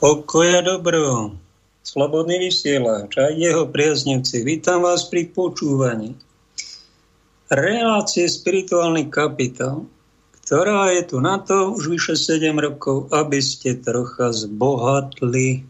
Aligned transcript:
Pokoja 0.00 0.64
dobro. 0.64 1.36
Slobodný 1.84 2.48
vysielač 2.48 3.20
a 3.20 3.28
jeho 3.36 3.68
priaznivci. 3.68 4.40
Vítam 4.48 4.80
vás 4.80 5.04
pri 5.04 5.28
počúvaní. 5.28 6.16
Relácie 7.52 8.24
spirituálny 8.24 9.12
kapitál, 9.12 9.84
ktorá 10.40 10.88
je 10.96 11.04
tu 11.04 11.20
na 11.20 11.36
to 11.36 11.76
už 11.76 11.92
vyše 11.92 12.16
7 12.16 12.48
rokov, 12.56 13.12
aby 13.12 13.44
ste 13.44 13.76
trocha 13.76 14.32
zbohatli 14.32 15.68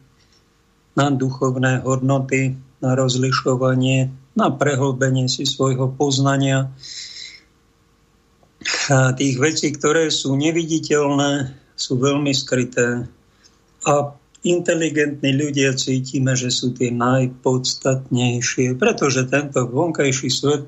na 0.94 1.10
duchovné 1.10 1.82
hodnoty, 1.82 2.54
na 2.78 2.94
rozlišovanie, 2.94 4.14
na 4.38 4.46
prehlbenie 4.54 5.26
si 5.26 5.42
svojho 5.42 5.90
poznania 5.90 6.70
a 8.94 9.10
tých 9.10 9.42
vecí, 9.42 9.74
ktoré 9.74 10.06
sú 10.06 10.38
neviditeľné, 10.38 11.50
sú 11.74 11.98
veľmi 11.98 12.30
skryté 12.30 13.10
a 13.82 14.19
inteligentní 14.40 15.36
ľudia 15.36 15.76
cítime, 15.76 16.32
že 16.32 16.48
sú 16.48 16.72
tie 16.72 16.88
najpodstatnejšie, 16.88 18.80
pretože 18.80 19.28
tento 19.28 19.68
vonkajší 19.68 20.28
svet 20.32 20.64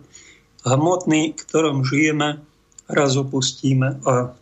hmotný, 0.68 1.32
v 1.32 1.44
ktorom 1.48 1.80
žijeme, 1.82 2.44
raz 2.92 3.16
opustíme 3.16 4.02
a 4.04 4.36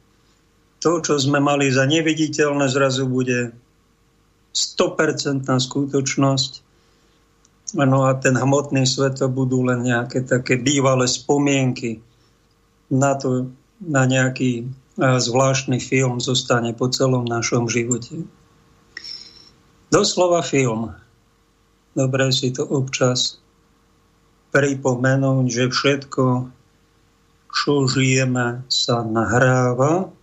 to, 0.81 1.05
čo 1.05 1.21
sme 1.21 1.39
mali 1.45 1.69
za 1.69 1.85
neviditeľné, 1.85 2.67
zrazu 2.73 3.05
bude 3.05 3.53
100% 4.57 5.47
skutočnosť. 5.47 6.53
No 7.77 8.09
a 8.09 8.17
ten 8.19 8.35
hmotný 8.35 8.89
svet 8.89 9.23
to 9.23 9.31
budú 9.31 9.63
len 9.63 9.87
nejaké 9.87 10.27
také 10.27 10.59
bývalé 10.59 11.07
spomienky 11.07 12.03
na 12.91 13.15
to, 13.15 13.53
na 13.79 14.09
nejaký 14.09 14.67
zvláštny 14.99 15.79
film 15.79 16.19
zostane 16.19 16.75
po 16.75 16.91
celom 16.91 17.23
našom 17.29 17.71
živote. 17.71 18.27
Doslova 19.91 20.39
film. 20.47 20.95
Dobre 21.99 22.31
si 22.31 22.55
to 22.55 22.63
občas 22.63 23.43
pripomenúť, 24.55 25.47
že 25.51 25.65
všetko, 25.67 26.47
čo 27.51 27.91
žijeme, 27.91 28.63
sa 28.71 29.03
nahráva 29.03 30.15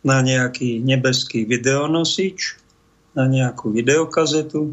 na 0.00 0.24
nejaký 0.24 0.80
nebeský 0.80 1.44
videonosič, 1.44 2.56
na 3.12 3.28
nejakú 3.28 3.76
videokazetu, 3.76 4.72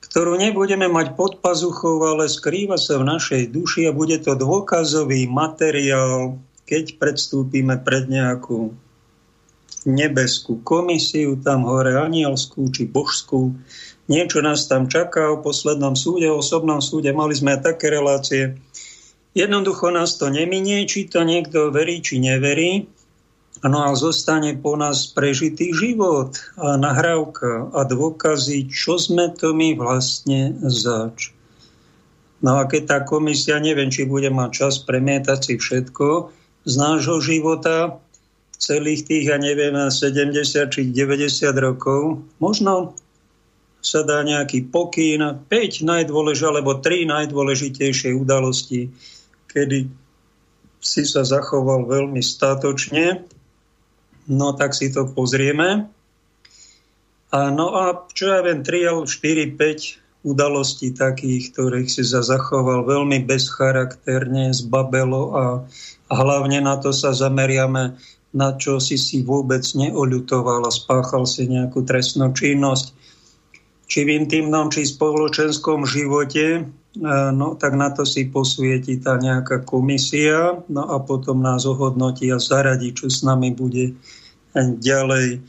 ktorú 0.00 0.40
nebudeme 0.40 0.88
mať 0.88 1.20
pod 1.20 1.44
pazuchou, 1.44 2.00
ale 2.08 2.24
skrýva 2.24 2.80
sa 2.80 2.96
v 2.96 3.04
našej 3.04 3.52
duši 3.52 3.84
a 3.84 3.92
bude 3.92 4.16
to 4.16 4.32
dôkazový 4.32 5.28
materiál, 5.28 6.40
keď 6.64 6.96
predstúpime 6.96 7.76
pred 7.84 8.08
nejakú 8.08 8.72
nebeskú 9.88 10.60
komisiu, 10.60 11.40
tam 11.40 11.64
hore 11.64 11.96
anielskú 11.96 12.68
či 12.68 12.84
božskú. 12.84 13.56
Niečo 14.10 14.42
nás 14.42 14.66
tam 14.66 14.90
čaká 14.90 15.30
o 15.30 15.40
poslednom 15.40 15.94
súde, 15.94 16.28
o 16.28 16.42
osobnom 16.42 16.82
súde. 16.82 17.14
Mali 17.14 17.32
sme 17.32 17.56
aj 17.56 17.60
také 17.74 17.88
relácie. 17.88 18.58
Jednoducho 19.32 19.94
nás 19.94 20.18
to 20.18 20.26
neminie, 20.26 20.84
či 20.90 21.06
to 21.06 21.22
niekto 21.22 21.70
verí, 21.70 22.02
či 22.02 22.18
neverí. 22.18 22.90
No 23.60 23.84
a 23.86 23.92
zostane 23.92 24.56
po 24.56 24.74
nás 24.74 25.12
prežitý 25.12 25.70
život 25.76 26.32
a 26.56 26.80
nahrávka 26.80 27.68
a 27.76 27.84
dôkazy, 27.84 28.72
čo 28.72 28.96
sme 28.96 29.30
to 29.36 29.52
my 29.52 29.76
vlastne 29.76 30.56
zač. 30.64 31.30
No 32.40 32.56
a 32.56 32.64
keď 32.64 32.82
tá 32.88 32.98
komisia, 33.04 33.60
neviem, 33.60 33.92
či 33.92 34.08
bude 34.08 34.32
mať 34.32 34.50
čas 34.64 34.74
premietať 34.80 35.38
si 35.44 35.54
všetko 35.60 36.32
z 36.64 36.74
nášho 36.74 37.20
života, 37.20 38.00
celých 38.60 39.08
tých, 39.08 39.32
ja 39.32 39.40
neviem, 39.40 39.72
70 39.72 40.68
či 40.68 40.80
90 40.92 41.48
rokov, 41.56 42.20
možno 42.36 42.92
sa 43.80 44.04
dá 44.04 44.20
nejaký 44.20 44.68
pokyn, 44.68 45.48
5 45.48 45.88
najdôležitejšie, 45.88 46.52
alebo 46.52 46.76
3 46.76 47.08
najdôležitejšie 47.08 48.12
udalosti, 48.12 48.92
kedy 49.48 49.88
si 50.84 51.02
sa 51.08 51.24
zachoval 51.24 51.88
veľmi 51.88 52.20
statočne. 52.20 53.24
No 54.28 54.52
tak 54.52 54.76
si 54.76 54.92
to 54.92 55.08
pozrieme. 55.08 55.88
A 57.32 57.38
no 57.48 57.72
a 57.72 58.04
čo 58.12 58.28
ja 58.28 58.44
viem, 58.44 58.60
3 58.60 59.08
4, 59.08 59.56
5 59.56 60.28
udalostí 60.28 60.92
takých, 60.92 61.56
ktorých 61.56 61.88
si 61.88 62.04
sa 62.04 62.20
zachoval 62.20 62.84
veľmi 62.84 63.24
bezcharakterne, 63.24 64.52
zbabelo 64.52 65.22
a, 65.32 65.44
a 66.12 66.12
hlavne 66.12 66.60
na 66.60 66.76
to 66.76 66.92
sa 66.92 67.16
zameriame 67.16 67.96
na 68.30 68.54
čo 68.54 68.78
si 68.78 68.94
si 68.94 69.26
vôbec 69.26 69.62
neoľutoval 69.74 70.66
a 70.66 70.72
spáchal 70.74 71.26
si 71.26 71.50
nejakú 71.50 71.82
trestnú 71.82 72.30
činnosť, 72.30 72.94
či 73.90 74.06
v 74.06 74.22
intimnom, 74.22 74.70
či 74.70 74.86
spoločenskom 74.86 75.82
živote, 75.82 76.46
e, 76.58 77.12
no 77.34 77.58
tak 77.58 77.74
na 77.74 77.90
to 77.90 78.06
si 78.06 78.30
posvieti 78.30 79.02
tá 79.02 79.18
nejaká 79.18 79.66
komisia, 79.66 80.62
no 80.70 80.86
a 80.86 81.02
potom 81.02 81.42
nás 81.42 81.66
ohodnotí 81.66 82.30
a 82.30 82.38
zaradí, 82.38 82.94
čo 82.94 83.10
s 83.10 83.26
nami 83.26 83.50
bude 83.50 83.98
ďalej. 84.54 85.42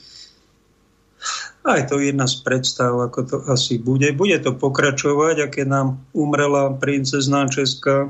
Aj 1.62 1.82
to 1.86 2.02
jedna 2.02 2.26
z 2.26 2.42
predstav, 2.42 2.98
ako 2.98 3.20
to 3.22 3.38
asi 3.54 3.78
bude. 3.78 4.10
Bude 4.18 4.42
to 4.42 4.58
pokračovať, 4.58 5.46
aké 5.46 5.62
nám 5.62 6.02
umrela 6.18 6.74
princezná 6.74 7.46
Česká 7.46 8.10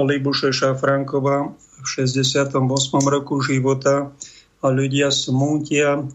Libuše 0.00 0.56
Šafranková 0.56 1.52
v 1.52 1.86
68. 1.86 2.56
roku 3.08 3.44
života 3.44 4.08
a 4.64 4.66
ľudia 4.72 5.12
smútia. 5.12 6.08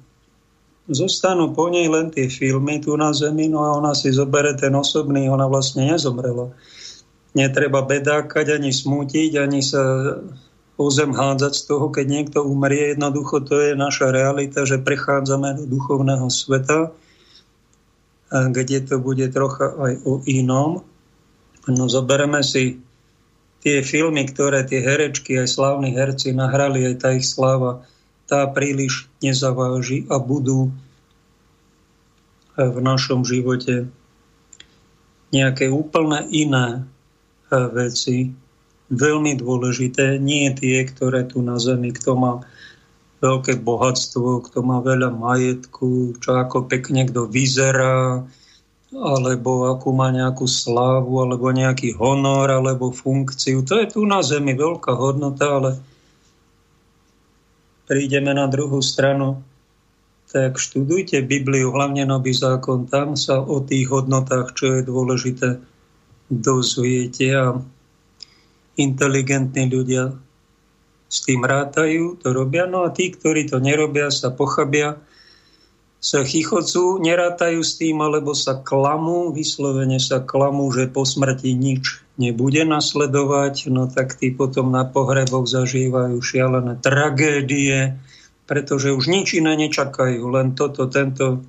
Zostanú 0.88 1.52
po 1.52 1.68
nej 1.68 1.86
len 1.92 2.10
tie 2.10 2.32
filmy 2.32 2.80
tu 2.80 2.96
na 2.96 3.12
Zemi, 3.12 3.52
no 3.52 3.62
a 3.62 3.76
ona 3.76 3.92
si 3.92 4.10
zobere 4.10 4.56
ten 4.56 4.72
osobný, 4.72 5.28
ona 5.28 5.46
vlastne 5.46 5.94
nezomrela. 5.94 6.56
Netreba 7.36 7.84
bedákať, 7.84 8.56
ani 8.56 8.72
smútiť, 8.74 9.38
ani 9.38 9.62
sa 9.62 9.84
o 10.78 10.88
zem 10.90 11.12
hádzať 11.14 11.54
z 11.54 11.64
toho, 11.68 11.92
keď 11.92 12.06
niekto 12.08 12.40
umrie. 12.42 12.96
Jednoducho 12.96 13.44
to 13.46 13.62
je 13.62 13.78
naša 13.78 14.10
realita, 14.10 14.64
že 14.64 14.82
prechádzame 14.82 15.60
do 15.60 15.64
duchovného 15.70 16.32
sveta, 16.32 16.96
kde 18.32 18.78
to 18.88 18.98
bude 18.98 19.28
trocha 19.36 19.70
aj 19.76 19.94
o 20.08 20.24
inom. 20.24 20.82
No 21.68 21.84
zobereme 21.92 22.42
si 22.48 22.80
tie 23.68 23.84
filmy, 23.84 24.24
ktoré 24.24 24.64
tie 24.64 24.80
herečky, 24.80 25.44
aj 25.44 25.52
slávni 25.52 25.92
herci 25.92 26.31
nahrali, 26.31 26.88
aj 26.88 26.96
tá 27.04 27.12
ich 27.12 27.28
sláva, 27.28 27.84
tá 28.24 28.48
príliš 28.48 29.12
nezaváži 29.19 30.08
a 30.08 30.24
budú 30.24 30.72
v 32.56 32.78
našom 32.80 33.28
živote 33.28 33.92
nejaké 35.36 35.68
úplne 35.68 36.24
iné 36.31 36.80
eh, 36.80 37.68
veci, 37.68 38.31
veľmi 38.88 39.36
dôležité, 39.36 40.16
nie 40.16 40.48
tie, 40.56 40.88
ktoré 40.88 41.28
tu 41.28 41.44
na 41.44 41.60
Zemi, 41.60 41.92
kto 41.92 42.16
má 42.16 42.34
veľké 43.19 43.60
bohatstvo, 43.60 44.48
kto 44.48 44.64
má 44.64 44.80
veľa 44.80 45.12
majetku, 45.12 46.16
čo 46.24 46.40
ako 46.40 46.72
pekne 46.72 47.04
kto 47.04 47.28
vyzerá, 47.28 48.24
alebo 48.95 49.68
akú 49.68 49.92
má 49.92 50.12
nejakú 50.16 50.48
slávu, 50.48 51.19
alebo 51.19 51.51
nejaký 51.51 52.00
honor, 52.00 52.48
alebo 52.48 52.95
funkciu. 52.95 53.63
To 53.68 53.84
je 53.84 53.88
tu 53.92 54.07
na 54.07 54.24
Zemi 54.24 54.56
veľká 54.56 54.95
hodnota, 54.95 55.60
ale 55.60 55.72
prídeme 57.88 58.31
na 58.31 58.48
druhú 58.48 58.80
stranu, 58.80 59.44
tak 60.28 60.60
študujte 60.60 61.24
Bibliu, 61.24 61.72
hlavne 61.72 62.04
Nový 62.04 62.36
zákon, 62.36 62.88
tam 62.92 63.16
sa 63.16 63.39
o 63.39 63.63
tých 63.63 63.88
hodnotách, 63.88 64.56
čo 64.60 64.80
je 64.80 64.81
dôležité, 64.84 65.63
dozviete 66.28 67.28
a 67.31 67.56
inteligentní 68.75 69.72
ľudia 69.72 70.12
s 71.07 71.24
tým 71.24 71.48
rátajú, 71.48 72.19
to 72.19 72.36
robia, 72.36 72.68
no 72.68 72.83
a 72.83 72.92
tí, 72.92 73.07
ktorí 73.16 73.48
to 73.48 73.63
nerobia, 73.63 74.12
sa 74.12 74.28
pochabia, 74.28 75.00
sa 75.98 76.22
chichocú, 76.22 77.02
nerátajú 77.02 77.66
s 77.66 77.82
tým, 77.82 77.98
alebo 78.06 78.38
sa 78.38 78.62
klamú, 78.62 79.34
vyslovene 79.34 79.98
sa 79.98 80.22
klamú, 80.22 80.70
že 80.70 80.86
po 80.86 81.04
smrti 81.04 81.58
nič 81.58 82.06
nebude 82.22 82.62
nasledovať, 82.66 83.70
no 83.74 83.90
tak 83.90 84.18
tí 84.18 84.30
potom 84.30 84.70
na 84.70 84.86
pohreboch 84.86 85.50
zažívajú 85.50 86.18
šialené 86.22 86.78
tragédie, 86.78 87.98
pretože 88.46 88.94
už 88.94 89.10
nič 89.10 89.38
iné 89.38 89.58
nečakajú, 89.58 90.22
len 90.30 90.54
toto, 90.54 90.86
tento 90.86 91.42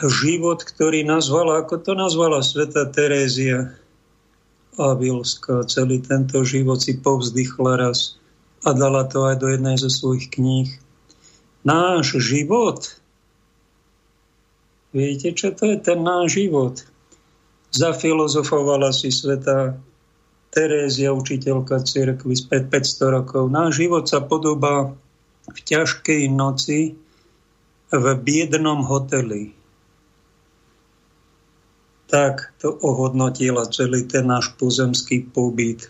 život, 0.00 0.64
ktorý 0.64 1.04
nazvala, 1.04 1.60
ako 1.60 1.84
to 1.84 1.92
nazvala 1.92 2.40
sveta 2.40 2.88
Terézia 2.88 3.76
Avilská, 4.80 5.68
celý 5.68 6.00
tento 6.00 6.40
život 6.48 6.80
si 6.80 6.96
povzdychla 6.96 7.76
raz 7.76 8.16
a 8.64 8.72
dala 8.72 9.04
to 9.04 9.28
aj 9.28 9.36
do 9.36 9.52
jednej 9.52 9.76
zo 9.76 9.92
svojich 9.92 10.32
kníh 10.32 10.68
náš 11.64 12.16
život. 12.20 13.00
Viete, 14.90 15.30
čo 15.30 15.54
to 15.54 15.70
je 15.70 15.78
ten 15.78 16.02
náš 16.02 16.40
život? 16.40 16.82
Zafilozofovala 17.70 18.90
si 18.90 19.14
sveta 19.14 19.78
Terézia, 20.50 21.14
učiteľka 21.14 21.86
cirkvi 21.86 22.34
z 22.34 22.50
500 22.50 23.16
rokov. 23.22 23.46
Náš 23.54 23.78
život 23.78 24.10
sa 24.10 24.18
podobá 24.18 24.90
v 25.46 25.58
ťažkej 25.62 26.26
noci, 26.26 26.98
v 27.90 28.06
biednom 28.18 28.82
hoteli. 28.82 29.54
Tak 32.10 32.58
to 32.58 32.74
ohodnotila 32.82 33.70
celý 33.70 34.02
ten 34.10 34.26
náš 34.26 34.50
pozemský 34.58 35.30
pobyt. 35.30 35.86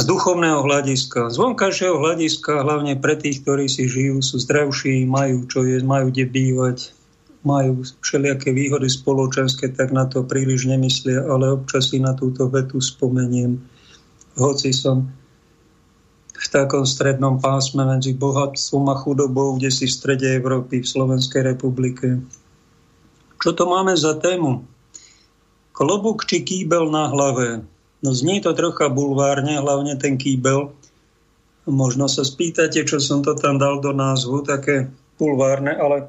Z 0.00 0.08
duchovného 0.08 0.64
hľadiska, 0.64 1.28
z 1.28 1.36
vonkajšieho 1.36 2.00
hľadiska, 2.00 2.64
hlavne 2.64 2.96
pre 2.96 3.20
tých, 3.20 3.44
ktorí 3.44 3.68
si 3.68 3.84
žijú, 3.84 4.24
sú 4.24 4.40
zdravší, 4.40 5.04
majú 5.04 5.44
čo 5.44 5.60
jesť, 5.60 5.84
majú 5.84 6.08
kde 6.08 6.24
bývať, 6.24 6.96
majú 7.44 7.84
všelijaké 7.84 8.48
výhody 8.56 8.88
spoločenské, 8.88 9.68
tak 9.76 9.92
na 9.92 10.08
to 10.08 10.24
príliš 10.24 10.64
nemyslia, 10.72 11.20
ale 11.28 11.52
občas 11.52 11.92
si 11.92 12.00
na 12.00 12.16
túto 12.16 12.48
vetu 12.48 12.80
spomeniem. 12.80 13.60
Hoci 14.40 14.72
som 14.72 15.04
v 16.32 16.46
takom 16.48 16.88
strednom 16.88 17.36
pásme 17.36 17.84
medzi 17.84 18.16
bohatstvom 18.16 18.88
a 18.88 18.96
chudobou, 18.96 19.60
kde 19.60 19.68
si 19.68 19.84
v 19.84 19.92
strede 20.00 20.32
Európy, 20.32 20.80
v 20.80 20.88
Slovenskej 20.88 21.44
republike. 21.44 22.24
Čo 23.36 23.52
to 23.52 23.68
máme 23.68 23.92
za 24.00 24.16
tému? 24.16 24.64
Klobúk 25.76 26.24
či 26.24 26.40
kýbel 26.40 26.88
na 26.88 27.12
hlave? 27.12 27.68
No 28.00 28.16
znie 28.16 28.40
to 28.40 28.56
trocha 28.56 28.88
bulvárne, 28.88 29.60
hlavne 29.60 29.96
ten 30.00 30.16
kýbel. 30.16 30.72
Možno 31.68 32.08
sa 32.08 32.24
spýtate, 32.24 32.82
čo 32.88 32.96
som 32.98 33.20
to 33.20 33.36
tam 33.36 33.60
dal 33.60 33.84
do 33.84 33.92
názvu, 33.92 34.42
také 34.42 34.88
bulvárne, 35.20 35.76
ale 35.76 36.08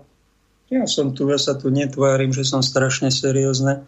ja 0.72 0.88
som 0.88 1.12
tu, 1.12 1.28
ja 1.28 1.36
sa 1.36 1.60
tu 1.60 1.68
netvárim, 1.68 2.32
že 2.32 2.48
som 2.48 2.64
strašne 2.64 3.12
seriózne 3.12 3.84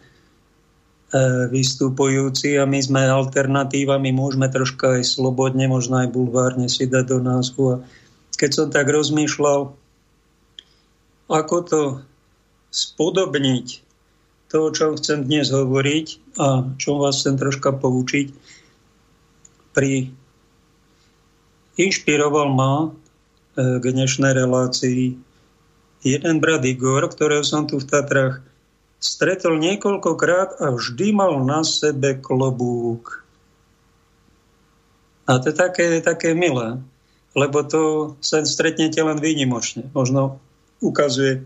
E, 1.14 1.46
vystupujúci 1.46 2.58
a 2.58 2.66
my 2.66 2.82
sme 2.82 3.06
alternatívami, 3.06 4.10
môžeme 4.10 4.50
troška 4.50 4.98
aj 4.98 5.14
slobodne, 5.14 5.70
možno 5.70 6.02
aj 6.02 6.10
bulvárne 6.10 6.66
si 6.66 6.90
dať 6.90 7.06
do 7.06 7.20
názvu. 7.22 7.64
A 7.70 7.76
keď 8.34 8.50
som 8.50 8.68
tak 8.74 8.90
rozmýšľal, 8.90 9.78
ako 11.30 11.56
to 11.70 11.82
spodobniť 12.74 13.83
to, 14.54 14.70
o 14.70 14.94
chcem 14.94 15.26
dnes 15.26 15.50
hovoriť 15.50 16.38
a 16.38 16.62
čo 16.78 17.02
vás 17.02 17.26
chcem 17.26 17.42
troška 17.42 17.74
poučiť, 17.74 18.30
pri 19.74 20.14
inšpiroval 21.82 22.54
ma 22.54 22.74
e, 22.86 22.88
k 23.82 23.84
dnešnej 23.84 24.38
relácii 24.38 25.18
jeden 26.06 26.36
brat 26.38 26.62
Igor, 26.70 27.10
ktorého 27.10 27.42
som 27.42 27.66
tu 27.66 27.82
v 27.82 27.90
Tatrach 27.90 28.46
stretol 29.02 29.58
niekoľkokrát 29.58 30.62
a 30.62 30.70
vždy 30.70 31.18
mal 31.18 31.42
na 31.42 31.66
sebe 31.66 32.22
klobúk. 32.22 33.26
A 35.26 35.42
to 35.42 35.50
je 35.50 35.56
také, 35.58 35.98
také 36.06 36.38
milé, 36.38 36.78
lebo 37.34 37.66
to 37.66 38.14
sa 38.22 38.46
stretnete 38.46 39.02
len 39.02 39.18
výnimočne. 39.18 39.90
Možno 39.98 40.38
ukazuje 40.78 41.42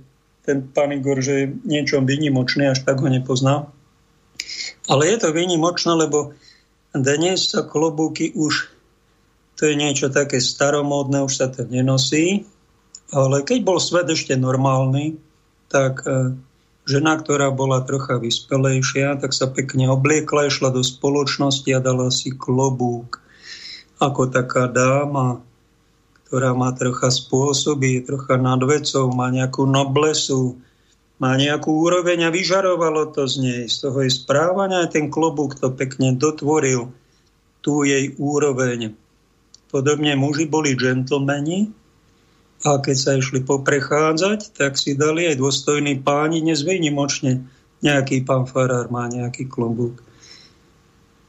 ten 0.47 0.63
pán 0.71 0.95
Igor, 0.95 1.19
že 1.19 1.33
je 1.43 1.45
niečom 1.67 2.07
výnimočný, 2.07 2.71
až 2.71 2.87
tak 2.87 3.03
ho 3.03 3.11
nepozná. 3.11 3.67
Ale 4.87 5.03
je 5.11 5.19
to 5.19 5.35
výnimočné, 5.35 5.91
lebo 5.91 6.31
dnes 6.95 7.51
sa 7.51 7.67
klobúky 7.67 8.31
už, 8.31 8.71
to 9.59 9.67
je 9.67 9.75
niečo 9.75 10.07
také 10.07 10.39
staromódne, 10.39 11.27
už 11.27 11.33
sa 11.35 11.51
to 11.51 11.67
nenosí, 11.67 12.47
ale 13.11 13.43
keď 13.43 13.59
bol 13.67 13.79
svet 13.83 14.07
ešte 14.07 14.39
normálny, 14.39 15.19
tak 15.67 16.07
eh, 16.07 16.31
žena, 16.87 17.19
ktorá 17.19 17.51
bola 17.51 17.83
trocha 17.83 18.15
vyspelejšia, 18.15 19.19
tak 19.19 19.35
sa 19.35 19.51
pekne 19.51 19.91
obliekla, 19.91 20.47
išla 20.47 20.71
do 20.71 20.79
spoločnosti 20.79 21.67
a 21.75 21.83
dala 21.83 22.07
si 22.07 22.31
klobúk. 22.31 23.19
Ako 23.99 24.31
taká 24.31 24.71
dáma, 24.71 25.43
ktorá 26.27 26.51
má 26.51 26.75
trocha 26.75 27.07
spôsoby, 27.07 28.03
je 28.03 28.11
trocha 28.11 28.35
nad 28.35 28.59
vecou, 28.59 29.07
má 29.15 29.31
nejakú 29.31 29.63
noblesu, 29.63 30.59
má 31.23 31.39
nejakú 31.39 31.71
úroveň 31.71 32.27
a 32.27 32.29
vyžarovalo 32.29 33.15
to 33.15 33.25
z 33.25 33.35
nej. 33.39 33.63
Z 33.71 33.87
toho 33.87 34.03
jej 34.03 34.11
správania 34.11 34.91
ten 34.91 35.07
klobúk 35.07 35.55
to 35.55 35.71
pekne 35.71 36.19
dotvoril, 36.19 36.91
tú 37.63 37.87
jej 37.87 38.11
úroveň. 38.19 38.93
Podobne 39.71 40.19
muži 40.19 40.45
boli 40.51 40.75
džentlmeni, 40.75 41.71
a 42.65 42.81
keď 42.81 42.97
sa 42.97 43.11
išli 43.13 43.45
poprechádzať, 43.45 44.57
tak 44.57 44.81
si 44.81 44.97
dali 44.97 45.29
aj 45.29 45.37
dôstojní 45.37 46.01
páni, 46.01 46.41
dnes 46.41 46.65
výnimočne 46.65 47.45
nejaký 47.85 48.25
pán 48.25 48.49
farár 48.49 48.89
má 48.89 49.05
nejaký 49.05 49.45
klobúk. 49.45 50.01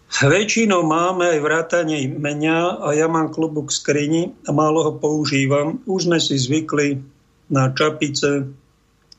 Väčšinou 0.09 0.89
máme 0.89 1.37
aj 1.37 1.41
vrátanie 1.45 2.09
menia 2.09 2.81
a 2.81 2.97
ja 2.97 3.13
mám 3.13 3.29
klobúk 3.29 3.69
skrini 3.69 4.33
a 4.49 4.57
málo 4.57 4.89
ho 4.89 4.93
používam. 4.97 5.85
Už 5.85 6.09
sme 6.09 6.17
si 6.17 6.41
zvykli 6.41 7.05
na 7.53 7.69
čapice, 7.77 8.49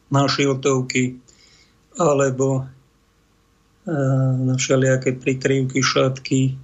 na 0.10 0.26
šiltovky 0.26 1.22
alebo 1.94 2.66
e, 3.86 3.94
na 4.50 4.58
všelijaké 4.58 5.14
prikryvky, 5.14 5.80
šatky. 5.86 6.58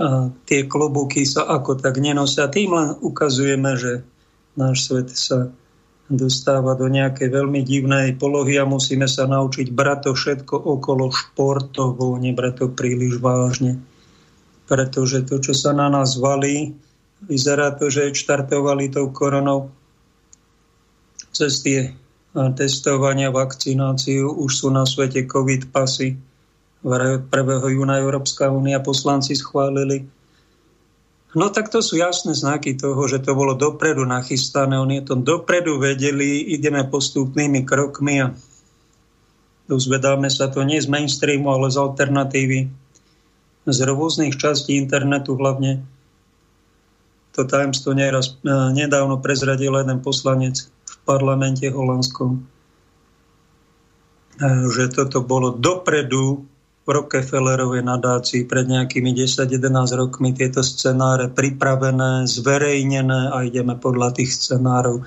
A 0.00 0.32
tie 0.48 0.64
klobúky 0.64 1.28
sa 1.28 1.44
ako 1.44 1.76
tak 1.76 2.00
nenosia. 2.00 2.48
Tým 2.48 2.72
len 2.72 2.88
ukazujeme, 3.04 3.76
že 3.76 3.92
náš 4.56 4.88
svet 4.88 5.12
sa 5.12 5.52
dostáva 6.06 6.78
do 6.78 6.86
nejakej 6.86 7.34
veľmi 7.34 7.66
divnej 7.66 8.14
polohy 8.14 8.62
a 8.62 8.64
musíme 8.68 9.10
sa 9.10 9.26
naučiť 9.26 9.74
brať 9.74 9.98
to 10.06 10.12
všetko 10.14 10.54
okolo 10.54 11.10
športovo, 11.10 12.14
nebrať 12.14 12.54
to 12.62 12.66
príliš 12.70 13.18
vážne. 13.18 13.82
Pretože 14.70 15.26
to, 15.26 15.42
čo 15.42 15.54
sa 15.54 15.74
na 15.74 15.90
nás 15.90 16.14
valí, 16.18 16.74
vyzerá 17.26 17.74
to, 17.74 17.90
že 17.90 18.14
štartovali 18.14 18.90
tou 18.90 19.10
koronou 19.10 19.70
cez 21.34 21.60
tie 21.60 21.92
testovania, 22.56 23.32
vakcináciu, 23.32 24.28
už 24.28 24.50
sú 24.52 24.68
na 24.68 24.84
svete 24.84 25.24
COVID 25.24 25.72
pasy. 25.72 26.16
1. 26.86 27.28
júna 27.72 27.98
Európska 27.98 28.52
únia 28.52 28.78
poslanci 28.78 29.34
schválili 29.34 30.06
No 31.36 31.52
tak 31.52 31.68
to 31.68 31.84
sú 31.84 32.00
jasné 32.00 32.32
znaky 32.32 32.80
toho, 32.80 33.04
že 33.04 33.20
to 33.20 33.36
bolo 33.36 33.52
dopredu 33.52 34.08
nachystané. 34.08 34.80
Oni 34.80 35.04
to 35.04 35.20
dopredu 35.20 35.76
vedeli, 35.76 36.40
ideme 36.56 36.80
postupnými 36.88 37.60
krokmi 37.68 38.24
a 38.24 38.32
dozvedáme 39.68 40.32
sa 40.32 40.48
to 40.48 40.64
nie 40.64 40.80
z 40.80 40.88
mainstreamu, 40.88 41.52
ale 41.52 41.68
z 41.68 41.76
alternatívy, 41.76 42.72
z 43.68 43.78
rôznych 43.84 44.40
častí 44.40 44.80
internetu 44.80 45.36
hlavne. 45.36 45.84
To 47.36 47.44
tajemstvo 47.44 47.92
neraz, 47.92 48.40
e, 48.40 48.72
nedávno 48.72 49.20
prezradil 49.20 49.76
jeden 49.76 50.00
poslanec 50.00 50.64
v 50.64 50.94
parlamente 51.04 51.68
holandskom, 51.68 52.40
e, 52.40 52.40
že 54.72 54.88
toto 54.88 55.20
bolo 55.20 55.52
dopredu 55.52 56.48
Rockefellerovej 56.86 57.82
nadácii 57.82 58.46
pred 58.46 58.70
nejakými 58.70 59.10
10-11 59.10 59.58
rokmi 59.98 60.30
tieto 60.30 60.62
scenáre 60.62 61.26
pripravené, 61.26 62.30
zverejnené 62.30 63.34
a 63.34 63.42
ideme 63.42 63.74
podľa 63.74 64.22
tých 64.22 64.30
scenárov. 64.30 65.02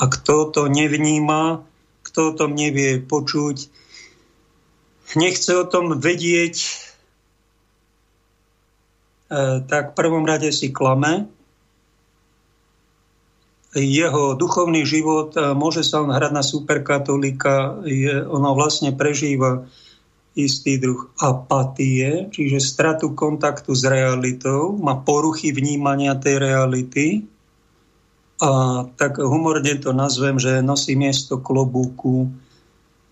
A 0.00 0.04
kto 0.08 0.48
to 0.48 0.62
nevníma, 0.72 1.60
kto 2.00 2.32
o 2.32 2.36
tom 2.36 2.56
nevie 2.56 3.04
počuť, 3.04 3.68
nechce 5.20 5.52
o 5.52 5.68
tom 5.68 6.00
vedieť, 6.00 6.56
e, 6.64 6.68
tak 9.68 9.92
v 9.92 9.96
prvom 10.00 10.24
rade 10.24 10.48
si 10.48 10.72
klame. 10.72 11.28
Jeho 13.76 14.32
duchovný 14.32 14.88
život, 14.88 15.36
e, 15.36 15.52
môže 15.52 15.84
sa 15.84 16.00
on 16.00 16.08
hrať 16.08 16.32
na 16.32 16.40
superkatolika, 16.40 17.84
je, 17.84 18.24
ono 18.24 18.56
vlastne 18.56 18.96
prežíva 18.96 19.68
istý 20.38 20.78
druh 20.78 21.10
apatie, 21.18 22.30
čiže 22.30 22.62
stratu 22.62 23.10
kontaktu 23.10 23.74
s 23.74 23.82
realitou, 23.82 24.78
má 24.78 24.94
poruchy 25.02 25.50
vnímania 25.50 26.14
tej 26.14 26.38
reality 26.38 27.26
a 28.38 28.86
tak 28.94 29.18
humorne 29.18 29.74
to 29.82 29.90
nazvem, 29.90 30.38
že 30.38 30.62
nosí 30.62 30.94
miesto 30.94 31.42
klobúku 31.42 32.30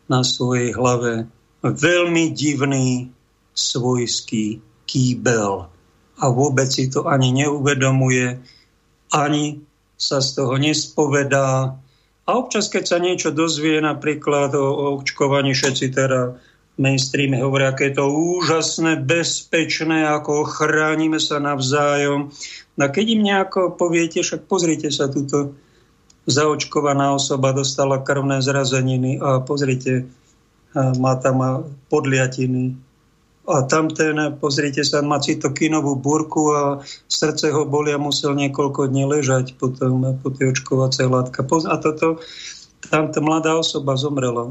na 0.06 0.23
svojej 0.23 0.71
hlave. 0.71 1.26
Veľmi 1.66 2.30
divný 2.30 3.11
svojský 3.50 4.62
kýbel 4.87 5.66
a 6.16 6.25
vôbec 6.30 6.71
si 6.71 6.87
to 6.87 7.11
ani 7.11 7.35
neuvedomuje, 7.35 8.38
ani 9.11 9.66
sa 9.99 10.23
z 10.23 10.28
toho 10.38 10.54
nespovedá. 10.62 11.75
A 12.26 12.30
občas, 12.38 12.71
keď 12.71 12.85
sa 12.87 12.99
niečo 13.02 13.35
dozvie, 13.35 13.83
napríklad 13.83 14.54
o, 14.54 14.62
o 14.62 14.85
očkovaní, 15.02 15.59
všetci 15.59 15.90
teda 15.90 16.38
mainstreame 16.76 17.40
hovoria, 17.40 17.73
aké 17.73 17.88
je 17.88 18.00
to 18.00 18.06
úžasné, 18.09 19.00
bezpečné, 19.00 20.04
ako 20.04 20.45
chránime 20.45 21.16
sa 21.16 21.40
navzájom. 21.40 22.28
No 22.76 22.80
a 22.85 22.92
keď 22.92 23.16
im 23.16 23.23
nejako 23.25 23.76
poviete, 23.80 24.21
však 24.21 24.45
pozrite 24.45 24.92
sa, 24.92 25.09
túto 25.09 25.56
zaočkovaná 26.28 27.16
osoba 27.16 27.56
dostala 27.56 28.04
krvné 28.04 28.45
zrazeniny 28.45 29.16
a 29.23 29.40
pozrite, 29.40 30.04
má 30.76 31.16
tam 31.16 31.64
podliatiny, 31.88 32.76
a 33.47 33.62
tam 33.62 33.87
ten, 33.95 34.18
pozrite 34.42 34.83
sa, 34.83 35.06
má 35.06 35.23
cytokinovú 35.23 35.95
burku 35.95 36.50
a 36.50 36.83
srdce 37.06 37.54
ho 37.54 37.62
boli 37.62 37.95
a 37.95 37.99
musel 37.99 38.35
niekoľko 38.35 38.90
dní 38.90 39.06
ležať 39.06 39.54
potom 39.54 40.18
po 40.18 40.35
tej 40.35 40.50
očkovacej 40.50 41.06
látka. 41.06 41.47
A 41.71 41.78
toto, 41.78 42.18
tam 42.90 43.14
tá 43.14 43.23
mladá 43.23 43.54
osoba 43.54 43.95
zomrela. 43.95 44.50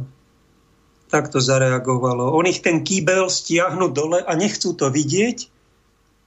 Tak 1.10 1.30
to 1.30 1.38
zareagovalo. 1.38 2.34
On 2.34 2.46
ich 2.50 2.66
ten 2.66 2.82
kýbel 2.82 3.30
stiahnu 3.30 3.94
dole 3.94 4.26
a 4.26 4.32
nechcú 4.34 4.74
to 4.74 4.90
vidieť, 4.90 5.48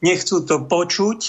nechcú 0.00 0.47
to 0.47 0.62
počuť 0.64 1.20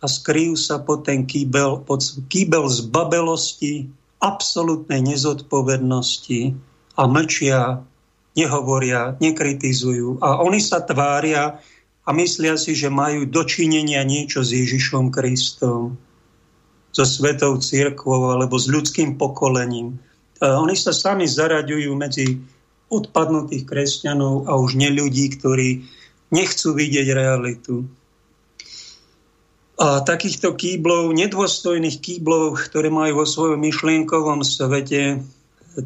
a 0.00 0.06
skryjú 0.08 0.56
sa 0.56 0.80
pod 0.80 1.08
ten 1.08 1.24
kýbel, 1.24 1.84
pod 1.84 2.04
kýbel 2.28 2.68
z 2.68 2.88
babelosti, 2.88 3.88
absolútnej 4.20 5.04
nezodpovednosti 5.04 6.56
a 6.96 7.02
mlčia 7.04 7.84
nehovoria, 8.36 9.16
nekritizujú. 9.20 10.20
A 10.24 10.40
oni 10.40 10.60
sa 10.60 10.80
tvária 10.80 11.60
a 12.04 12.10
myslia 12.12 12.56
si, 12.60 12.76
že 12.76 12.92
majú 12.92 13.24
dočinenia 13.28 14.04
niečo 14.04 14.44
s 14.44 14.52
Ježišom 14.52 15.08
Kristom, 15.12 15.96
so 16.94 17.02
Svetou 17.02 17.58
církvou 17.58 18.30
alebo 18.30 18.54
s 18.54 18.70
ľudským 18.70 19.18
pokolením. 19.18 19.98
A 20.44 20.60
oni 20.60 20.76
sa 20.76 20.92
sami 20.92 21.24
zaraďujú 21.24 21.90
medzi 21.96 22.36
odpadnutých 22.92 23.64
kresťanov 23.64 24.44
a 24.44 24.60
už 24.60 24.76
neľudí, 24.76 25.40
ktorí 25.40 25.88
nechcú 26.28 26.76
vidieť 26.76 27.08
realitu. 27.16 27.88
A 29.80 30.04
takýchto 30.04 30.54
kýblov, 30.54 31.16
nedôstojných 31.16 31.98
kýblov, 31.98 32.60
ktoré 32.60 32.92
majú 32.92 33.24
vo 33.24 33.26
svojom 33.26 33.58
myšlienkovom 33.58 34.44
svete, 34.46 35.24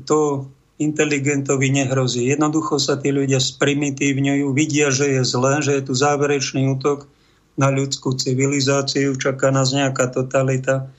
to 0.04 0.50
inteligentovi 0.76 1.72
nehrozí. 1.72 2.28
Jednoducho 2.28 2.76
sa 2.76 3.00
tí 3.00 3.10
ľudia 3.10 3.40
sprimitívňujú, 3.40 4.46
vidia, 4.52 4.92
že 4.92 5.18
je 5.18 5.22
zlé, 5.24 5.64
že 5.64 5.80
je 5.80 5.82
tu 5.88 5.92
záverečný 5.96 6.68
útok 6.76 7.08
na 7.58 7.72
ľudskú 7.72 8.14
civilizáciu, 8.14 9.18
čaká 9.18 9.50
nás 9.50 9.74
nejaká 9.74 10.06
totalita. 10.12 10.92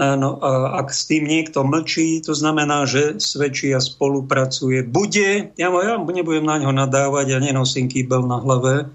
Áno, 0.00 0.40
a 0.40 0.80
ak 0.80 0.96
s 0.96 1.04
tým 1.04 1.28
niekto 1.28 1.60
mlčí, 1.60 2.24
to 2.24 2.32
znamená, 2.32 2.88
že 2.88 3.20
svedčí 3.20 3.68
a 3.76 3.84
spolupracuje. 3.84 4.80
Bude, 4.80 5.52
ja, 5.60 5.68
ja 5.68 5.94
nebudem 6.00 6.48
na 6.48 6.56
ňo 6.56 6.72
nadávať, 6.72 7.36
ja 7.36 7.38
nenosím 7.38 7.84
kýbel 7.84 8.24
na 8.24 8.40
hlave, 8.40 8.88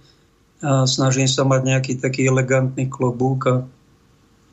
a 0.65 0.89
snažím 0.89 1.29
sa 1.29 1.45
mať 1.45 1.61
nejaký 1.61 1.93
taký 2.01 2.25
elegantný 2.25 2.89
klobúk 2.89 3.39
a 3.45 3.55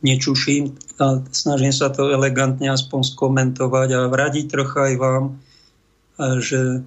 nečuším 0.05 0.77
a 1.01 1.25
snažím 1.33 1.73
sa 1.73 1.89
to 1.89 2.13
elegantne 2.13 2.69
aspoň 2.69 3.01
skomentovať 3.17 3.89
a 3.97 4.01
vradiť 4.13 4.45
trocha 4.53 4.93
aj 4.93 4.95
vám, 5.01 5.25
že 6.43 6.85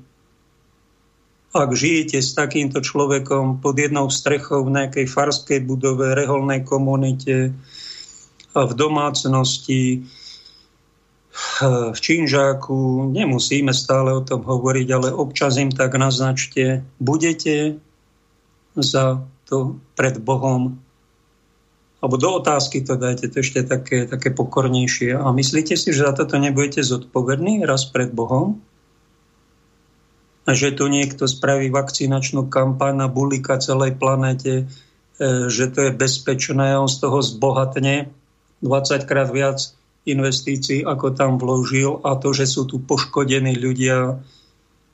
ak 1.55 1.71
žijete 1.71 2.19
s 2.19 2.35
takýmto 2.35 2.83
človekom 2.83 3.63
pod 3.65 3.79
jednou 3.79 4.11
strechou 4.11 4.67
v 4.67 4.77
nejakej 4.77 5.07
farskej 5.07 5.63
budove, 5.63 6.11
reholnej 6.13 6.67
komunite, 6.67 7.55
v 8.55 8.73
domácnosti, 8.73 10.07
v 11.91 11.99
činžáku, 11.99 13.11
nemusíme 13.11 13.75
stále 13.75 14.15
o 14.15 14.23
tom 14.23 14.47
hovoriť, 14.47 14.87
ale 14.95 15.11
občas 15.11 15.59
im 15.59 15.67
tak 15.67 15.99
naznačte, 15.99 16.87
budete 17.03 17.75
za 18.79 19.19
to 19.43 19.75
pred 19.99 20.15
Bohom 20.23 20.79
alebo 22.05 22.21
do 22.21 22.37
otázky 22.37 22.85
to 22.85 23.01
dajte, 23.01 23.33
to 23.33 23.41
ešte 23.41 23.65
také, 23.65 24.05
také 24.05 24.29
pokornejšie. 24.29 25.17
A 25.17 25.25
myslíte 25.33 25.73
si, 25.73 25.89
že 25.89 26.05
za 26.05 26.13
toto 26.13 26.37
nebudete 26.37 26.85
zodpovední 26.85 27.65
raz 27.65 27.89
pred 27.89 28.13
Bohom? 28.13 28.61
A 30.45 30.53
že 30.53 30.69
tu 30.69 30.85
niekto 30.85 31.25
spraví 31.25 31.73
vakcinačnú 31.73 32.45
kampaň 32.45 32.93
na 33.01 33.07
bulika 33.09 33.57
celej 33.57 33.97
planete, 33.97 34.69
e, 35.17 35.49
že 35.49 35.65
to 35.73 35.89
je 35.89 35.97
bezpečné, 35.97 36.77
on 36.77 36.85
z 36.85 37.01
toho 37.01 37.25
zbohatne 37.25 38.13
20 38.65 39.05
krát 39.05 39.29
viac 39.29 39.61
investícií, 40.09 40.81
ako 40.81 41.13
tam 41.13 41.37
vložil 41.37 42.01
a 42.01 42.17
to, 42.17 42.33
že 42.33 42.49
sú 42.49 42.65
tu 42.65 42.81
poškodení 42.81 43.53
ľudia. 43.57 44.17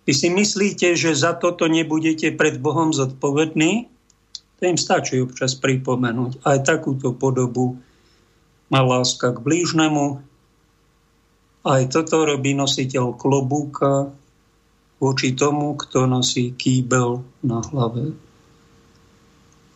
Vy 0.03 0.13
si 0.15 0.27
myslíte, 0.27 0.95
že 0.99 1.15
za 1.15 1.35
toto 1.39 1.71
nebudete 1.71 2.35
pred 2.35 2.59
Bohom 2.59 2.91
zodpovední? 2.91 3.87
To 4.59 4.61
im 4.67 4.79
stačí 4.79 5.23
občas 5.23 5.55
pripomenúť. 5.55 6.43
Aj 6.43 6.59
takúto 6.59 7.15
podobu 7.15 7.79
má 8.71 8.83
láska 8.83 9.35
k 9.35 9.43
blížnemu. 9.43 10.23
Aj 11.61 11.81
toto 11.91 12.23
robí 12.23 12.55
nositeľ 12.55 13.15
klobúka 13.19 14.11
voči 15.01 15.33
tomu, 15.33 15.73
kto 15.75 16.05
nosí 16.05 16.53
kýbel 16.53 17.25
na 17.41 17.59
hlave. 17.65 18.13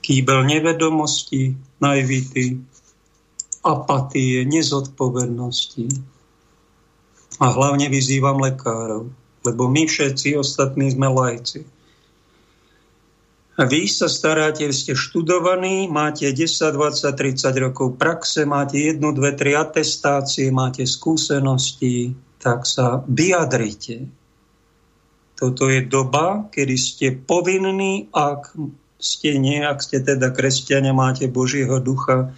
Kýbel 0.06 0.46
nevedomosti, 0.46 1.58
najvity, 1.82 2.62
apatie, 3.66 4.46
nezodpovednosti. 4.46 5.90
A 7.42 7.46
hlavne 7.52 7.90
vyzývam 7.90 8.38
lekárov, 8.40 9.10
lebo 9.44 9.64
my 9.68 9.90
všetci 9.90 10.38
ostatní 10.38 10.94
sme 10.94 11.10
lajci. 11.10 11.66
Vy 13.56 13.88
sa 13.88 14.12
staráte, 14.12 14.68
ste 14.76 15.00
študovaní, 15.00 15.88
máte 15.88 16.28
10, 16.28 16.76
20, 16.76 17.08
30 17.16 17.64
rokov 17.64 17.96
praxe, 17.96 18.44
máte 18.44 18.84
jednu, 18.84 19.16
dve, 19.16 19.32
tri 19.32 19.56
atestácie, 19.56 20.52
máte 20.52 20.84
skúsenosti, 20.84 22.20
tak 22.36 22.68
sa 22.68 23.00
vyjadrite. 23.08 24.12
Toto 25.40 25.72
je 25.72 25.88
doba, 25.88 26.52
kedy 26.52 26.76
ste 26.76 27.08
povinní, 27.16 28.12
ak 28.12 28.52
ste 29.00 29.40
nie, 29.40 29.64
ak 29.64 29.80
ste 29.80 30.04
teda 30.04 30.36
kresťania, 30.36 30.92
máte 30.92 31.32
Božieho 31.32 31.80
ducha, 31.80 32.36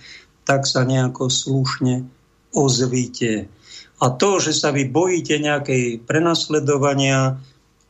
tak 0.48 0.64
sa 0.64 0.88
nejako 0.88 1.28
slušne 1.28 2.08
ozvíte. 2.56 3.52
A 4.00 4.06
to, 4.16 4.40
že 4.40 4.56
sa 4.56 4.72
vy 4.72 4.88
bojíte 4.88 5.36
nejakej 5.44 6.08
prenasledovania, 6.08 7.36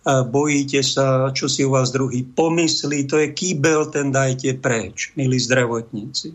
bojíte 0.07 0.81
sa, 0.81 1.29
čo 1.35 1.51
si 1.51 1.67
u 1.67 1.75
vás 1.75 1.91
druhý 1.91 2.23
pomyslí, 2.23 3.05
to 3.05 3.19
je 3.21 3.27
kýbel, 3.29 3.91
ten 3.91 4.09
dajte 4.09 4.57
preč, 4.57 5.11
milí 5.19 5.37
zdravotníci. 5.37 6.33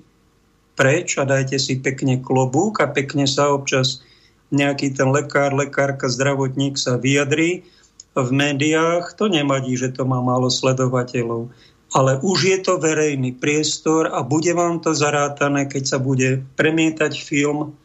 Preč 0.76 1.16
a 1.16 1.24
dajte 1.24 1.56
si 1.56 1.80
pekne 1.80 2.20
klobúk 2.20 2.84
a 2.84 2.86
pekne 2.88 3.24
sa 3.24 3.48
občas 3.50 4.04
nejaký 4.52 4.92
ten 4.92 5.08
lekár, 5.08 5.56
lekárka, 5.56 6.12
zdravotník 6.12 6.76
sa 6.76 7.00
vyjadrí 7.00 7.64
v 8.12 8.28
médiách. 8.28 9.16
To 9.16 9.32
nemadí, 9.32 9.72
že 9.80 9.88
to 9.88 10.04
má 10.04 10.20
málo 10.20 10.52
sledovateľov. 10.52 11.48
Ale 11.92 12.16
už 12.24 12.38
je 12.48 12.58
to 12.64 12.80
verejný 12.80 13.36
priestor 13.36 14.08
a 14.08 14.24
bude 14.24 14.48
vám 14.56 14.80
to 14.80 14.96
zarátané, 14.96 15.68
keď 15.68 15.84
sa 15.84 15.98
bude 16.00 16.40
premietať 16.56 17.12
film 17.20 17.76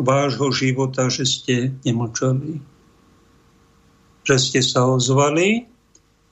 vášho 0.00 0.48
života, 0.48 1.12
že 1.12 1.28
ste 1.28 1.76
nemlčali 1.84 2.70
že 4.24 4.36
ste 4.38 4.60
sa 4.62 4.86
ozvali 4.86 5.66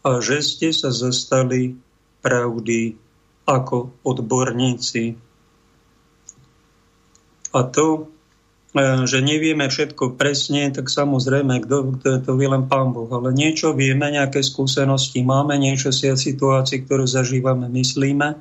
a 0.04 0.22
že 0.22 0.44
ste 0.44 0.70
sa 0.70 0.92
zastali 0.92 1.76
pravdy 2.22 2.96
ako 3.48 3.90
odborníci. 4.04 5.16
A 7.56 7.60
to, 7.64 8.12
že 9.08 9.24
nevieme 9.24 9.64
všetko 9.64 10.20
presne, 10.20 10.68
tak 10.68 10.92
samozrejme, 10.92 11.64
kto, 11.64 11.96
je 12.04 12.20
to 12.20 12.32
vie 12.36 12.48
len 12.52 12.68
Pán 12.68 12.92
Boh. 12.92 13.08
Ale 13.08 13.32
niečo 13.32 13.72
vieme, 13.72 14.12
nejaké 14.12 14.44
skúsenosti 14.44 15.24
máme, 15.24 15.56
niečo 15.56 15.88
si 15.88 16.12
o 16.12 16.16
situácii, 16.16 16.84
ktorú 16.84 17.08
zažívame, 17.08 17.72
myslíme. 17.72 18.36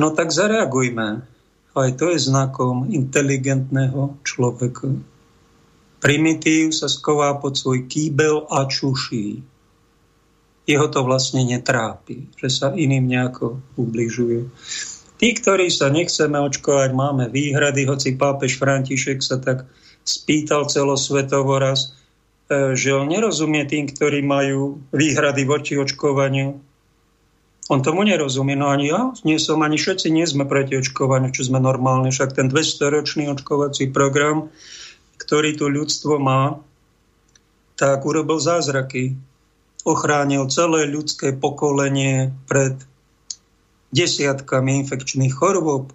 No 0.00 0.08
tak 0.16 0.32
zareagujme. 0.32 1.08
Aj 1.78 1.90
to 1.94 2.10
je 2.10 2.18
znakom 2.18 2.90
inteligentného 2.90 4.18
človeka. 4.26 4.90
Primitív 6.02 6.74
sa 6.74 6.90
sková 6.90 7.38
pod 7.38 7.54
svoj 7.54 7.86
kýbel 7.86 8.50
a 8.50 8.66
čuší. 8.66 9.38
Jeho 10.66 10.86
to 10.90 11.00
vlastne 11.06 11.46
netrápi, 11.46 12.28
že 12.34 12.50
sa 12.50 12.74
iným 12.74 13.06
nejako 13.06 13.62
ubližuje. 13.78 14.50
Tí, 15.18 15.34
ktorí 15.34 15.66
sa 15.68 15.90
nechceme 15.90 16.38
očkovať, 16.38 16.90
máme 16.94 17.26
výhrady, 17.28 17.90
hoci 17.90 18.14
pápež 18.14 18.56
František 18.62 19.18
sa 19.18 19.42
tak 19.42 19.66
spýtal 20.06 20.70
celosvetovo 20.70 21.58
raz, 21.58 21.90
e, 22.46 22.78
že 22.78 22.94
on 22.94 23.10
nerozumie 23.10 23.66
tým, 23.66 23.90
ktorí 23.90 24.22
majú 24.22 24.78
výhrady 24.94 25.42
voči 25.42 25.74
očkovaniu. 25.74 26.54
On 27.68 27.84
tomu 27.84 28.06
nerozumie, 28.06 28.56
no 28.56 28.70
ani 28.70 28.94
ja, 28.94 29.12
nie 29.26 29.36
som, 29.36 29.60
ani 29.60 29.76
všetci 29.76 30.08
nie 30.08 30.24
sme 30.24 30.46
proti 30.46 30.78
očkovaniu, 30.78 31.34
čo 31.34 31.44
sme 31.44 31.60
normálni, 31.60 32.14
však 32.14 32.38
ten 32.38 32.46
200-ročný 32.48 33.28
očkovací 33.28 33.90
program 33.90 34.48
ktorý 35.18 35.58
tu 35.58 35.66
ľudstvo 35.68 36.16
má, 36.16 36.62
tak 37.74 38.00
urobil 38.06 38.40
zázraky. 38.40 39.18
Ochránil 39.84 40.48
celé 40.48 40.88
ľudské 40.88 41.36
pokolenie 41.36 42.32
pred 42.48 42.80
desiatkami 43.92 44.84
infekčných 44.84 45.32
chorôb. 45.32 45.92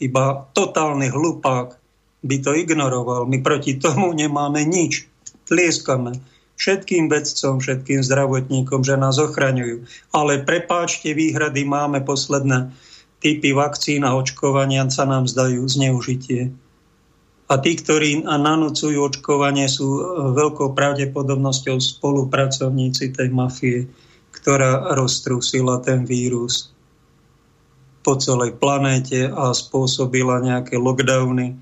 Iba 0.00 0.48
totálny 0.56 1.12
hlupák 1.12 1.76
by 2.20 2.36
to 2.40 2.52
ignoroval. 2.56 3.24
My 3.24 3.40
proti 3.40 3.76
tomu 3.76 4.12
nemáme 4.12 4.64
nič. 4.64 5.08
Tlieskame. 5.48 6.20
všetkým 6.60 7.08
vedcom, 7.08 7.56
všetkým 7.56 8.04
zdravotníkom, 8.04 8.84
že 8.84 9.00
nás 9.00 9.16
ochraňujú. 9.16 9.88
Ale 10.12 10.44
prepáčte, 10.44 11.16
výhrady 11.16 11.64
máme 11.64 12.04
posledné 12.04 12.76
typy 13.20 13.56
vakcín 13.56 14.04
a 14.04 14.12
očkovania 14.12 14.84
sa 14.92 15.08
nám 15.08 15.24
zdajú 15.24 15.64
zneužitie. 15.64 16.52
A 17.50 17.58
tí, 17.58 17.72
ktorí 17.74 18.22
nanúcujú 18.22 19.10
očkovanie, 19.10 19.66
sú 19.66 19.88
e, 19.98 20.02
veľkou 20.36 20.70
pravdepodobnosťou 20.76 21.80
spolupracovníci 21.82 23.10
tej 23.10 23.28
mafie, 23.32 23.90
ktorá 24.30 24.94
roztrúsila 24.94 25.82
ten 25.82 26.06
vírus 26.06 26.70
po 28.00 28.16
celej 28.16 28.56
planéte 28.56 29.28
a 29.28 29.52
spôsobila 29.52 30.40
nejaké 30.40 30.80
lockdowny 30.80 31.56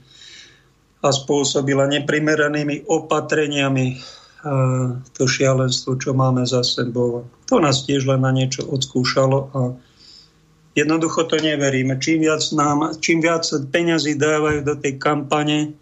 a 1.03 1.09
spôsobila 1.11 1.87
neprimeranými 1.91 2.87
opatreniami 2.87 3.87
e, 3.95 3.97
to 5.15 5.25
šialenstvo, 5.27 5.99
čo 5.99 6.15
máme 6.15 6.43
za 6.47 6.63
sebou. 6.63 7.27
To 7.51 7.63
nás 7.63 7.87
tiež 7.87 8.07
len 8.07 8.23
na 8.23 8.31
niečo 8.35 8.67
odskúšalo 8.67 9.39
a 9.55 9.61
Jednoducho 10.79 11.27
to 11.27 11.43
neveríme. 11.43 11.99
Čím 11.99 12.23
viac, 12.23 12.39
nám, 12.55 13.03
čím 13.03 13.19
viac 13.19 13.43
peňazí 13.51 14.15
dávajú 14.15 14.63
do 14.63 14.79
tej 14.79 14.95
kampane 14.95 15.75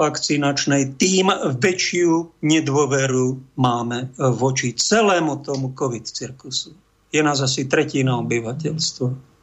vakcinačnej, 0.00 0.96
tým 0.96 1.28
väčšiu 1.60 2.40
nedôveru 2.40 3.38
máme 3.60 4.08
voči 4.40 4.72
celému 4.72 5.44
tomu 5.44 5.76
COVID-cirkusu. 5.76 6.72
Je 7.12 7.20
nás 7.20 7.44
asi 7.44 7.68
tretina 7.68 8.16
obyvateľstva. 8.24 9.33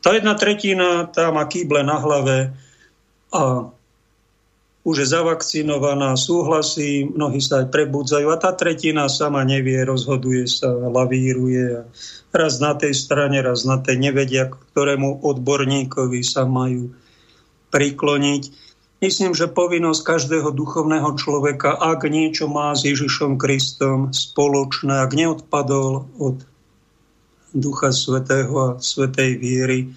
Tá 0.00 0.16
jedna 0.16 0.32
tretina 0.32 1.04
tá 1.08 1.28
má 1.28 1.44
kýble 1.44 1.84
na 1.84 2.00
hlave 2.00 2.56
a 3.30 3.68
už 4.80 5.04
je 5.04 5.12
zavakcinovaná, 5.12 6.16
súhlasí, 6.16 7.04
mnohí 7.04 7.36
sa 7.44 7.60
aj 7.60 7.68
prebudzajú 7.68 8.32
a 8.32 8.40
tá 8.40 8.56
tretina 8.56 9.12
sama 9.12 9.44
nevie, 9.44 9.76
rozhoduje 9.84 10.48
sa, 10.48 10.72
lavíruje. 10.72 11.84
Raz 12.32 12.64
na 12.64 12.72
tej 12.72 12.96
strane, 12.96 13.44
raz 13.44 13.68
na 13.68 13.76
tej 13.76 14.00
nevedia, 14.00 14.48
ktorému 14.48 15.20
odborníkovi 15.20 16.24
sa 16.24 16.48
majú 16.48 16.96
prikloniť. 17.68 18.42
Myslím, 19.04 19.32
že 19.36 19.52
povinnosť 19.52 20.00
každého 20.00 20.48
duchovného 20.52 21.12
človeka, 21.16 21.76
ak 21.76 22.08
niečo 22.08 22.48
má 22.48 22.72
s 22.72 22.84
Ježišom 22.88 23.36
Kristom 23.36 24.16
spoločné, 24.16 25.04
ak 25.04 25.12
neodpadol 25.12 26.08
od 26.16 26.36
Ducha 27.54 27.90
Svetého 27.90 28.54
a 28.58 28.68
Svetej 28.78 29.38
viery, 29.38 29.90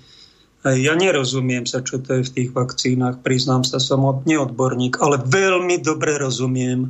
ja 0.64 0.96
nerozumiem 0.96 1.68
sa, 1.68 1.84
čo 1.84 2.00
to 2.00 2.20
je 2.20 2.24
v 2.24 2.34
tých 2.40 2.50
vakcínach, 2.56 3.20
priznám 3.20 3.68
sa, 3.68 3.84
som 3.84 4.08
neodborník, 4.24 4.96
ale 5.04 5.20
veľmi 5.20 5.84
dobre 5.84 6.16
rozumiem. 6.16 6.88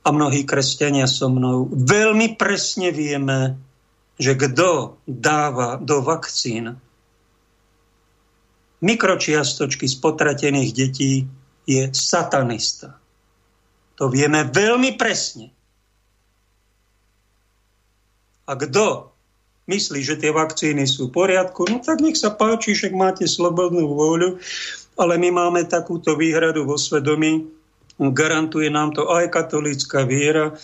A 0.00 0.08
mnohí 0.08 0.48
kresťania 0.48 1.04
so 1.04 1.28
mnou. 1.28 1.68
Veľmi 1.68 2.40
presne 2.40 2.88
vieme, 2.88 3.60
že 4.16 4.32
kto 4.32 4.96
dáva 5.04 5.76
do 5.76 6.00
vakcín 6.00 6.80
mikročiastočky 8.80 9.84
z 9.84 9.96
potratených 10.00 10.70
detí, 10.72 11.28
je 11.68 11.92
satanista. 11.92 12.96
To 14.00 14.08
vieme 14.08 14.48
veľmi 14.48 14.96
presne. 14.96 15.52
A 18.50 18.58
kto 18.58 19.14
myslí, 19.70 20.02
že 20.02 20.18
tie 20.18 20.34
vakcíny 20.34 20.82
sú 20.90 21.06
v 21.06 21.14
poriadku, 21.22 21.70
no 21.70 21.78
tak 21.78 22.02
nech 22.02 22.18
sa 22.18 22.34
páči, 22.34 22.74
že 22.74 22.90
máte 22.90 23.30
slobodnú 23.30 23.94
vôľu, 23.94 24.42
ale 24.98 25.14
my 25.22 25.30
máme 25.30 25.62
takúto 25.70 26.18
výhradu 26.18 26.66
vo 26.66 26.74
svedomí, 26.74 27.46
garantuje 27.94 28.66
nám 28.66 28.90
to 28.90 29.06
aj 29.06 29.30
katolická 29.30 30.02
viera, 30.02 30.58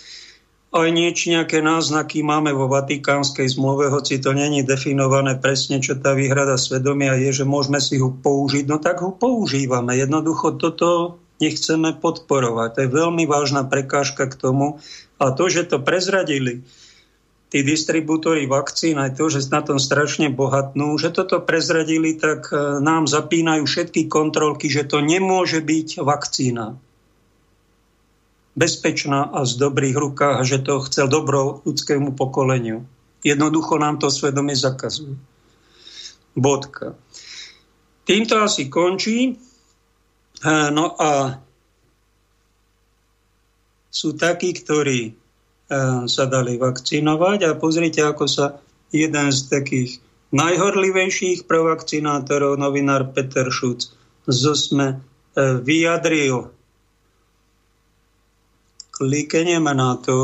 aj 0.75 0.91
nieč, 0.91 1.31
nejaké 1.31 1.63
náznaky 1.63 2.27
máme 2.27 2.51
vo 2.51 2.67
Vatikánskej 2.67 3.55
zmluve, 3.55 3.87
hoci 3.87 4.19
to 4.19 4.35
není 4.35 4.67
definované 4.67 5.39
presne, 5.39 5.79
čo 5.79 5.95
tá 5.95 6.11
výhrada 6.11 6.59
svedomia 6.59 7.15
je, 7.15 7.41
že 7.41 7.45
môžeme 7.47 7.79
si 7.79 7.95
ho 8.03 8.11
použiť, 8.11 8.67
no 8.67 8.75
tak 8.83 8.99
ho 8.99 9.15
používame. 9.15 9.95
Jednoducho 9.95 10.59
toto 10.59 11.23
nechceme 11.39 11.95
podporovať. 11.95 12.69
To 12.75 12.79
je 12.83 12.89
veľmi 12.91 13.23
vážna 13.23 13.63
prekážka 13.63 14.27
k 14.27 14.35
tomu. 14.35 14.83
A 15.17 15.31
to, 15.31 15.47
že 15.47 15.71
to 15.71 15.79
prezradili 15.79 16.67
tí 17.47 17.63
distribútory 17.63 18.43
vakcín, 18.43 18.99
aj 18.99 19.15
to, 19.15 19.31
že 19.31 19.47
na 19.47 19.63
tom 19.63 19.79
strašne 19.79 20.27
bohatnú, 20.27 20.99
že 20.99 21.15
toto 21.15 21.39
prezradili, 21.39 22.19
tak 22.19 22.51
e, 22.51 22.83
nám 22.83 23.07
zapínajú 23.07 23.63
všetky 23.63 24.11
kontrolky, 24.11 24.67
že 24.67 24.83
to 24.83 24.99
nemôže 24.99 25.63
byť 25.63 26.03
vakcína 26.03 26.75
bezpečná 28.57 29.29
a 29.29 29.45
z 29.45 29.53
dobrých 29.61 29.93
rukách 29.93 30.41
že 30.41 30.65
to 30.65 30.81
chcel 30.89 31.05
dobro 31.05 31.61
ľudskému 31.61 32.17
pokoleniu. 32.17 32.89
Jednoducho 33.21 33.77
nám 33.77 34.01
to 34.01 34.09
svedomie 34.09 34.57
zakazujú. 34.57 35.13
Bodka. 36.33 36.97
Týmto 38.01 38.41
asi 38.41 38.65
končí. 38.67 39.31
E, 39.31 39.33
no 40.73 40.97
a 40.99 41.39
sú 43.87 44.13
takí, 44.13 44.53
ktorí 44.53 45.26
sa 46.07 46.23
dali 46.31 46.55
vakcinovať 46.55 47.39
a 47.43 47.59
pozrite, 47.59 47.99
ako 47.99 48.25
sa 48.25 48.45
jeden 48.91 49.27
z 49.35 49.39
takých 49.51 49.91
najhorlivejších 50.31 51.47
provakcinátorov, 51.47 52.59
novinár 52.59 53.11
Peter 53.11 53.47
Šuc, 53.47 53.87
zo 54.27 54.53
eh, 54.55 54.95
vyjadril. 55.63 56.51
Klikneme 58.91 59.71
na 59.77 59.93
to, 60.01 60.19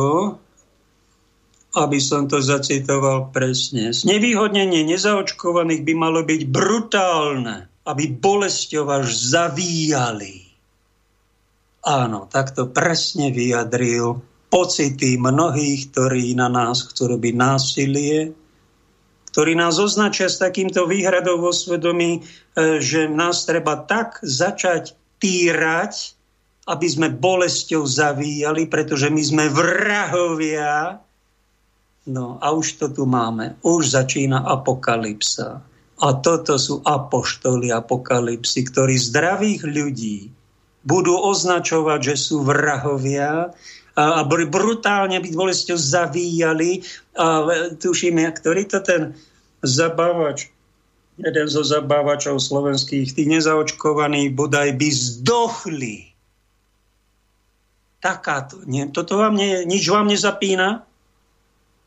aby 1.73 1.99
som 2.01 2.25
to 2.25 2.41
zacitoval 2.41 3.29
presne. 3.33 3.93
Znevýhodnenie 3.93 4.85
nezaočkovaných 4.85 5.81
by 5.85 5.93
malo 5.93 6.21
byť 6.25 6.41
brutálne, 6.49 7.69
aby 7.85 8.03
bolesťou 8.13 8.85
až 8.89 9.13
zavíjali. 9.13 10.49
Áno, 11.83 12.25
takto 12.29 12.69
presne 12.69 13.29
vyjadril 13.29 14.32
pocity 14.53 15.17
mnohých, 15.17 15.89
ktorí 15.89 16.37
na 16.37 16.45
nás 16.45 16.85
chcú 16.85 17.17
robiť 17.17 17.33
násilie, 17.33 18.37
ktorí 19.33 19.57
nás 19.57 19.81
označia 19.81 20.29
s 20.29 20.37
takýmto 20.37 20.85
výhradou 20.85 21.41
vo 21.41 21.49
svedomí, 21.49 22.21
e, 22.21 22.77
že 22.77 23.09
nás 23.09 23.49
treba 23.49 23.81
tak 23.81 24.21
začať 24.21 24.93
týrať, 25.17 26.13
aby 26.69 26.85
sme 26.85 27.09
bolesťou 27.09 27.81
zavíjali, 27.81 28.69
pretože 28.69 29.09
my 29.09 29.23
sme 29.25 29.45
vrahovia. 29.49 31.01
No 32.05 32.37
a 32.37 32.53
už 32.53 32.77
to 32.77 32.87
tu 32.93 33.09
máme. 33.09 33.57
Už 33.65 33.89
začína 33.89 34.45
apokalypsa. 34.45 35.65
A 35.97 36.07
toto 36.21 36.61
sú 36.61 36.85
apoštoli 36.85 37.73
apokalypsy, 37.73 38.69
ktorí 38.69 39.01
zdravých 39.01 39.65
ľudí 39.65 40.29
budú 40.85 41.15
označovať, 41.15 41.99
že 42.13 42.15
sú 42.19 42.45
vrahovia 42.45 43.49
a 43.93 44.25
brutálne 44.25 45.21
byť 45.21 45.33
bolesťou 45.37 45.77
zavíjali. 45.77 46.81
A 47.13 47.25
tuším, 47.77 48.25
ktorý 48.25 48.65
to 48.65 48.81
ten 48.81 49.13
zabávač, 49.61 50.49
jeden 51.21 51.45
zo 51.45 51.61
zabávačov 51.61 52.41
slovenských, 52.41 53.13
tých 53.13 53.29
nezaočkovaných 53.29 54.33
bodaj 54.33 54.73
by 54.73 54.89
zdochli. 54.89 56.09
Takáto. 58.01 58.65
Nie, 58.65 58.89
toto 58.89 59.21
vám 59.21 59.37
nie, 59.37 59.63
nič 59.63 59.87
vám 59.87 60.09
nezapína? 60.09 60.83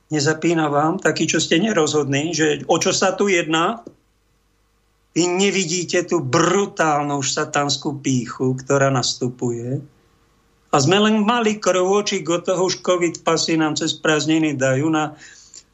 Nezapína 0.08 0.70
vám? 0.70 1.02
Taký, 1.02 1.26
čo 1.26 1.42
ste 1.42 1.58
nerozhodní, 1.58 2.30
že 2.32 2.62
o 2.70 2.78
čo 2.78 2.94
sa 2.94 3.12
tu 3.18 3.26
jedná? 3.26 3.82
Vy 5.12 5.26
nevidíte 5.26 6.06
tú 6.06 6.22
brutálnu 6.22 7.18
satanskú 7.20 7.98
píchu, 7.98 8.54
ktorá 8.54 8.94
nastupuje 8.94 9.82
a 10.70 10.76
sme 10.82 10.98
len 10.98 11.22
mali 11.22 11.62
krôčik 11.62 12.26
od 12.26 12.42
toho, 12.42 12.66
už 12.66 12.82
COVID 12.82 13.22
pasy 13.22 13.54
nám 13.54 13.78
cez 13.78 13.94
prázdniny 13.94 14.58
dajú 14.58 14.90
na, 14.90 15.14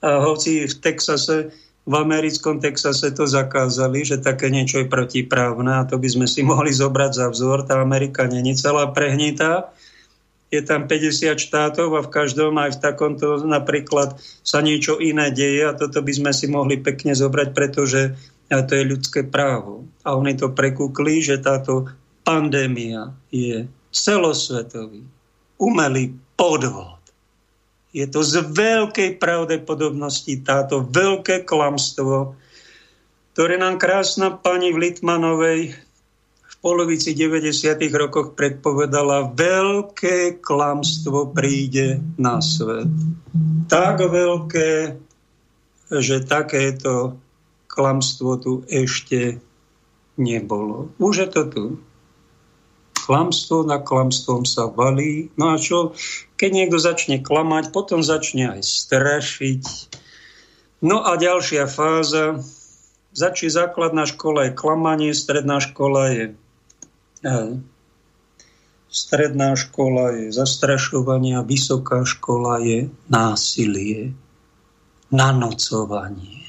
hoci 0.02 0.68
v 0.68 0.74
Texase, 0.78 1.54
v 1.82 1.94
americkom 1.98 2.62
Texase 2.62 3.10
to 3.10 3.26
zakázali, 3.26 4.06
že 4.06 4.22
také 4.22 4.54
niečo 4.54 4.82
je 4.82 4.86
protiprávne 4.86 5.82
a 5.82 5.86
to 5.86 5.98
by 5.98 6.06
sme 6.06 6.26
si 6.30 6.46
mohli 6.50 6.70
zobrať 6.70 7.12
za 7.18 7.26
vzor. 7.30 7.66
Tá 7.66 7.82
Amerika 7.82 8.26
není 8.26 8.54
celá 8.54 8.86
prehnitá. 8.90 9.74
Je 10.52 10.60
tam 10.60 10.84
50 10.84 11.40
štátov 11.40 11.96
a 11.96 12.04
v 12.04 12.12
každom 12.12 12.52
aj 12.60 12.76
v 12.76 12.82
takomto 12.84 13.40
napríklad 13.40 14.20
sa 14.44 14.60
niečo 14.60 15.00
iné 15.00 15.32
deje 15.32 15.64
a 15.64 15.72
toto 15.72 16.04
by 16.04 16.12
sme 16.12 16.30
si 16.36 16.44
mohli 16.44 16.76
pekne 16.76 17.16
zobrať, 17.16 17.48
pretože 17.56 18.12
to 18.52 18.72
je 18.76 18.84
ľudské 18.84 19.24
právo. 19.24 19.88
A 20.04 20.12
oni 20.12 20.36
to 20.36 20.52
prekúkli, 20.52 21.24
že 21.24 21.40
táto 21.40 21.88
pandémia 22.20 23.16
je 23.32 23.64
celosvetový, 23.92 25.04
umelý 25.60 26.16
podvod. 26.34 26.98
Je 27.92 28.08
to 28.08 28.24
z 28.24 28.40
veľkej 28.40 29.20
pravdepodobnosti 29.20 30.40
táto 30.40 30.80
veľké 30.80 31.44
klamstvo, 31.44 32.32
ktoré 33.36 33.60
nám 33.60 33.76
krásna 33.76 34.32
pani 34.32 34.72
v 34.72 34.88
Litmanovej 34.88 35.76
v 36.52 36.54
polovici 36.64 37.12
90. 37.12 37.52
rokoch 37.92 38.32
predpovedala, 38.32 39.36
veľké 39.36 40.40
klamstvo 40.40 41.32
príde 41.36 42.00
na 42.16 42.40
svet. 42.40 42.88
Tak 43.68 44.00
veľké, 44.00 44.96
že 45.92 46.24
takéto 46.24 47.20
klamstvo 47.68 48.40
tu 48.40 48.52
ešte 48.68 49.40
nebolo. 50.20 50.92
Už 51.00 51.24
je 51.24 51.28
to 51.28 51.42
tu. 51.48 51.64
Klamstvo 53.12 53.68
na 53.68 53.76
klamstvom 53.76 54.48
sa 54.48 54.72
valí. 54.72 55.28
No 55.36 55.52
a 55.52 55.60
čo, 55.60 55.92
keď 56.40 56.48
niekto 56.48 56.80
začne 56.80 57.20
klamať, 57.20 57.68
potom 57.68 58.00
začne 58.00 58.56
aj 58.56 58.64
strašiť. 58.64 59.64
No 60.80 61.04
a 61.04 61.20
ďalšia 61.20 61.68
fáza, 61.68 62.40
začí 63.12 63.52
základná 63.52 64.08
škola 64.08 64.48
je 64.48 64.56
klamanie, 64.56 65.12
stredná 65.12 65.60
škola 65.60 66.08
je 66.08 66.24
stredná 68.88 69.60
škola 69.60 70.16
je 70.16 70.32
zastrašovanie 70.32 71.36
a 71.36 71.44
vysoká 71.44 72.08
škola 72.08 72.64
je 72.64 72.88
násilie, 73.12 74.16
nanocovanie. 75.12 76.48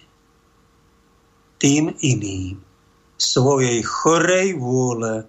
Tým 1.60 1.92
iným 2.00 2.64
svojej 3.20 3.84
chorej 3.84 4.56
vôle 4.60 5.28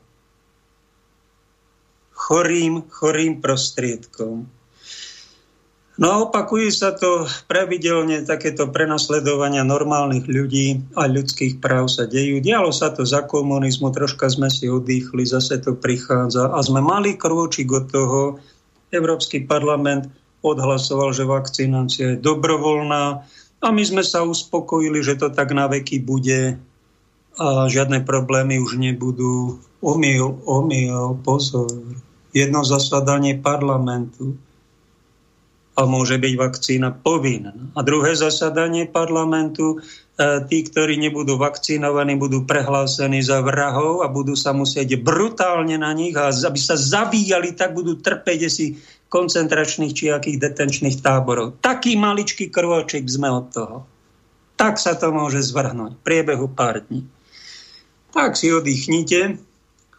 chorým, 2.24 2.88
chorým 2.88 3.44
prostriedkom 3.44 4.48
No 5.94 6.10
a 6.10 6.16
opakuje 6.26 6.74
sa 6.74 6.90
to 6.90 7.30
pravidelne, 7.46 8.26
takéto 8.26 8.66
prenasledovania 8.66 9.62
normálnych 9.62 10.26
ľudí 10.26 10.82
a 10.98 11.06
ľudských 11.06 11.62
práv 11.62 11.86
sa 11.86 12.10
dejú. 12.10 12.42
Dialo 12.42 12.74
sa 12.74 12.90
to 12.90 13.06
za 13.06 13.22
komunizmu, 13.22 13.94
troška 13.94 14.26
sme 14.26 14.50
si 14.50 14.66
oddychli, 14.66 15.22
zase 15.22 15.62
to 15.62 15.78
prichádza 15.78 16.50
a 16.50 16.58
sme 16.66 16.82
mali 16.82 17.14
krôčik 17.14 17.70
od 17.70 17.86
toho. 17.86 18.20
Európsky 18.90 19.46
parlament 19.46 20.10
odhlasoval, 20.42 21.14
že 21.14 21.30
vakcinácia 21.30 22.18
je 22.18 22.22
dobrovoľná 22.26 23.22
a 23.62 23.66
my 23.70 23.82
sme 23.86 24.02
sa 24.02 24.26
uspokojili, 24.26 24.98
že 24.98 25.14
to 25.14 25.30
tak 25.30 25.54
na 25.54 25.70
veky 25.70 26.02
bude 26.02 26.58
a 27.38 27.70
žiadne 27.70 28.02
problémy 28.02 28.58
už 28.58 28.82
nebudú. 28.82 29.62
Omyl, 29.78 30.42
omyl, 30.42 31.22
pozor. 31.22 31.70
Jedno 32.34 32.66
zasadanie 32.66 33.38
parlamentu 33.38 34.34
a 35.74 35.82
môže 35.90 36.22
byť 36.22 36.34
vakcína 36.38 36.94
povinná. 36.94 37.54
A 37.74 37.82
druhé 37.82 38.14
zasadanie 38.14 38.86
parlamentu, 38.86 39.78
e, 39.78 40.42
tí, 40.46 40.62
ktorí 40.62 40.94
nebudú 41.02 41.34
vakcinovaní, 41.34 42.14
budú 42.14 42.46
prehlásení 42.46 43.18
za 43.26 43.42
vrahov 43.42 44.06
a 44.06 44.10
budú 44.10 44.38
sa 44.38 44.54
musieť 44.54 44.94
brutálne 45.02 45.74
na 45.74 45.90
nich 45.90 46.14
a 46.14 46.30
aby 46.30 46.60
sa 46.62 46.78
zabíjali, 46.78 47.58
tak 47.58 47.74
budú 47.74 47.98
trpeť 47.98 48.40
si 48.46 48.78
koncentračných 49.10 49.94
či 49.94 50.10
akých 50.14 50.42
detenčných 50.42 51.02
táborov. 51.02 51.58
Taký 51.58 51.98
maličký 51.98 52.50
krôčik 52.54 53.06
sme 53.10 53.30
od 53.30 53.46
toho. 53.50 53.78
Tak 54.54 54.78
sa 54.78 54.94
to 54.94 55.10
môže 55.10 55.42
zvrhnúť 55.42 55.98
v 55.98 56.04
priebehu 56.06 56.46
pár 56.50 56.86
dní. 56.86 57.02
Tak 58.14 58.38
si 58.38 58.54
oddychnite, 58.54 59.42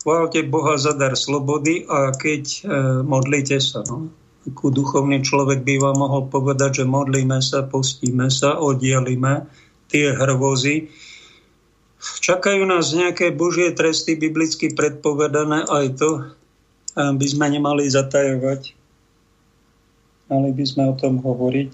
chválte 0.05 0.45
Boha 0.45 0.77
za 0.77 0.93
dar 0.93 1.17
slobody 1.17 1.81
a 1.89 2.13
keď 2.13 2.43
e, 2.45 2.59
modlite 3.01 3.57
sa. 3.57 3.81
No 3.89 4.13
ako 4.45 4.69
duchovný 4.69 5.25
človek 5.25 5.65
by 5.65 5.81
vám 5.81 5.97
mohol 5.97 6.29
povedať, 6.29 6.81
že 6.81 6.85
modlíme 6.85 7.41
sa, 7.41 7.65
postíme 7.65 8.29
sa, 8.29 8.61
oddielime 8.61 9.49
tie 9.89 10.13
hrvozy. 10.13 10.93
Čakajú 12.21 12.61
nás 12.69 12.93
nejaké 12.93 13.33
božie 13.33 13.73
tresty 13.73 14.13
biblicky 14.13 14.69
predpovedané, 14.69 15.65
aj 15.65 15.85
to 15.97 16.09
by 16.93 17.25
sme 17.25 17.49
nemali 17.49 17.89
zatajovať. 17.89 18.77
Mali 20.29 20.49
by 20.53 20.65
sme 20.65 20.83
o 20.89 20.95
tom 20.97 21.17
hovoriť. 21.25 21.71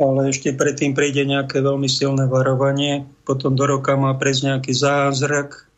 Ale 0.00 0.32
ešte 0.32 0.52
predtým 0.56 0.96
príde 0.96 1.24
nejaké 1.28 1.60
veľmi 1.60 1.88
silné 1.88 2.24
varovanie. 2.24 3.04
Potom 3.24 3.52
do 3.52 3.68
roka 3.68 3.96
má 4.00 4.16
prejsť 4.16 4.42
nejaký 4.48 4.72
zázrak. 4.72 5.69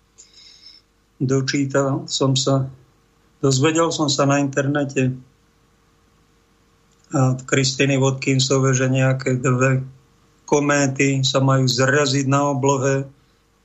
Dočítal 1.23 2.11
som 2.11 2.35
sa 2.35 2.67
Dozvedel 3.43 3.91
som 3.91 4.07
sa 4.07 4.23
na 4.23 4.39
internete 4.39 5.19
od 7.11 7.43
Kristiny 7.43 7.99
Vodkinsove, 7.99 8.71
že 8.71 8.87
nejaké 8.87 9.43
dve 9.43 9.83
kométy 10.47 11.27
sa 11.27 11.43
majú 11.43 11.67
zraziť 11.67 12.31
na 12.31 12.55
oblohe. 12.55 13.11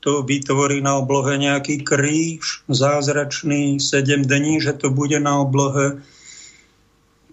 To 0.02 0.26
vytvorí 0.26 0.82
na 0.82 0.98
oblohe 0.98 1.38
nejaký 1.38 1.86
kríž 1.86 2.66
zázračný 2.66 3.78
7 3.78 4.26
dní, 4.26 4.58
že 4.58 4.74
to 4.74 4.90
bude 4.90 5.22
na 5.22 5.46
oblohe. 5.46 6.02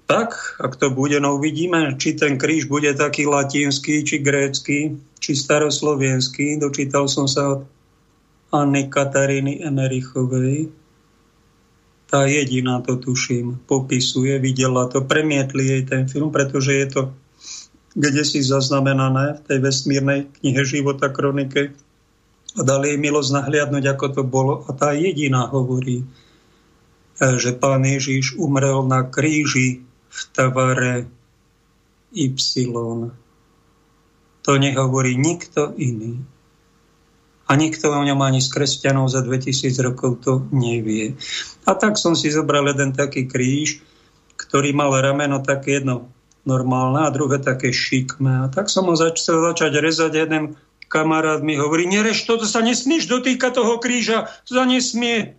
Tak, 0.04 0.60
ak 0.60 0.76
to 0.76 0.92
bude, 0.92 1.16
no 1.16 1.40
uvidíme, 1.40 1.96
či 1.96 2.12
ten 2.12 2.36
kríž 2.36 2.68
bude 2.68 2.92
taký 2.92 3.24
latinský, 3.24 4.04
či 4.04 4.20
grécky, 4.20 5.00
či 5.16 5.32
staroslovenský. 5.32 6.60
Dočítal 6.60 7.08
som 7.08 7.24
sa 7.24 7.56
od 7.56 7.60
Anny 8.54 8.86
Kataríny 8.86 9.66
Emerichovej, 9.66 10.70
tá 12.06 12.30
jediná 12.30 12.78
to 12.78 12.94
tuším, 12.94 13.66
popisuje, 13.66 14.38
videla 14.38 14.86
to, 14.86 15.02
premietli 15.02 15.66
jej 15.66 15.82
ten 15.82 16.06
film, 16.06 16.30
pretože 16.30 16.70
je 16.70 16.86
to 16.86 17.02
kde 17.94 18.26
si 18.26 18.42
zaznamenané 18.42 19.38
v 19.38 19.40
tej 19.46 19.58
vesmírnej 19.62 20.20
knihe 20.42 20.62
Života 20.66 21.14
kronike 21.14 21.70
a 22.58 22.60
dali 22.66 22.94
jej 22.94 22.98
milosť 22.98 23.30
nahliadnúť, 23.38 23.84
ako 23.94 24.06
to 24.10 24.22
bolo. 24.26 24.66
A 24.66 24.74
tá 24.74 24.90
jediná 24.94 25.46
hovorí, 25.46 26.02
e, 26.02 26.06
že 27.38 27.54
pán 27.54 27.86
Ježiš 27.86 28.34
umrel 28.34 28.82
na 28.86 29.06
kríži 29.06 29.86
v 30.10 30.20
tavare 30.34 31.06
Y. 32.14 32.34
To 34.44 34.52
nehovorí 34.58 35.18
nikto 35.18 35.74
iný. 35.78 36.22
A 37.44 37.60
nikto 37.60 37.92
o 37.92 38.00
ňom 38.00 38.24
ani 38.24 38.40
z 38.40 38.48
kresťanov 38.48 39.12
za 39.12 39.20
2000 39.20 39.76
rokov 39.84 40.24
to 40.24 40.32
nevie. 40.48 41.12
A 41.68 41.76
tak 41.76 42.00
som 42.00 42.16
si 42.16 42.32
zobral 42.32 42.64
jeden 42.72 42.96
taký 42.96 43.28
kríž, 43.28 43.84
ktorý 44.40 44.72
mal 44.72 44.92
rameno 44.96 45.44
také 45.44 45.80
jedno 45.80 46.08
normálne 46.48 47.04
a 47.04 47.12
druhé 47.12 47.40
také 47.40 47.72
šikmé. 47.72 48.44
A 48.44 48.46
tak 48.48 48.72
som 48.72 48.88
ho 48.88 48.96
začal 48.96 49.44
začať 49.52 49.80
rezať. 49.80 50.12
Jeden 50.16 50.56
kamarát 50.88 51.40
mi 51.40 51.56
hovorí, 51.56 51.88
nereš 51.88 52.24
to, 52.28 52.40
to 52.40 52.46
sa 52.46 52.60
nesmieš 52.62 53.08
dotýkať 53.10 53.56
toho 53.56 53.80
kríža, 53.80 54.30
to 54.46 54.56
sa 54.56 54.64
nesmie. 54.68 55.34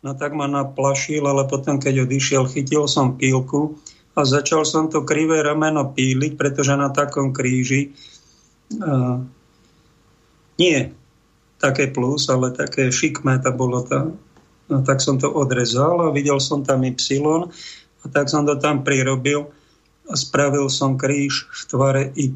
No 0.00 0.16
tak 0.16 0.32
ma 0.32 0.48
naplašil, 0.48 1.20
ale 1.22 1.44
potom, 1.44 1.76
keď 1.76 2.08
odišiel, 2.08 2.48
chytil 2.48 2.88
som 2.88 3.20
pílku 3.20 3.76
a 4.16 4.24
začal 4.24 4.64
som 4.64 4.88
to 4.88 5.04
krivé 5.04 5.44
rameno 5.44 5.92
píliť, 5.92 6.40
pretože 6.40 6.72
na 6.72 6.88
takom 6.88 7.36
kríži 7.36 7.92
uh, 8.80 9.20
nie 10.60 10.92
také 11.56 11.88
plus, 11.88 12.28
ale 12.28 12.52
také 12.52 12.92
šikmé 12.92 13.40
to 13.40 13.52
bolo 13.56 13.80
tam. 13.84 14.20
No, 14.68 14.84
tak 14.84 15.00
som 15.00 15.16
to 15.16 15.32
odrezal 15.32 16.08
a 16.08 16.14
videl 16.14 16.36
som 16.40 16.60
tam 16.60 16.84
Y 16.84 16.96
a 18.00 18.04
tak 18.08 18.28
som 18.28 18.44
to 18.44 18.56
tam 18.60 18.84
prirobil 18.84 19.48
a 20.08 20.14
spravil 20.16 20.68
som 20.72 20.96
kríž 20.96 21.48
v 21.48 21.60
tvare 21.68 22.02
Y 22.16 22.32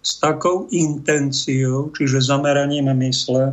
s 0.00 0.16
takou 0.16 0.64
intenciou, 0.72 1.92
čiže 1.92 2.24
zameraním 2.24 2.88
mysle, 3.04 3.52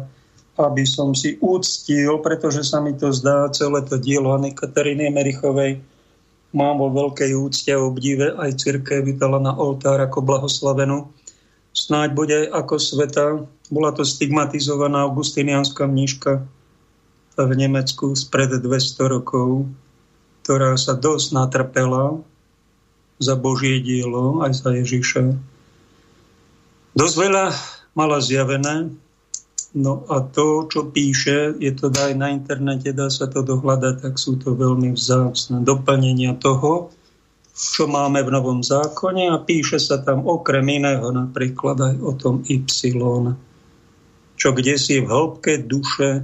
aby 0.55 0.83
som 0.87 1.11
si 1.11 1.35
úctil, 1.43 2.23
pretože 2.23 2.63
sa 2.63 2.79
mi 2.79 2.95
to 2.95 3.11
zdá, 3.11 3.51
celé 3.51 3.83
to 3.83 3.99
dielo 3.99 4.31
Anny 4.31 4.55
Kataríny 4.55 5.11
Merichovej 5.11 5.79
mám 6.55 6.79
vo 6.79 6.87
veľkej 6.87 7.35
úcte 7.35 7.71
a 7.75 7.83
obdive, 7.83 8.31
aj 8.31 8.63
církev 8.63 9.03
vydala 9.03 9.43
na 9.43 9.53
oltár 9.59 9.99
ako 9.99 10.23
blahoslavenú 10.23 11.11
snáď 11.77 12.09
bude 12.17 12.39
ako 12.49 12.75
sveta. 12.81 13.25
Bola 13.67 13.91
to 13.91 14.07
stigmatizovaná 14.07 15.03
augustinianská 15.03 15.83
mníška 15.87 16.47
v 17.37 17.51
Nemecku 17.53 18.15
spred 18.17 18.49
200 18.63 19.13
rokov, 19.13 19.67
ktorá 20.41 20.73
sa 20.79 20.95
dosť 20.95 21.27
natrpela 21.35 22.23
za 23.19 23.35
Božie 23.35 23.83
dielo, 23.83 24.41
aj 24.41 24.63
za 24.63 24.69
Ježiša. 24.73 25.21
Dosť 26.97 27.15
veľa 27.19 27.45
mala 27.93 28.17
zjavené, 28.23 28.89
no 29.77 30.07
a 30.09 30.23
to, 30.23 30.65
čo 30.71 30.89
píše, 30.89 31.53
je 31.61 31.73
to 31.75 31.93
aj 31.93 32.13
na 32.17 32.33
internete, 32.33 32.89
dá 32.95 33.11
sa 33.11 33.29
to 33.29 33.45
dohľadať, 33.45 34.01
tak 34.01 34.15
sú 34.17 34.39
to 34.41 34.57
veľmi 34.57 34.95
vzácne 34.95 35.61
doplnenia 35.61 36.37
toho, 36.39 36.89
čo 37.57 37.89
máme 37.89 38.21
v 38.21 38.29
Novom 38.29 38.61
zákone 38.61 39.33
a 39.33 39.41
píše 39.41 39.81
sa 39.81 39.97
tam 39.97 40.29
okrem 40.29 40.65
iného 40.77 41.09
napríklad 41.09 41.77
aj 41.81 41.95
o 42.05 42.11
tom 42.13 42.45
Y, 42.45 42.69
čo 44.37 44.53
kde 44.53 44.77
si 44.77 45.01
v 45.01 45.09
hĺbke 45.09 45.65
duše 45.65 46.23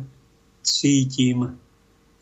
cítim, 0.62 1.58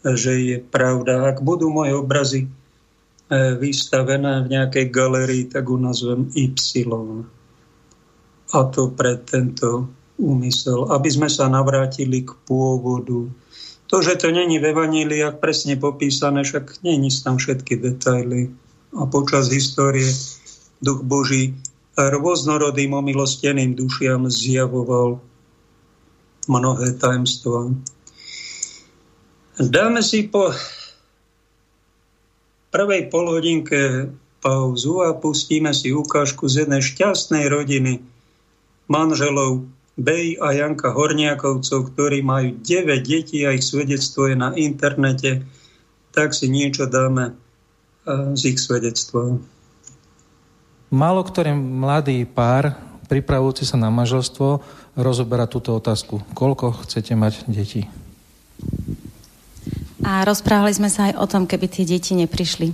že 0.01 0.33
je 0.39 0.57
pravda. 0.63 1.29
Ak 1.29 1.43
budú 1.43 1.69
moje 1.69 1.93
obrazy 1.93 2.41
eh, 2.47 3.53
vystavené 3.59 4.47
v 4.47 4.51
nejakej 4.57 4.85
galerii, 4.89 5.45
tak 5.51 5.67
ho 5.67 5.77
nazvem 5.77 6.31
Y. 6.33 6.87
A 8.51 8.59
to 8.67 8.91
pre 8.91 9.19
tento 9.21 9.91
úmysel, 10.19 10.89
aby 10.91 11.09
sme 11.11 11.29
sa 11.31 11.51
navrátili 11.51 12.23
k 12.23 12.31
pôvodu. 12.47 13.27
To, 13.91 13.95
že 13.99 14.15
to 14.15 14.31
není 14.31 14.59
v 14.59 14.71
Evaníliách 14.71 15.43
presne 15.43 15.75
popísané, 15.75 16.47
však 16.47 16.79
není 16.83 17.11
tam 17.11 17.35
všetky 17.35 17.75
detaily. 17.75 18.51
A 18.95 19.07
počas 19.07 19.51
histórie 19.51 20.07
duch 20.79 21.03
Boží 21.03 21.55
rôznorodým 21.95 22.95
omilosteným 22.95 23.75
dušiam 23.75 24.31
zjavoval 24.31 25.19
mnohé 26.49 26.97
tajemstva. 26.97 27.73
Dáme 29.61 30.01
si 30.01 30.25
po 30.25 30.49
prvej 32.71 33.11
polhodinke 33.11 34.09
pauzu 34.41 35.05
a 35.05 35.13
pustíme 35.13 35.69
si 35.75 35.93
ukážku 35.93 36.49
z 36.49 36.65
jednej 36.65 36.81
šťastnej 36.81 37.45
rodiny 37.45 38.01
manželov 38.89 39.69
Bej 39.99 40.39
a 40.41 40.55
Janka 40.55 40.95
Horniakovcov, 40.95 41.93
ktorí 41.93 42.25
majú 42.25 42.57
9 42.63 43.05
detí 43.05 43.45
a 43.45 43.53
ich 43.53 43.61
svedectvo 43.61 44.31
je 44.31 44.35
na 44.39 44.55
internete, 44.55 45.45
tak 46.15 46.33
si 46.33 46.49
niečo 46.49 46.89
dáme 46.89 47.35
z 48.33 48.41
ich 48.55 48.57
svedectva. 48.57 49.37
Málo 50.89 51.21
ktorý 51.21 51.53
mladý 51.53 52.25
pár, 52.25 52.73
pripravujúci 53.07 53.67
sa 53.67 53.77
na 53.77 53.93
manželstvo, 53.93 54.63
rozoberá 54.95 55.47
túto 55.47 55.75
otázku. 55.75 56.23
Koľko 56.35 56.83
chcete 56.83 57.15
mať 57.15 57.47
detí? 57.47 57.87
A 60.01 60.25
rozprávali 60.25 60.73
sme 60.73 60.89
sa 60.89 61.11
aj 61.11 61.13
o 61.21 61.25
tom, 61.29 61.43
keby 61.45 61.69
tie 61.69 61.85
deti 61.85 62.17
neprišli. 62.17 62.73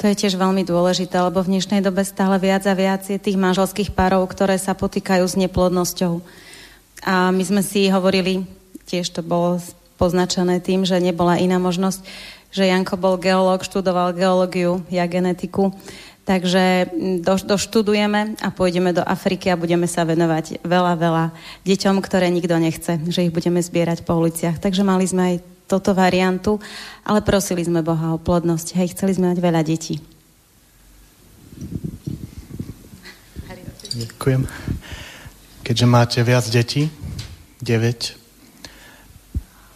To 0.00 0.08
je 0.08 0.16
tiež 0.16 0.40
veľmi 0.40 0.64
dôležité, 0.64 1.20
lebo 1.20 1.44
v 1.44 1.56
dnešnej 1.56 1.84
dobe 1.84 2.00
stále 2.08 2.40
viac 2.40 2.64
a 2.64 2.72
viac 2.72 3.04
je 3.04 3.20
tých 3.20 3.36
manželských 3.36 3.92
párov, 3.92 4.24
ktoré 4.32 4.56
sa 4.56 4.72
potýkajú 4.72 5.24
s 5.28 5.36
neplodnosťou. 5.36 6.24
A 7.04 7.28
my 7.28 7.42
sme 7.44 7.60
si 7.60 7.92
hovorili, 7.92 8.48
tiež 8.88 9.12
to 9.12 9.20
bolo 9.20 9.60
poznačené 10.00 10.64
tým, 10.64 10.88
že 10.88 10.96
nebola 10.96 11.36
iná 11.36 11.60
možnosť, 11.60 12.00
že 12.50 12.66
Janko 12.66 12.96
bol 12.96 13.20
geológ, 13.20 13.62
študoval 13.62 14.16
geológiu, 14.16 14.80
ja 14.88 15.04
genetiku, 15.04 15.70
Takže 16.28 16.92
do, 17.24 17.34
doštudujeme 17.40 18.38
a 18.44 18.48
pôjdeme 18.52 18.92
do 18.92 19.00
Afriky 19.00 19.50
a 19.50 19.58
budeme 19.58 19.88
sa 19.88 20.04
venovať 20.04 20.60
veľa, 20.62 20.94
veľa 21.00 21.24
deťom, 21.64 21.96
ktoré 22.04 22.28
nikto 22.28 22.60
nechce, 22.60 23.00
že 23.08 23.24
ich 23.24 23.32
budeme 23.32 23.58
zbierať 23.58 24.04
po 24.04 24.20
uliciach. 24.20 24.60
Takže 24.60 24.84
mali 24.84 25.08
sme 25.08 25.22
aj 25.34 25.36
toto 25.64 25.96
variantu, 25.96 26.60
ale 27.06 27.24
prosili 27.24 27.64
sme 27.64 27.80
Boha 27.80 28.14
o 28.14 28.20
plodnosť. 28.20 28.76
Hej, 28.76 28.94
chceli 28.94 29.16
sme 29.16 29.32
mať 29.32 29.38
veľa 29.40 29.62
detí. 29.64 29.98
Ďakujem. 33.90 34.46
Keďže 35.66 35.86
máte 35.86 36.18
viac 36.22 36.46
detí, 36.46 36.90
9, 37.62 38.16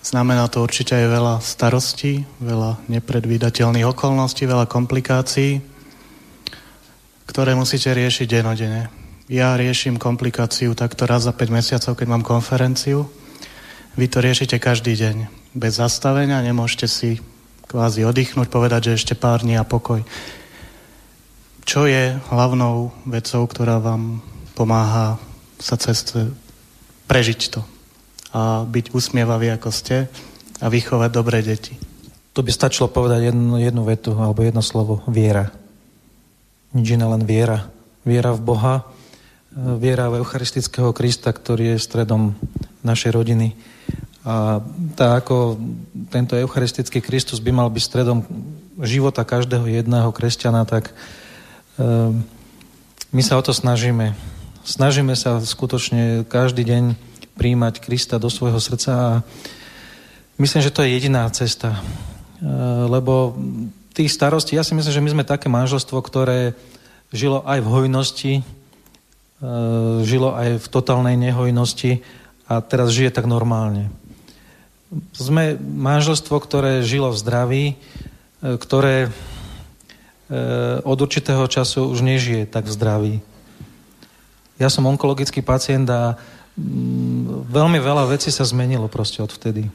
znamená 0.07 0.47
to 0.47 0.63
určite 0.63 0.95
aj 0.95 1.07
veľa 1.09 1.35
starostí, 1.43 2.23
veľa 2.39 2.79
nepredvídateľných 2.87 3.89
okolností, 3.91 4.47
veľa 4.47 4.71
komplikácií 4.71 5.74
ktoré 7.25 7.57
musíte 7.57 7.91
riešiť 7.93 8.27
denodene. 8.29 8.93
Ja 9.25 9.57
riešim 9.57 9.97
komplikáciu 9.97 10.77
takto 10.77 11.09
raz 11.09 11.25
za 11.25 11.33
5 11.33 11.49
mesiacov, 11.49 11.97
keď 11.97 12.07
mám 12.09 12.21
konferenciu. 12.21 13.09
Vy 13.97 14.13
to 14.13 14.21
riešite 14.21 14.61
každý 14.61 14.93
deň. 15.01 15.17
Bez 15.57 15.81
zastavenia 15.81 16.45
nemôžete 16.45 16.85
si 16.85 17.11
kvázi 17.65 18.05
oddychnúť, 18.05 18.53
povedať, 18.53 18.93
že 18.93 18.97
ešte 19.01 19.15
pár 19.17 19.41
dní 19.41 19.57
a 19.57 19.65
pokoj. 19.65 20.05
Čo 21.65 21.89
je 21.89 22.21
hlavnou 22.29 22.93
vecou, 23.09 23.49
ktorá 23.49 23.81
vám 23.81 24.21
pomáha 24.53 25.17
sa 25.57 25.81
ceste 25.81 26.29
prežiť 27.09 27.41
to 27.49 27.65
a 28.35 28.69
byť 28.69 28.93
usmievaví, 28.93 29.49
ako 29.49 29.71
ste 29.73 30.11
a 30.61 30.67
vychovať 30.69 31.11
dobré 31.15 31.41
deti? 31.41 31.73
To 32.37 32.45
by 32.45 32.51
stačilo 32.53 32.93
povedať 32.93 33.33
jednu, 33.33 33.57
jednu 33.57 33.83
vetu 33.89 34.13
alebo 34.13 34.45
jedno 34.45 34.61
slovo. 34.61 35.01
Viera 35.09 35.64
nič 36.75 36.99
iné, 36.99 37.07
len 37.07 37.23
viera. 37.23 37.71
Viera 38.03 38.35
v 38.35 38.43
Boha, 38.43 38.75
e, 38.83 39.79
viera 39.79 40.11
v 40.11 40.21
Eucharistického 40.21 40.91
Krista, 40.91 41.31
ktorý 41.31 41.75
je 41.75 41.87
stredom 41.87 42.35
našej 42.83 43.15
rodiny. 43.15 43.55
A 44.27 44.59
tak 44.99 45.25
ako 45.25 45.61
tento 46.11 46.35
Eucharistický 46.35 46.99
Kristus 46.99 47.39
by 47.39 47.53
mal 47.55 47.69
byť 47.71 47.83
stredom 47.85 48.25
života 48.83 49.23
každého 49.23 49.71
jedného 49.71 50.11
kresťana, 50.11 50.67
tak 50.67 50.91
e, 50.91 50.93
my 53.15 53.23
sa 53.23 53.39
o 53.39 53.43
to 53.47 53.55
snažíme. 53.55 54.17
Snažíme 54.67 55.15
sa 55.15 55.39
skutočne 55.39 56.27
každý 56.27 56.67
deň 56.67 56.85
príjmať 57.39 57.79
Krista 57.79 58.19
do 58.19 58.27
svojho 58.27 58.59
srdca 58.59 58.91
a 58.91 59.11
myslím, 60.41 60.61
že 60.65 60.75
to 60.75 60.83
je 60.83 60.91
jediná 60.99 61.29
cesta. 61.31 61.79
E, 61.79 61.81
lebo 62.91 63.39
tých 63.95 64.11
starostí, 64.11 64.59
ja 64.59 64.67
si 64.67 64.75
myslím, 64.75 64.91
že 64.91 65.05
my 65.07 65.11
sme 65.15 65.25
také 65.25 65.47
manželstvo, 65.47 66.03
ktoré 66.03 66.59
žilo 67.15 67.47
aj 67.47 67.63
v 67.63 67.71
hojnosti, 67.71 68.33
e, 68.39 68.45
žilo 70.03 70.35
aj 70.35 70.59
v 70.59 70.67
totálnej 70.67 71.15
nehojnosti 71.15 72.03
a 72.51 72.59
teraz 72.59 72.91
žije 72.91 73.15
tak 73.15 73.31
normálne. 73.31 73.95
Sme 75.15 75.55
manželstvo, 75.59 76.35
ktoré 76.43 76.83
žilo 76.83 77.15
v 77.15 77.21
zdraví, 77.23 77.65
e, 77.71 77.75
ktoré 78.59 79.07
e, 79.07 79.11
od 80.83 80.99
určitého 80.99 81.47
času 81.47 81.87
už 81.87 82.03
nežije 82.03 82.51
tak 82.51 82.67
v 82.67 82.75
zdraví. 82.75 83.15
Ja 84.59 84.67
som 84.71 84.91
onkologický 84.91 85.39
pacient 85.39 85.87
a 85.87 86.19
mm, 86.59 87.47
veľmi 87.47 87.79
veľa 87.79 88.11
vecí 88.11 88.35
sa 88.35 88.43
zmenilo 88.43 88.91
proste 88.91 89.23
od 89.23 89.31
vtedy. 89.31 89.71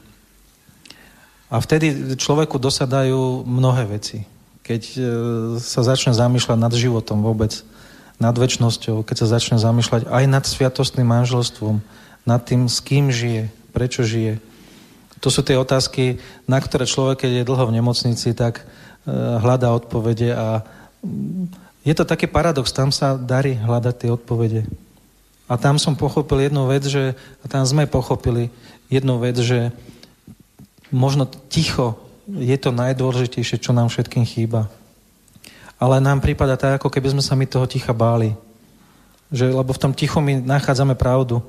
A 1.50 1.58
vtedy 1.58 2.14
človeku 2.14 2.62
dosadajú 2.62 3.42
mnohé 3.42 3.90
veci. 3.90 4.22
Keď 4.62 4.82
e, 4.94 4.98
sa 5.58 5.82
začne 5.82 6.14
zamýšľať 6.14 6.58
nad 6.62 6.70
životom 6.70 7.26
vôbec, 7.26 7.66
nad 8.22 8.36
väčšnosťou, 8.36 9.02
keď 9.02 9.16
sa 9.26 9.32
začne 9.34 9.58
zamýšľať 9.58 10.06
aj 10.06 10.24
nad 10.30 10.44
sviatostným 10.46 11.10
manželstvom, 11.10 11.82
nad 12.22 12.40
tým, 12.46 12.70
s 12.70 12.78
kým 12.78 13.10
žije, 13.10 13.50
prečo 13.74 14.06
žije. 14.06 14.38
To 15.18 15.28
sú 15.28 15.42
tie 15.42 15.58
otázky, 15.58 16.22
na 16.46 16.62
ktoré 16.62 16.86
človek, 16.86 17.26
keď 17.26 17.42
je 17.42 17.48
dlho 17.48 17.64
v 17.66 17.74
nemocnici, 17.82 18.30
tak 18.30 18.62
e, 18.62 18.64
hľadá 19.42 19.74
odpovede 19.74 20.30
a 20.38 20.62
mm, 21.02 21.50
je 21.82 21.94
to 21.96 22.04
taký 22.04 22.28
paradox, 22.28 22.70
tam 22.70 22.92
sa 22.92 23.16
darí 23.16 23.56
hľadať 23.56 23.94
tie 23.96 24.10
odpovede. 24.12 24.68
A 25.50 25.58
tam 25.58 25.82
som 25.82 25.98
pochopil 25.98 26.46
jednu 26.46 26.68
vec, 26.70 26.86
že, 26.86 27.18
a 27.42 27.44
tam 27.50 27.66
sme 27.66 27.90
pochopili 27.90 28.54
jednu 28.86 29.18
vec, 29.18 29.34
že 29.40 29.74
možno 30.92 31.26
ticho 31.48 31.98
je 32.30 32.54
to 32.58 32.70
najdôležitejšie, 32.70 33.58
čo 33.58 33.74
nám 33.74 33.90
všetkým 33.90 34.22
chýba. 34.22 34.70
Ale 35.80 35.98
nám 35.98 36.20
prípada 36.20 36.60
tak, 36.60 36.78
ako 36.78 36.92
keby 36.92 37.16
sme 37.16 37.22
sa 37.24 37.34
my 37.34 37.48
toho 37.48 37.64
ticha 37.64 37.96
báli. 37.96 38.36
Že, 39.32 39.56
lebo 39.56 39.72
v 39.72 39.82
tom 39.82 39.92
tichu 39.96 40.20
my 40.20 40.44
nachádzame 40.44 40.94
pravdu. 40.94 41.40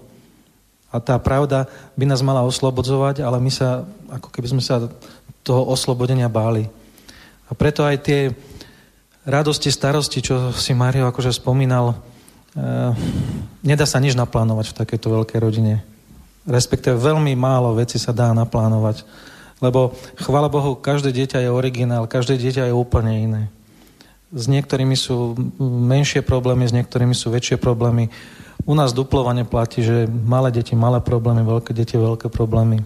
A 0.91 1.03
tá 1.03 1.19
pravda 1.19 1.67
by 1.99 2.05
nás 2.07 2.23
mala 2.23 2.41
oslobodzovať, 2.47 3.21
ale 3.21 3.37
my 3.43 3.51
sa, 3.51 3.83
ako 4.07 4.31
keby 4.31 4.47
sme 4.57 4.63
sa 4.63 4.87
toho 5.43 5.67
oslobodenia 5.67 6.31
báli. 6.31 6.69
A 7.49 7.51
preto 7.51 7.83
aj 7.83 7.97
tie 8.01 8.21
radosti, 9.27 9.69
starosti, 9.69 10.23
čo 10.23 10.55
si 10.55 10.71
Mario 10.71 11.05
akože 11.09 11.35
spomínal, 11.35 11.93
e, 11.93 11.95
nedá 13.61 13.85
sa 13.85 13.99
nič 13.99 14.15
naplánovať 14.15 14.71
v 14.71 14.77
takejto 14.83 15.07
veľkej 15.21 15.39
rodine. 15.41 15.83
Respektíve 16.47 16.97
veľmi 16.97 17.37
málo 17.37 17.77
veci 17.77 18.01
sa 18.01 18.15
dá 18.15 18.33
naplánovať. 18.33 19.03
Lebo, 19.61 19.93
chvála 20.17 20.49
Bohu, 20.49 20.73
každé 20.73 21.13
dieťa 21.13 21.45
je 21.45 21.53
originál, 21.53 22.09
každé 22.09 22.41
dieťa 22.41 22.67
je 22.67 22.73
úplne 22.73 23.13
iné. 23.13 23.43
S 24.33 24.49
niektorými 24.49 24.97
sú 24.97 25.37
menšie 25.61 26.25
problémy, 26.25 26.65
s 26.65 26.73
niektorými 26.73 27.13
sú 27.13 27.29
väčšie 27.29 27.61
problémy. 27.61 28.09
U 28.65 28.73
nás 28.73 28.89
duplovane 28.89 29.45
platí, 29.45 29.85
že 29.85 30.09
malé 30.09 30.49
deti 30.49 30.73
malé 30.73 30.97
problémy, 30.97 31.45
veľké 31.45 31.77
deti 31.77 31.93
veľké 31.93 32.33
problémy. 32.33 32.81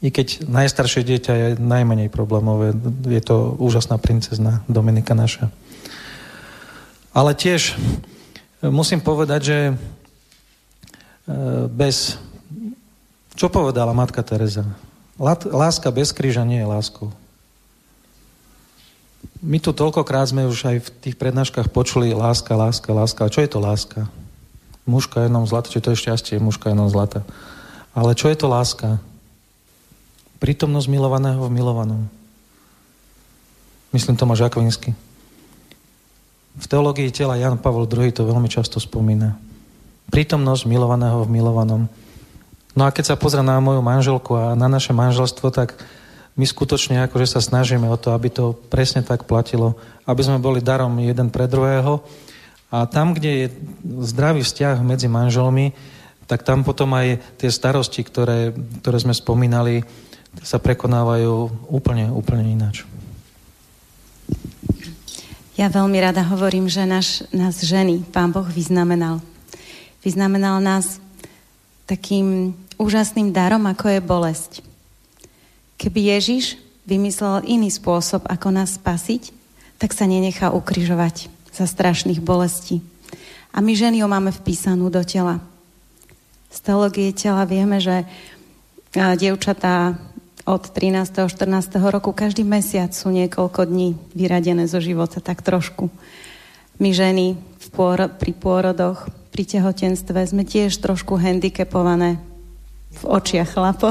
I 0.00 0.08
keď 0.08 0.48
najstaršie 0.48 1.04
dieťa 1.04 1.32
je 1.32 1.48
najmenej 1.60 2.08
problémové, 2.08 2.72
je 3.08 3.20
to 3.20 3.56
úžasná 3.60 4.00
princezna 4.00 4.64
Dominika 4.64 5.12
naša. 5.12 5.52
Ale 7.12 7.36
tiež 7.36 7.76
musím 8.64 9.00
povedať, 9.00 9.40
že 9.44 9.58
e, 9.68 9.74
bez... 11.68 12.16
Čo 13.36 13.48
povedala 13.48 13.92
matka 13.92 14.20
Teresa? 14.24 14.64
Láska 15.20 15.92
bez 15.92 16.16
kríža 16.16 16.48
nie 16.48 16.64
je 16.64 16.70
láskou. 16.72 17.12
My 19.44 19.60
tu 19.60 19.76
toľkokrát 19.76 20.32
sme 20.32 20.48
už 20.48 20.64
aj 20.64 20.76
v 20.80 20.88
tých 21.04 21.16
prednáškach 21.20 21.68
počuli 21.68 22.16
láska, 22.16 22.56
láska, 22.56 22.88
láska. 22.96 23.28
A 23.28 23.32
čo 23.32 23.44
je 23.44 23.50
to 23.52 23.60
láska? 23.60 24.08
Mužka 24.88 25.20
jednom 25.20 25.44
zlata, 25.44 25.68
či 25.68 25.84
to 25.84 25.92
je 25.92 26.00
šťastie, 26.00 26.40
mužka 26.40 26.72
jednom 26.72 26.88
zlata. 26.88 27.20
Ale 27.92 28.16
čo 28.16 28.32
je 28.32 28.36
to 28.40 28.48
láska? 28.48 28.96
Prítomnosť 30.40 30.88
milovaného 30.88 31.44
v 31.44 31.52
milovanom. 31.52 32.08
Myslím 33.92 34.16
Tomáš 34.16 34.48
Akvinsky. 34.48 34.96
V 36.56 36.64
teológii 36.64 37.12
tela 37.12 37.36
Jan 37.36 37.60
Pavel 37.60 37.84
II 37.84 38.08
to 38.16 38.24
veľmi 38.24 38.48
často 38.48 38.80
spomína. 38.80 39.36
prítomnosť 40.08 40.64
milovaného 40.64 41.22
v 41.22 41.28
milovanom. 41.28 41.82
No 42.78 42.86
a 42.86 42.94
keď 42.94 43.14
sa 43.14 43.20
pozrie 43.20 43.42
na 43.42 43.58
moju 43.58 43.82
manželku 43.82 44.38
a 44.38 44.54
na 44.54 44.70
naše 44.70 44.94
manželstvo, 44.94 45.50
tak 45.50 45.74
my 46.38 46.46
skutočne 46.46 47.02
akože 47.04 47.26
sa 47.26 47.40
snažíme 47.42 47.90
o 47.90 47.98
to, 47.98 48.14
aby 48.14 48.30
to 48.30 48.54
presne 48.70 49.02
tak 49.02 49.26
platilo, 49.26 49.74
aby 50.06 50.22
sme 50.22 50.38
boli 50.38 50.62
darom 50.62 50.94
jeden 51.02 51.28
pre 51.28 51.50
druhého. 51.50 52.00
A 52.70 52.86
tam, 52.86 53.18
kde 53.18 53.30
je 53.34 53.46
zdravý 54.06 54.46
vzťah 54.46 54.78
medzi 54.86 55.10
manželmi, 55.10 55.74
tak 56.30 56.46
tam 56.46 56.62
potom 56.62 56.94
aj 56.94 57.18
tie 57.42 57.50
starosti, 57.50 58.06
ktoré, 58.06 58.54
ktoré 58.78 58.98
sme 59.02 59.10
spomínali, 59.10 59.82
sa 60.46 60.62
prekonávajú 60.62 61.66
úplne, 61.66 62.06
úplne 62.14 62.46
ináč. 62.46 62.86
Ja 65.58 65.66
veľmi 65.66 65.98
rada 65.98 66.22
hovorím, 66.22 66.70
že 66.70 66.86
náš, 66.86 67.26
nás 67.34 67.58
ženy 67.58 68.06
Pán 68.14 68.30
Boh 68.30 68.46
vyznamenal. 68.46 69.18
Vyznamenal 70.00 70.62
nás 70.62 71.02
takým 71.90 72.54
úžasným 72.78 73.34
darom, 73.34 73.66
ako 73.66 73.90
je 73.90 74.00
bolesť. 74.00 74.52
Keby 75.74 76.14
Ježiš 76.14 76.54
vymyslel 76.86 77.42
iný 77.50 77.66
spôsob, 77.74 78.22
ako 78.30 78.54
nás 78.54 78.78
spasiť, 78.78 79.34
tak 79.82 79.90
sa 79.90 80.06
nenechá 80.06 80.54
ukrižovať 80.54 81.26
za 81.50 81.66
strašných 81.66 82.22
bolestí. 82.22 82.78
A 83.50 83.58
my 83.58 83.74
ženy 83.74 84.06
ho 84.06 84.08
máme 84.08 84.30
vpísanú 84.30 84.86
do 84.86 85.02
tela. 85.02 85.42
Z 86.54 86.62
teológie 86.62 87.10
tela 87.10 87.42
vieme, 87.42 87.82
že 87.82 88.06
dievčatá 88.94 89.98
od 90.46 90.62
13. 90.66 91.26
14. 91.26 91.78
roku 91.90 92.10
každý 92.14 92.46
mesiac 92.46 92.90
sú 92.94 93.10
niekoľko 93.10 93.66
dní 93.66 93.98
vyradené 94.14 94.70
zo 94.70 94.78
života, 94.78 95.18
tak 95.22 95.42
trošku. 95.42 95.90
My 96.80 96.90
ženy 96.94 97.36
v 97.36 97.66
pôro- 97.74 98.10
pri 98.10 98.32
pôrodoch 98.34 99.19
pri 99.40 99.56
tehotenstve 99.56 100.20
sme 100.20 100.44
tiež 100.44 100.84
trošku 100.84 101.16
handicapované 101.16 102.20
v 102.92 103.02
očiach 103.08 103.56
chlapo. 103.56 103.88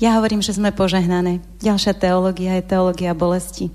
ja 0.00 0.16
hovorím, 0.16 0.40
že 0.40 0.56
sme 0.56 0.72
požehnané. 0.72 1.44
Ďalšia 1.60 2.00
teológia 2.00 2.56
je 2.56 2.72
teológia 2.72 3.12
bolesti. 3.12 3.68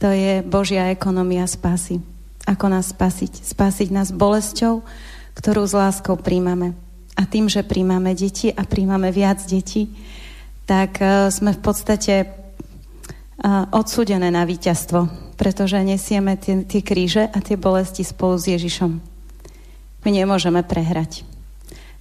To 0.00 0.08
je 0.08 0.40
Božia 0.40 0.88
ekonomia 0.88 1.44
spásy. 1.44 2.00
Ako 2.48 2.72
nás 2.72 2.88
spasiť? 2.88 3.44
Spasiť 3.44 3.92
nás 3.92 4.16
bolesťou, 4.16 4.80
ktorú 5.36 5.60
s 5.60 5.76
láskou 5.76 6.16
príjmame. 6.16 6.72
A 7.12 7.28
tým, 7.28 7.52
že 7.52 7.68
príjmame 7.68 8.16
deti 8.16 8.48
a 8.48 8.64
príjmame 8.64 9.12
viac 9.12 9.44
detí, 9.44 9.92
tak 10.64 11.04
uh, 11.04 11.28
sme 11.28 11.52
v 11.52 11.60
podstate 11.60 12.14
uh, 12.24 13.68
odsúdené 13.76 14.32
na 14.32 14.48
víťazstvo, 14.48 15.36
pretože 15.36 15.76
nesieme 15.84 16.40
tie, 16.40 16.64
tie 16.64 16.80
kríže 16.80 17.28
a 17.28 17.44
tie 17.44 17.60
bolesti 17.60 18.08
spolu 18.08 18.40
s 18.40 18.48
Ježišom. 18.48 19.07
My 20.06 20.10
nemôžeme 20.14 20.62
prehrať, 20.62 21.26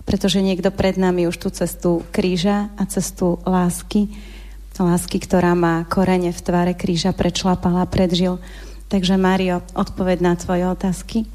pretože 0.05 0.43
niekto 0.43 0.69
pred 0.69 0.95
nami 0.95 1.25
už 1.25 1.37
tú 1.41 1.49
cestu 1.49 2.05
kríža 2.13 2.69
a 2.77 2.83
cestu 2.85 3.41
lásky, 3.43 4.11
lásky, 4.77 5.17
ktorá 5.17 5.57
má 5.57 5.81
korene 5.89 6.29
v 6.29 6.41
tvare 6.41 6.73
kríža, 6.77 7.15
prečlapala, 7.15 7.89
predžil. 7.89 8.37
Takže 8.87 9.17
Mario, 9.19 9.65
odpoved 9.73 10.21
na 10.21 10.37
tvoje 10.37 10.63
otázky. 10.69 11.27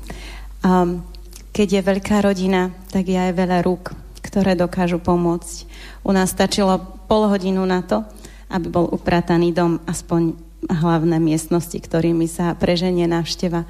Um, 0.63 1.05
keď 1.53 1.69
je 1.69 1.83
veľká 1.85 2.25
rodina, 2.25 2.73
tak 2.89 3.13
je 3.13 3.19
aj 3.19 3.37
veľa 3.37 3.61
rúk, 3.61 3.93
ktoré 4.25 4.57
dokážu 4.57 4.97
pomôcť. 5.03 5.69
U 6.07 6.17
nás 6.17 6.33
stačilo 6.33 6.81
pol 7.11 7.29
hodinu 7.29 7.67
na 7.69 7.85
to, 7.85 8.09
aby 8.49 8.73
bol 8.73 8.89
uprataný 8.89 9.53
dom 9.53 9.85
aspoň 9.85 10.33
hlavné 10.65 11.19
miestnosti, 11.19 11.77
ktorými 11.77 12.25
sa 12.25 12.57
preženie 12.57 13.05
návšteva. 13.05 13.69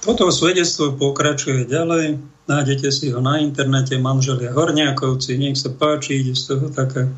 Toto 0.00 0.32
svedectvo 0.32 0.96
pokračuje 0.96 1.68
ďalej. 1.68 2.16
Nájdete 2.48 2.88
si 2.88 3.12
ho 3.12 3.20
na 3.20 3.36
internete 3.36 4.00
manželia 4.00 4.48
Horniakovci. 4.56 5.36
Nech 5.36 5.60
sa 5.60 5.68
páči, 5.68 6.24
ide 6.24 6.32
z 6.32 6.56
toho 6.56 6.72
taká, 6.72 7.12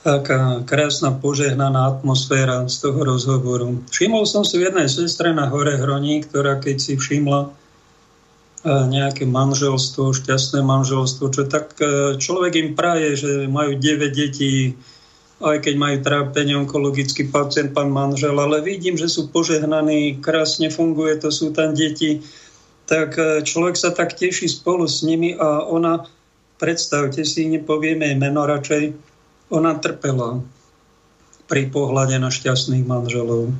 taká 0.00 0.64
krásna 0.64 1.12
požehnaná 1.12 2.00
atmosféra 2.00 2.64
z 2.64 2.88
toho 2.88 2.96
rozhovoru. 3.04 3.84
Všimol 3.92 4.24
som 4.24 4.40
si 4.40 4.56
v 4.56 4.72
jednej 4.72 4.88
sestre 4.88 5.36
na 5.36 5.52
Hore 5.52 5.76
Hroní, 5.76 6.24
ktorá 6.24 6.56
keď 6.64 6.76
si 6.80 6.96
všimla 6.96 7.52
nejaké 8.64 9.28
manželstvo, 9.28 10.16
šťastné 10.16 10.64
manželstvo, 10.64 11.28
čo 11.28 11.44
tak 11.44 11.76
e, 11.76 12.16
človek 12.16 12.52
im 12.56 12.70
praje, 12.72 13.20
že 13.20 13.30
majú 13.44 13.76
9 13.76 14.08
detí, 14.08 14.72
aj 15.42 15.66
keď 15.66 15.74
majú 15.74 15.96
trápenie 15.98 16.54
onkologický 16.54 17.26
pacient, 17.26 17.74
pán 17.74 17.90
manžel, 17.90 18.38
ale 18.38 18.62
vidím, 18.62 18.94
že 18.94 19.10
sú 19.10 19.32
požehnaní, 19.34 20.22
krásne 20.22 20.70
funguje, 20.70 21.18
to 21.18 21.34
sú 21.34 21.50
tam 21.50 21.74
deti, 21.74 22.22
tak 22.86 23.18
e, 23.18 23.42
človek 23.42 23.74
sa 23.74 23.90
tak 23.90 24.14
teší 24.14 24.46
spolu 24.46 24.86
s 24.86 25.02
nimi 25.02 25.34
a 25.34 25.66
ona, 25.66 26.06
predstavte 26.62 27.26
si, 27.26 27.50
nepovieme 27.50 28.06
jej 28.06 28.18
meno 28.18 28.46
radšej, 28.46 28.94
ona 29.50 29.74
trpela 29.82 30.38
pri 31.50 31.68
pohľade 31.68 32.16
na 32.16 32.30
šťastných 32.30 32.86
manželov. 32.86 33.52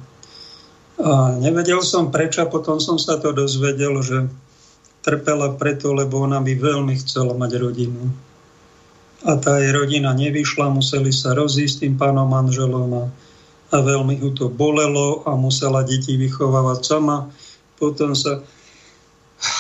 A 0.95 1.35
nevedel 1.43 1.83
som 1.83 2.15
prečo, 2.15 2.47
potom 2.47 2.79
som 2.79 3.03
sa 3.03 3.19
to 3.19 3.35
dozvedel, 3.35 3.99
že 3.99 4.31
trpela 5.03 5.53
preto, 5.53 5.93
lebo 5.93 6.23
ona 6.23 6.39
by 6.39 6.55
veľmi 6.55 6.95
chcela 7.03 7.35
mať 7.35 7.53
rodinu. 7.61 8.09
A 9.25 9.41
tá 9.41 9.57
jej 9.57 9.73
rodina 9.73 10.13
nevyšla, 10.13 10.69
museli 10.69 11.09
sa 11.09 11.33
rozísť 11.33 11.89
tým 11.89 11.95
pánom 11.97 12.29
manželom 12.29 12.91
a, 12.93 13.05
a 13.73 13.77
veľmi 13.81 14.21
ho 14.21 14.31
to 14.37 14.53
bolelo 14.53 15.25
a 15.25 15.33
musela 15.33 15.81
deti 15.81 16.21
vychovávať 16.21 16.81
sama. 16.85 17.33
Potom 17.81 18.13
sa 18.13 18.45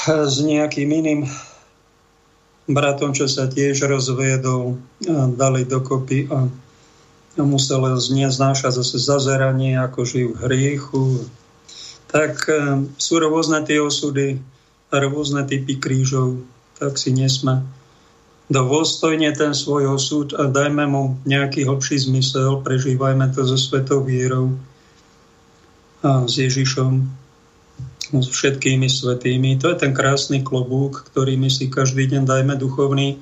s 0.07 0.37
nejakým 0.45 0.89
iným 0.89 1.21
bratom, 2.69 3.17
čo 3.17 3.25
sa 3.29 3.49
tiež 3.49 3.89
rozviedol, 3.89 4.81
dali 5.37 5.65
dokopy 5.65 6.29
a, 6.29 6.49
a 7.41 7.43
musela 7.45 7.97
neznášať 7.97 8.81
zase 8.81 9.01
zazeranie, 9.01 9.81
ako 9.81 10.05
žijú 10.05 10.29
v 10.37 10.41
hriechu. 10.49 11.05
Tak 12.09 12.47
e, 12.47 12.55
sú 12.95 13.19
rôzne 13.19 13.67
tie 13.67 13.83
osudy 13.83 14.39
rôzne 14.95 15.43
typy 15.43 15.83
krížov, 15.83 16.39
tak 16.79 16.95
si 16.95 17.11
nesme 17.11 17.67
dôstojne 18.53 19.32
ten 19.32 19.57
svoj 19.57 19.97
osud 19.97 20.36
a 20.36 20.49
dajme 20.53 20.84
mu 20.84 21.16
nejaký 21.24 21.64
hlbší 21.64 22.09
zmysel, 22.09 22.61
prežívajme 22.61 23.32
to 23.32 23.45
so 23.49 23.57
svetou 23.57 24.05
vierou 24.05 24.53
a 26.05 26.28
s 26.28 26.36
Ježišom, 26.36 27.01
s 28.12 28.28
všetkými 28.28 28.84
svetými. 28.84 29.57
To 29.64 29.72
je 29.72 29.80
ten 29.80 29.97
krásny 29.97 30.45
klobúk, 30.45 31.09
ktorý 31.09 31.40
my 31.40 31.49
si 31.49 31.72
každý 31.72 32.05
deň 32.12 32.28
dajme 32.28 32.55
duchovný 32.61 33.16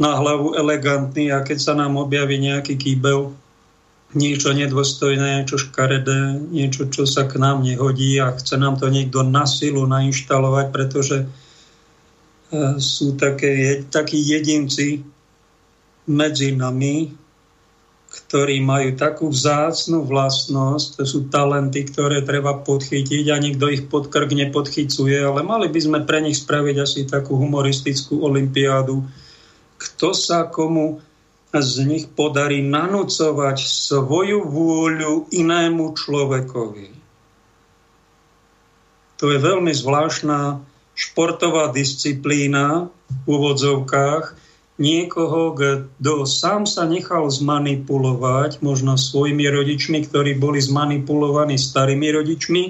na 0.00 0.16
hlavu 0.16 0.56
elegantný 0.56 1.28
a 1.34 1.44
keď 1.44 1.58
sa 1.60 1.72
nám 1.76 2.00
objaví 2.00 2.40
nejaký 2.40 2.80
kýbel, 2.80 3.36
niečo 4.16 4.56
nedôstojné, 4.56 5.44
niečo 5.44 5.60
škaredé, 5.60 6.40
niečo, 6.48 6.88
čo 6.88 7.04
sa 7.04 7.28
k 7.28 7.36
nám 7.36 7.60
nehodí 7.60 8.16
a 8.16 8.32
chce 8.32 8.56
nám 8.56 8.80
to 8.80 8.88
niekto 8.88 9.20
na 9.20 9.44
silu 9.44 9.84
nainštalovať, 9.84 10.66
pretože 10.72 11.28
sú 12.80 13.16
také, 13.20 13.84
takí 13.92 14.16
jedinci 14.16 15.04
medzi 16.08 16.56
nami, 16.56 17.12
ktorí 18.08 18.64
majú 18.64 18.96
takú 18.96 19.28
vzácnú 19.28 20.08
vlastnosť, 20.08 20.96
to 20.96 21.04
sú 21.04 21.18
talenty, 21.28 21.84
ktoré 21.84 22.24
treba 22.24 22.56
podchytiť 22.56 23.28
a 23.28 23.36
nikto 23.36 23.68
ich 23.68 23.84
pod 23.84 24.08
krk 24.08 24.32
nepodchycuje, 24.32 25.20
ale 25.20 25.44
mali 25.44 25.68
by 25.68 25.80
sme 25.80 25.98
pre 26.08 26.24
nich 26.24 26.40
spraviť 26.40 26.76
asi 26.80 27.04
takú 27.04 27.36
humoristickú 27.36 28.24
olimpiádu. 28.24 29.04
Kto 29.76 30.16
sa 30.16 30.48
komu 30.48 31.04
z 31.52 31.74
nich 31.84 32.04
podarí 32.08 32.64
nanúcovať 32.64 33.56
svoju 33.60 34.48
vôľu 34.48 35.32
inému 35.32 35.96
človekovi. 35.96 36.88
To 39.18 39.24
je 39.32 39.38
veľmi 39.40 39.72
zvláštna 39.72 40.67
športová 40.98 41.70
disciplína 41.70 42.90
v 43.22 43.26
úvodzovkách 43.30 44.34
niekoho, 44.82 45.54
kto 45.54 46.26
sám 46.26 46.66
sa 46.66 46.90
nechal 46.90 47.30
zmanipulovať, 47.30 48.58
možno 48.62 48.98
svojimi 48.98 49.46
rodičmi, 49.46 50.02
ktorí 50.10 50.34
boli 50.38 50.58
zmanipulovaní 50.58 51.54
starými 51.54 52.10
rodičmi, 52.14 52.62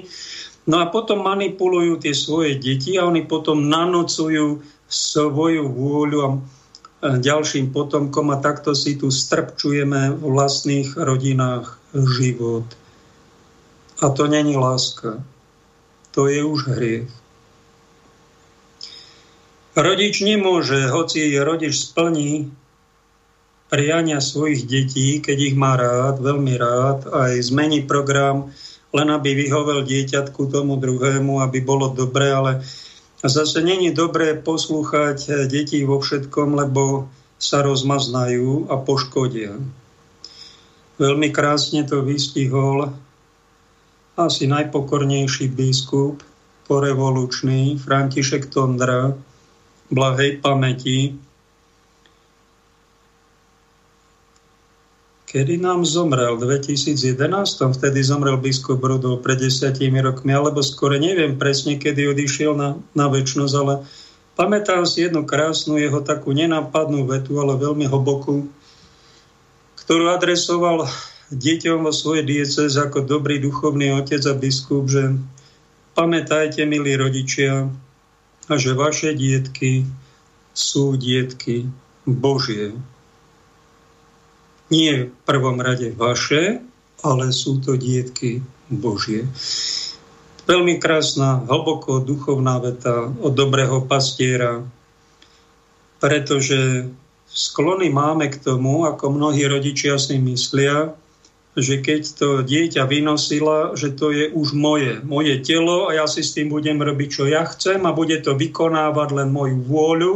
no 0.69 0.77
a 0.77 0.85
potom 0.93 1.25
manipulujú 1.25 2.05
tie 2.05 2.13
svoje 2.13 2.61
deti 2.61 3.01
a 3.01 3.09
oni 3.09 3.25
potom 3.25 3.65
nanocujú 3.65 4.61
svoju 4.89 5.63
vôľu 5.69 6.19
a 6.21 6.29
ďalším 7.17 7.71
potomkom 7.73 8.29
a 8.29 8.41
takto 8.43 8.75
si 8.75 8.99
tu 8.99 9.07
strpčujeme 9.09 10.19
v 10.19 10.21
vlastných 10.21 10.99
rodinách 10.99 11.79
život. 11.95 12.67
A 14.03 14.11
to 14.11 14.27
není 14.27 14.59
láska. 14.59 15.23
To 16.11 16.27
je 16.27 16.43
už 16.43 16.75
hriech. 16.75 17.09
Rodič 19.79 20.19
nemôže, 20.27 20.91
hoci 20.91 21.31
rodič 21.39 21.87
splní 21.87 22.51
priania 23.71 24.19
svojich 24.19 24.67
detí, 24.67 25.23
keď 25.23 25.37
ich 25.39 25.55
má 25.55 25.79
rád, 25.79 26.19
veľmi 26.19 26.53
rád, 26.59 27.07
aj 27.07 27.47
zmení 27.47 27.87
program, 27.87 28.51
len 28.91 29.07
aby 29.07 29.39
vyhovel 29.39 29.87
dieťatku 29.87 30.51
tomu 30.51 30.75
druhému, 30.75 31.39
aby 31.39 31.63
bolo 31.63 31.95
dobre, 31.95 32.27
ale 32.27 32.51
zase 33.23 33.63
není 33.63 33.95
dobré 33.95 34.35
poslúchať 34.35 35.47
deti 35.47 35.79
vo 35.87 36.03
všetkom, 36.03 36.59
lebo 36.59 37.07
sa 37.39 37.63
rozmaznajú 37.63 38.67
a 38.67 38.75
poškodia. 38.83 39.55
Veľmi 40.99 41.31
krásne 41.31 41.87
to 41.87 42.03
vystihol 42.03 42.91
asi 44.19 44.43
najpokornejší 44.43 45.47
biskup 45.47 46.19
porevolučný 46.67 47.79
František 47.79 48.51
Tondra, 48.51 49.15
blahej 49.89 50.41
pamäti, 50.41 51.17
Kedy 55.29 55.61
nám 55.61 55.85
zomrel? 55.85 56.41
V 56.41 56.57
2011? 56.65 57.05
Vtedy 57.77 58.01
zomrel 58.01 58.41
biskup 58.41 58.81
Rudol 58.81 59.21
pred 59.21 59.37
desiatimi 59.37 60.01
rokmi, 60.01 60.33
alebo 60.33 60.65
skore 60.65 60.97
neviem 60.97 61.37
presne, 61.37 61.77
kedy 61.77 62.09
odišiel 62.09 62.57
na, 62.57 62.81
na 62.97 63.05
väčšnosť, 63.13 63.53
ale 63.61 63.85
pamätám 64.33 64.89
si 64.89 65.05
jednu 65.05 65.29
krásnu 65.29 65.77
jeho 65.77 66.01
takú 66.01 66.33
nenápadnú 66.33 67.05
vetu, 67.05 67.37
ale 67.37 67.61
veľmi 67.61 67.85
hlbokú, 67.85 68.49
ktorú 69.85 70.09
adresoval 70.09 70.89
deťom 71.29 71.85
vo 71.85 71.93
svojej 71.93 72.25
dieceze 72.25 72.81
ako 72.81 73.05
dobrý 73.05 73.37
duchovný 73.37 73.93
otec 74.01 74.25
a 74.25 74.33
biskup, 74.33 74.89
že 74.89 75.13
pamätajte, 75.93 76.65
milí 76.65 76.97
rodičia, 76.97 77.69
že 78.55 78.73
vaše 78.73 79.13
dietky 79.13 79.85
sú 80.55 80.97
dietky 80.97 81.69
Božie. 82.07 82.73
Nie 84.69 85.09
v 85.09 85.17
prvom 85.25 85.61
rade 85.61 85.93
vaše, 85.93 86.61
ale 87.05 87.33
sú 87.33 87.61
to 87.61 87.77
dietky 87.77 88.41
Božie. 88.69 89.25
Veľmi 90.49 90.81
krásna, 90.81 91.45
hlboko 91.45 92.01
duchovná 92.01 92.57
veta 92.57 93.05
od 93.05 93.33
dobrého 93.37 93.85
pastiera, 93.85 94.65
pretože 96.01 96.89
sklony 97.29 97.93
máme 97.93 98.33
k 98.33 98.41
tomu, 98.41 98.89
ako 98.89 99.13
mnohí 99.13 99.45
rodičia 99.45 100.01
si 100.01 100.17
myslia, 100.17 100.97
že 101.57 101.81
keď 101.81 102.01
to 102.13 102.27
dieťa 102.45 102.85
vynosila, 102.85 103.73
že 103.73 103.89
to 103.97 104.13
je 104.13 104.29
už 104.29 104.53
moje, 104.53 105.01
moje 105.01 105.41
telo 105.41 105.89
a 105.89 105.97
ja 105.97 106.05
si 106.05 106.21
s 106.21 106.37
tým 106.37 106.53
budem 106.53 106.77
robiť, 106.77 107.09
čo 107.09 107.23
ja 107.25 107.41
chcem 107.49 107.81
a 107.89 107.95
bude 107.95 108.21
to 108.21 108.37
vykonávať 108.37 109.09
len 109.17 109.29
moju 109.33 109.57
vôľu. 109.65 110.13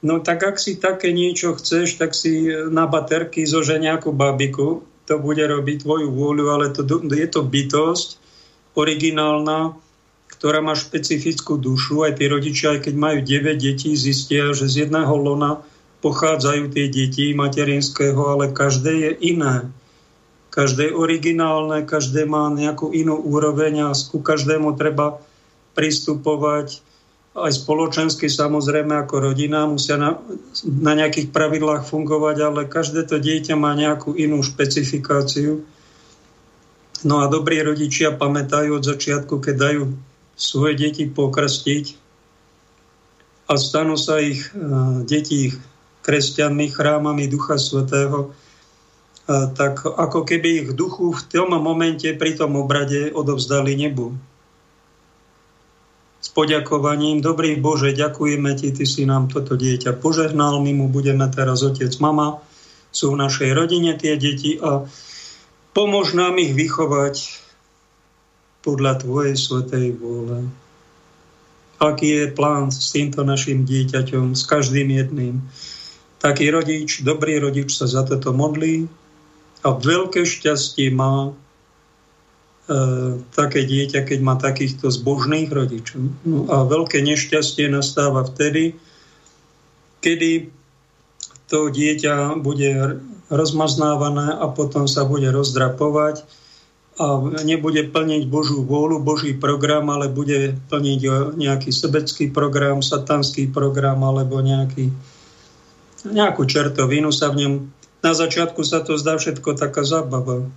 No 0.00 0.24
tak 0.24 0.40
ak 0.40 0.56
si 0.56 0.80
také 0.80 1.12
niečo 1.12 1.52
chceš, 1.60 2.00
tak 2.00 2.16
si 2.16 2.48
na 2.72 2.88
baterky 2.88 3.44
zože 3.44 3.76
nejakú 3.76 4.16
babiku, 4.16 4.80
to 5.04 5.20
bude 5.20 5.42
robiť 5.44 5.84
tvoju 5.84 6.08
vôľu, 6.08 6.44
ale 6.48 6.72
to, 6.72 6.86
je 6.88 7.28
to 7.28 7.44
bytosť 7.44 8.08
originálna, 8.78 9.76
ktorá 10.30 10.64
má 10.64 10.72
špecifickú 10.72 11.60
dušu. 11.60 12.08
Aj 12.08 12.16
tí 12.16 12.24
rodičia, 12.30 12.78
aj 12.78 12.88
keď 12.88 12.94
majú 12.96 13.18
9 13.20 13.60
detí, 13.60 13.92
zistia, 13.92 14.56
že 14.56 14.72
z 14.72 14.88
jedného 14.88 15.12
lona 15.20 15.60
pochádzajú 16.00 16.72
tie 16.72 16.88
deti 16.88 17.36
materinského, 17.36 18.16
ale 18.24 18.56
každé 18.56 18.92
je 19.04 19.10
iné 19.36 19.68
každé 20.50 20.90
je 20.90 20.96
originálne, 20.98 21.86
každé 21.86 22.26
má 22.26 22.50
nejakú 22.50 22.90
inú 22.90 23.16
úroveň 23.16 23.88
a 23.88 23.94
ku 23.94 24.18
každému 24.18 24.74
treba 24.74 25.22
pristupovať 25.78 26.82
aj 27.30 27.62
spoločensky 27.62 28.26
samozrejme 28.26 29.06
ako 29.06 29.30
rodina, 29.30 29.62
musia 29.70 29.94
na, 29.94 30.18
na 30.66 30.98
nejakých 30.98 31.30
pravidlách 31.30 31.86
fungovať, 31.86 32.36
ale 32.42 32.60
každé 32.66 33.06
to 33.06 33.22
dieťa 33.22 33.54
má 33.54 33.70
nejakú 33.78 34.18
inú 34.18 34.42
špecifikáciu. 34.42 35.62
No 37.06 37.14
a 37.22 37.30
dobrí 37.30 37.62
rodičia 37.62 38.12
pamätajú 38.12 38.82
od 38.82 38.84
začiatku, 38.84 39.38
keď 39.38 39.54
dajú 39.56 39.82
svoje 40.34 40.74
deti 40.74 41.06
pokrstiť 41.06 41.84
a 43.46 43.54
stanú 43.54 43.94
sa 43.94 44.18
ich 44.18 44.50
uh, 44.50 45.06
deti 45.06 45.54
kresťanmi, 46.02 46.66
chrámami 46.66 47.30
Ducha 47.30 47.56
Svetého, 47.56 48.34
tak 49.30 49.86
ako 49.86 50.26
keby 50.26 50.48
ich 50.66 50.68
duchu 50.74 51.14
v 51.14 51.22
tom 51.30 51.54
momente 51.62 52.10
pri 52.18 52.34
tom 52.34 52.58
obrade 52.58 53.14
odovzdali 53.14 53.78
nebu. 53.78 54.18
S 56.20 56.28
poďakovaním, 56.34 57.22
dobrý 57.22 57.56
Bože, 57.56 57.96
ďakujeme 57.96 58.52
Ti, 58.58 58.74
Ty 58.76 58.84
si 58.84 59.08
nám 59.08 59.32
toto 59.32 59.56
dieťa 59.56 59.96
požehnal, 59.96 60.60
my 60.60 60.72
mu 60.76 60.86
budeme 60.90 61.24
teraz 61.32 61.64
otec, 61.64 61.88
mama, 62.02 62.44
sú 62.90 63.14
v 63.14 63.20
našej 63.22 63.54
rodine 63.54 63.96
tie 63.96 64.18
deti 64.18 64.58
a 64.60 64.84
pomôž 65.72 66.12
nám 66.12 66.36
ich 66.42 66.52
vychovať 66.52 67.40
podľa 68.60 69.00
Tvojej 69.00 69.34
svetej 69.38 69.96
vôle. 69.96 70.50
Aký 71.80 72.12
je 72.12 72.24
plán 72.28 72.68
s 72.68 72.92
týmto 72.92 73.24
našim 73.24 73.64
dieťaťom, 73.64 74.36
s 74.36 74.44
každým 74.44 74.92
jedným. 74.92 75.40
Taký 76.20 76.52
rodič, 76.52 77.00
dobrý 77.00 77.40
rodič 77.40 77.72
sa 77.72 77.88
za 77.88 78.04
toto 78.04 78.36
modlí, 78.36 78.99
a 79.60 79.68
veľké 79.76 80.24
šťastie 80.24 80.88
má 80.92 81.28
e, 81.28 81.32
také 83.36 83.60
dieťa, 83.68 84.08
keď 84.08 84.18
má 84.24 84.34
takýchto 84.40 84.88
zbožných 84.88 85.52
rodičov. 85.52 86.00
No 86.24 86.48
a 86.48 86.64
veľké 86.64 87.04
nešťastie 87.04 87.68
nastáva 87.68 88.24
vtedy, 88.24 88.76
kedy 90.00 90.48
to 91.50 91.68
dieťa 91.68 92.40
bude 92.40 93.02
rozmaznávané 93.28 94.32
a 94.38 94.46
potom 94.50 94.88
sa 94.88 95.04
bude 95.04 95.28
rozdrapovať 95.28 96.24
a 97.00 97.16
nebude 97.48 97.88
plniť 97.88 98.28
Božú 98.28 98.60
vôľu, 98.60 99.00
Boží 99.00 99.32
program, 99.32 99.88
ale 99.88 100.12
bude 100.12 100.52
plniť 100.68 101.00
nejaký 101.32 101.72
sebecký 101.72 102.28
program, 102.28 102.84
satanský 102.84 103.48
program 103.48 104.04
alebo 104.04 104.44
nejaký, 104.44 104.92
nejakú 106.04 106.44
čertovinu 106.44 107.08
sa 107.08 107.32
v 107.32 107.36
ňom 107.40 107.54
na 108.00 108.12
začiatku 108.16 108.60
sa 108.64 108.80
to 108.80 108.96
zdá 108.96 109.20
všetko 109.20 109.56
taká 109.56 109.84
zábava. 109.84 110.48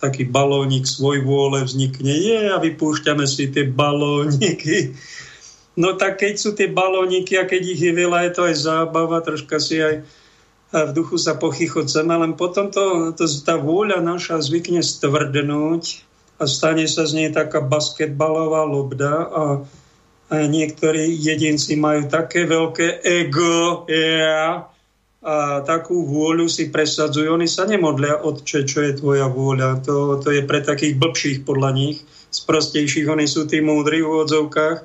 Taký 0.00 0.24
balónik 0.24 0.88
svoj 0.88 1.20
vôle 1.20 1.60
vznikne. 1.60 2.16
Je 2.16 2.48
a 2.48 2.56
vypúšťame 2.56 3.28
si 3.28 3.52
tie 3.52 3.68
balóniky. 3.68 4.96
No 5.76 5.94
tak 5.94 6.24
keď 6.24 6.34
sú 6.40 6.56
tie 6.56 6.72
balóniky 6.72 7.36
a 7.36 7.44
keď 7.44 7.62
ich 7.62 7.80
je 7.80 7.92
veľa, 7.92 8.26
je 8.26 8.32
to 8.32 8.42
aj 8.48 8.56
zábava, 8.56 9.20
troška 9.20 9.60
si 9.60 9.78
aj 9.78 10.02
v 10.70 10.90
duchu 10.94 11.18
sa 11.18 11.34
pochychoceme, 11.34 12.14
len 12.14 12.38
potom 12.38 12.70
to, 12.70 13.10
to, 13.18 13.26
tá 13.42 13.58
vôľa 13.58 13.98
naša 13.98 14.38
zvykne 14.38 14.86
stvrdnúť 14.86 16.06
a 16.38 16.46
stane 16.46 16.86
sa 16.86 17.10
z 17.10 17.12
nej 17.18 17.30
taká 17.34 17.58
basketbalová 17.58 18.62
lobda 18.70 19.14
a, 19.26 19.42
a 20.30 20.34
niektorí 20.46 21.10
jedinci 21.10 21.74
majú 21.74 22.06
také 22.06 22.46
veľké 22.46 23.02
ego, 23.02 23.82
yeah, 23.90 24.70
a 25.20 25.60
takú 25.60 26.08
vôľu 26.08 26.48
si 26.48 26.72
presadzujú. 26.72 27.36
Oni 27.36 27.44
sa 27.44 27.68
nemodlia, 27.68 28.24
Otče, 28.24 28.64
čo 28.64 28.80
je 28.80 28.96
tvoja 28.96 29.28
vôľa. 29.28 29.84
To, 29.84 30.16
to 30.16 30.32
je 30.32 30.40
pre 30.48 30.64
takých 30.64 30.96
blbších 30.96 31.38
podľa 31.44 31.76
nich, 31.76 32.00
sprostejších. 32.32 33.04
Oni 33.04 33.28
sú 33.28 33.44
tí 33.44 33.60
múdri 33.60 34.00
v 34.00 34.08
úvodzovkách. 34.08 34.78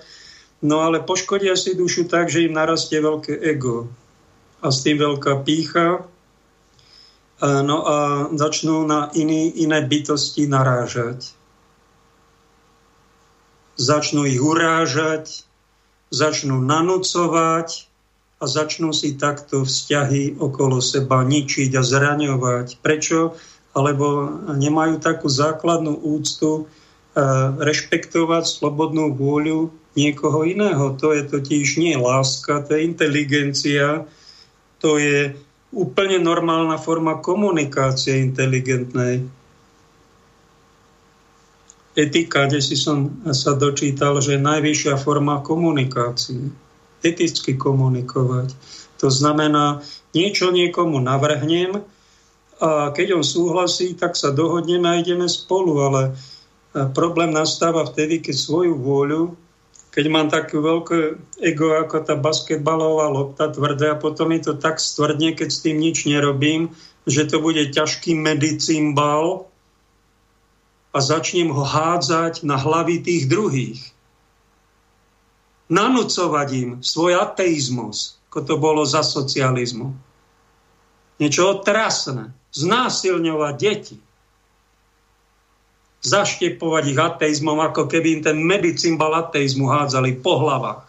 No 0.67 0.83
ale 0.83 0.99
poškodia 1.07 1.55
si 1.55 1.79
dušu 1.79 2.11
tak, 2.11 2.27
že 2.27 2.51
im 2.51 2.55
narastie 2.55 2.99
veľké 2.99 3.31
ego. 3.47 3.87
A 4.59 4.75
s 4.75 4.83
tým 4.83 4.99
veľká 4.99 5.47
pícha. 5.47 6.03
No 7.39 7.77
a 7.87 8.27
začnú 8.35 8.83
na 8.83 9.11
iný, 9.15 9.55
iné 9.55 9.83
bytosti 9.87 10.51
narážať. 10.51 11.31
Začnú 13.75 14.27
ich 14.27 14.39
urážať, 14.39 15.47
začnú 16.11 16.59
nanúcovať, 16.63 17.87
a 18.35 18.43
začnú 18.43 18.91
si 18.91 19.15
takto 19.15 19.63
vzťahy 19.63 20.35
okolo 20.35 20.83
seba 20.83 21.23
ničiť 21.23 21.71
a 21.79 21.81
zraňovať. 21.81 22.83
Prečo? 22.83 23.39
Alebo 23.75 24.27
nemajú 24.55 24.99
takú 24.99 25.27
základnú 25.31 25.99
úctu 26.03 26.63
e, 26.63 26.63
rešpektovať 27.59 28.43
slobodnú 28.43 29.15
vôľu 29.15 29.71
niekoho 29.95 30.43
iného. 30.43 30.95
To 30.99 31.15
je 31.15 31.23
totiž 31.23 31.79
nie 31.79 31.95
láska, 31.95 32.63
to 32.63 32.75
je 32.75 32.87
inteligencia, 32.87 34.03
to 34.83 34.99
je 34.99 35.35
úplne 35.71 36.19
normálna 36.19 36.75
forma 36.75 37.19
komunikácie 37.19 38.19
inteligentnej. 38.19 39.27
Etika, 41.95 42.51
kde 42.51 42.59
si 42.59 42.75
som 42.75 43.23
sa 43.31 43.55
dočítal, 43.55 44.19
že 44.19 44.35
je 44.35 44.43
najvyššia 44.43 44.99
forma 44.99 45.39
komunikácie 45.39 46.64
eticky 47.05 47.53
komunikovať. 47.53 48.57
To 48.99 49.13
znamená, 49.13 49.85
niečo 50.17 50.49
niekomu 50.49 50.97
navrhnem 50.97 51.85
a 52.57 52.89
keď 52.89 53.21
on 53.21 53.25
súhlasí, 53.25 53.93
tak 53.93 54.17
sa 54.17 54.33
dohodneme 54.33 54.87
a 54.89 54.97
ideme 54.97 55.29
spolu, 55.29 55.85
ale 55.85 56.01
problém 56.97 57.29
nastáva 57.29 57.85
vtedy, 57.85 58.23
keď 58.23 58.35
svoju 58.35 58.73
vôľu 58.79 59.37
keď 59.95 60.05
mám 60.11 60.27
také 60.27 60.59
veľké 60.59 60.99
ego 61.39 61.71
ako 61.71 62.03
tá 62.03 62.19
basketbalová 62.19 63.07
lopta 63.07 63.47
tvrdé 63.47 63.95
a 63.95 63.95
potom 63.95 64.27
mi 64.27 64.43
to 64.43 64.59
tak 64.59 64.75
stvrdne, 64.75 65.31
keď 65.31 65.47
s 65.47 65.63
tým 65.63 65.79
nič 65.79 66.03
nerobím, 66.03 66.75
že 67.07 67.23
to 67.23 67.39
bude 67.39 67.71
ťažký 67.71 68.11
medicímbal 68.19 69.47
a 70.91 70.99
začnem 70.99 71.47
ho 71.47 71.63
hádzať 71.63 72.43
na 72.43 72.59
hlavy 72.59 73.07
tých 73.07 73.31
druhých. 73.31 73.94
Nanúcovať 75.65 76.49
im 76.53 76.69
svoj 76.85 77.17
ateizmus, 77.17 78.21
ako 78.29 78.39
to 78.45 78.55
bolo 78.61 78.85
za 78.85 79.01
socializmu. 79.01 79.93
Niečo 81.17 81.57
otrasné. 81.57 82.29
Znásilňovať 82.55 83.55
deti 83.59 83.95
zaštepovať 86.05 86.83
ich 86.93 86.99
ateizmom, 87.01 87.57
ako 87.57 87.89
keby 87.89 88.21
im 88.21 88.21
ten 88.21 88.37
medicimbal 88.37 89.25
ateizmu 89.25 89.65
hádzali 89.65 90.21
po 90.21 90.37
hlavách. 90.37 90.85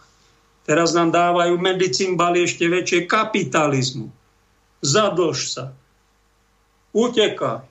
Teraz 0.69 0.93
nám 0.93 1.09
dávajú 1.09 1.57
medicimbaly 1.57 2.45
ešte 2.45 2.69
väčšie 2.69 3.09
kapitalizmu. 3.09 4.13
Zadlž 4.85 5.39
sa. 5.57 5.65
Utekaj. 6.93 7.65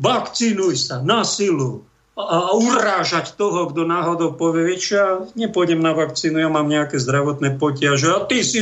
Vakcinuj 0.00 0.76
sa 0.78 1.02
na 1.02 1.26
silu. 1.26 1.82
A, 2.26 2.52
urážať 2.52 3.38
toho, 3.38 3.70
kto 3.72 3.88
náhodou 3.88 4.36
povie, 4.36 4.74
vieš, 4.74 4.96
ja 4.96 5.24
nepôjdem 5.38 5.80
na 5.80 5.96
vakcínu, 5.96 6.36
ja 6.42 6.50
mám 6.52 6.68
nejaké 6.68 7.00
zdravotné 7.00 7.56
potiaže 7.56 8.12
a 8.12 8.24
ty 8.28 8.44
si, 8.44 8.60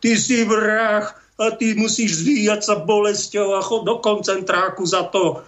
ty 0.00 0.16
si 0.16 0.46
vrah 0.48 1.12
a 1.36 1.44
ty 1.52 1.74
musíš 1.74 2.22
zvíjať 2.22 2.60
sa 2.62 2.74
bolesťou 2.80 3.58
a 3.58 3.60
chod 3.60 3.84
do 3.84 3.98
koncentráku 3.98 4.86
za 4.86 5.04
to 5.10 5.42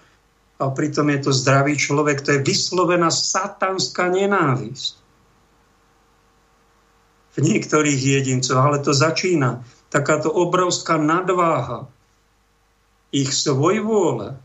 a 0.57 0.72
pritom 0.72 1.12
je 1.12 1.18
to 1.28 1.32
zdravý 1.36 1.76
človek. 1.76 2.24
To 2.24 2.36
je 2.36 2.40
vyslovená 2.40 3.12
satanská 3.12 4.09
nenávisť. 4.09 4.94
V 7.36 7.44
niektorých 7.44 8.00
jedincoch, 8.00 8.57
ale 8.57 8.80
to 8.80 8.96
začína. 8.96 9.61
Takáto 9.92 10.32
obrovská 10.32 10.96
nadváha 10.96 11.84
ich 13.12 13.36
svojvôle, 13.36 14.40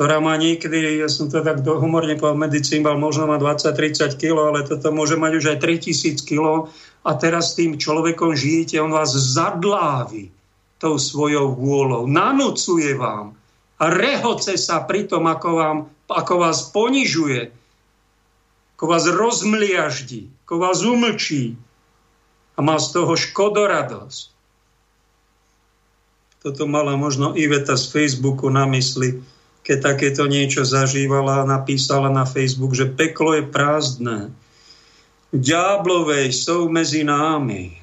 ktorá 0.00 0.16
má 0.16 0.32
niekedy, 0.40 0.96
ja 0.96 1.12
som 1.12 1.28
to 1.28 1.44
tak 1.44 1.60
humorne 1.60 2.16
povedal, 2.16 2.40
medicín 2.40 2.80
mal 2.80 2.96
možno 2.96 3.28
má 3.28 3.36
20-30 3.36 4.16
kg, 4.16 4.48
ale 4.48 4.64
toto 4.64 4.88
môže 4.96 5.20
mať 5.20 5.32
už 5.36 5.44
aj 5.52 5.58
3000 5.60 6.24
kg 6.24 6.72
a 7.04 7.10
teraz 7.20 7.52
s 7.52 7.60
tým 7.60 7.76
človekom 7.76 8.32
žijete, 8.32 8.80
on 8.80 8.96
vás 8.96 9.12
zadlávi 9.12 10.32
tou 10.80 10.96
svojou 10.96 11.52
vôľou, 11.52 12.08
nanúcuje 12.08 12.96
vám, 12.96 13.36
a 13.76 13.92
rehoce 13.92 14.56
sa 14.56 14.80
pri 14.88 15.04
tom, 15.04 15.28
ako, 15.28 15.48
vám, 15.52 15.78
ako 16.08 16.34
vás 16.48 16.72
ponižuje, 16.72 17.52
ako 18.80 18.84
vás 18.88 19.04
rozmliaždí, 19.04 20.32
ako 20.48 20.54
vás 20.64 20.80
umlčí 20.80 21.60
a 22.56 22.64
má 22.64 22.80
z 22.80 22.88
toho 22.88 23.12
škodoradosť. 23.20 24.32
Toto 26.40 26.64
mala 26.64 26.96
možno 26.96 27.36
Iveta 27.36 27.76
z 27.76 27.84
Facebooku 27.92 28.48
na 28.48 28.64
mysli, 28.64 29.20
keď 29.70 29.78
takéto 29.94 30.26
niečo 30.26 30.66
zažívala 30.66 31.46
a 31.46 31.48
napísala 31.48 32.10
na 32.10 32.26
Facebook, 32.26 32.74
že 32.74 32.90
peklo 32.90 33.38
je 33.38 33.46
prázdne. 33.46 34.34
Ďáblovej 35.30 36.34
sú 36.34 36.66
medzi 36.66 37.06
námi. 37.06 37.78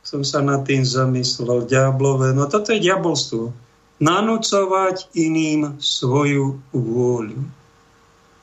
Som 0.00 0.24
sa 0.24 0.40
nad 0.40 0.64
tým 0.64 0.88
zamyslel. 0.88 1.68
Ďáblové, 1.68 2.32
no 2.32 2.48
toto 2.48 2.72
je 2.72 2.80
diabolstvo 2.80 3.52
nanúcovať 4.00 5.12
iným 5.12 5.76
svoju 5.76 6.64
vôľu. 6.72 7.44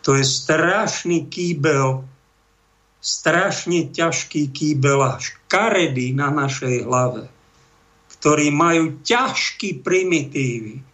To 0.05 0.13
je 0.13 0.21
strašný 0.21 1.25
kýbel, 1.33 2.05
strašne 3.01 3.89
ťažký 3.89 4.53
kýbel 4.53 5.01
a 5.01 5.17
škaredy 5.17 6.13
na 6.13 6.29
našej 6.29 6.85
hlave, 6.85 7.25
ktorí 8.13 8.53
majú 8.53 9.01
ťažký 9.01 9.81
primitívy. 9.81 10.92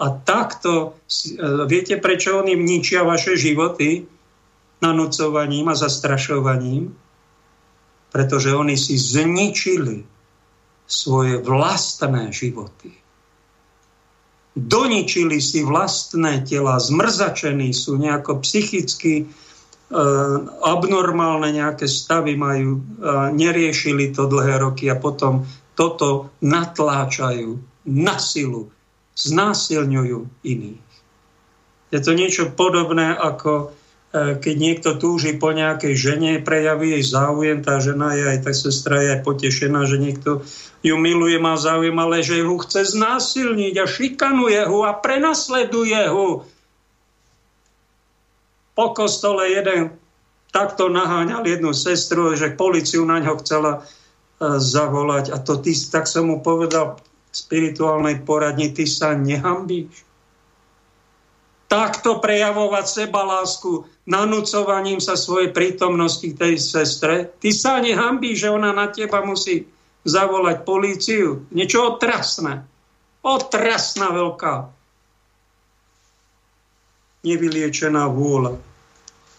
A 0.00 0.06
takto, 0.24 0.96
e, 1.04 1.66
viete, 1.68 2.00
prečo 2.00 2.40
oni 2.40 2.56
ničia 2.56 3.04
vaše 3.04 3.36
životy? 3.36 4.08
Nanúcovaním 4.80 5.68
a 5.68 5.76
zastrašovaním? 5.76 6.96
Pretože 8.10 8.56
oni 8.56 8.80
si 8.80 8.96
zničili 8.96 10.02
svoje 10.88 11.38
vlastné 11.38 12.32
životy 12.32 13.00
doničili 14.60 15.38
si 15.38 15.62
vlastné 15.62 16.42
tela, 16.42 16.82
zmrzačení 16.82 17.70
sú 17.70 17.96
nejako 17.96 18.42
psychicky 18.42 19.14
e, 19.22 19.26
abnormálne 20.66 21.54
nejaké 21.54 21.86
stavy 21.86 22.34
majú, 22.34 22.76
e, 22.76 22.80
neriešili 23.34 24.10
to 24.10 24.26
dlhé 24.26 24.58
roky 24.58 24.90
a 24.90 24.98
potom 24.98 25.46
toto 25.78 26.34
natláčajú 26.42 27.56
na 27.88 28.18
silu, 28.18 28.68
znásilňujú 29.20 30.18
iných. 30.42 30.88
Je 31.90 32.00
to 32.00 32.12
niečo 32.14 32.54
podobné 32.54 33.12
ako 33.12 33.74
E, 34.10 34.34
keď 34.42 34.54
niekto 34.58 34.90
túži 34.98 35.38
po 35.38 35.54
nejakej 35.54 35.94
žene, 35.94 36.42
prejaví 36.42 36.98
jej 36.98 37.04
záujem, 37.06 37.62
tá 37.62 37.78
žena 37.78 38.18
je 38.18 38.26
aj 38.26 38.38
tá 38.42 38.50
sestra 38.50 38.98
je 38.98 39.08
aj 39.14 39.20
potešená, 39.22 39.86
že 39.86 40.02
niekto 40.02 40.42
ju 40.82 40.96
miluje, 40.98 41.38
má 41.38 41.54
záujem, 41.54 41.94
ale 41.94 42.26
že 42.26 42.42
ho 42.42 42.58
chce 42.58 42.90
znásilniť 42.98 43.74
a 43.78 43.86
šikanuje 43.86 44.66
ho 44.66 44.82
a 44.82 44.98
prenasleduje 44.98 46.02
ho. 46.10 46.42
Po 48.74 48.86
kostole 48.98 49.46
jeden 49.46 49.94
takto 50.50 50.90
naháňal 50.90 51.46
jednu 51.46 51.70
sestru, 51.70 52.34
že 52.34 52.58
policiu 52.58 53.06
na 53.06 53.22
ňo 53.22 53.38
chcela 53.38 53.72
e, 53.78 53.80
zavolať. 54.58 55.30
A 55.30 55.38
to 55.38 55.54
ty, 55.62 55.70
tak 55.70 56.10
som 56.10 56.26
mu 56.26 56.42
povedal 56.42 56.98
spirituálnej 57.30 58.22
poradni, 58.26 58.74
ty 58.74 58.84
sa 58.86 59.14
nehambíš 59.14 60.10
takto 61.70 62.18
prejavovať 62.18 62.84
seba 63.06 63.22
lásku 63.22 63.86
nanúcovaním 64.10 64.98
sa 64.98 65.14
svojej 65.14 65.54
prítomnosti 65.54 66.26
tej 66.34 66.58
sestre. 66.58 67.30
Ty 67.38 67.50
sa 67.54 67.78
nehambí, 67.78 68.34
že 68.34 68.50
ona 68.50 68.74
na 68.74 68.90
teba 68.90 69.22
musí 69.22 69.70
zavolať 70.02 70.66
políciu. 70.66 71.46
Niečo 71.54 71.94
otrasné. 71.94 72.66
Otrasná 73.22 74.10
veľká. 74.10 74.66
Nevyliečená 77.22 78.10
vôľa. 78.10 78.58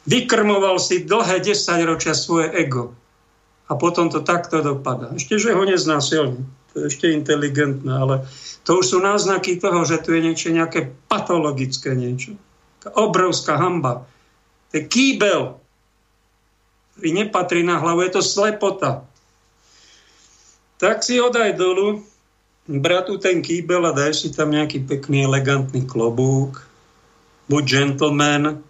Vykrmoval 0.08 0.80
si 0.80 1.04
dlhé 1.04 1.44
10 1.44 1.84
ročia 1.84 2.16
svoje 2.16 2.48
ego. 2.56 2.96
A 3.68 3.76
potom 3.76 4.08
to 4.08 4.24
takto 4.24 4.64
dopadá. 4.64 5.12
Ešte, 5.20 5.36
že 5.36 5.52
ho 5.52 5.64
neznásilní. 5.68 6.48
To 6.72 6.76
je 6.80 6.88
ešte 6.88 7.12
inteligentné, 7.12 7.92
ale 7.92 8.24
to 8.64 8.80
už 8.80 8.96
sú 8.96 8.98
náznaky 9.04 9.60
toho, 9.60 9.84
že 9.84 10.00
tu 10.00 10.16
je 10.16 10.24
niečo 10.24 10.50
nejaké 10.56 10.88
patologické 11.12 11.92
niečo. 11.92 12.40
Obrovská 12.96 13.60
hamba. 13.60 14.08
To 14.72 14.74
je 14.80 14.88
kýbel, 14.88 15.60
ktorý 16.96 17.10
nepatrí 17.12 17.62
na 17.68 17.82
hlavu, 17.82 18.08
je 18.08 18.12
to 18.16 18.24
slepota. 18.24 19.04
Tak 20.80 21.04
si 21.04 21.20
ho 21.20 21.28
daj 21.30 21.60
dolu, 21.60 22.02
bratu 22.66 23.20
ten 23.20 23.44
kýbel 23.44 23.84
a 23.86 23.92
daj 23.92 24.16
si 24.16 24.28
tam 24.32 24.56
nejaký 24.56 24.88
pekný, 24.88 25.28
elegantný 25.28 25.84
klobúk. 25.84 26.64
Buď 27.52 27.64
gentleman 27.68 28.64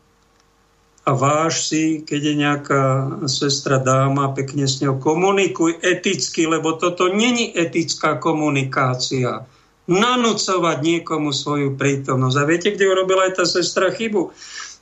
a 1.12 1.20
váž 1.20 1.68
si, 1.68 2.08
keď 2.08 2.22
je 2.24 2.36
nejaká 2.40 2.84
sestra 3.28 3.84
dáma, 3.84 4.32
pekne 4.32 4.64
s 4.64 4.80
ňou 4.80 4.96
komunikuj 4.96 5.84
eticky, 5.84 6.48
lebo 6.48 6.80
toto 6.80 7.12
není 7.12 7.52
etická 7.52 8.16
komunikácia 8.16 9.44
nanúcovať 9.92 10.78
niekomu 10.80 11.36
svoju 11.36 11.76
prítomnosť. 11.76 12.38
A 12.40 12.48
viete, 12.48 12.72
kde 12.72 12.88
urobila 12.88 13.28
aj 13.28 13.44
tá 13.44 13.46
sestra 13.46 13.92
chybu? 13.92 14.32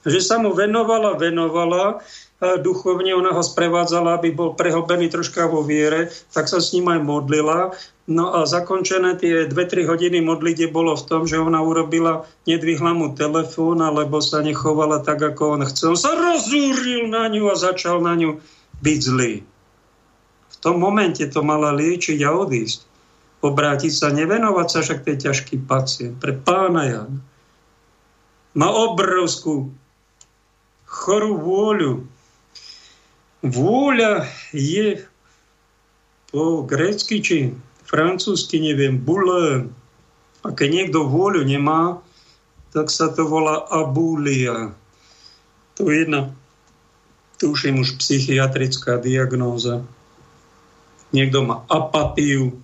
Že 0.05 0.19
sa 0.21 0.37
mu 0.37 0.53
venovala, 0.53 1.17
venovala, 1.17 2.05
duchovne 2.39 3.17
ona 3.17 3.33
ho 3.33 3.41
sprevádzala, 3.41 4.21
aby 4.21 4.29
bol 4.31 4.53
prehobený 4.53 5.09
troška 5.09 5.49
vo 5.49 5.65
viere, 5.65 6.13
tak 6.31 6.45
sa 6.45 6.61
s 6.61 6.71
ním 6.77 6.93
aj 6.93 6.99
modlila. 7.01 7.73
No 8.09 8.33
a 8.33 8.49
zakončené 8.49 9.21
tie 9.21 9.45
2-3 9.45 9.85
hodiny 9.85 10.17
modlite 10.25 10.65
bolo 10.65 10.97
v 10.97 11.05
tom, 11.05 11.21
že 11.29 11.37
ona 11.37 11.61
urobila, 11.61 12.25
nedvihla 12.49 12.97
mu 12.97 13.13
telefón, 13.13 13.85
alebo 13.85 14.17
sa 14.17 14.41
nechovala 14.41 15.05
tak, 15.05 15.21
ako 15.21 15.61
on 15.61 15.63
chcel. 15.69 15.93
Sa 15.93 16.17
rozúril 16.17 17.05
na 17.05 17.29
ňu 17.29 17.53
a 17.53 17.55
začal 17.55 18.01
na 18.01 18.17
ňu 18.17 18.41
byť 18.81 18.99
zlý. 19.05 19.45
V 20.49 20.55
tom 20.57 20.81
momente 20.81 21.21
to 21.29 21.45
mala 21.45 21.69
liečiť 21.69 22.17
a 22.25 22.33
odísť 22.33 22.89
obrátiť 23.39 23.91
sa, 23.91 24.11
nevenovať 24.11 24.67
sa, 24.67 24.79
však 24.83 24.99
to 25.03 25.07
je 25.15 25.17
ťažký 25.27 25.55
pacient. 25.63 26.19
Pre 26.19 26.35
pána 26.35 26.83
Jana. 26.87 27.19
Má 28.57 28.67
obrovskú 28.67 29.71
chorú 30.83 31.39
vôľu. 31.39 31.93
Vôľa 33.39 34.27
je 34.51 35.07
po 36.27 36.67
grécky 36.67 37.23
či 37.23 37.37
francúzsky, 37.89 38.61
neviem, 38.61 39.01
bule. 39.01 39.73
A 40.45 40.53
keď 40.53 40.69
niekto 40.69 41.09
vôľu 41.09 41.41
nemá, 41.41 41.99
tak 42.69 42.93
sa 42.93 43.09
to 43.09 43.25
volá 43.25 43.65
abúlia. 43.65 44.77
To 45.75 45.89
je 45.89 46.05
jedna 46.05 46.37
tuším 47.39 47.81
už 47.81 47.95
psychiatrická 48.03 48.99
diagnóza. 48.99 49.81
Niekto 51.15 51.41
má 51.41 51.65
apatiu, 51.71 52.59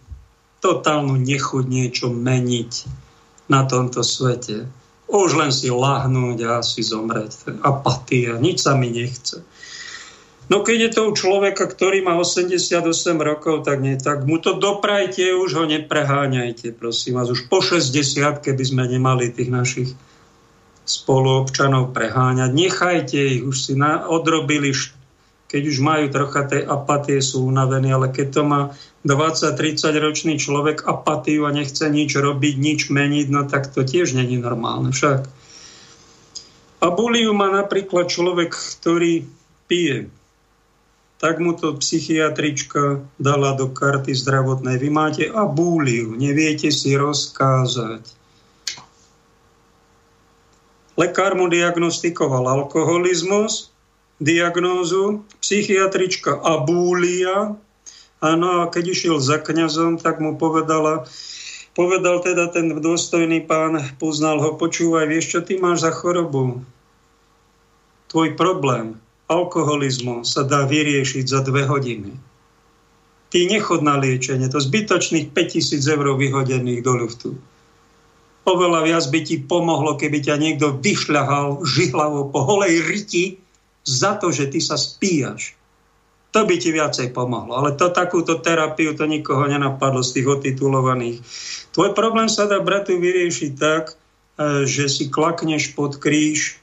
totálnu 0.59 1.15
nechuť 1.17 1.65
niečo 1.65 2.11
meniť 2.11 2.71
na 3.47 3.63
tomto 3.65 4.03
svete. 4.03 4.67
Už 5.07 5.37
len 5.37 5.49
si 5.49 5.71
lahnúť 5.71 6.37
a 6.45 6.53
si 6.61 6.83
zomrieť. 6.83 7.61
Apatia, 7.63 8.37
nič 8.37 8.67
sa 8.67 8.75
mi 8.75 8.91
nechce. 8.91 9.41
No 10.45 10.61
keď 10.61 10.77
je 10.77 10.91
to 10.93 11.01
u 11.09 11.11
človeka, 11.17 11.65
ktorý 11.65 12.05
má 12.05 12.13
88 12.21 12.69
rokov, 13.17 13.65
tak, 13.65 13.81
nie, 13.81 13.97
tak 13.97 14.29
mu 14.29 14.37
to 14.37 14.53
doprajte, 14.61 15.33
už 15.33 15.57
ho 15.57 15.65
nepreháňajte, 15.65 16.77
prosím 16.77 17.17
vás. 17.17 17.33
Už 17.33 17.49
po 17.49 17.65
60 17.65 18.45
keby 18.45 18.63
sme 18.63 18.85
nemali 18.85 19.33
tých 19.33 19.49
našich 19.49 19.89
spoluobčanov 20.85 21.97
preháňať. 21.97 22.53
Nechajte 22.53 23.17
ich, 23.17 23.41
už 23.41 23.57
si 23.57 23.73
na, 23.73 24.05
odrobili, 24.05 24.69
keď 25.49 25.61
už 25.65 25.77
majú 25.81 26.05
trocha 26.13 26.45
tej 26.45 26.61
apatie, 26.61 27.17
sú 27.25 27.41
unavení, 27.49 27.89
ale 27.89 28.13
keď 28.13 28.27
to 28.29 28.41
má 28.45 28.61
20-30 29.01 29.81
ročný 29.97 30.33
človek 30.37 30.85
apatiu 30.85 31.49
a 31.49 31.55
nechce 31.57 31.89
nič 31.89 32.13
robiť, 32.13 32.55
nič 32.61 32.93
meniť, 32.93 33.27
no 33.33 33.49
tak 33.49 33.73
to 33.73 33.81
tiež 33.81 34.13
není 34.13 34.37
normálne 34.37 34.93
však. 34.93 35.25
A 36.85 36.93
buliu 36.93 37.33
má 37.33 37.49
napríklad 37.49 38.13
človek, 38.13 38.53
ktorý 38.53 39.25
pije 39.65 40.13
tak 41.19 41.39
mu 41.39 41.55
to 41.55 41.79
psychiatrička 41.79 43.03
dala 43.17 43.55
do 43.55 43.71
karty 43.71 44.11
zdravotnej. 44.11 44.75
Vy 44.77 44.89
máte 44.91 45.23
abúliu, 45.31 46.13
neviete 46.15 46.69
si 46.69 46.95
rozkázať. 46.95 48.03
Lekár 50.95 51.35
mu 51.35 51.51
diagnostikoval 51.51 52.47
alkoholizmus, 52.47 53.71
diagnózu, 54.19 55.27
psychiatrička 55.43 56.39
abúlia, 56.39 57.59
Áno, 58.23 58.65
a 58.65 58.71
keď 58.71 58.83
išiel 58.89 59.17
za 59.21 59.37
kňazom, 59.37 60.01
tak 60.01 60.17
mu 60.17 60.33
povedala, 60.33 61.05
povedal 61.77 62.25
teda 62.25 62.49
ten 62.49 62.73
dôstojný 62.73 63.45
pán, 63.45 63.77
poznal 64.01 64.41
ho, 64.41 64.57
počúvaj, 64.57 65.05
vieš, 65.05 65.37
čo 65.37 65.39
ty 65.45 65.61
máš 65.61 65.85
za 65.85 65.91
chorobu? 65.93 66.65
Tvoj 68.09 68.33
problém 68.39 68.97
alkoholizmu 69.25 70.21
sa 70.21 70.45
dá 70.45 70.65
vyriešiť 70.69 71.25
za 71.25 71.41
dve 71.41 71.65
hodiny. 71.65 72.13
Ty 73.33 73.39
nechod 73.49 73.81
na 73.81 73.97
liečenie, 73.97 74.47
to 74.47 74.61
zbytočných 74.61 75.33
5000 75.33 75.81
eur 75.81 76.07
vyhodených 76.15 76.81
do 76.85 76.93
ľuftu. 76.93 77.29
Oveľa 78.45 78.85
viac 78.85 79.05
by 79.09 79.19
ti 79.25 79.41
pomohlo, 79.41 79.97
keby 79.97 80.21
ťa 80.21 80.37
niekto 80.37 80.77
vyšľahal 80.77 81.65
žihlavo 81.65 82.29
po 82.29 82.45
holej 82.45 82.85
riti 82.85 83.41
za 83.81 84.21
to, 84.21 84.29
že 84.29 84.53
ty 84.53 84.61
sa 84.61 84.77
spíjaš. 84.77 85.57
To 86.37 86.45
by 86.45 86.55
ti 86.61 86.69
viacej 86.69 87.09
pomohlo. 87.15 87.57
Ale 87.57 87.73
to 87.73 87.89
takúto 87.89 88.37
terapiu 88.43 88.93
to 88.93 89.09
nikoho 89.09 89.49
nenapadlo 89.49 90.05
z 90.05 90.19
tých 90.19 90.27
otitulovaných. 90.29 91.17
Tvoj 91.73 91.97
problém 91.97 92.29
sa 92.29 92.45
dá, 92.45 92.61
bratu, 92.61 92.93
vyriešiť 92.99 93.51
tak, 93.57 93.95
e, 94.37 94.67
že 94.67 94.91
si 94.91 95.09
klakneš 95.09 95.73
pod 95.73 95.97
kríž 95.97 96.59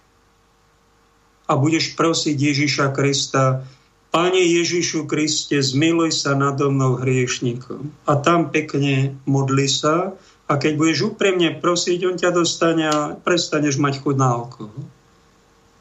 a 1.53 1.61
budeš 1.61 1.93
prosiť 1.93 2.33
Ježiša 2.33 2.97
Krista, 2.97 3.69
Pane 4.13 4.45
Ježišu 4.45 5.09
Kriste, 5.09 5.57
zmiluj 5.57 6.13
sa 6.13 6.37
nado 6.37 6.69
mnou 6.69 7.01
hriešnikom. 7.01 7.93
A 8.05 8.21
tam 8.21 8.53
pekne 8.53 9.17
modli 9.25 9.65
sa 9.73 10.13
a 10.45 10.53
keď 10.61 10.73
budeš 10.77 11.17
úprimne 11.17 11.57
prosiť, 11.57 11.99
on 12.05 12.17
ťa 12.21 12.31
dostane 12.37 12.85
a 12.93 13.17
prestaneš 13.17 13.81
mať 13.81 14.05
chud 14.05 14.21
na 14.21 14.37
alkohol. 14.37 14.85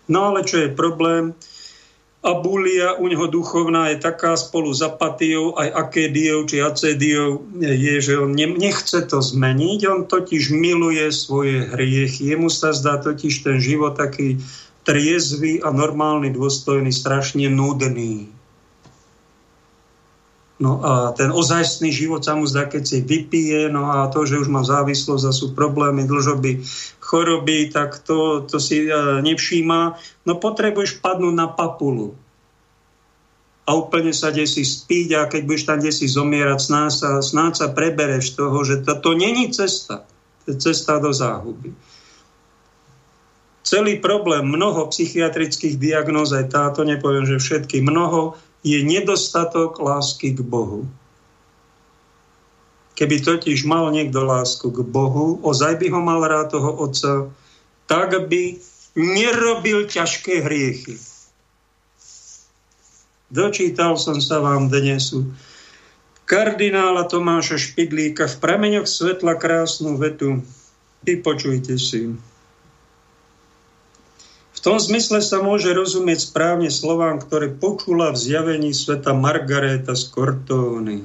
No 0.08 0.32
ale 0.32 0.48
čo 0.48 0.64
je 0.64 0.72
problém? 0.72 1.36
Abulia 2.24 2.96
u 3.02 3.12
neho 3.12 3.28
duchovná 3.28 3.92
je 3.92 4.00
taká 4.00 4.38
spolu 4.40 4.72
s 4.72 4.80
apatiou, 4.80 5.58
aj 5.58 5.68
akédiou 5.74 6.48
či 6.48 6.64
acédiou 6.64 7.44
je, 7.60 7.96
že 8.00 8.14
on 8.16 8.32
nechce 8.32 8.96
to 9.12 9.20
zmeniť, 9.20 9.80
on 9.92 10.02
totiž 10.08 10.56
miluje 10.56 11.04
svoje 11.12 11.68
hriechy. 11.68 12.32
Jemu 12.32 12.48
sa 12.48 12.72
zdá 12.72 13.02
totiž 13.02 13.44
ten 13.44 13.58
život 13.60 14.00
taký 14.00 14.40
triezvy 14.82 15.62
a 15.62 15.70
normálny, 15.70 16.34
dôstojný, 16.34 16.90
strašne 16.90 17.46
nudný. 17.50 18.30
No 20.62 20.78
a 20.86 21.10
ten 21.18 21.34
ozajstný 21.34 21.90
život 21.90 22.22
sa 22.22 22.38
mu 22.38 22.46
zdá, 22.46 22.70
keď 22.70 22.84
si 22.86 22.98
vypije, 23.02 23.74
no 23.74 23.90
a 23.90 24.14
to, 24.14 24.30
že 24.30 24.38
už 24.38 24.46
má 24.46 24.62
závislosť 24.62 25.26
a 25.26 25.34
sú 25.34 25.58
problémy, 25.58 26.06
dlžoby, 26.06 26.62
choroby, 27.02 27.74
tak 27.74 27.98
to, 28.06 28.46
to 28.46 28.62
si 28.62 28.86
e, 28.86 28.94
nevšíma. 29.26 29.98
No 30.30 30.38
potrebuješ 30.38 31.02
padnúť 31.02 31.34
na 31.34 31.50
papulu 31.50 32.14
a 33.66 33.74
úplne 33.74 34.14
sa 34.14 34.30
desi 34.30 34.62
spíť 34.62 35.10
a 35.18 35.22
keď 35.26 35.42
budeš 35.50 35.66
tam 35.66 35.82
desi 35.82 36.06
zomierať, 36.06 36.60
snáď 36.62 36.92
sa, 36.94 37.10
snáď 37.26 37.54
sa 37.58 37.68
prebereš 37.74 38.38
toho, 38.38 38.62
že 38.62 38.86
to, 38.86 39.02
to 39.02 39.18
není 39.18 39.50
cesta. 39.50 40.06
To 40.46 40.54
je 40.54 40.62
cesta 40.62 41.02
do 41.02 41.10
záhuby 41.10 41.74
celý 43.62 44.02
problém 44.02 44.46
mnoho 44.46 44.90
psychiatrických 44.90 45.78
diagnóz, 45.78 46.34
aj 46.34 46.52
táto, 46.52 46.82
nepoviem, 46.86 47.26
že 47.26 47.42
všetky, 47.42 47.82
mnoho, 47.82 48.38
je 48.62 48.78
nedostatok 48.86 49.82
lásky 49.82 50.38
k 50.38 50.46
Bohu. 50.46 50.86
Keby 52.94 53.26
totiž 53.26 53.66
mal 53.66 53.90
niekto 53.90 54.22
lásku 54.22 54.70
k 54.70 54.80
Bohu, 54.86 55.42
ozaj 55.42 55.82
by 55.82 55.88
ho 55.90 56.02
mal 56.04 56.22
rád 56.22 56.54
toho 56.54 56.70
otca, 56.78 57.34
tak 57.90 58.14
by 58.30 58.62
nerobil 58.94 59.90
ťažké 59.90 60.46
hriechy. 60.46 61.02
Dočítal 63.32 63.96
som 63.96 64.20
sa 64.20 64.44
vám 64.44 64.68
dnes 64.68 65.16
kardinála 66.32 67.12
Tomáša 67.12 67.60
Špidlíka 67.60 68.24
v 68.24 68.36
prameňoch 68.40 68.88
svetla 68.88 69.36
krásnu 69.36 70.00
vetu. 70.00 70.40
Vypočujte 71.04 71.76
si. 71.76 72.16
Tom 74.62 74.78
zmysle 74.78 75.26
sa 75.26 75.42
môže 75.42 75.74
rozumieť 75.74 76.30
správne 76.30 76.70
slovám, 76.70 77.18
ktoré 77.18 77.50
počula 77.50 78.14
v 78.14 78.22
zjavení 78.22 78.78
sveta 78.78 79.18
Margareta 79.18 79.98
z 79.98 80.06
Cortóny. 80.14 81.02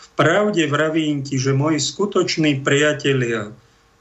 V 0.00 0.06
pravde 0.16 0.64
vravím 0.64 1.20
ti, 1.20 1.36
že 1.36 1.52
moji 1.52 1.84
skutoční 1.84 2.64
priatelia 2.64 3.52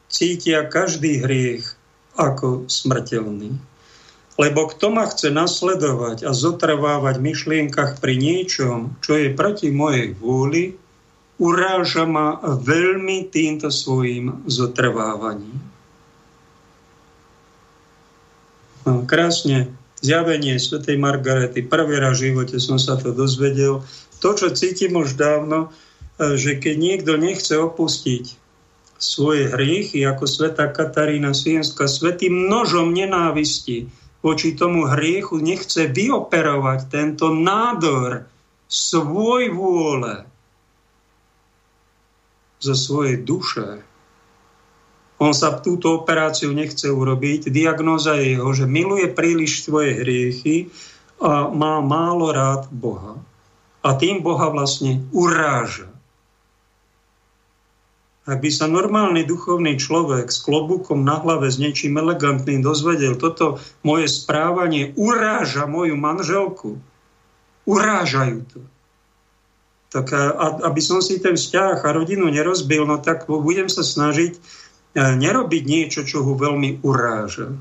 cítia 0.07 0.63
každý 0.63 1.19
hriech 1.19 1.67
ako 2.15 2.71
smrteľný. 2.71 3.59
Lebo 4.39 4.71
kto 4.71 4.87
ma 4.87 5.03
chce 5.11 5.35
nasledovať 5.35 6.23
a 6.23 6.31
zotrvávať 6.31 7.19
v 7.19 7.25
myšlienkach 7.27 7.99
pri 7.99 8.15
niečom, 8.15 8.95
čo 9.03 9.19
je 9.19 9.35
proti 9.35 9.67
mojej 9.67 10.15
vôli, 10.15 10.79
uráža 11.43 12.07
ma 12.07 12.39
veľmi 12.39 13.27
týmto 13.27 13.67
svojim 13.67 14.47
zotrvávaním. 14.47 15.57
No, 15.57 15.75
krásne 19.07 19.71
zjavenie 20.01 20.61
svätej 20.61 20.97
Margarety. 20.97 21.65
Prvý 21.65 21.97
raz 21.97 22.21
v 22.21 22.31
živote 22.31 22.57
som 22.61 22.77
sa 22.77 22.95
to 22.97 23.13
dozvedel. 23.13 23.81
To, 24.21 24.29
čo 24.33 24.53
cítim 24.53 24.97
už 24.97 25.17
dávno, 25.17 25.69
e, 26.17 26.37
že 26.37 26.57
keď 26.57 26.75
niekto 26.77 27.11
nechce 27.17 27.53
opustiť 27.57 28.37
svoje 28.97 29.53
hriechy, 29.53 30.01
ako 30.05 30.25
sveta 30.25 30.73
Katarína 30.73 31.37
Sienska, 31.37 31.85
svetým 31.85 32.49
nožom 32.49 32.93
nenávisti 32.93 33.89
voči 34.25 34.57
tomu 34.57 34.89
hriechu 34.89 35.37
nechce 35.37 35.85
vyoperovať 35.85 36.79
tento 36.89 37.29
nádor 37.29 38.25
svoj 38.65 39.53
vôle 39.53 40.25
zo 42.57 42.73
svojej 42.73 43.21
duše, 43.21 43.85
on 45.17 45.33
sa 45.33 45.57
túto 45.57 45.97
operáciu 45.97 46.53
nechce 46.53 46.85
urobiť. 46.85 47.49
Diagnóza 47.49 48.13
je 48.21 48.37
jeho, 48.37 48.49
že 48.53 48.69
miluje 48.69 49.09
príliš 49.09 49.65
svoje 49.65 49.97
hriechy 49.97 50.69
a 51.17 51.49
má 51.49 51.81
málo 51.81 52.29
rád 52.29 52.69
Boha. 52.69 53.17
A 53.81 53.97
tým 53.97 54.21
Boha 54.21 54.53
vlastne 54.53 55.01
uráža. 55.09 55.89
Ak 58.27 58.43
by 58.43 58.51
sa 58.51 58.67
normálny 58.67 59.23
duchovný 59.23 59.79
človek 59.79 60.27
s 60.27 60.43
klobúkom 60.43 60.99
na 60.99 61.15
hlave 61.23 61.47
s 61.47 61.57
niečím 61.57 61.95
elegantným 61.95 62.59
dozvedel, 62.59 63.15
toto 63.15 63.57
moje 63.87 64.11
správanie 64.11 64.91
uráža 64.99 65.63
moju 65.63 65.95
manželku, 65.95 66.75
urážajú 67.63 68.39
to. 68.51 68.59
Tak 69.87 70.11
a, 70.11 70.59
aby 70.67 70.83
som 70.83 70.99
si 70.99 71.23
ten 71.23 71.39
vzťah 71.39 71.79
a 71.79 71.95
rodinu 71.95 72.27
nerozbil, 72.27 72.83
no 72.83 72.99
tak 72.99 73.31
budem 73.31 73.71
sa 73.71 73.87
snažiť 73.87 74.35
nerobiť 74.97 75.63
niečo, 75.69 76.01
čo 76.01 76.25
ho 76.25 76.33
veľmi 76.33 76.81
uráža. 76.81 77.53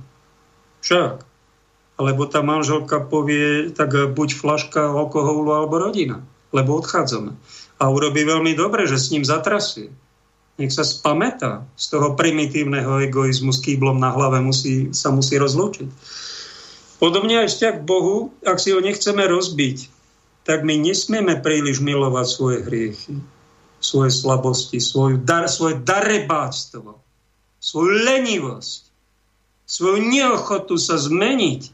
Však. 0.80 1.20
Alebo 1.96 2.28
tá 2.28 2.40
manželka 2.40 3.00
povie, 3.00 3.72
tak 3.72 3.92
buď 3.92 4.28
flaška 4.36 4.92
alkoholu 4.92 5.52
alebo 5.52 5.80
rodina, 5.80 6.24
lebo 6.52 6.80
odchádzame. 6.80 7.36
A 7.76 7.84
urobí 7.92 8.24
veľmi 8.24 8.56
dobre, 8.56 8.88
že 8.88 9.00
s 9.00 9.12
ním 9.12 9.24
zatrasie. 9.24 9.92
Nech 10.56 10.72
sa 10.72 10.84
spamätá 10.88 11.68
z 11.76 11.92
toho 11.92 12.16
primitívneho 12.16 13.04
egoizmu 13.04 13.52
s 13.52 13.60
kýblom 13.60 14.00
na 14.00 14.12
hlave, 14.12 14.40
musí, 14.40 14.92
sa 14.96 15.12
musí 15.12 15.36
rozlúčiť. 15.36 15.88
Podobne 16.96 17.44
aj 17.44 17.52
vzťah 17.52 17.74
k 17.80 17.84
Bohu, 17.84 18.32
ak 18.40 18.56
si 18.56 18.72
ho 18.72 18.80
nechceme 18.80 19.28
rozbiť, 19.28 19.92
tak 20.48 20.64
my 20.64 20.80
nesmieme 20.80 21.36
príliš 21.44 21.84
milovať 21.84 22.26
svoje 22.28 22.58
hriechy, 22.64 23.20
svoje 23.84 24.08
slabosti, 24.16 24.80
svoju 24.80 25.20
dar, 25.20 25.44
svoje 25.52 25.76
darebáctvo, 25.84 27.05
svoju 27.60 28.04
lenivosť, 28.04 28.82
svoju 29.66 29.98
neochotu 30.06 30.78
sa 30.78 30.96
zmeniť, 31.00 31.72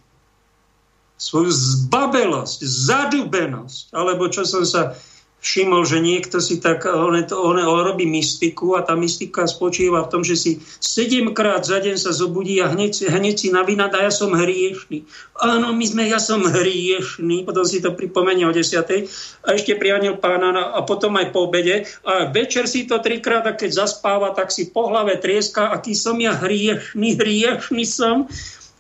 svoju 1.20 1.51
zbabelosť, 1.55 2.59
zadubenosť, 2.66 3.95
alebo 3.95 4.26
čo 4.26 4.43
som 4.43 4.66
sa 4.66 4.99
všimol, 5.43 5.82
že 5.82 5.99
niekto 5.99 6.38
si 6.38 6.62
tak, 6.62 6.86
on, 6.86 7.18
to, 7.26 7.34
on, 7.34 7.59
on 7.59 7.82
robí 7.82 8.07
mystiku 8.07 8.78
a 8.78 8.86
tá 8.86 8.95
mystika 8.95 9.51
spočíva 9.51 10.07
v 10.07 10.11
tom, 10.14 10.22
že 10.22 10.38
si 10.38 10.62
sedemkrát 10.78 11.66
za 11.66 11.82
deň 11.82 11.99
sa 11.99 12.14
zobudí 12.14 12.62
a 12.62 12.70
hneď, 12.70 13.11
hneď 13.11 13.34
si 13.34 13.49
navinada, 13.51 13.99
ja 13.99 14.14
som 14.14 14.30
hriešný. 14.30 15.03
Áno, 15.43 15.74
my 15.74 15.82
sme, 15.82 16.07
ja 16.07 16.22
som 16.22 16.47
hriešný, 16.47 17.43
potom 17.43 17.66
si 17.66 17.82
to 17.82 17.90
pripomenie 17.90 18.47
o 18.47 18.55
desiatej 18.55 19.11
a 19.43 19.59
ešte 19.59 19.74
prianil 19.74 20.22
pána 20.22 20.78
a 20.78 20.80
potom 20.86 21.18
aj 21.18 21.34
po 21.34 21.51
obede 21.51 21.90
a 22.07 22.30
večer 22.30 22.70
si 22.70 22.86
to 22.86 23.03
trikrát 23.03 23.43
a 23.43 23.59
keď 23.59 23.82
zaspáva, 23.82 24.30
tak 24.38 24.55
si 24.55 24.70
po 24.70 24.95
hlave 24.95 25.18
trieska, 25.18 25.74
aký 25.74 25.99
som 25.99 26.22
ja 26.22 26.38
hriešný, 26.38 27.18
hriešný 27.18 27.82
som. 27.82 28.30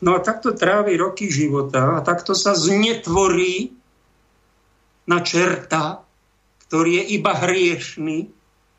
No 0.02 0.14
a 0.14 0.22
takto 0.22 0.54
trávi 0.54 0.94
roky 0.94 1.26
života 1.26 1.98
a 1.98 2.04
takto 2.06 2.38
sa 2.38 2.54
znetvorí 2.54 3.70
na 5.06 5.18
čerta, 5.22 6.01
ktorý 6.72 7.04
je 7.04 7.20
iba 7.20 7.36
hriešný 7.36 8.32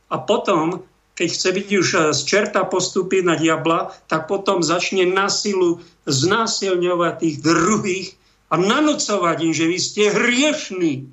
a 0.10 0.18
potom, 0.18 0.82
keď 1.14 1.30
chce 1.30 1.50
byť 1.54 1.68
už 1.78 1.88
eh, 1.94 2.02
z 2.10 2.22
čerta 2.26 2.66
postúpiť 2.66 3.22
na 3.22 3.38
diabla, 3.38 3.94
tak 4.10 4.26
potom 4.26 4.66
začne 4.66 5.06
na 5.06 5.30
silu 5.30 5.78
znásilňovať 6.10 7.14
tých 7.22 7.36
druhých 7.46 8.18
a 8.50 8.58
nanocovať 8.58 9.38
im, 9.46 9.54
že 9.54 9.70
vy 9.70 9.78
ste 9.78 10.10
hriešní. 10.10 11.06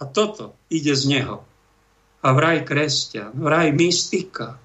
A 0.00 0.08
toto 0.08 0.56
ide 0.72 0.96
z 0.96 1.04
neho. 1.04 1.44
A 2.24 2.32
vraj 2.32 2.64
kresťan, 2.64 3.36
vraj 3.36 3.68
mystika. 3.76 4.56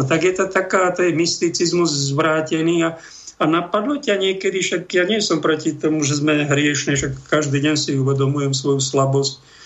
No 0.00 0.08
tak 0.08 0.24
je 0.24 0.32
to 0.32 0.48
taká, 0.48 0.96
to 0.96 1.04
je 1.04 1.12
mysticizmus 1.12 1.92
zvrátený 1.92 2.88
a, 2.88 2.90
a 3.36 3.44
napadlo 3.44 4.00
ťa 4.00 4.16
niekedy, 4.16 4.64
však 4.64 4.88
ja 4.96 5.04
nie 5.04 5.20
som 5.20 5.44
proti 5.44 5.76
tomu, 5.76 6.00
že 6.08 6.16
sme 6.16 6.48
hriešni, 6.48 6.96
však 6.96 7.28
každý 7.28 7.60
deň 7.60 7.76
si 7.76 8.00
uvedomujem 8.00 8.56
svoju 8.56 8.80
slabosť 8.80 9.59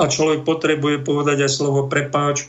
a 0.00 0.08
človek 0.08 0.48
potrebuje 0.48 1.04
povedať 1.04 1.44
aj 1.44 1.52
slovo 1.52 1.84
prepáč, 1.84 2.48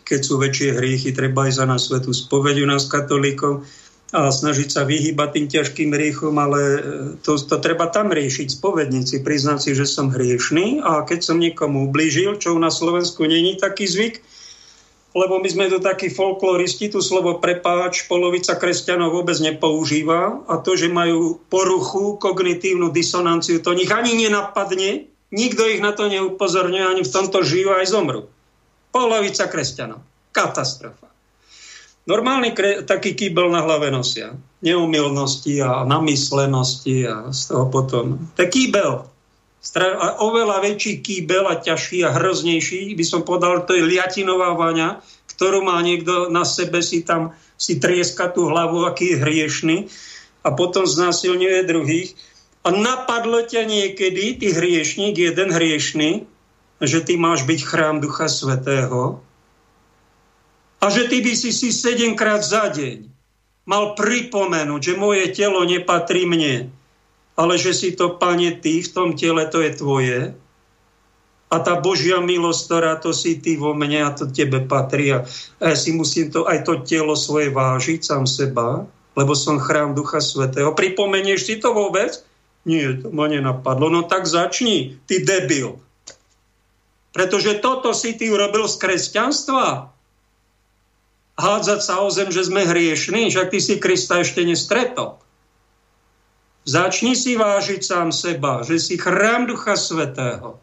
keď 0.00 0.20
sú 0.24 0.40
väčšie 0.40 0.80
hriechy, 0.80 1.12
treba 1.12 1.44
aj 1.44 1.52
za 1.60 1.64
nás 1.68 1.92
svetú 1.92 2.16
spoveď 2.16 2.64
u 2.64 2.66
nás 2.72 2.88
katolíkov 2.88 3.68
a 4.14 4.30
snažiť 4.30 4.68
sa 4.70 4.86
vyhýbať 4.86 5.28
tým 5.34 5.46
ťažkým 5.50 5.90
hriechom, 5.92 6.32
ale 6.38 6.60
e, 6.62 6.80
to, 7.26 7.36
to 7.36 7.58
treba 7.58 7.90
tam 7.90 8.14
riešiť, 8.14 8.54
spovedníci, 8.54 9.20
priznať 9.20 9.58
si, 9.66 9.70
že 9.74 9.82
som 9.82 10.14
hriešný 10.14 10.78
a 10.78 11.02
keď 11.02 11.20
som 11.26 11.42
niekomu 11.42 11.90
ublížil, 11.90 12.38
čo 12.38 12.54
v 12.54 12.62
Slovensku 12.70 13.26
není 13.26 13.58
taký 13.58 13.84
zvyk, 13.84 14.22
lebo 15.16 15.42
my 15.42 15.48
sme 15.50 15.66
tu 15.66 15.82
takí 15.82 16.06
folkloristi, 16.06 16.86
tu 16.86 17.02
slovo 17.02 17.42
prepáč 17.42 18.06
polovica 18.06 18.54
kresťanov 18.54 19.10
vôbec 19.10 19.36
nepoužíva 19.42 20.46
a 20.46 20.54
to, 20.62 20.78
že 20.78 20.86
majú 20.86 21.42
poruchu, 21.50 22.14
kognitívnu 22.22 22.94
disonanciu, 22.94 23.58
to 23.58 23.74
nich 23.74 23.90
ani 23.90 24.14
nenapadne, 24.14 25.15
Nikto 25.34 25.66
ich 25.66 25.82
na 25.82 25.90
to 25.90 26.06
neupozorňuje, 26.06 26.84
ani 26.86 27.02
v 27.02 27.12
tomto 27.12 27.42
žijú 27.42 27.74
aj 27.74 27.86
zomru. 27.90 28.30
Polovica 28.94 29.50
kresťanov. 29.50 30.00
Katastrofa. 30.30 31.10
Normálny 32.06 32.54
kre, 32.54 32.86
taký 32.86 33.18
kýbel 33.18 33.50
na 33.50 33.66
hlave 33.66 33.90
nosia. 33.90 34.38
Neumilnosti 34.62 35.58
a 35.58 35.82
namyslenosti 35.82 37.02
a 37.02 37.16
z 37.34 37.40
toho 37.50 37.66
potom. 37.66 38.30
To 38.38 38.46
je 38.46 38.48
kýbel. 38.48 39.02
A 39.74 40.22
oveľa 40.22 40.62
väčší 40.62 41.02
kýbel 41.02 41.50
a 41.50 41.58
ťažší 41.58 42.06
a 42.06 42.14
hroznejší, 42.14 42.94
by 42.94 43.02
som 43.02 43.26
povedal, 43.26 43.66
to 43.66 43.74
je 43.74 43.82
liatinová 43.82 44.54
vaňa, 44.54 45.02
ktorú 45.34 45.66
má 45.66 45.82
niekto 45.82 46.30
na 46.30 46.46
sebe, 46.46 46.78
si 46.78 47.02
tam 47.02 47.34
si 47.58 47.82
trieska 47.82 48.30
tú 48.30 48.46
hlavu, 48.46 48.86
aký 48.86 49.16
je 49.16 49.20
hriešný 49.20 49.76
a 50.46 50.54
potom 50.54 50.86
znásilňuje 50.86 51.66
druhých. 51.66 52.14
A 52.66 52.74
napadlo 52.74 53.46
ťa 53.46 53.62
niekedy, 53.62 54.42
ty 54.42 54.50
hriešník, 54.50 55.14
jeden 55.14 55.54
hriešný, 55.54 56.26
že 56.82 56.98
ty 57.06 57.14
máš 57.14 57.46
byť 57.46 57.60
chrám 57.62 58.02
Ducha 58.02 58.26
Svetého 58.26 59.22
a 60.82 60.86
že 60.90 61.08
ty 61.08 61.22
by 61.22 61.32
si 61.32 61.54
si 61.54 61.70
sedemkrát 61.72 62.42
za 62.42 62.68
deň 62.68 63.06
mal 63.66 63.98
pripomenúť, 63.98 64.80
že 64.80 64.94
moje 64.94 65.24
telo 65.34 65.66
nepatrí 65.66 66.24
mne, 66.24 66.70
ale 67.34 67.54
že 67.58 67.74
si 67.74 67.92
to, 67.92 68.14
pane, 68.16 68.54
ty 68.62 68.80
v 68.80 68.88
tom 68.88 69.18
tele, 69.18 69.44
to 69.50 69.60
je 69.60 69.70
tvoje. 69.74 70.20
A 71.46 71.56
tá 71.62 71.78
Božia 71.78 72.18
milosť, 72.18 72.60
ktorá 72.66 72.94
to 72.98 73.14
si 73.14 73.38
ty 73.38 73.58
vo 73.58 73.74
mne 73.74 74.06
a 74.06 74.10
to 74.14 74.30
tebe 74.30 74.66
patrí. 74.66 75.14
A 75.14 75.22
ja 75.62 75.76
si 75.78 75.94
musím 75.94 76.30
to, 76.30 76.46
aj 76.46 76.66
to 76.66 76.82
telo 76.82 77.14
svoje 77.14 77.50
vážiť, 77.50 78.02
sám 78.02 78.26
seba, 78.26 78.86
lebo 79.18 79.34
som 79.34 79.58
chrám 79.58 79.94
Ducha 79.94 80.22
Svetého. 80.22 80.74
Pripomenieš 80.74 81.46
si 81.46 81.54
to 81.58 81.74
vôbec? 81.74 82.22
Nie, 82.66 82.98
to 82.98 83.14
ma 83.14 83.30
nenapadlo. 83.30 83.86
No 83.86 84.02
tak 84.02 84.26
začni, 84.26 84.98
ty 85.06 85.22
debil. 85.22 85.78
Pretože 87.14 87.62
toto 87.62 87.94
si 87.94 88.18
ty 88.18 88.26
urobil 88.26 88.66
z 88.66 88.76
kresťanstva. 88.82 89.94
Hádzať 91.38 91.80
sa 91.80 92.02
o 92.02 92.10
zem, 92.10 92.28
že 92.34 92.42
sme 92.42 92.66
hriešní, 92.66 93.30
však 93.30 93.54
ty 93.54 93.62
si 93.62 93.78
Krista 93.78 94.18
ešte 94.18 94.42
nestretol. 94.42 95.22
Začni 96.66 97.14
si 97.14 97.38
vážiť 97.38 97.80
sám 97.86 98.10
seba, 98.10 98.66
že 98.66 98.82
si 98.82 98.98
chrám 98.98 99.46
Ducha 99.46 99.78
Svetého. 99.78 100.58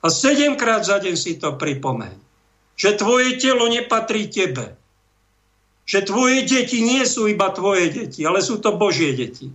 A 0.00 0.08
sedemkrát 0.08 0.88
za 0.88 0.96
deň 0.96 1.14
si 1.20 1.36
to 1.36 1.52
pripomeň. 1.60 2.16
Že 2.80 3.04
tvoje 3.04 3.30
telo 3.36 3.68
nepatrí 3.68 4.32
tebe. 4.32 4.72
Že 5.84 6.08
tvoje 6.08 6.38
deti 6.48 6.80
nie 6.80 7.04
sú 7.04 7.28
iba 7.28 7.52
tvoje 7.52 7.92
deti, 7.92 8.24
ale 8.24 8.40
sú 8.40 8.56
to 8.56 8.72
Božie 8.80 9.12
deti. 9.12 9.52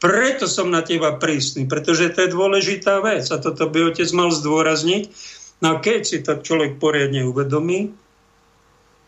Preto 0.00 0.48
som 0.48 0.72
na 0.72 0.80
teba 0.80 1.20
prísny, 1.20 1.68
pretože 1.68 2.08
to 2.16 2.24
je 2.24 2.32
dôležitá 2.32 3.04
vec 3.04 3.28
a 3.28 3.36
toto 3.36 3.68
by 3.68 3.92
otec 3.92 4.08
mal 4.16 4.32
zdôrazniť. 4.32 5.12
No 5.60 5.76
a 5.76 5.80
keď 5.84 6.00
si 6.08 6.18
to 6.24 6.40
človek 6.40 6.80
poriadne 6.80 7.28
uvedomí, 7.28 7.92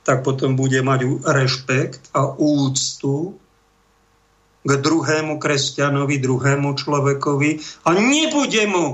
tak 0.04 0.20
potom 0.20 0.52
bude 0.52 0.76
mať 0.84 1.24
rešpekt 1.24 2.12
a 2.12 2.28
úctu 2.36 3.40
k 4.62 4.70
druhému 4.70 5.40
kresťanovi, 5.40 6.20
druhému 6.20 6.76
človekovi 6.76 7.50
a 7.88 7.90
nebude 7.96 8.62
mu 8.68 8.86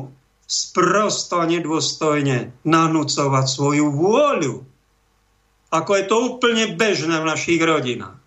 sprosto 0.46 1.42
a 1.42 1.50
nedôstojne 1.50 2.62
nanúcovať 2.62 3.44
svoju 3.50 3.90
vôľu. 3.90 4.54
Ako 5.74 5.90
je 5.98 6.04
to 6.06 6.16
úplne 6.16 6.78
bežné 6.78 7.18
v 7.18 7.28
našich 7.28 7.58
rodinách 7.58 8.17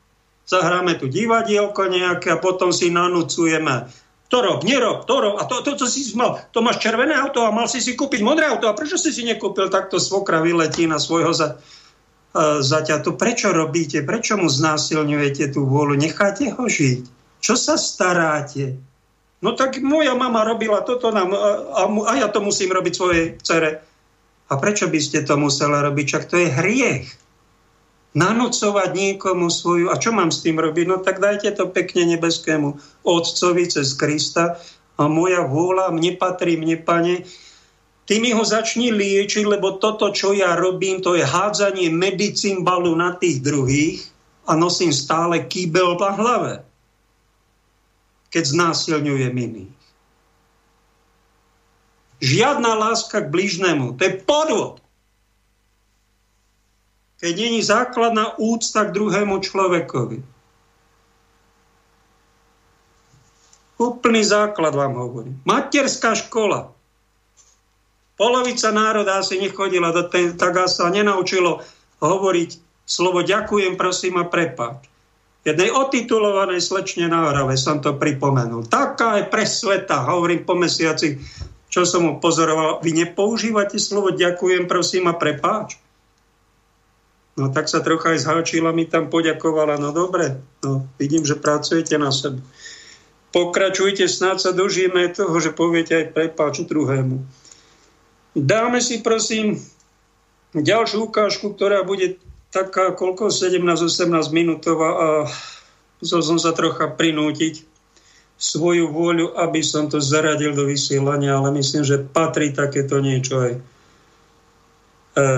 zahráme 0.46 0.98
tu 0.98 1.08
divadielko 1.12 1.88
nejaké 1.88 2.34
a 2.34 2.42
potom 2.42 2.74
si 2.76 2.90
nanúcujeme 2.90 3.90
to 4.32 4.40
rob, 4.40 4.64
nerob, 4.64 5.04
to 5.04 5.16
rob. 5.20 5.36
A 5.36 5.44
to, 5.44 5.60
to, 5.60 5.76
to 5.76 5.86
si 5.92 6.08
mal, 6.16 6.40
to 6.56 6.64
máš 6.64 6.80
červené 6.80 7.12
auto 7.12 7.44
a 7.44 7.52
mal 7.52 7.68
si 7.68 7.84
si 7.84 8.00
kúpiť 8.00 8.24
modré 8.24 8.48
auto. 8.48 8.72
A 8.72 8.78
prečo 8.80 8.96
si 8.96 9.12
si 9.12 9.28
nekúpil 9.28 9.68
takto 9.68 10.00
svokra 10.00 10.40
vyletí 10.40 10.88
na 10.88 11.04
svojho 11.04 11.36
za, 11.36 11.60
uh, 11.60 12.64
zaťatu? 12.64 13.20
Prečo 13.20 13.52
robíte? 13.52 14.00
Prečo 14.08 14.40
mu 14.40 14.48
znásilňujete 14.48 15.52
tú 15.52 15.68
vôľu? 15.68 16.00
Necháte 16.00 16.48
ho 16.48 16.64
žiť. 16.64 17.04
Čo 17.44 17.60
sa 17.60 17.76
staráte? 17.76 18.80
No 19.44 19.52
tak 19.52 19.84
moja 19.84 20.16
mama 20.16 20.48
robila 20.48 20.80
toto 20.80 21.12
nám, 21.12 21.36
a, 21.36 21.84
a, 21.84 21.92
a 21.92 22.12
ja 22.24 22.32
to 22.32 22.40
musím 22.40 22.72
robiť 22.72 22.94
svojej 22.96 23.26
cere. 23.44 23.84
A 24.48 24.56
prečo 24.56 24.88
by 24.88 25.00
ste 25.04 25.28
to 25.28 25.36
musela 25.36 25.84
robiť? 25.84 26.06
Čak 26.08 26.24
to 26.32 26.40
je 26.40 26.48
hriech 26.48 27.21
nanocovať 28.12 28.90
niekomu 28.92 29.48
svoju... 29.48 29.88
A 29.88 29.96
čo 29.96 30.12
mám 30.12 30.32
s 30.32 30.44
tým 30.44 30.60
robiť? 30.60 30.86
No 30.88 31.00
tak 31.00 31.24
dajte 31.24 31.56
to 31.56 31.72
pekne 31.72 32.12
nebeskému 32.16 32.76
Otcovi 33.08 33.64
cez 33.72 33.96
Krista 33.96 34.60
a 35.00 35.08
moja 35.08 35.48
vôľa 35.48 35.96
mne 35.96 36.20
patrí, 36.20 36.60
mne, 36.60 36.78
pane. 36.84 37.24
Ty 38.04 38.20
mi 38.20 38.36
ho 38.36 38.44
začni 38.44 38.92
liečiť, 38.92 39.48
lebo 39.48 39.80
toto, 39.80 40.12
čo 40.12 40.36
ja 40.36 40.60
robím, 40.60 41.00
to 41.00 41.16
je 41.16 41.24
hádzanie 41.24 41.88
medicimbalu 41.88 42.92
na 43.00 43.16
tých 43.16 43.40
druhých 43.40 44.04
a 44.44 44.60
nosím 44.60 44.92
stále 44.92 45.48
kýbel 45.48 45.96
na 45.96 46.12
hlave, 46.12 46.54
keď 48.28 48.44
znásilňujem 48.52 49.32
iných. 49.32 49.76
Žiadna 52.22 52.72
láska 52.78 53.26
k 53.26 53.32
blížnemu. 53.34 53.98
To 53.98 54.02
je 54.04 54.14
podvod 54.22 54.84
keď 57.22 57.34
není 57.38 57.62
základná 57.62 58.34
úcta 58.42 58.90
k 58.90 58.94
druhému 58.98 59.38
človekovi. 59.38 60.26
Úplný 63.82 64.22
základ 64.22 64.74
vám 64.74 64.94
hovorím. 64.94 65.42
Materská 65.46 66.14
škola. 66.18 66.74
Polovica 68.14 68.70
národa 68.70 69.18
asi 69.18 69.42
nechodila 69.42 69.90
do 69.90 70.06
ten, 70.06 70.38
tak 70.38 70.54
sa 70.70 70.94
nenaučilo 70.94 71.66
hovoriť 71.98 72.50
slovo 72.86 73.26
ďakujem, 73.26 73.74
prosím 73.74 74.22
a 74.22 74.30
prepáč. 74.30 74.86
jednej 75.42 75.74
otitulovanej 75.74 76.62
slečne 76.62 77.10
na 77.10 77.34
Hrave 77.34 77.58
som 77.58 77.82
to 77.82 77.98
pripomenul. 77.98 78.70
Taká 78.70 79.18
je 79.18 79.26
pre 79.26 79.50
sveta, 79.50 80.06
hovorím 80.06 80.46
po 80.46 80.54
mesiaci, 80.54 81.18
čo 81.66 81.82
som 81.82 82.06
mu 82.06 82.14
pozoroval. 82.22 82.86
Vy 82.86 82.94
nepoužívate 82.94 83.82
slovo 83.82 84.14
ďakujem, 84.14 84.70
prosím 84.70 85.10
a 85.10 85.18
prepáč. 85.18 85.81
No 87.42 87.50
tak 87.50 87.66
sa 87.66 87.82
trocha 87.82 88.14
aj 88.14 88.22
zháčila, 88.22 88.70
mi 88.70 88.86
tam 88.86 89.10
poďakovala. 89.10 89.82
No 89.82 89.90
dobre, 89.90 90.38
no 90.62 90.86
vidím, 91.02 91.26
že 91.26 91.34
pracujete 91.34 91.98
na 91.98 92.14
sebe. 92.14 92.46
Pokračujte, 93.34 94.06
snáď 94.06 94.38
sa 94.38 94.52
dožijeme 94.54 95.10
toho, 95.10 95.34
že 95.42 95.50
poviete 95.50 95.98
aj 95.98 96.14
prepáč 96.14 96.62
druhému. 96.70 97.26
Dáme 98.38 98.78
si 98.78 99.02
prosím 99.02 99.58
ďalšiu 100.54 101.10
ukážku, 101.10 101.58
ktorá 101.58 101.82
bude 101.82 102.22
taká 102.54 102.94
koľko, 102.94 103.34
17-18 103.34 104.12
minútová 104.30 104.90
a 104.94 105.08
musel 106.04 106.22
som 106.22 106.38
sa 106.38 106.54
trocha 106.54 106.94
prinútiť 106.94 107.66
svoju 108.38 108.92
vôľu, 108.92 109.34
aby 109.34 109.66
som 109.66 109.90
to 109.90 109.98
zaradil 109.98 110.54
do 110.54 110.70
vysielania, 110.70 111.42
ale 111.42 111.58
myslím, 111.58 111.82
že 111.82 112.02
patrí 112.02 112.54
takéto 112.54 113.02
niečo 113.02 113.40
aj 113.40 113.54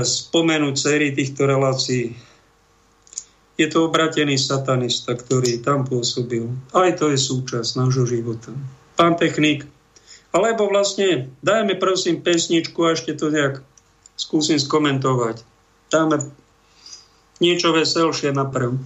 spomenúť 0.03 0.75
sérii 0.77 1.11
týchto 1.13 1.49
relácií. 1.49 2.13
Je 3.53 3.67
to 3.69 3.89
obratený 3.89 4.37
satanista, 4.41 5.13
ktorý 5.13 5.61
tam 5.61 5.85
pôsobil. 5.85 6.49
Aj 6.73 6.89
to 6.97 7.13
je 7.13 7.17
súčasť 7.21 7.77
nášho 7.77 8.05
života. 8.09 8.49
Pán 8.97 9.17
technik, 9.17 9.69
alebo 10.33 10.65
vlastne 10.65 11.29
dajme 11.45 11.77
prosím 11.77 12.25
pesničku 12.25 12.81
a 12.81 12.97
ešte 12.97 13.13
to 13.13 13.29
nejak 13.29 13.61
skúsim 14.17 14.57
skomentovať. 14.57 15.45
Dáme 15.93 16.33
niečo 17.37 17.73
veselšie 17.73 18.33
na 18.33 18.49
prv. 18.49 18.77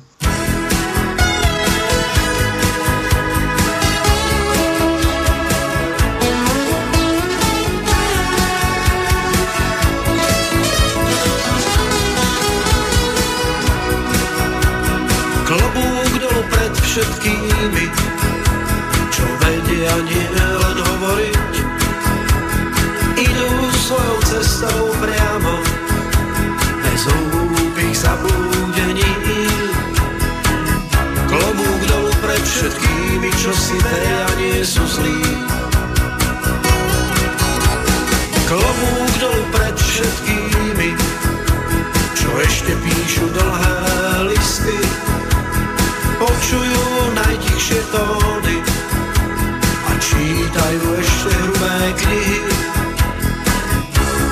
Všetkými, 16.98 17.86
čo 19.14 19.26
vedia 19.38 19.94
nie 20.02 20.26
len 20.34 20.78
hovoriť. 20.82 21.54
Idú 23.22 23.50
svojou 23.86 24.18
cestou 24.26 24.82
priamo, 24.98 25.62
bez 26.82 27.02
hlúpých 27.06 28.02
zabúdení. 28.02 29.14
Klobúk 31.30 31.82
dolu 31.86 32.10
pred 32.18 32.42
všetkými, 32.42 33.30
čo 33.46 33.54
si 33.54 33.78
veria 33.78 34.26
nie 34.42 34.58
sú 34.66 34.82
zlí. 34.90 35.22
Klobúk 38.50 39.14
dolu 39.22 39.44
pred 39.54 39.78
všetkými, 39.78 40.98
čo 42.18 42.30
ešte 42.42 42.74
píšu 42.74 43.30
dlhé 43.38 43.78
listy 44.34 45.07
počujú 46.18 46.84
najtichšie 47.14 47.80
tóny 47.94 48.58
a 49.86 49.92
čítajú 50.02 50.86
ešte 50.98 51.30
hrubé 51.30 51.78
knihy. 52.02 52.40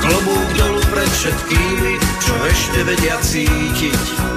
Klobúk 0.02 0.50
dolu 0.58 0.82
pred 0.90 1.10
všetkými, 1.10 1.94
čo 2.22 2.34
ešte 2.50 2.80
vedia 2.86 3.18
cítiť. 3.22 4.35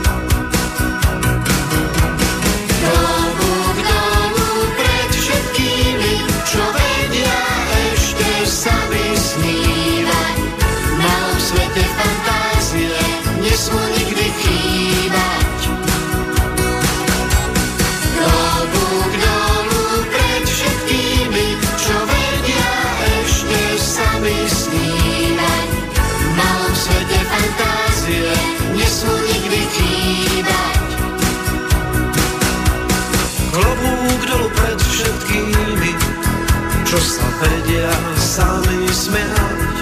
Vedia 37.40 37.90
sami 38.18 38.86
smiať. 38.90 39.76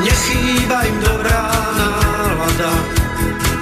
Nechýba 0.00 0.78
im 0.88 0.96
dobrá 1.04 1.44
nálada 1.76 2.72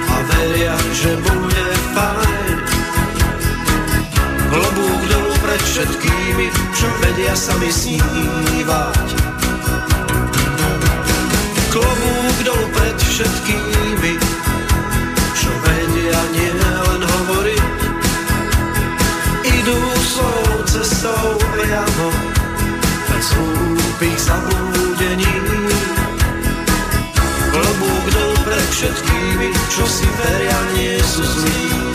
a 0.07 0.17
veria, 0.31 0.75
že 0.95 1.11
bude 1.19 1.67
fajn. 1.95 2.57
Klobúk 4.49 5.01
dolu 5.11 5.33
pred 5.43 5.61
všetkými, 5.61 6.47
čo 6.75 6.87
vedia 7.03 7.35
sami 7.35 7.67
snívať 7.67 9.29
klobúk 11.69 12.37
dolu 12.41 12.65
pred 12.73 12.97
všetkými, 12.97 14.13
zablúdení. 24.29 25.33
Klobúk 27.49 28.05
dolu 28.13 28.37
pred 28.45 28.69
všetkými, 28.69 29.49
čo 29.73 29.83
si 29.89 30.07
veria 30.21 30.59
nie 30.77 30.95
sú 31.01 31.23
zlí. 31.25 31.88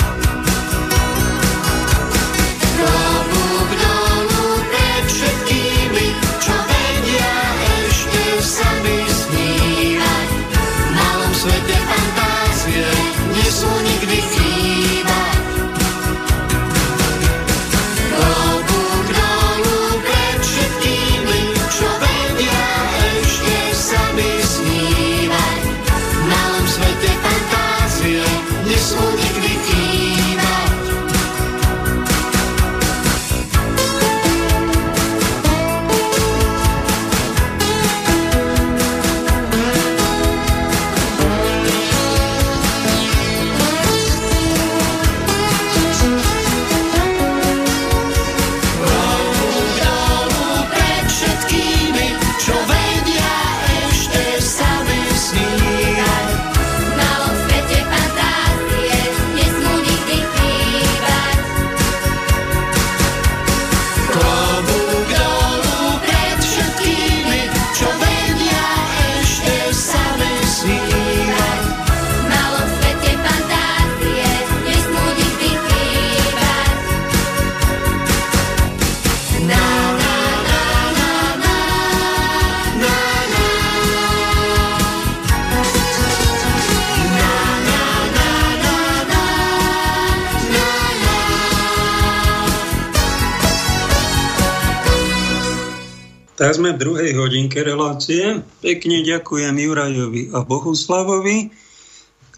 Druhej 97.04 97.20
hodinke 97.20 97.60
relácie. 97.60 98.40
Pekne 98.64 99.04
ďakujem 99.04 99.52
Jurajovi 99.60 100.32
a 100.32 100.40
Bohuslavovi, 100.40 101.52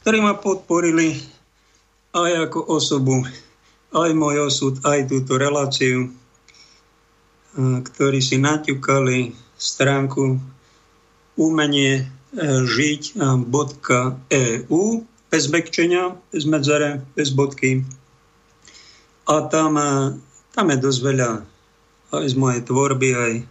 ktorí 0.02 0.18
ma 0.18 0.34
podporili 0.34 1.22
aj 2.10 2.50
ako 2.50 2.74
osobu, 2.74 3.22
aj 3.94 4.10
môj 4.10 4.50
osud, 4.50 4.82
aj 4.82 5.06
túto 5.06 5.38
reláciu, 5.38 6.10
ktorí 7.54 8.18
si 8.18 8.42
naťukali 8.42 9.38
stránku 9.54 10.42
umenie 11.38 12.10
žiť.eu 12.66 13.22
bez 15.30 15.44
bekčenia, 15.46 16.18
bez 16.34 16.42
medzere, 16.42 17.06
bez 17.14 17.30
bodky. 17.30 17.86
A 19.30 19.46
tam, 19.46 19.78
tam 20.50 20.66
je 20.74 20.78
dosť 20.82 21.00
veľa 21.06 21.30
aj 22.18 22.26
z 22.26 22.34
mojej 22.34 22.66
tvorby, 22.66 23.14
aj 23.14 23.46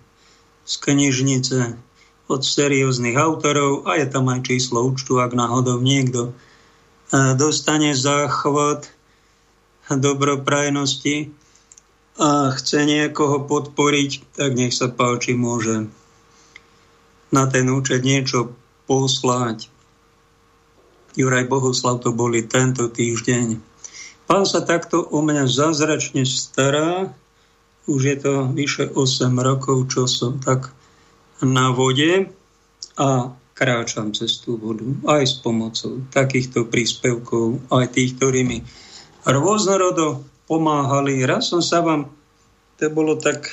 z 0.66 0.74
knižnice 0.82 1.78
od 2.26 2.42
serióznych 2.42 3.14
autorov 3.14 3.86
a 3.86 4.02
je 4.02 4.10
tam 4.10 4.34
aj 4.34 4.50
číslo 4.50 4.82
účtu, 4.82 5.22
ak 5.22 5.38
náhodou 5.38 5.78
niekto 5.78 6.34
dostane 7.38 7.94
záchvat 7.94 8.90
dobroprajnosti 9.86 11.30
a 12.18 12.50
chce 12.58 12.80
niekoho 12.90 13.46
podporiť, 13.46 14.34
tak 14.34 14.58
nech 14.58 14.74
sa 14.74 14.90
páči, 14.90 15.38
môže 15.38 15.86
na 17.30 17.46
ten 17.46 17.70
účet 17.70 18.02
niečo 18.02 18.58
poslať. 18.90 19.70
Juraj 21.14 21.46
Bohuslav 21.48 22.02
to 22.02 22.10
boli 22.16 22.42
tento 22.44 22.90
týždeň. 22.90 23.60
Pán 24.26 24.44
sa 24.50 24.66
takto 24.66 25.06
o 25.06 25.22
mňa 25.22 25.46
zázračne 25.46 26.26
stará. 26.26 27.14
Už 27.86 28.02
je 28.02 28.18
to 28.18 28.50
vyše 28.50 28.90
8 28.94 29.30
rokov, 29.38 29.94
čo 29.94 30.10
som 30.10 30.42
tak 30.42 30.74
na 31.46 31.70
vode 31.70 32.34
a 32.98 33.10
kráčam 33.56 34.12
cez 34.12 34.42
tú 34.44 34.60
vodu 34.60 34.88
aj 35.08 35.24
s 35.24 35.36
pomocou 35.40 36.04
takýchto 36.12 36.68
príspevkov, 36.68 37.72
aj 37.72 37.96
tých, 37.96 38.20
ktorí 38.20 38.42
mi 38.44 38.60
rôznorodo 39.24 40.26
pomáhali. 40.50 41.24
Raz 41.24 41.54
som 41.54 41.64
sa 41.64 41.82
vám, 41.82 42.12
to 42.78 42.92
bolo 42.92 43.16
tak 43.16 43.48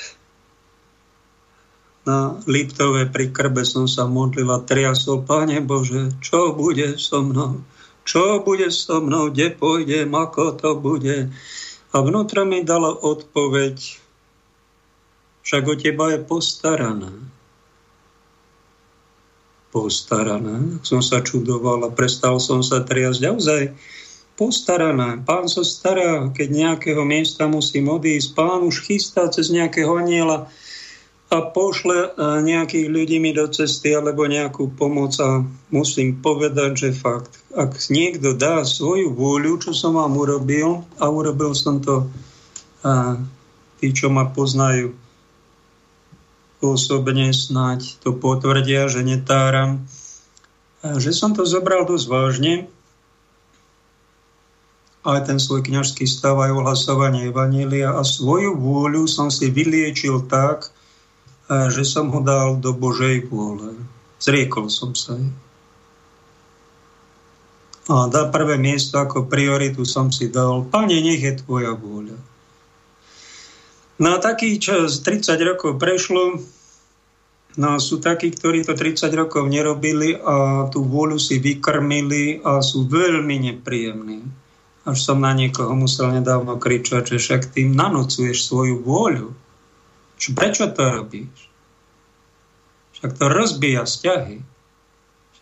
na 2.03 2.35
Liptove 2.43 3.07
pri 3.07 3.31
krbe 3.31 3.63
som 3.63 3.87
sa 3.87 4.03
modlil 4.03 4.51
a 4.51 4.59
triasol, 4.59 5.23
Pane 5.23 5.63
Bože, 5.63 6.11
čo 6.19 6.51
bude 6.51 6.99
so 6.99 7.23
mnou? 7.23 7.63
Čo 8.03 8.43
bude 8.43 8.67
so 8.75 8.99
mnou? 8.99 9.31
Kde 9.31 9.55
pôjdem? 9.55 10.11
Ako 10.11 10.59
to 10.59 10.75
bude? 10.75 11.31
A 11.95 11.95
vnútra 12.03 12.43
mi 12.43 12.67
dala 12.67 12.91
odpoveď, 12.91 14.02
však 15.43 15.63
o 15.67 15.75
teba 15.75 16.15
je 16.15 16.19
postaraná. 16.23 17.11
Postaraná. 19.75 20.79
Som 20.87 21.03
sa 21.03 21.19
čudoval 21.19 21.83
a 21.83 21.91
prestal 21.91 22.39
som 22.39 22.63
sa 22.63 22.81
triasť. 22.81 23.19
Naozaj 23.19 23.61
postaraná. 24.39 25.19
Pán 25.21 25.51
sa 25.51 25.61
stará, 25.61 26.31
keď 26.31 26.47
nejakého 26.49 27.03
miesta 27.03 27.45
musím 27.45 27.91
odísť. 27.91 28.33
Pán 28.33 28.63
už 28.63 28.87
chystá 28.87 29.27
cez 29.29 29.51
nejakého 29.51 29.93
aniela 29.99 30.47
a 31.33 31.41
pošle 31.41 31.97
e, 31.97 32.09
nejakých 32.45 32.87
ľudí 32.93 33.17
mi 33.17 33.33
do 33.33 33.49
cesty 33.49 33.89
alebo 33.97 34.29
nejakú 34.29 34.69
pomoc 34.77 35.17
a 35.17 35.41
musím 35.73 36.21
povedať, 36.21 36.71
že 36.77 36.89
fakt, 36.93 37.41
ak 37.57 37.73
niekto 37.89 38.37
dá 38.37 38.61
svoju 38.61 39.09
vôľu, 39.17 39.57
čo 39.65 39.71
som 39.73 39.97
vám 39.97 40.13
urobil 40.13 40.85
a 41.01 41.09
urobil 41.09 41.57
som 41.57 41.81
to 41.81 42.05
a 42.85 43.17
tí, 43.81 43.95
čo 43.95 44.13
ma 44.13 44.29
poznajú 44.29 44.93
osobne 46.71 47.35
snáď 47.35 47.99
to 47.99 48.15
potvrdia, 48.15 48.87
že 48.87 49.03
netáram, 49.03 49.83
že 50.79 51.11
som 51.11 51.35
to 51.35 51.43
zobral 51.43 51.83
dosť 51.83 52.05
vážne 52.07 52.53
aj 55.03 55.27
ten 55.27 55.35
svoj 55.35 55.67
kňažský 55.67 56.07
stav, 56.07 56.39
aj 56.39 56.55
ohlasovanie 56.55 57.27
Evanília 57.27 57.91
a 57.91 58.07
svoju 58.07 58.55
vôľu 58.55 59.03
som 59.11 59.27
si 59.27 59.51
vyliečil 59.51 60.31
tak, 60.31 60.71
že 61.51 61.83
som 61.83 62.07
ho 62.07 62.23
dal 62.23 62.55
do 62.55 62.71
Božej 62.71 63.27
vôle. 63.27 63.75
Zriekol 64.23 64.71
som 64.71 64.95
sa. 64.95 65.19
A 67.91 68.07
na 68.07 68.23
prvé 68.31 68.55
miesto 68.55 68.95
ako 68.95 69.27
prioritu 69.27 69.83
som 69.83 70.07
si 70.07 70.31
dal, 70.31 70.63
Pane, 70.71 71.03
nech 71.03 71.19
je 71.19 71.35
Tvoja 71.35 71.75
vôľa. 71.75 72.15
Na 74.03 74.19
taký 74.19 74.59
čas, 74.59 74.99
30 74.99 75.39
rokov 75.47 75.79
prešlo, 75.79 76.43
no 77.55 77.69
sú 77.79 78.03
takí, 78.03 78.35
ktorí 78.35 78.67
to 78.67 78.75
30 78.75 79.07
rokov 79.15 79.47
nerobili 79.47 80.19
a 80.19 80.67
tú 80.67 80.83
vôľu 80.83 81.15
si 81.15 81.39
vykrmili 81.39 82.43
a 82.43 82.59
sú 82.59 82.83
veľmi 82.83 83.47
nepríjemní. 83.47 84.27
Až 84.83 85.07
som 85.07 85.23
na 85.23 85.31
niekoho 85.31 85.71
musel 85.79 86.11
nedávno 86.11 86.59
kričať, 86.59 87.15
že 87.15 87.17
však 87.23 87.55
tým 87.55 87.71
nanocuješ 87.71 88.43
svoju 88.43 88.83
vôľu. 88.83 89.31
Čo, 90.19 90.35
prečo 90.35 90.67
to 90.67 90.83
robíš? 90.83 91.47
Však 92.99 93.15
to 93.15 93.25
rozbíja 93.31 93.87
vzťahy. 93.87 94.43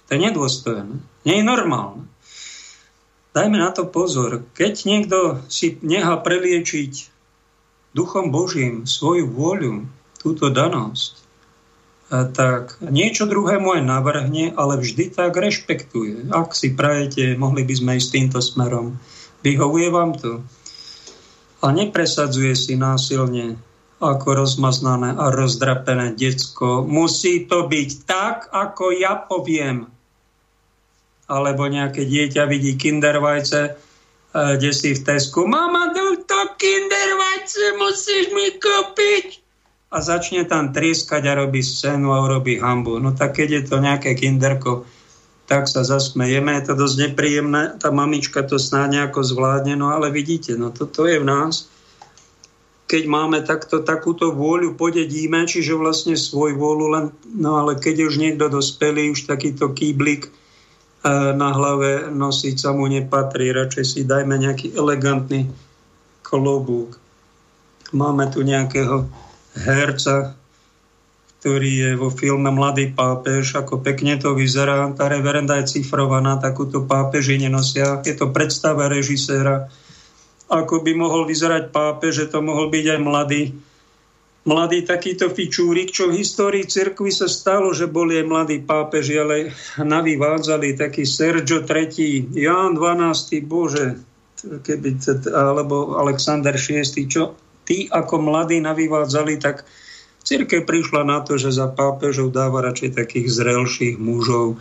To 0.05 0.09
je 0.13 0.19
nedôstojné. 0.21 1.01
Nie 1.25 1.41
je 1.41 1.49
normálne. 1.49 2.05
Dajme 3.33 3.57
na 3.57 3.73
to 3.73 3.89
pozor. 3.89 4.45
Keď 4.53 4.73
niekto 4.85 5.41
si 5.49 5.81
nechá 5.81 6.13
preliečiť 6.21 7.20
Duchom 7.91 8.31
Božím 8.31 8.87
svoju 8.87 9.27
vôľu, 9.27 9.87
túto 10.21 10.47
danosť, 10.53 11.21
tak 12.11 12.75
niečo 12.83 13.23
druhé 13.23 13.55
aj 13.55 13.83
navrhne, 13.87 14.51
ale 14.59 14.83
vždy 14.83 15.15
tak 15.15 15.31
rešpektuje. 15.31 16.27
Ak 16.35 16.51
si 16.51 16.75
prajete, 16.75 17.39
mohli 17.39 17.63
by 17.63 17.73
sme 17.73 17.91
ísť 17.95 18.09
týmto 18.11 18.39
smerom. 18.43 18.99
Vyhovuje 19.47 19.87
vám 19.87 20.19
to. 20.19 20.43
A 21.63 21.71
nepresadzuje 21.71 22.51
si 22.51 22.75
násilne 22.75 23.55
ako 24.01 24.43
rozmaznané 24.43 25.15
a 25.15 25.31
rozdrapené 25.31 26.17
decko. 26.17 26.83
Musí 26.83 27.47
to 27.47 27.69
byť 27.69 27.89
tak, 28.03 28.49
ako 28.51 28.91
ja 28.91 29.15
poviem. 29.15 29.87
Alebo 31.31 31.63
nejaké 31.69 32.03
dieťa 32.03 32.43
vidí 32.49 32.75
kindervajce, 32.75 33.61
e, 33.61 33.71
kde 34.57 34.71
si 34.73 34.97
v 34.97 35.05
Tesku. 35.05 35.47
Mama, 35.47 35.95
to 36.27 36.39
kindervajce 36.59 37.30
musíš 37.79 38.31
mi 38.31 38.53
kúpiť. 38.55 39.41
A 39.91 39.99
začne 39.99 40.47
tam 40.47 40.71
trieskať 40.71 41.27
a 41.27 41.37
robí 41.43 41.59
scénu 41.59 42.15
a 42.15 42.23
urobí 42.23 42.63
hambu. 42.63 42.99
No 43.03 43.11
tak 43.11 43.39
keď 43.39 43.49
je 43.59 43.63
to 43.67 43.77
nejaké 43.83 44.15
kinderko, 44.15 44.87
tak 45.51 45.67
sa 45.67 45.83
zasmejeme, 45.83 46.55
je 46.55 46.71
to 46.71 46.73
dosť 46.79 47.11
nepríjemné, 47.11 47.75
tá 47.75 47.91
mamička 47.91 48.39
to 48.39 48.55
snáď 48.55 49.03
nejako 49.03 49.19
zvládne, 49.19 49.75
no 49.75 49.91
ale 49.91 50.07
vidíte, 50.07 50.55
no 50.55 50.71
toto 50.71 51.03
je 51.03 51.19
v 51.19 51.27
nás 51.27 51.67
keď 52.91 53.07
máme 53.07 53.39
takto, 53.47 53.79
takúto 53.87 54.35
vôľu, 54.35 54.75
podedíme, 54.75 55.47
čiže 55.47 55.79
vlastne 55.79 56.19
svoj 56.19 56.59
vôľu 56.59 56.85
len, 56.91 57.05
no 57.23 57.55
ale 57.55 57.79
keď 57.79 58.11
už 58.11 58.19
niekto 58.19 58.51
dospelý, 58.51 59.15
už 59.15 59.31
takýto 59.31 59.71
kýblik 59.71 60.27
e, 60.27 60.29
na 61.31 61.55
hlave 61.55 62.11
nosiť 62.11 62.55
sa 62.59 62.75
mu 62.75 62.91
nepatrí, 62.91 63.55
radšej 63.55 63.85
si 63.87 64.01
dajme 64.03 64.35
nejaký 64.35 64.75
elegantný 64.75 65.47
klobúk. 66.19 66.99
Máme 67.91 68.31
tu 68.31 68.39
nejakého 68.43 69.07
herca, 69.55 70.39
ktorý 71.41 71.71
je 71.73 71.91
vo 71.97 72.13
filme 72.13 72.53
Mladý 72.53 72.93
pápež, 72.93 73.57
ako 73.57 73.81
pekne 73.81 74.15
to 74.21 74.37
vyzerá. 74.37 74.87
Tá 74.93 75.09
reverenda 75.09 75.57
je 75.59 75.75
cifrovaná, 75.75 76.37
takúto 76.37 76.85
pápeži 76.85 77.41
nenosia. 77.41 77.99
Je 78.05 78.13
to 78.13 78.29
predstava 78.29 78.85
režiséra, 78.87 79.67
ako 80.47 80.85
by 80.85 80.91
mohol 80.93 81.25
vyzerať 81.25 81.73
pápe, 81.73 82.13
že 82.13 82.29
to 82.29 82.45
mohol 82.45 82.69
byť 82.69 82.85
aj 82.93 82.99
mladý, 83.01 83.43
mladý 84.45 84.85
takýto 84.85 85.33
fičúrik, 85.33 85.89
čo 85.89 86.13
v 86.13 86.21
histórii 86.21 86.69
cirkvi 86.69 87.09
sa 87.09 87.25
stalo, 87.25 87.73
že 87.73 87.89
boli 87.89 88.21
aj 88.21 88.25
mladí 88.29 88.57
pápeži, 88.61 89.17
ale 89.17 89.49
navyvádzali 89.81 90.77
taký 90.77 91.09
Sergio 91.09 91.65
III, 91.65 92.37
Ján 92.37 92.77
12, 92.77 93.49
Bože, 93.49 93.97
keby, 94.45 95.01
alebo 95.33 95.97
Alexander 95.97 96.53
VI, 96.53 96.85
čo 97.09 97.33
tí 97.71 97.87
ako 97.87 98.19
mladí 98.19 98.59
navyvádzali, 98.59 99.39
tak 99.39 99.63
církev 100.27 100.67
prišla 100.67 101.07
na 101.07 101.23
to, 101.23 101.39
že 101.39 101.55
za 101.55 101.71
pápežov 101.71 102.35
dáva 102.35 102.59
radšej 102.59 102.99
takých 102.99 103.31
zrelších 103.31 103.95
mužov. 103.95 104.59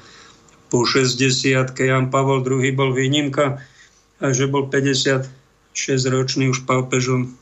Po 0.71 0.87
60 0.87 1.75
Jan 1.75 2.15
Pavol 2.15 2.47
II 2.47 2.71
bol 2.79 2.95
výnimka, 2.95 3.59
že 4.23 4.47
bol 4.47 4.71
50 4.71 5.27
6-ročný 5.75 6.55
už 6.55 6.63
pápežom, 6.67 7.35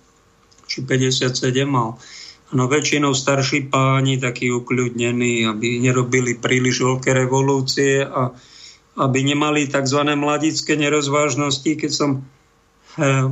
či 0.64 0.84
57 0.84 1.36
mal. 1.68 2.00
No 2.48 2.64
väčšinou 2.64 3.12
starší 3.12 3.68
páni, 3.68 4.16
takí 4.16 4.48
ukľudnení, 4.48 5.44
aby 5.44 5.84
nerobili 5.84 6.40
príliš 6.40 6.80
veľké 6.80 7.12
revolúcie 7.12 8.08
a 8.08 8.32
aby 8.96 9.20
nemali 9.20 9.68
tzv. 9.68 10.00
mladické 10.16 10.80
nerozvážnosti. 10.80 11.76
Keď 11.76 11.92
som 11.92 12.24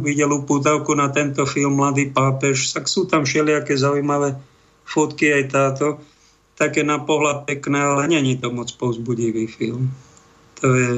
videl 0.02 0.30
upútavku 0.36 0.92
na 0.92 1.08
tento 1.08 1.46
film 1.48 1.80
Mladý 1.80 2.12
pápež, 2.12 2.76
tak 2.76 2.90
sú 2.90 3.08
tam 3.08 3.24
všelijaké 3.24 3.78
zaujímavé 3.78 4.36
fotky 4.84 5.32
aj 5.32 5.44
táto. 5.50 5.86
Také 6.56 6.84
na 6.84 7.00
pohľad 7.00 7.44
pekné, 7.44 7.80
ale 7.80 8.08
není 8.08 8.36
to 8.40 8.52
moc 8.52 8.72
povzbudivý 8.76 9.48
film. 9.48 9.92
To 10.60 10.66
je 10.72 10.92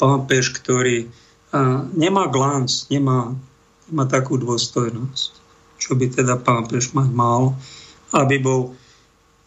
pápež, 0.00 0.56
ktorý 0.56 1.06
nemá 1.94 2.26
glánc, 2.30 2.88
nemá, 2.88 3.36
nemá 3.90 4.04
takú 4.08 4.40
dôstojnosť, 4.40 5.30
čo 5.76 5.92
by 5.94 6.06
teda 6.10 6.40
pápež 6.40 6.96
mať 6.96 7.10
mal, 7.12 7.54
aby 8.16 8.40
bol 8.40 8.74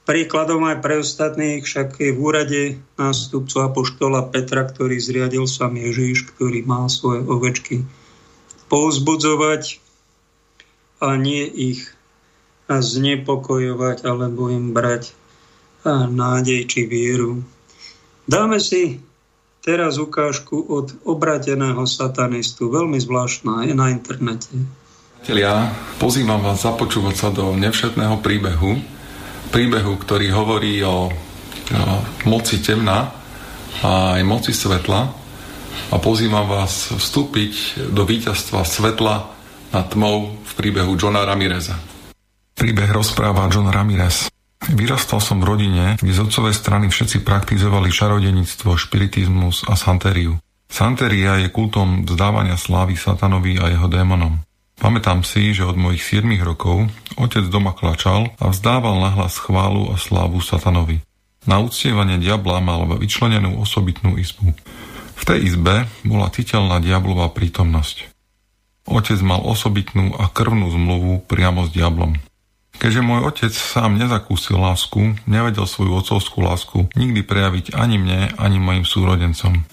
príkladom 0.03 0.67
aj 0.67 0.83
pre 0.83 0.99
ostatných, 0.99 1.63
však 1.63 1.95
je 1.95 2.11
v 2.11 2.19
úrade 2.19 2.61
nástupcu 2.99 3.63
apoštola 3.63 4.27
Petra, 4.27 4.67
ktorý 4.67 4.99
zriadil 4.99 5.47
sám 5.47 5.79
Ježíš, 5.79 6.27
ktorý 6.35 6.63
má 6.67 6.87
svoje 6.91 7.23
ovečky 7.23 7.87
pouzbudzovať 8.67 9.79
a 11.03 11.15
nie 11.19 11.43
ich 11.47 11.87
znepokojovať 12.67 14.07
alebo 14.07 14.47
im 14.51 14.71
brať 14.71 15.11
nádej 16.09 16.63
či 16.67 16.87
vieru. 16.87 17.43
Dáme 18.23 18.63
si 18.63 19.03
teraz 19.59 19.99
ukážku 19.99 20.63
od 20.67 20.95
obrateného 21.03 21.83
satanistu, 21.83 22.71
veľmi 22.71 22.99
zvláštna, 23.03 23.67
je 23.67 23.75
na 23.75 23.91
internete. 23.91 24.51
Ja 25.27 25.71
pozývam 25.99 26.43
vás 26.43 26.63
započúvať 26.63 27.15
sa 27.15 27.29
do 27.31 27.51
nevšetného 27.55 28.19
príbehu, 28.19 28.79
príbehu, 29.53 30.01
ktorý 30.01 30.33
hovorí 30.33 30.81
o, 30.81 31.13
o 31.13 31.95
moci 32.25 32.57
temna 32.57 33.13
a 33.85 34.17
aj 34.17 34.21
moci 34.25 34.49
svetla 34.49 35.01
a 35.93 35.95
pozývam 36.01 36.49
vás 36.49 36.89
vstúpiť 36.89 37.85
do 37.93 38.01
víťazstva 38.01 38.65
svetla 38.65 39.15
nad 39.69 39.85
tmou 39.93 40.41
v 40.41 40.51
príbehu 40.57 40.97
Johna 40.97 41.21
Ramireza. 41.21 41.77
Príbeh 42.57 42.89
rozpráva 42.89 43.45
John 43.49 43.69
Ramirez. 43.69 44.29
Vyrastal 44.73 45.19
som 45.19 45.43
v 45.43 45.49
rodine, 45.53 45.85
kde 45.99 46.13
z 46.15 46.23
otcovej 46.23 46.55
strany 46.55 46.87
všetci 46.87 47.21
praktizovali 47.21 47.91
čarodenictvo, 47.91 48.73
špiritizmus 48.79 49.67
a 49.67 49.75
santériu. 49.75 50.39
Santeria 50.71 51.37
je 51.43 51.51
kultom 51.53 52.07
vzdávania 52.07 52.57
slávy 52.57 52.97
satanovi 52.97 53.59
a 53.59 53.69
jeho 53.69 53.85
démonom. 53.91 54.39
Pamätám 54.79 55.21
si, 55.21 55.53
že 55.53 55.67
od 55.67 55.77
mojich 55.77 56.01
7 56.01 56.25
rokov 56.41 56.89
otec 57.15 57.45
doma 57.49 57.73
klačal 57.77 58.33
a 58.41 58.49
vzdával 58.49 58.97
nahlas 58.99 59.37
chválu 59.37 59.93
a 59.93 59.99
slávu 60.01 60.41
satanovi. 60.41 61.05
Na 61.43 61.59
uctievanie 61.59 62.17
diabla 62.17 62.63
mal 62.63 62.87
vyčlenenú 62.97 63.59
osobitnú 63.59 64.15
izbu. 64.15 64.55
V 65.13 65.23
tej 65.27 65.53
izbe 65.53 65.85
bola 66.07 66.31
citeľná 66.31 66.79
diablová 66.79 67.29
prítomnosť. 67.35 68.09
Otec 68.87 69.19
mal 69.23 69.39
osobitnú 69.43 70.15
a 70.19 70.27
krvnú 70.27 70.67
zmluvu 70.71 71.23
priamo 71.27 71.67
s 71.67 71.71
diablom. 71.71 72.19
Keďže 72.73 73.05
môj 73.05 73.21
otec 73.29 73.53
sám 73.53 73.95
nezakúsil 73.95 74.59
lásku, 74.59 75.15
nevedel 75.29 75.63
svoju 75.69 76.03
otcovskú 76.03 76.43
lásku 76.43 76.89
nikdy 76.97 77.21
prejaviť 77.23 77.77
ani 77.77 77.95
mne, 78.01 78.33
ani 78.35 78.57
mojim 78.59 78.83
súrodencom. 78.83 79.63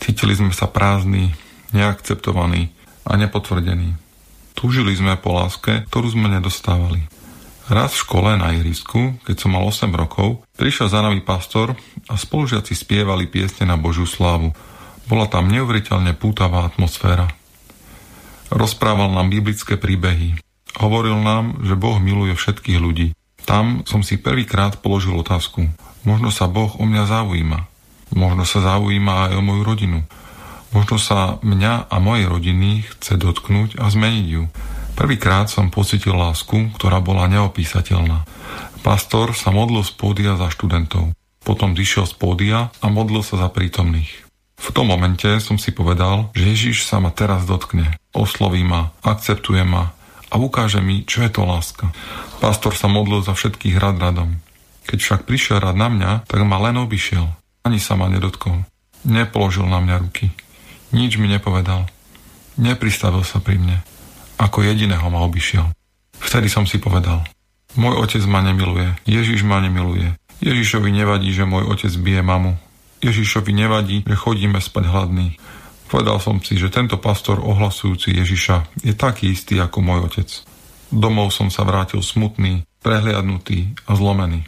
Cítili 0.00 0.38
sme 0.38 0.54
sa 0.54 0.70
prázdni, 0.70 1.34
neakceptovaní 1.74 2.72
a 3.04 3.12
nepotvrdení. 3.18 4.05
Túžili 4.56 4.96
sme 4.96 5.20
po 5.20 5.36
láske, 5.36 5.84
ktorú 5.92 6.16
sme 6.16 6.32
nedostávali. 6.32 7.04
Raz 7.68 7.92
v 7.94 8.02
škole 8.08 8.30
na 8.40 8.56
ihrisku, 8.56 9.20
keď 9.22 9.36
som 9.36 9.52
mal 9.52 9.62
8 9.68 9.92
rokov, 9.92 10.42
prišiel 10.56 10.88
za 10.88 11.04
nami 11.04 11.20
pastor 11.20 11.76
a 12.08 12.14
spolužiaci 12.16 12.72
spievali 12.72 13.28
piesne 13.28 13.68
na 13.68 13.76
Božiu 13.76 14.08
slávu. 14.08 14.56
Bola 15.06 15.28
tam 15.28 15.52
neuveriteľne 15.52 16.16
pútavá 16.16 16.66
atmosféra. 16.66 17.28
Rozprával 18.50 19.12
nám 19.12 19.28
biblické 19.30 19.76
príbehy, 19.76 20.38
Hovoril 20.76 21.16
nám, 21.24 21.64
že 21.64 21.72
Boh 21.72 21.96
miluje 21.96 22.36
všetkých 22.36 22.76
ľudí. 22.76 23.16
Tam 23.48 23.86
som 23.88 24.04
si 24.04 24.20
prvýkrát 24.20 24.84
položil 24.84 25.16
otázku. 25.16 25.72
Možno 26.04 26.28
sa 26.28 26.44
Boh 26.50 26.68
o 26.76 26.84
mňa 26.84 27.04
zaujíma. 27.08 27.60
Možno 28.12 28.44
sa 28.44 28.60
zaujíma 28.60 29.30
aj 29.30 29.32
o 29.40 29.42
moju 29.42 29.62
rodinu. 29.64 29.98
Možno 30.76 31.00
sa 31.00 31.40
mňa 31.40 31.88
a 31.88 31.96
mojej 32.04 32.28
rodiny 32.28 32.84
chce 32.84 33.16
dotknúť 33.16 33.80
a 33.80 33.88
zmeniť 33.88 34.26
ju. 34.28 34.44
Prvýkrát 34.92 35.48
som 35.48 35.72
pocitil 35.72 36.12
lásku, 36.12 36.68
ktorá 36.76 37.00
bola 37.00 37.24
neopísateľná. 37.32 38.28
Pastor 38.84 39.32
sa 39.32 39.56
modlil 39.56 39.80
z 39.88 39.96
pódia 39.96 40.36
za 40.36 40.52
študentov. 40.52 41.16
Potom 41.40 41.72
zišiel 41.72 42.04
z 42.04 42.14
pódia 42.20 42.58
a 42.68 42.86
modlil 42.92 43.24
sa 43.24 43.40
za 43.40 43.48
prítomných. 43.48 44.28
V 44.60 44.68
tom 44.76 44.92
momente 44.92 45.24
som 45.40 45.56
si 45.56 45.72
povedal, 45.72 46.28
že 46.36 46.44
Ježiš 46.44 46.84
sa 46.84 47.00
ma 47.00 47.08
teraz 47.08 47.48
dotkne. 47.48 47.96
Osloví 48.12 48.60
ma, 48.60 48.92
akceptuje 49.00 49.64
ma 49.64 49.96
a 50.28 50.36
ukáže 50.36 50.84
mi, 50.84 51.08
čo 51.08 51.24
je 51.24 51.32
to 51.32 51.48
láska. 51.48 51.88
Pastor 52.44 52.76
sa 52.76 52.92
modlil 52.92 53.24
za 53.24 53.32
všetkých 53.32 53.80
rad 53.80 53.96
radom. 53.96 54.44
Keď 54.84 54.98
však 55.00 55.20
prišiel 55.24 55.56
rad 55.56 55.76
na 55.80 55.88
mňa, 55.88 56.28
tak 56.28 56.44
ma 56.44 56.60
len 56.60 56.76
obišiel. 56.76 57.32
Ani 57.64 57.80
sa 57.80 57.96
ma 57.96 58.12
nedotkol. 58.12 58.60
Nepoložil 59.08 59.64
na 59.64 59.80
mňa 59.80 59.96
ruky. 60.04 60.36
Nič 60.94 61.18
mi 61.18 61.26
nepovedal. 61.26 61.88
Nepristavil 62.56 63.26
sa 63.26 63.42
pri 63.42 63.58
mne. 63.58 63.78
Ako 64.36 64.62
jediného 64.62 65.06
ma 65.08 65.24
obišiel. 65.24 65.72
Vtedy 66.20 66.46
som 66.46 66.68
si 66.68 66.78
povedal. 66.78 67.24
Môj 67.76 68.00
otec 68.00 68.22
ma 68.24 68.40
nemiluje. 68.40 68.96
Ježiš 69.04 69.44
ma 69.44 69.60
nemiluje. 69.60 70.16
Ježišovi 70.40 70.92
nevadí, 70.92 71.32
že 71.32 71.48
môj 71.48 71.68
otec 71.68 71.92
bije 72.00 72.20
mamu. 72.24 72.56
Ježišovi 73.04 73.52
nevadí, 73.52 73.96
že 74.04 74.16
chodíme 74.16 74.60
spať 74.60 74.84
hladný. 74.88 75.36
Povedal 75.86 76.18
som 76.18 76.40
si, 76.42 76.58
že 76.58 76.72
tento 76.72 76.98
pastor 76.98 77.38
ohlasujúci 77.38 78.16
Ježiša 78.16 78.82
je 78.82 78.92
taký 78.96 79.32
istý 79.36 79.60
ako 79.60 79.78
môj 79.84 80.00
otec. 80.08 80.28
Domov 80.90 81.34
som 81.34 81.50
sa 81.50 81.66
vrátil 81.66 82.00
smutný, 82.00 82.64
prehliadnutý 82.80 83.74
a 83.90 83.98
zlomený. 83.98 84.46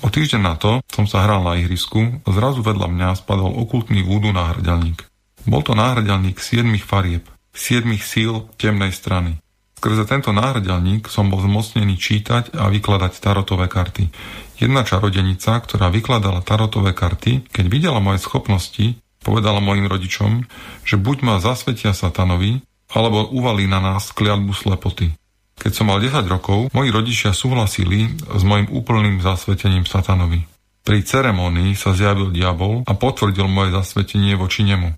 O 0.00 0.08
týždeň 0.08 0.40
na 0.40 0.54
to 0.56 0.80
som 0.88 1.04
sa 1.04 1.26
hral 1.26 1.44
na 1.44 1.60
ihrisku 1.60 2.24
a 2.24 2.28
zrazu 2.32 2.64
vedľa 2.64 2.88
mňa 2.88 3.08
spadol 3.20 3.52
okultný 3.52 4.00
vúdu 4.00 4.32
náhrdelník. 4.32 5.09
Bol 5.44 5.62
to 5.64 5.76
náhrdelník 5.76 6.40
siedmých 6.40 6.84
farieb, 6.84 7.24
siedmých 7.54 8.02
síl 8.04 8.48
temnej 8.60 8.92
strany. 8.92 9.38
Skrze 9.80 10.04
tento 10.04 10.32
náhrdelník 10.36 11.08
som 11.08 11.32
bol 11.32 11.40
zmocnený 11.40 11.96
čítať 11.96 12.52
a 12.56 12.68
vykladať 12.68 13.12
tarotové 13.16 13.64
karty. 13.64 14.12
Jedna 14.60 14.84
čarodenica, 14.84 15.56
ktorá 15.56 15.88
vykladala 15.88 16.44
tarotové 16.44 16.92
karty, 16.92 17.48
keď 17.48 17.64
videla 17.64 17.96
moje 17.96 18.20
schopnosti, 18.20 19.00
Povedala 19.20 19.60
mojim 19.60 19.84
rodičom, 19.84 20.48
že 20.80 20.96
buď 20.96 21.16
ma 21.20 21.36
zasvetia 21.44 21.92
satanovi, 21.92 22.64
alebo 22.90 23.28
uvalí 23.28 23.68
na 23.68 23.78
nás 23.78 24.16
kliatbu 24.16 24.56
slepoty. 24.56 25.12
Keď 25.60 25.72
som 25.76 25.92
mal 25.92 26.00
10 26.00 26.24
rokov, 26.24 26.72
moji 26.72 26.88
rodičia 26.88 27.36
súhlasili 27.36 28.16
s 28.16 28.42
mojim 28.42 28.72
úplným 28.72 29.20
zasvetením 29.20 29.84
satanovi. 29.84 30.48
Pri 30.80 31.04
ceremonii 31.04 31.76
sa 31.76 31.92
zjavil 31.92 32.32
diabol 32.32 32.80
a 32.88 32.96
potvrdil 32.96 33.44
moje 33.44 33.76
zasvetenie 33.76 34.40
voči 34.40 34.64
nemu. 34.64 34.96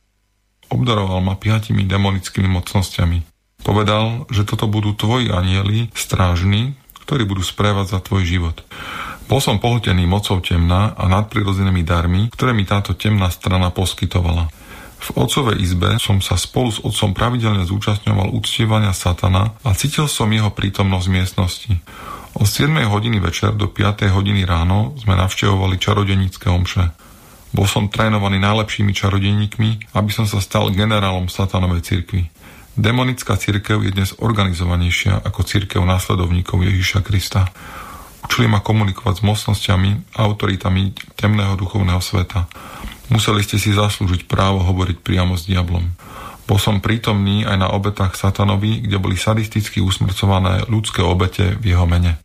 Obdaroval 0.72 1.20
ma 1.20 1.36
piatimi 1.36 1.84
demonickými 1.84 2.48
mocnosťami. 2.48 3.18
Povedal, 3.60 4.24
že 4.32 4.48
toto 4.48 4.64
budú 4.64 4.96
tvoji 4.96 5.28
anieli, 5.28 5.92
strážni, 5.92 6.72
ktorí 7.04 7.28
budú 7.28 7.44
sprevádzať 7.44 8.00
tvoj 8.00 8.24
život. 8.24 8.56
Bol 9.28 9.38
som 9.38 9.60
pohltený 9.60 10.08
mocou 10.08 10.40
temna 10.40 10.96
a 10.96 11.04
nadprirodzenými 11.12 11.84
darmi, 11.84 12.32
ktoré 12.32 12.56
mi 12.56 12.64
táto 12.64 12.96
temná 12.96 13.28
strana 13.28 13.68
poskytovala. 13.68 14.48
V 15.02 15.08
otcovej 15.18 15.58
izbe 15.58 15.98
som 15.98 16.22
sa 16.22 16.38
spolu 16.38 16.70
s 16.70 16.78
otcom 16.78 17.10
pravidelne 17.10 17.66
zúčastňoval 17.66 18.32
uctievania 18.32 18.94
satana 18.94 19.50
a 19.66 19.74
cítil 19.74 20.06
som 20.06 20.30
jeho 20.30 20.54
prítomnosť 20.54 21.06
v 21.10 21.14
miestnosti. 21.18 21.72
Od 22.38 22.46
7 22.46 22.70
hodiny 22.86 23.18
večer 23.18 23.52
do 23.52 23.66
5 23.68 24.08
hodiny 24.08 24.46
ráno 24.46 24.94
sme 24.96 25.18
navštevovali 25.18 25.76
čarodenické 25.76 26.48
omše. 26.48 26.94
Bol 27.52 27.68
som 27.68 27.92
trénovaný 27.92 28.40
najlepšími 28.40 28.96
čarodeníkmi, 28.96 29.92
aby 29.92 30.10
som 30.10 30.24
sa 30.24 30.40
stal 30.40 30.72
generálom 30.72 31.28
satanovej 31.28 31.84
cirkvi. 31.84 32.32
Demonická 32.72 33.36
cirkev 33.36 33.84
je 33.84 33.92
dnes 33.92 34.16
organizovanejšia 34.16 35.20
ako 35.20 35.44
cirkev 35.44 35.84
následovníkov 35.84 36.64
Ježiša 36.64 37.04
Krista. 37.04 37.52
Učili 38.24 38.48
ma 38.48 38.64
komunikovať 38.64 39.20
s 39.20 39.26
mocnosťami 39.28 40.16
a 40.16 40.24
autoritami 40.24 40.96
temného 41.12 41.52
duchovného 41.60 42.00
sveta. 42.00 42.48
Museli 43.12 43.44
ste 43.44 43.60
si 43.60 43.76
zaslúžiť 43.76 44.24
právo 44.24 44.64
hovoriť 44.64 45.04
priamo 45.04 45.36
s 45.36 45.44
diablom. 45.44 45.92
Bol 46.48 46.56
som 46.56 46.80
prítomný 46.80 47.44
aj 47.44 47.56
na 47.60 47.68
obetách 47.68 48.16
satanovi, 48.16 48.80
kde 48.88 48.96
boli 48.96 49.20
sadisticky 49.20 49.84
usmrcované 49.84 50.64
ľudské 50.72 51.04
obete 51.04 51.60
v 51.60 51.76
jeho 51.76 51.84
mene. 51.84 52.16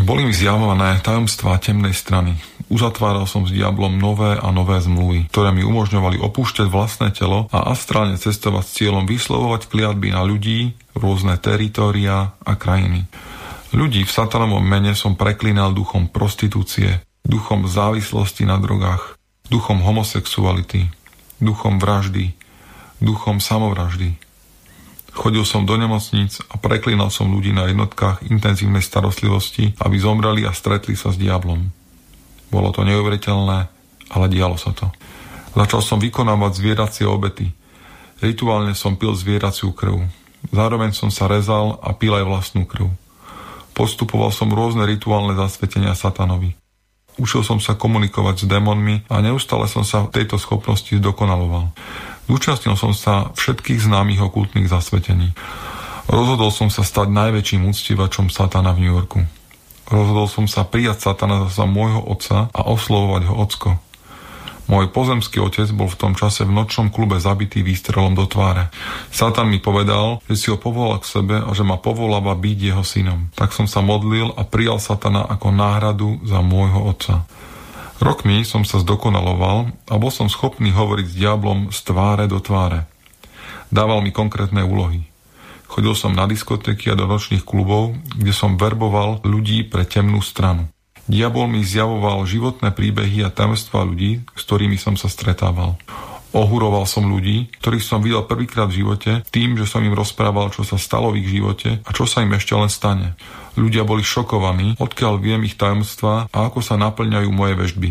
Boli 0.00 0.24
mi 0.24 0.32
zjavované 0.32 0.98
tajomstvá 1.04 1.60
temnej 1.60 1.92
strany. 1.92 2.36
Uzatváral 2.72 3.28
som 3.28 3.44
s 3.44 3.52
diablom 3.52 4.00
nové 4.00 4.32
a 4.32 4.48
nové 4.48 4.80
zmluvy, 4.80 5.28
ktoré 5.28 5.52
mi 5.52 5.60
umožňovali 5.60 6.16
opúšťať 6.16 6.72
vlastné 6.72 7.12
telo 7.12 7.52
a 7.52 7.68
astrálne 7.68 8.16
cestovať 8.16 8.64
s 8.64 8.74
cieľom 8.80 9.04
vyslovovať 9.04 9.68
kliatby 9.68 10.16
na 10.16 10.24
ľudí, 10.24 10.72
rôzne 10.96 11.36
teritória 11.36 12.32
a 12.32 12.52
krajiny. 12.56 13.04
Ľudí 13.76 14.08
v 14.08 14.12
satanovom 14.12 14.64
mene 14.64 14.96
som 14.96 15.16
preklínal 15.16 15.76
duchom 15.76 16.08
prostitúcie, 16.08 17.04
duchom 17.28 17.68
závislosti 17.68 18.48
na 18.48 18.56
drogách, 18.56 19.20
duchom 19.52 19.84
homosexuality, 19.84 20.88
duchom 21.40 21.76
vraždy, 21.76 22.32
duchom 23.00 23.40
samovraždy. 23.40 24.16
Chodil 25.12 25.44
som 25.44 25.68
do 25.68 25.76
nemocníc 25.76 26.40
a 26.48 26.56
preklínal 26.56 27.12
som 27.12 27.28
ľudí 27.28 27.52
na 27.52 27.68
jednotkách 27.68 28.24
intenzívnej 28.32 28.80
starostlivosti, 28.80 29.76
aby 29.76 29.96
zomreli 30.00 30.48
a 30.48 30.56
stretli 30.56 30.96
sa 30.96 31.12
s 31.12 31.20
diablom. 31.20 31.68
Bolo 32.48 32.68
to 32.72 32.80
neuveriteľné, 32.84 33.58
ale 34.12 34.26
dialo 34.32 34.56
sa 34.56 34.72
to. 34.72 34.88
Začal 35.52 35.84
som 35.84 35.98
vykonávať 36.00 36.52
zvieracie 36.56 37.04
obety. 37.04 37.52
Rituálne 38.24 38.72
som 38.72 38.96
pil 38.96 39.12
zvieraciu 39.12 39.76
krv. 39.76 40.00
Zároveň 40.48 40.96
som 40.96 41.12
sa 41.12 41.28
rezal 41.28 41.76
a 41.84 41.92
pil 41.92 42.16
aj 42.16 42.24
vlastnú 42.24 42.64
krv. 42.64 42.88
Postupoval 43.76 44.32
som 44.32 44.48
rôzne 44.48 44.88
rituálne 44.88 45.36
zasvetenia 45.36 45.92
satanovi. 45.92 46.56
Učil 47.20 47.44
som 47.44 47.60
sa 47.60 47.76
komunikovať 47.76 48.44
s 48.44 48.48
démonmi 48.48 49.04
a 49.12 49.20
neustále 49.20 49.68
som 49.68 49.84
sa 49.84 50.08
v 50.08 50.12
tejto 50.16 50.40
schopnosti 50.40 50.88
zdokonaloval. 50.88 51.68
Zúčastnil 52.30 52.78
som 52.78 52.94
sa 52.94 53.34
všetkých 53.34 53.82
známych 53.82 54.22
okultných 54.22 54.70
zasvetení. 54.70 55.34
Rozhodol 56.10 56.50
som 56.50 56.68
sa 56.70 56.82
stať 56.82 57.10
najväčším 57.10 57.66
úctivačom 57.66 58.30
satana 58.30 58.74
v 58.74 58.86
New 58.86 58.92
Yorku. 58.92 59.22
Rozhodol 59.90 60.26
som 60.30 60.46
sa 60.46 60.62
prijať 60.66 61.10
satana 61.10 61.50
za 61.50 61.66
môjho 61.68 62.02
otca 62.02 62.48
a 62.50 62.60
oslovovať 62.66 63.22
ho 63.28 63.34
ocko. 63.38 63.70
Môj 64.70 64.94
pozemský 64.94 65.42
otec 65.42 65.66
bol 65.74 65.90
v 65.90 65.98
tom 65.98 66.12
čase 66.14 66.46
v 66.46 66.54
nočnom 66.54 66.94
klube 66.94 67.18
zabitý 67.18 67.66
výstrelom 67.66 68.14
do 68.14 68.30
tváre. 68.30 68.70
Satan 69.10 69.50
mi 69.50 69.58
povedal, 69.58 70.22
že 70.30 70.34
si 70.38 70.46
ho 70.54 70.56
povolal 70.56 71.02
k 71.02 71.10
sebe 71.18 71.36
a 71.42 71.50
že 71.50 71.66
ma 71.66 71.76
povoláva 71.76 72.38
byť 72.38 72.58
jeho 72.72 72.84
synom. 72.86 73.28
Tak 73.34 73.50
som 73.50 73.66
sa 73.66 73.82
modlil 73.82 74.30
a 74.32 74.46
prijal 74.46 74.78
satana 74.78 75.26
ako 75.26 75.50
náhradu 75.50 76.22
za 76.22 76.40
môjho 76.40 76.78
otca. 76.78 77.26
Rokmi 78.02 78.42
som 78.42 78.66
sa 78.66 78.82
zdokonaloval 78.82 79.70
a 79.86 79.94
bol 79.94 80.10
som 80.10 80.26
schopný 80.26 80.74
hovoriť 80.74 81.06
s 81.06 81.14
diablom 81.22 81.70
z 81.70 81.78
tváre 81.86 82.26
do 82.26 82.42
tváre. 82.42 82.90
Dával 83.70 84.02
mi 84.02 84.10
konkrétne 84.10 84.66
úlohy. 84.66 85.06
Chodil 85.70 85.94
som 85.94 86.10
na 86.10 86.26
diskotéky 86.26 86.90
a 86.90 86.98
do 86.98 87.06
nočných 87.06 87.46
klubov, 87.46 87.94
kde 88.18 88.34
som 88.34 88.58
verboval 88.58 89.22
ľudí 89.22 89.62
pre 89.70 89.86
temnú 89.86 90.18
stranu. 90.18 90.66
Diabol 91.06 91.46
mi 91.46 91.62
zjavoval 91.62 92.26
životné 92.26 92.74
príbehy 92.74 93.22
a 93.22 93.30
tajomstvá 93.30 93.86
ľudí, 93.86 94.26
s 94.34 94.42
ktorými 94.50 94.82
som 94.82 94.98
sa 94.98 95.06
stretával. 95.06 95.78
Ohuroval 96.34 96.90
som 96.90 97.06
ľudí, 97.06 97.54
ktorých 97.62 97.86
som 97.86 98.02
videl 98.02 98.26
prvýkrát 98.26 98.66
v 98.66 98.82
živote, 98.82 99.22
tým, 99.30 99.54
že 99.54 99.70
som 99.70 99.78
im 99.78 99.94
rozprával, 99.94 100.50
čo 100.50 100.66
sa 100.66 100.74
stalo 100.74 101.14
v 101.14 101.22
ich 101.22 101.38
živote 101.38 101.78
a 101.86 101.90
čo 101.94 102.02
sa 102.02 102.26
im 102.26 102.34
ešte 102.34 102.58
len 102.58 102.66
stane. 102.66 103.14
Ľudia 103.52 103.84
boli 103.84 104.00
šokovaní, 104.00 104.80
odkiaľ 104.80 105.20
viem 105.20 105.44
ich 105.44 105.60
tajomstvá 105.60 106.32
a 106.32 106.38
ako 106.48 106.64
sa 106.64 106.80
naplňajú 106.80 107.28
moje 107.28 107.54
vežby. 107.56 107.90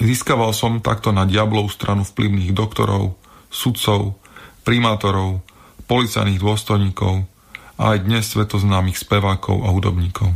Získaval 0.00 0.56
som 0.56 0.80
takto 0.80 1.12
na 1.12 1.28
diablov 1.28 1.68
stranu 1.68 2.02
vplyvných 2.02 2.56
doktorov, 2.56 3.14
sudcov, 3.52 4.16
primátorov, 4.64 5.44
policajných 5.84 6.40
dôstojníkov 6.40 7.28
a 7.76 7.82
aj 7.92 8.08
dnes 8.08 8.24
svetoznámych 8.32 8.96
spevákov 8.96 9.62
a 9.62 9.68
hudobníkov. 9.70 10.32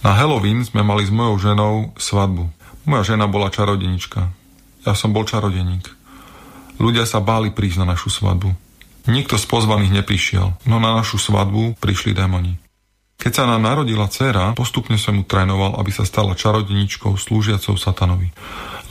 Na 0.00 0.14
Halloween 0.16 0.64
sme 0.64 0.80
mali 0.80 1.04
s 1.04 1.12
mojou 1.12 1.36
ženou 1.36 1.74
svadbu. 2.00 2.48
Moja 2.88 3.14
žena 3.14 3.28
bola 3.28 3.52
čarodenička. 3.52 4.32
Ja 4.86 4.96
som 4.96 5.12
bol 5.12 5.28
čarodeník. 5.28 5.90
Ľudia 6.78 7.04
sa 7.04 7.18
báli 7.18 7.52
prísť 7.52 7.84
na 7.84 7.92
našu 7.92 8.08
svadbu. 8.08 8.54
Nikto 9.10 9.36
z 9.36 9.44
pozvaných 9.50 10.00
neprišiel, 10.00 10.54
no 10.64 10.76
na 10.78 10.96
našu 10.96 11.18
svadbu 11.18 11.76
prišli 11.82 12.14
démoni. 12.14 12.67
Keď 13.18 13.32
sa 13.34 13.50
nám 13.50 13.66
narodila 13.66 14.06
dcéra, 14.06 14.54
postupne 14.54 14.94
som 14.94 15.18
mu 15.18 15.26
trénoval, 15.26 15.74
aby 15.82 15.90
sa 15.90 16.06
stala 16.06 16.38
čarodeničkou 16.38 17.18
slúžiacou 17.18 17.74
satanovi. 17.74 18.30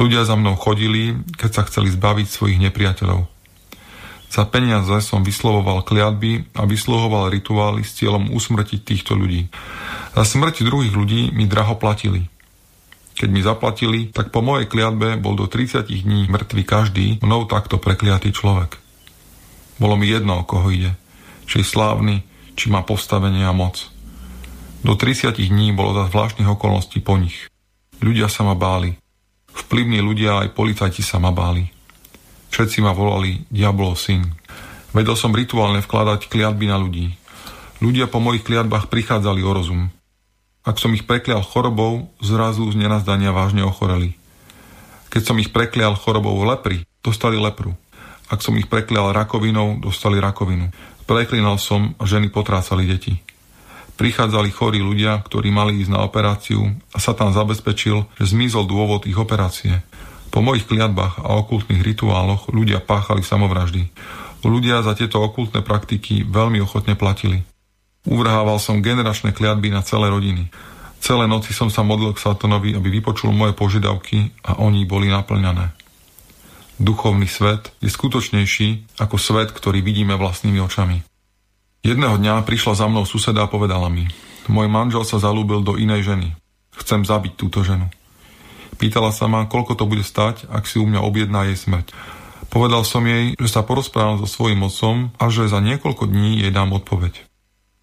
Ľudia 0.04 0.28
za 0.28 0.36
mnou 0.36 0.60
chodili, 0.60 1.16
keď 1.40 1.52
sa 1.56 1.64
chceli 1.64 1.88
zbaviť 1.96 2.28
svojich 2.28 2.60
nepriateľov. 2.68 3.24
Za 4.28 4.44
peniaze 4.44 4.92
som 5.00 5.24
vyslovoval 5.24 5.88
kliatby 5.88 6.52
a 6.60 6.68
vyslovoval 6.68 7.32
rituály 7.32 7.88
s 7.88 7.96
cieľom 7.96 8.36
usmrtiť 8.36 8.84
týchto 8.84 9.16
ľudí. 9.16 9.48
Za 10.12 10.28
smrť 10.28 10.68
druhých 10.68 10.92
ľudí 10.92 11.32
mi 11.32 11.48
draho 11.48 11.80
platili. 11.80 12.28
Keď 13.16 13.30
mi 13.32 13.40
zaplatili, 13.40 14.00
tak 14.12 14.36
po 14.36 14.44
mojej 14.44 14.68
kliatbe 14.68 15.16
bol 15.18 15.40
do 15.40 15.48
30 15.48 15.88
dní 15.88 16.28
mŕtvy 16.28 16.62
každý 16.68 17.06
mnou 17.24 17.48
takto 17.48 17.80
prekliatý 17.80 18.36
človek. 18.36 18.76
Bolo 19.80 19.96
mi 19.96 20.12
jedno, 20.12 20.44
o 20.44 20.48
koho 20.48 20.68
ide. 20.68 21.00
Či 21.48 21.64
je 21.64 21.72
slávny, 21.72 22.16
či 22.60 22.68
má 22.68 22.84
postavenie 22.84 23.48
a 23.48 23.56
moc. 23.56 23.97
Do 24.86 24.94
30 24.94 25.34
dní 25.34 25.74
bolo 25.74 25.98
za 25.98 26.10
zvláštnych 26.10 26.50
okolností 26.50 27.02
po 27.02 27.18
nich. 27.18 27.50
Ľudia 27.98 28.30
sa 28.30 28.46
ma 28.46 28.54
báli. 28.54 28.94
Vplyvní 29.50 30.02
ľudia 30.06 30.46
aj 30.46 30.54
policajti 30.54 31.02
sa 31.02 31.18
ma 31.18 31.34
báli. 31.34 31.66
Všetci 32.54 32.86
ma 32.86 32.94
volali 32.94 33.46
Diabolov 33.50 33.98
syn. 33.98 34.38
Vedel 34.94 35.18
som 35.18 35.34
rituálne 35.34 35.82
vkladať 35.82 36.30
kliatby 36.30 36.70
na 36.70 36.78
ľudí. 36.78 37.14
Ľudia 37.82 38.10
po 38.10 38.18
mojich 38.22 38.46
kliatbách 38.46 38.90
prichádzali 38.90 39.42
o 39.46 39.52
rozum. 39.54 39.82
Ak 40.66 40.82
som 40.82 40.92
ich 40.94 41.06
preklial 41.06 41.46
chorobou, 41.46 42.12
zrazu 42.20 42.66
z 42.70 42.76
nenazdania 42.76 43.32
vážne 43.32 43.62
ochoreli. 43.64 44.18
Keď 45.08 45.22
som 45.24 45.38
ich 45.40 45.54
preklial 45.56 45.96
chorobou 45.96 46.36
lepry, 46.44 46.84
dostali 47.00 47.40
lepru. 47.40 47.74
Ak 48.28 48.44
som 48.44 48.58
ich 48.60 48.68
preklial 48.68 49.16
rakovinou, 49.16 49.80
dostali 49.80 50.20
rakovinu. 50.20 50.68
Preklinal 51.08 51.56
som 51.56 51.96
ženy 52.04 52.28
potrácali 52.28 52.84
deti. 52.84 53.16
Prichádzali 53.98 54.54
chorí 54.54 54.78
ľudia, 54.78 55.18
ktorí 55.26 55.50
mali 55.50 55.82
ísť 55.82 55.90
na 55.90 56.06
operáciu 56.06 56.70
a 56.94 57.02
sa 57.02 57.18
tam 57.18 57.34
zabezpečil, 57.34 58.06
že 58.22 58.30
zmizol 58.30 58.70
dôvod 58.70 59.10
ich 59.10 59.18
operácie. 59.18 59.82
Po 60.30 60.46
mojich 60.46 60.70
kliatbách 60.70 61.26
a 61.26 61.34
okultných 61.42 61.82
rituáloch 61.82 62.54
ľudia 62.54 62.78
páchali 62.78 63.26
samovraždy. 63.26 63.90
Ľudia 64.46 64.86
za 64.86 64.94
tieto 64.94 65.18
okultné 65.18 65.66
praktiky 65.66 66.22
veľmi 66.30 66.62
ochotne 66.62 66.94
platili. 66.94 67.42
Uvrhával 68.06 68.62
som 68.62 68.86
generačné 68.86 69.34
kliatby 69.34 69.74
na 69.74 69.82
celé 69.82 70.14
rodiny. 70.14 70.54
Celé 71.02 71.26
noci 71.26 71.58
som 71.58 71.74
sa 71.74 71.82
modlil 71.82 72.14
k 72.14 72.22
Satonovi, 72.22 72.78
aby 72.78 73.02
vypočul 73.02 73.34
moje 73.34 73.58
požiadavky 73.58 74.30
a 74.46 74.62
oni 74.62 74.86
boli 74.86 75.10
naplňané. 75.10 75.74
Duchovný 76.78 77.26
svet 77.26 77.74
je 77.82 77.90
skutočnejší 77.90 79.02
ako 79.02 79.18
svet, 79.18 79.50
ktorý 79.50 79.82
vidíme 79.82 80.14
vlastnými 80.14 80.62
očami. 80.62 81.17
Jedného 81.88 82.20
dňa 82.20 82.44
prišla 82.44 82.84
za 82.84 82.86
mnou 82.92 83.08
suseda 83.08 83.48
a 83.48 83.52
povedala 83.52 83.88
mi, 83.88 84.12
môj 84.52 84.68
manžel 84.68 85.08
sa 85.08 85.24
zalúbil 85.24 85.64
do 85.64 85.80
inej 85.80 86.12
ženy. 86.12 86.36
Chcem 86.76 87.08
zabiť 87.08 87.40
túto 87.40 87.64
ženu. 87.64 87.88
Pýtala 88.76 89.16
sa 89.16 89.32
ma, 89.32 89.48
koľko 89.48 89.80
to 89.80 89.88
bude 89.88 90.04
stať, 90.04 90.52
ak 90.52 90.68
si 90.68 90.84
u 90.84 90.86
mňa 90.86 91.00
objedná 91.00 91.48
jej 91.48 91.56
smrť. 91.56 91.96
Povedal 92.52 92.84
som 92.84 93.08
jej, 93.08 93.40
že 93.40 93.48
sa 93.48 93.64
porozprávam 93.64 94.20
so 94.20 94.28
svojím 94.28 94.68
otcom 94.68 95.16
a 95.16 95.32
že 95.32 95.48
za 95.48 95.64
niekoľko 95.64 96.12
dní 96.12 96.44
jej 96.44 96.52
dám 96.52 96.76
odpoveď. 96.76 97.24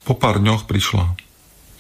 Po 0.05 0.13
pár 0.13 0.37
dňoch 0.37 0.69
prišla. 0.69 1.17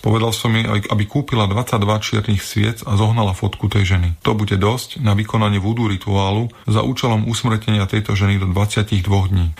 Povedal 0.01 0.32
som 0.32 0.56
jej, 0.56 0.64
aby 0.64 1.05
kúpila 1.05 1.44
22 1.44 1.76
čiernych 2.01 2.40
sviec 2.40 2.80
a 2.88 2.96
zohnala 2.96 3.36
fotku 3.36 3.68
tej 3.68 4.01
ženy. 4.01 4.16
To 4.24 4.32
bude 4.32 4.56
dosť 4.56 5.05
na 5.05 5.12
vykonanie 5.12 5.60
vúdu 5.60 5.92
rituálu 5.92 6.48
za 6.64 6.80
účelom 6.80 7.28
usmrtenia 7.28 7.84
tejto 7.84 8.16
ženy 8.16 8.40
do 8.40 8.48
22 8.48 9.12
dní. 9.28 9.52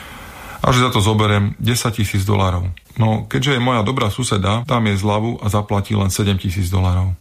A 0.65 0.73
že 0.73 0.81
za 0.81 0.91
to 0.97 1.05
zoberiem 1.05 1.53
10 1.61 2.01
tisíc 2.01 2.25
dolárov. 2.25 2.73
No, 2.97 3.29
keďže 3.29 3.61
je 3.61 3.61
moja 3.61 3.85
dobrá 3.85 4.09
suseda, 4.09 4.65
dám 4.65 4.89
jej 4.89 4.97
zľavu 4.97 5.45
a 5.45 5.53
zaplatí 5.53 5.93
len 5.93 6.09
7 6.09 6.41
tisíc 6.41 6.73
dolárov. 6.73 7.13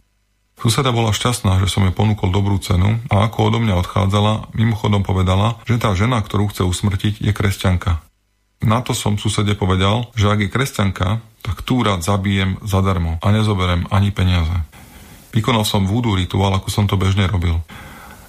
Suseda 0.56 0.96
bola 0.96 1.12
šťastná, 1.12 1.60
že 1.60 1.68
som 1.68 1.84
jej 1.84 1.92
ponúkol 1.92 2.32
dobrú 2.32 2.56
cenu 2.56 2.96
a 3.12 3.28
ako 3.28 3.52
odo 3.52 3.58
mňa 3.60 3.84
odchádzala, 3.84 4.56
mimochodom 4.56 5.04
povedala, 5.04 5.60
že 5.68 5.76
tá 5.76 5.92
žena, 5.92 6.24
ktorú 6.24 6.48
chce 6.48 6.64
usmrtiť, 6.64 7.20
je 7.20 7.32
kresťanka. 7.36 8.00
Na 8.64 8.80
to 8.80 8.96
som 8.96 9.20
susede 9.20 9.52
povedal, 9.60 10.08
že 10.16 10.32
ak 10.32 10.40
je 10.40 10.48
kresťanka, 10.48 11.20
tak 11.44 11.56
tú 11.68 11.84
rád 11.84 12.00
zabijem 12.00 12.56
zadarmo 12.64 13.20
a 13.20 13.28
nezoberem 13.28 13.84
ani 13.92 14.08
peniaze. 14.08 14.56
Vykonal 15.36 15.68
som 15.68 15.84
vúdu 15.84 16.16
rituál, 16.16 16.56
ako 16.56 16.72
som 16.72 16.88
to 16.88 16.96
bežne 16.96 17.28
robil. 17.28 17.60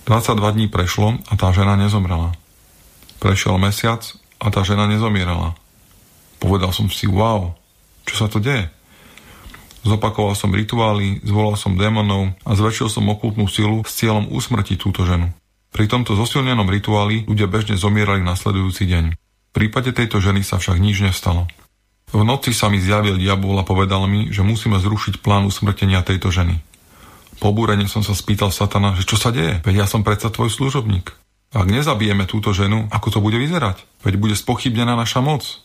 22 0.09 0.59
dní 0.59 0.67
prešlo 0.67 1.15
a 1.29 1.33
tá 1.39 1.55
žena 1.55 1.79
nezomrela. 1.79 2.35
Prešiel 3.23 3.55
mesiac 3.61 4.03
a 4.39 4.47
tá 4.51 4.61
žena 4.63 4.85
nezomierala. 4.87 5.55
Povedal 6.39 6.75
som 6.75 6.91
si, 6.91 7.07
wow, 7.07 7.55
čo 8.05 8.15
sa 8.19 8.27
to 8.29 8.43
deje? 8.43 8.69
Zopakoval 9.85 10.33
som 10.33 10.49
rituály, 10.49 11.21
zvolal 11.21 11.53
som 11.57 11.77
démonov 11.77 12.33
a 12.41 12.51
zväčšil 12.57 12.89
som 12.89 13.05
okultnú 13.05 13.45
silu 13.45 13.85
s 13.85 14.01
cieľom 14.01 14.33
usmrtiť 14.33 14.77
túto 14.81 15.05
ženu. 15.05 15.29
Pri 15.69 15.85
tomto 15.85 16.17
zosilnenom 16.17 16.65
rituáli 16.65 17.27
ľudia 17.29 17.45
bežne 17.45 17.77
zomierali 17.77 18.25
nasledujúci 18.25 18.87
deň. 18.89 19.05
V 19.13 19.51
prípade 19.53 19.93
tejto 19.93 20.17
ženy 20.17 20.41
sa 20.41 20.57
však 20.57 20.81
nič 20.81 21.05
nestalo. 21.05 21.45
V 22.15 22.23
noci 22.23 22.55
sa 22.55 22.71
mi 22.71 22.79
zjavil 22.79 23.19
diabol 23.19 23.59
a 23.59 23.67
povedal 23.67 24.07
mi, 24.07 24.31
že 24.31 24.41
musíme 24.41 24.79
zrušiť 24.79 25.19
plán 25.19 25.45
usmrtenia 25.45 26.01
tejto 26.01 26.31
ženy. 26.31 26.63
Po 27.43 27.51
som 27.91 28.01
sa 28.01 28.15
spýtal 28.15 28.55
satana, 28.55 28.95
že 28.95 29.03
čo 29.03 29.19
sa 29.19 29.29
deje, 29.35 29.59
veď 29.67 29.83
ja 29.83 29.87
som 29.91 30.07
predsa 30.07 30.31
tvoj 30.31 30.47
služobník. 30.47 31.11
Ak 31.55 31.71
nezabijeme 31.71 32.27
túto 32.27 32.51
ženu, 32.51 32.91
ako 32.91 33.15
to 33.15 33.19
bude 33.23 33.39
vyzerať? 33.39 33.79
Veď 34.03 34.19
bude 34.19 34.35
spochybnená 34.35 34.99
naša 34.99 35.23
moc. 35.23 35.63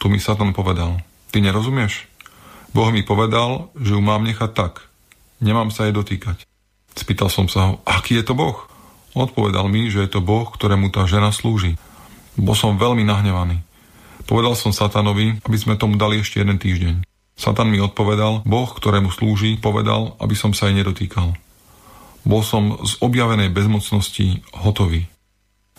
Tu 0.00 0.08
mi 0.08 0.16
Satan 0.16 0.56
povedal, 0.56 1.04
ty 1.28 1.44
nerozumieš? 1.44 2.08
Boh 2.72 2.88
mi 2.88 3.04
povedal, 3.04 3.68
že 3.76 3.92
ju 3.92 4.00
mám 4.00 4.24
nechať 4.24 4.50
tak. 4.56 4.88
Nemám 5.44 5.68
sa 5.68 5.84
jej 5.84 5.92
dotýkať. 5.92 6.48
Spýtal 6.96 7.28
som 7.28 7.52
sa 7.52 7.60
ho, 7.68 7.72
aký 7.84 8.16
je 8.16 8.24
to 8.24 8.32
Boh? 8.32 8.64
Odpovedal 9.12 9.68
mi, 9.68 9.92
že 9.92 10.08
je 10.08 10.10
to 10.16 10.24
Boh, 10.24 10.48
ktorému 10.48 10.88
tá 10.88 11.04
žena 11.04 11.36
slúži. 11.36 11.76
Bol 12.40 12.56
som 12.56 12.80
veľmi 12.80 13.04
nahnevaný. 13.04 13.60
Povedal 14.24 14.56
som 14.56 14.72
Satanovi, 14.72 15.36
aby 15.44 15.56
sme 15.60 15.76
tomu 15.76 16.00
dali 16.00 16.24
ešte 16.24 16.40
jeden 16.40 16.56
týždeň. 16.56 17.04
Satan 17.36 17.68
mi 17.68 17.76
odpovedal, 17.76 18.40
Boh, 18.48 18.70
ktorému 18.72 19.12
slúži, 19.12 19.60
povedal, 19.60 20.16
aby 20.16 20.32
som 20.32 20.56
sa 20.56 20.72
jej 20.72 20.80
nedotýkal. 20.80 21.36
Bol 22.26 22.42
som 22.42 22.80
z 22.82 22.98
objavenej 23.02 23.52
bezmocnosti 23.52 24.42
hotový. 24.64 25.06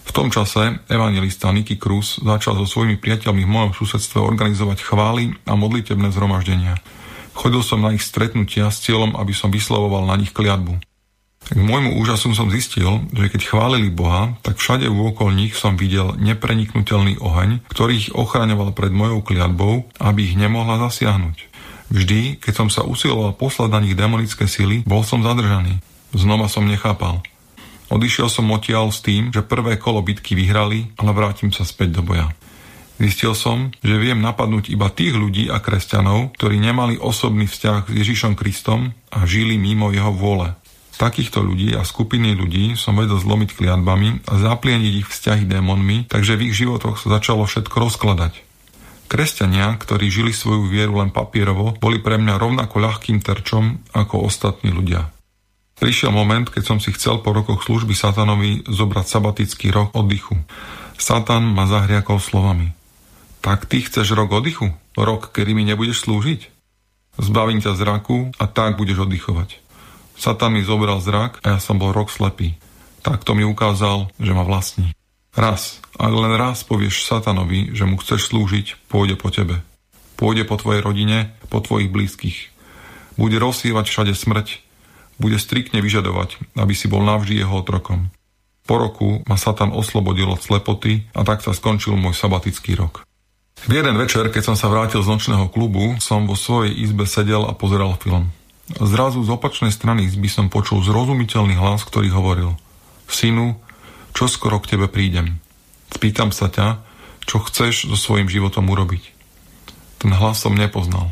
V 0.10 0.12
tom 0.16 0.34
čase 0.34 0.82
evangelista 0.90 1.54
Niky 1.54 1.78
Cruz 1.78 2.18
začal 2.18 2.58
so 2.58 2.66
svojimi 2.66 2.98
priateľmi 2.98 3.46
v 3.46 3.54
mojom 3.54 3.72
susedstve 3.78 4.18
organizovať 4.18 4.82
chvály 4.82 5.38
a 5.46 5.54
modlitebné 5.54 6.10
zhromaždenia. 6.10 6.82
Chodil 7.38 7.62
som 7.62 7.86
na 7.86 7.94
ich 7.94 8.02
stretnutia 8.02 8.74
s 8.74 8.82
cieľom, 8.82 9.14
aby 9.16 9.38
som 9.38 9.54
vyslovoval 9.54 10.10
na 10.10 10.18
nich 10.18 10.34
kliatbu. 10.34 10.82
K 11.50 11.58
môjmu 11.58 11.98
úžasu 11.98 12.36
som 12.36 12.52
zistil, 12.52 13.06
že 13.16 13.32
keď 13.32 13.42
chválili 13.48 13.90
Boha, 13.90 14.38
tak 14.44 14.60
všade 14.60 14.92
vôkol 14.92 15.34
nich 15.34 15.56
som 15.56 15.80
videl 15.80 16.14
nepreniknutelný 16.20 17.18
oheň, 17.18 17.64
ktorý 17.72 17.94
ich 17.96 18.10
ochraňoval 18.12 18.76
pred 18.76 18.92
mojou 18.92 19.24
kliatbou, 19.24 19.88
aby 19.98 20.30
ich 20.30 20.36
nemohla 20.36 20.78
zasiahnuť. 20.90 21.38
Vždy, 21.90 22.38
keď 22.38 22.54
som 22.54 22.70
sa 22.70 22.86
usiloval 22.86 23.34
poslať 23.34 23.70
na 23.74 23.80
nich 23.82 23.98
demonické 23.98 24.46
sily, 24.46 24.86
bol 24.86 25.02
som 25.02 25.26
zadržaný. 25.26 25.82
Znova 26.14 26.50
som 26.50 26.66
nechápal. 26.66 27.22
Odišiel 27.90 28.30
som 28.30 28.50
odtiaľ 28.54 28.94
s 28.94 29.02
tým, 29.02 29.34
že 29.34 29.46
prvé 29.46 29.82
kolo 29.82 30.06
bitky 30.06 30.38
vyhrali, 30.38 30.94
ale 31.02 31.12
vrátim 31.14 31.50
sa 31.50 31.66
späť 31.66 31.98
do 31.98 32.06
boja. 32.06 32.30
Zistil 33.00 33.32
som, 33.32 33.72
že 33.80 33.96
viem 33.96 34.20
napadnúť 34.20 34.70
iba 34.76 34.92
tých 34.92 35.16
ľudí 35.16 35.48
a 35.48 35.64
kresťanov, 35.64 36.36
ktorí 36.36 36.60
nemali 36.60 37.00
osobný 37.00 37.48
vzťah 37.48 37.88
s 37.88 37.94
Ježišom 37.96 38.36
Kristom 38.36 38.92
a 39.10 39.24
žili 39.24 39.56
mimo 39.56 39.90
jeho 39.90 40.12
vôle. 40.12 40.52
Takýchto 41.00 41.40
ľudí 41.40 41.80
a 41.80 41.88
skupiny 41.88 42.36
ľudí 42.36 42.76
som 42.76 43.00
vedel 43.00 43.16
zlomiť 43.16 43.56
kliatbami 43.56 44.28
a 44.28 44.34
zaplieniť 44.36 44.94
ich 45.00 45.08
vzťahy 45.08 45.48
démonmi, 45.48 46.12
takže 46.12 46.36
v 46.36 46.52
ich 46.52 46.60
životoch 46.60 47.00
sa 47.00 47.24
začalo 47.24 47.48
všetko 47.48 47.72
rozkladať. 47.88 48.44
Kresťania, 49.08 49.80
ktorí 49.80 50.12
žili 50.12 50.36
svoju 50.36 50.68
vieru 50.68 51.00
len 51.00 51.10
papierovo, 51.10 51.80
boli 51.80 52.04
pre 52.04 52.20
mňa 52.20 52.36
rovnako 52.36 52.84
ľahkým 52.84 53.24
terčom 53.24 53.80
ako 53.96 54.28
ostatní 54.28 54.76
ľudia. 54.76 55.08
Prišiel 55.80 56.12
moment, 56.12 56.44
keď 56.52 56.64
som 56.68 56.78
si 56.84 56.92
chcel 56.92 57.24
po 57.24 57.32
rokoch 57.32 57.64
služby 57.64 57.96
satanovi 57.96 58.68
zobrať 58.68 59.06
sabatický 59.08 59.72
rok 59.72 59.96
oddychu. 59.96 60.36
Satan 61.00 61.56
ma 61.56 61.64
zahriakol 61.72 62.20
slovami. 62.20 62.76
Tak 63.40 63.72
ty 63.72 63.80
chceš 63.80 64.12
rok 64.12 64.36
oddychu? 64.36 64.76
Rok, 65.00 65.32
kedy 65.32 65.56
mi 65.56 65.64
nebudeš 65.64 66.04
slúžiť? 66.04 66.52
Zbavím 67.16 67.64
ťa 67.64 67.80
zraku 67.80 68.36
a 68.36 68.52
tak 68.52 68.76
budeš 68.76 69.08
oddychovať. 69.08 69.64
Satan 70.20 70.60
mi 70.60 70.68
zobral 70.68 71.00
zrak 71.00 71.40
a 71.48 71.56
ja 71.56 71.60
som 71.64 71.80
bol 71.80 71.96
rok 71.96 72.12
slepý. 72.12 72.60
Takto 73.00 73.32
mi 73.32 73.48
ukázal, 73.48 74.12
že 74.20 74.36
ma 74.36 74.44
vlastní. 74.44 74.92
Raz, 75.32 75.80
ak 75.96 76.12
len 76.12 76.36
raz 76.36 76.68
povieš 76.68 77.08
satanovi, 77.08 77.72
že 77.72 77.88
mu 77.88 77.96
chceš 77.96 78.28
slúžiť, 78.28 78.92
pôjde 78.92 79.16
po 79.16 79.32
tebe. 79.32 79.64
Pôjde 80.20 80.44
po 80.44 80.60
tvojej 80.60 80.84
rodine, 80.84 81.32
po 81.48 81.64
tvojich 81.64 81.88
blízkych. 81.88 82.52
Bude 83.16 83.40
rozsývať 83.40 83.88
všade 83.88 84.12
smrť, 84.12 84.60
bude 85.20 85.38
striktne 85.38 85.84
vyžadovať, 85.84 86.58
aby 86.58 86.74
si 86.74 86.88
bol 86.88 87.04
navždy 87.04 87.44
jeho 87.44 87.60
otrokom. 87.60 88.10
Po 88.64 88.80
roku 88.80 89.22
ma 89.28 89.36
Satan 89.36 89.76
oslobodil 89.76 90.30
od 90.32 90.42
slepoty 90.42 91.10
a 91.14 91.28
tak 91.28 91.44
sa 91.44 91.52
skončil 91.54 92.00
môj 92.00 92.16
sabatický 92.16 92.80
rok. 92.80 93.04
V 93.68 93.76
jeden 93.76 94.00
večer, 94.00 94.32
keď 94.32 94.54
som 94.54 94.56
sa 94.56 94.72
vrátil 94.72 95.04
z 95.04 95.12
nočného 95.12 95.52
klubu, 95.52 96.00
som 96.00 96.24
vo 96.24 96.40
svojej 96.40 96.72
izbe 96.80 97.04
sedel 97.04 97.44
a 97.44 97.52
pozeral 97.52 98.00
film. 98.00 98.32
Zrazu 98.72 99.20
z 99.26 99.30
opačnej 99.34 99.74
strany 99.74 100.08
izby 100.08 100.30
som 100.32 100.48
počul 100.48 100.80
zrozumiteľný 100.86 101.58
hlas, 101.58 101.84
ktorý 101.84 102.14
hovoril 102.14 102.56
Synu, 103.10 103.58
čo 104.14 104.30
skoro 104.30 104.62
k 104.62 104.78
tebe 104.78 104.86
prídem. 104.86 105.42
Spýtam 105.90 106.30
sa 106.30 106.48
ťa, 106.48 106.86
čo 107.26 107.42
chceš 107.42 107.90
so 107.90 107.98
svojím 107.98 108.30
životom 108.30 108.70
urobiť. 108.70 109.04
Ten 109.98 110.14
hlas 110.14 110.40
som 110.40 110.54
nepoznal. 110.54 111.12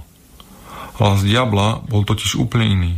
Hlas 1.02 1.26
diabla 1.26 1.82
bol 1.90 2.06
totiž 2.06 2.38
úplne 2.38 2.66
iný. 2.70 2.94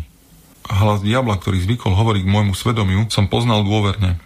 Hlas 0.70 1.02
diabla, 1.02 1.42
ktorý 1.42 1.66
zvykol 1.66 1.98
hovoriť 1.98 2.24
k 2.24 2.32
môjmu 2.32 2.54
svedomiu, 2.54 3.10
som 3.10 3.26
poznal 3.26 3.66
dôverne. 3.66 4.22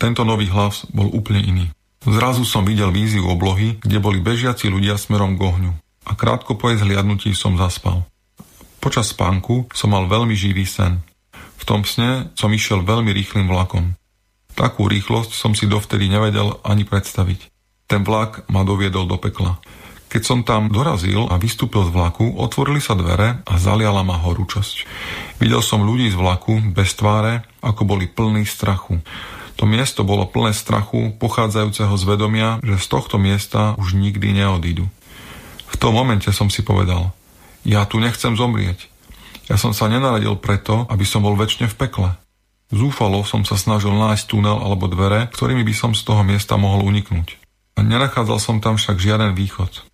Tento 0.00 0.24
nový 0.24 0.48
hlas 0.48 0.88
bol 0.90 1.12
úplne 1.12 1.44
iný. 1.44 1.66
Zrazu 2.02 2.42
som 2.42 2.66
videl 2.66 2.90
víziu 2.90 3.28
oblohy, 3.28 3.78
kde 3.78 4.02
boli 4.02 4.18
bežiaci 4.18 4.66
ľudia 4.66 4.98
smerom 4.98 5.38
k 5.38 5.44
ohňu. 5.46 5.72
A 6.08 6.18
krátko 6.18 6.58
po 6.58 6.72
jej 6.72 6.82
zhliadnutí 6.82 7.30
som 7.36 7.54
zaspal. 7.54 8.02
Počas 8.82 9.14
spánku 9.14 9.70
som 9.70 9.94
mal 9.94 10.10
veľmi 10.10 10.34
živý 10.34 10.66
sen. 10.66 10.98
V 11.62 11.62
tom 11.62 11.86
sne 11.86 12.34
som 12.34 12.50
išiel 12.50 12.82
veľmi 12.82 13.14
rýchlým 13.14 13.46
vlakom. 13.46 13.94
Takú 14.58 14.90
rýchlosť 14.90 15.30
som 15.30 15.54
si 15.54 15.70
dovtedy 15.70 16.10
nevedel 16.10 16.58
ani 16.66 16.82
predstaviť. 16.82 17.46
Ten 17.86 18.02
vlak 18.02 18.50
ma 18.50 18.66
doviedol 18.66 19.06
do 19.06 19.22
pekla. 19.22 19.62
Keď 20.12 20.22
som 20.28 20.44
tam 20.44 20.68
dorazil 20.68 21.24
a 21.32 21.40
vystúpil 21.40 21.88
z 21.88 21.90
vlaku, 21.96 22.36
otvorili 22.36 22.84
sa 22.84 22.92
dvere 22.92 23.40
a 23.48 23.56
zaliala 23.56 24.04
ma 24.04 24.20
horúčosť. 24.20 24.84
Videl 25.40 25.64
som 25.64 25.88
ľudí 25.88 26.12
z 26.12 26.20
vlaku 26.20 26.60
bez 26.68 26.92
tváre, 26.92 27.48
ako 27.64 27.88
boli 27.88 28.04
plní 28.04 28.44
strachu. 28.44 29.00
To 29.56 29.64
miesto 29.64 30.04
bolo 30.04 30.28
plné 30.28 30.52
strachu, 30.52 31.16
pochádzajúceho 31.16 31.96
z 31.96 32.04
vedomia, 32.04 32.60
že 32.60 32.76
z 32.76 32.86
tohto 32.92 33.16
miesta 33.16 33.72
už 33.80 33.96
nikdy 33.96 34.36
neodídu. 34.36 34.84
V 35.72 35.76
tom 35.80 35.96
momente 35.96 36.28
som 36.28 36.52
si 36.52 36.60
povedal, 36.60 37.16
ja 37.64 37.88
tu 37.88 37.96
nechcem 37.96 38.36
zomrieť. 38.36 38.92
Ja 39.48 39.56
som 39.56 39.72
sa 39.72 39.88
nenaradil 39.88 40.36
preto, 40.36 40.84
aby 40.92 41.08
som 41.08 41.24
bol 41.24 41.40
väčšine 41.40 41.72
v 41.72 41.78
pekle. 41.88 42.10
Zúfalo 42.68 43.24
som 43.24 43.48
sa 43.48 43.56
snažil 43.56 43.96
nájsť 43.96 44.28
tunel 44.28 44.60
alebo 44.60 44.92
dvere, 44.92 45.32
ktorými 45.32 45.64
by 45.64 45.72
som 45.72 45.96
z 45.96 46.04
toho 46.04 46.20
miesta 46.20 46.60
mohol 46.60 46.84
uniknúť. 46.84 47.40
A 47.76 47.80
nenachádzal 47.80 48.36
som 48.36 48.60
tam 48.60 48.76
však 48.76 49.00
žiaden 49.00 49.32
východ. 49.32 49.91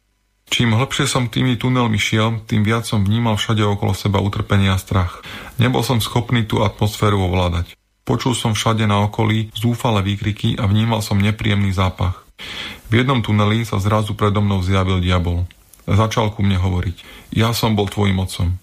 Čím 0.49 0.73
hlbšie 0.73 1.05
som 1.05 1.29
tými 1.29 1.61
tunelmi 1.61 2.01
šiel, 2.01 2.41
tým 2.49 2.65
viac 2.65 2.89
som 2.89 3.05
vnímal 3.05 3.37
všade 3.37 3.61
okolo 3.63 3.93
seba 3.93 4.19
utrpenie 4.25 4.73
a 4.73 4.81
strach. 4.81 5.21
Nebol 5.61 5.85
som 5.85 6.01
schopný 6.01 6.49
tú 6.49 6.65
atmosféru 6.65 7.21
ovládať. 7.21 7.77
Počul 8.09 8.33
som 8.33 8.57
všade 8.57 8.89
na 8.89 9.05
okolí 9.05 9.53
zúfale 9.53 10.01
výkriky 10.01 10.57
a 10.57 10.65
vnímal 10.65 11.05
som 11.05 11.21
nepríjemný 11.21 11.77
zápach. 11.77 12.25
V 12.89 13.05
jednom 13.05 13.21
tuneli 13.21 13.69
sa 13.69 13.77
zrazu 13.77 14.17
predo 14.17 14.41
mnou 14.41 14.65
zjavil 14.65 15.05
diabol. 15.05 15.45
Začal 15.85 16.33
ku 16.33 16.41
mne 16.41 16.57
hovoriť. 16.57 16.97
Ja 17.37 17.53
som 17.53 17.77
bol 17.77 17.85
tvojim 17.93 18.17
otcom. 18.17 18.57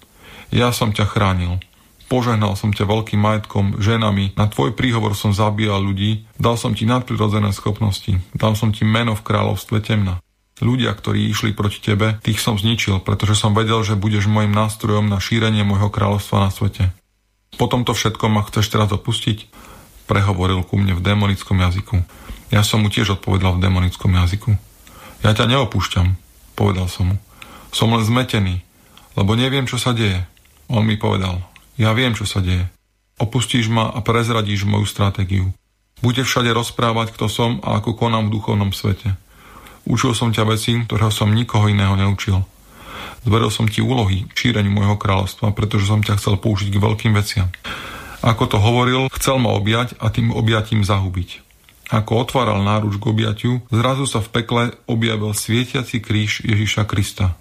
Ja 0.50 0.74
som 0.74 0.90
ťa 0.90 1.06
chránil. 1.06 1.62
Požehnal 2.06 2.54
som 2.54 2.70
ťa 2.70 2.86
veľkým 2.86 3.18
majetkom, 3.18 3.82
ženami, 3.82 4.34
na 4.38 4.46
tvoj 4.46 4.78
príhovor 4.78 5.18
som 5.18 5.34
zabíjal 5.34 5.82
ľudí, 5.82 6.26
dal 6.38 6.54
som 6.54 6.70
ti 6.70 6.86
nadprirodzené 6.86 7.50
schopnosti, 7.50 8.18
dal 8.30 8.54
som 8.54 8.70
ti 8.70 8.86
meno 8.86 9.18
v 9.18 9.26
kráľovstve 9.26 9.82
temna. 9.82 10.22
Ľudia, 10.56 10.88
ktorí 10.96 11.28
išli 11.28 11.52
proti 11.52 11.84
tebe, 11.84 12.16
tých 12.24 12.40
som 12.40 12.56
zničil, 12.56 13.04
pretože 13.04 13.36
som 13.36 13.52
vedel, 13.52 13.84
že 13.84 13.92
budeš 13.92 14.24
môjim 14.24 14.56
nástrojom 14.56 15.04
na 15.04 15.20
šírenie 15.20 15.68
môjho 15.68 15.92
kráľovstva 15.92 16.48
na 16.48 16.50
svete. 16.50 16.96
Po 17.60 17.68
tomto 17.68 17.92
všetkom 17.92 18.32
ma 18.32 18.42
chceš 18.48 18.72
teraz 18.72 18.88
opustiť? 18.88 19.52
Prehovoril 20.08 20.64
ku 20.64 20.80
mne 20.80 20.96
v 20.96 21.04
démonickom 21.04 21.60
jazyku. 21.60 22.00
Ja 22.48 22.64
som 22.64 22.84
mu 22.84 22.88
tiež 22.88 23.20
odpovedal 23.20 23.60
v 23.60 23.68
démonickom 23.68 24.16
jazyku. 24.16 24.56
Ja 25.20 25.36
ťa 25.36 25.44
neopúšťam, 25.50 26.16
povedal 26.56 26.88
som 26.88 27.12
mu. 27.12 27.16
Som 27.68 27.92
len 27.92 28.04
zmetený, 28.06 28.64
lebo 29.12 29.36
neviem, 29.36 29.68
čo 29.68 29.76
sa 29.76 29.92
deje. 29.92 30.24
On 30.72 30.80
mi 30.80 30.96
povedal, 30.96 31.44
ja 31.76 31.92
viem, 31.92 32.16
čo 32.16 32.24
sa 32.24 32.40
deje. 32.40 32.64
Opustíš 33.20 33.68
ma 33.68 33.92
a 33.92 34.00
prezradíš 34.00 34.64
moju 34.64 34.88
stratégiu. 34.88 35.52
Bude 36.00 36.24
všade 36.24 36.52
rozprávať, 36.52 37.12
kto 37.12 37.28
som 37.28 37.60
a 37.60 37.80
ako 37.80 37.96
konám 37.96 38.28
v 38.28 38.40
duchovnom 38.40 38.72
svete. 38.72 39.16
Učil 39.86 40.18
som 40.18 40.34
ťa 40.34 40.44
veci, 40.50 40.74
ktorého 40.82 41.14
som 41.14 41.30
nikoho 41.30 41.70
iného 41.70 41.94
neučil. 41.94 42.42
Zveril 43.22 43.50
som 43.54 43.70
ti 43.70 43.82
úlohy 43.82 44.26
k 44.26 44.34
šíreniu 44.34 44.74
môjho 44.74 44.98
kráľovstva, 44.98 45.54
pretože 45.54 45.86
som 45.86 46.02
ťa 46.02 46.18
chcel 46.18 46.38
použiť 46.38 46.74
k 46.74 46.82
veľkým 46.82 47.12
veciam. 47.14 47.50
Ako 48.26 48.50
to 48.50 48.58
hovoril, 48.58 49.06
chcel 49.14 49.38
ma 49.38 49.54
objať 49.54 49.94
a 50.02 50.10
tým 50.10 50.34
objatím 50.34 50.82
zahubiť. 50.82 51.46
Ako 51.94 52.26
otváral 52.26 52.66
náruč 52.66 52.98
k 52.98 53.04
objatiu, 53.06 53.52
zrazu 53.70 54.10
sa 54.10 54.18
v 54.18 54.30
pekle 54.34 54.62
objavil 54.90 55.30
svietiaci 55.30 56.02
kríž 56.02 56.42
Ježiša 56.42 56.82
Krista. 56.90 57.38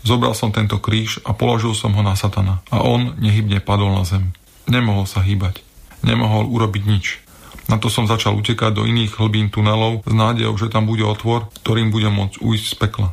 Zobral 0.00 0.32
som 0.32 0.48
tento 0.48 0.80
kríž 0.80 1.20
a 1.28 1.36
položil 1.36 1.76
som 1.76 1.92
ho 1.92 2.00
na 2.00 2.16
satana 2.16 2.64
a 2.72 2.80
on 2.80 3.12
nehybne 3.20 3.60
padol 3.60 3.92
na 3.92 4.08
zem. 4.08 4.32
Nemohol 4.64 5.04
sa 5.04 5.20
hýbať. 5.20 5.60
Nemohol 6.00 6.48
urobiť 6.48 6.82
nič. 6.88 7.06
Na 7.68 7.76
to 7.76 7.92
som 7.92 8.08
začal 8.08 8.32
utekať 8.40 8.80
do 8.80 8.88
iných 8.88 9.20
hlbín 9.20 9.52
tunelov 9.52 10.00
s 10.08 10.12
nádejou, 10.16 10.56
že 10.56 10.72
tam 10.72 10.88
bude 10.88 11.04
otvor, 11.04 11.52
ktorým 11.62 11.92
budem 11.92 12.16
môcť 12.16 12.40
ujsť 12.40 12.64
z 12.64 12.76
pekla. 12.80 13.08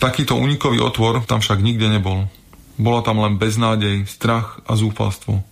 Takýto 0.00 0.34
unikový 0.34 0.80
otvor 0.80 1.22
tam 1.28 1.44
však 1.44 1.60
nikde 1.60 1.92
nebol. 1.92 2.26
Bola 2.80 3.04
tam 3.04 3.20
len 3.20 3.36
beznádej, 3.36 4.08
strach 4.08 4.64
a 4.64 4.74
zúfalstvo. 4.74 5.44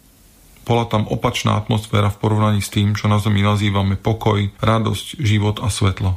Bola 0.65 0.85
tam 0.89 1.05
opačná 1.05 1.61
atmosféra 1.61 2.09
v 2.09 2.19
porovnaní 2.19 2.65
s 2.65 2.73
tým, 2.73 2.97
čo 2.97 3.13
na 3.13 3.21
Zemi 3.21 3.45
nazývame 3.45 4.01
pokoj, 4.01 4.49
radosť, 4.59 5.21
život 5.21 5.61
a 5.61 5.69
svetlo. 5.69 6.17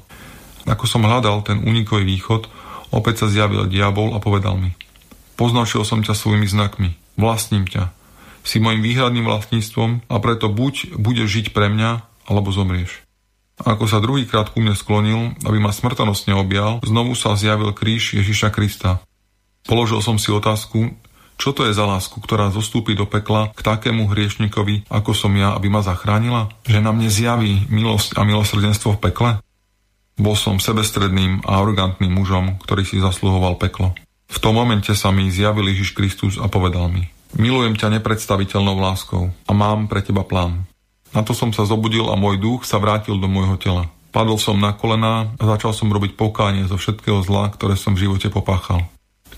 Ako 0.64 0.88
som 0.88 1.04
hľadal 1.04 1.44
ten 1.44 1.60
unikový 1.60 2.08
východ, 2.08 2.48
opäť 2.96 3.26
sa 3.26 3.28
zjavil 3.28 3.68
diabol 3.68 4.16
a 4.16 4.24
povedal 4.24 4.56
mi 4.56 4.72
Poznačil 5.36 5.84
som 5.84 6.00
ťa 6.00 6.16
svojimi 6.16 6.48
znakmi, 6.48 6.96
vlastním 7.20 7.68
ťa, 7.68 7.92
si 8.46 8.60
môjim 8.64 8.84
výhradným 8.84 9.26
vlastníctvom 9.26 10.08
a 10.08 10.16
preto 10.20 10.52
buď 10.52 10.96
budeš 11.00 11.28
žiť 11.42 11.46
pre 11.56 11.72
mňa, 11.72 12.13
alebo 12.28 12.52
zomrieš. 12.52 13.04
Ako 13.62 13.86
sa 13.86 14.02
druhýkrát 14.02 14.50
ku 14.50 14.60
mne 14.60 14.74
sklonil, 14.74 15.38
aby 15.46 15.58
ma 15.62 15.70
smrtonosne 15.70 16.34
objal, 16.34 16.82
znovu 16.82 17.14
sa 17.14 17.38
zjavil 17.38 17.70
kríž 17.72 18.18
Ježiša 18.18 18.50
Krista. 18.50 19.06
Položil 19.64 20.02
som 20.02 20.18
si 20.18 20.34
otázku, 20.34 20.92
Čo 21.34 21.50
to 21.50 21.66
je 21.66 21.74
za 21.74 21.86
lásku, 21.86 22.22
ktorá 22.22 22.54
zostúpi 22.54 22.94
do 22.94 23.10
pekla 23.10 23.50
k 23.58 23.60
takému 23.66 24.06
hriešnikovi, 24.06 24.86
ako 24.90 25.12
som 25.18 25.34
ja, 25.34 25.58
aby 25.58 25.66
ma 25.66 25.82
zachránila? 25.82 26.54
Že 26.70 26.80
na 26.82 26.94
mne 26.94 27.10
zjaví 27.10 27.68
milosť 27.74 28.16
a 28.18 28.22
milosrdenstvo 28.22 28.96
v 28.96 29.02
pekle? 29.02 29.30
Bol 30.14 30.38
som 30.38 30.62
sebestredným 30.62 31.42
a 31.42 31.58
arrogantným 31.58 32.14
mužom, 32.14 32.62
ktorý 32.62 32.86
si 32.86 33.02
zasluhoval 33.02 33.58
peklo. 33.58 33.98
V 34.30 34.38
tom 34.38 34.62
momente 34.62 34.94
sa 34.94 35.10
mi 35.10 35.30
zjavil 35.34 35.74
Ježiš 35.74 35.98
Kristus 35.98 36.38
a 36.38 36.46
povedal 36.50 36.90
mi 36.90 37.10
Milujem 37.34 37.74
ťa 37.74 37.98
nepredstaviteľnou 37.98 38.78
láskou 38.78 39.34
a 39.34 39.52
mám 39.58 39.90
pre 39.90 40.06
teba 40.06 40.22
plán. 40.22 40.70
Na 41.14 41.22
to 41.22 41.38
som 41.38 41.54
sa 41.54 41.64
zobudil 41.70 42.10
a 42.10 42.18
môj 42.18 42.42
duch 42.42 42.62
sa 42.66 42.82
vrátil 42.82 43.22
do 43.22 43.30
môjho 43.30 43.58
tela. 43.62 43.84
Padol 44.14 44.38
som 44.38 44.58
na 44.58 44.74
kolená 44.74 45.34
a 45.38 45.44
začal 45.46 45.74
som 45.74 45.90
robiť 45.90 46.14
pokánie 46.18 46.66
zo 46.70 46.78
všetkého 46.78 47.22
zla, 47.26 47.50
ktoré 47.50 47.78
som 47.78 47.94
v 47.94 48.06
živote 48.10 48.30
popáchal. 48.34 48.86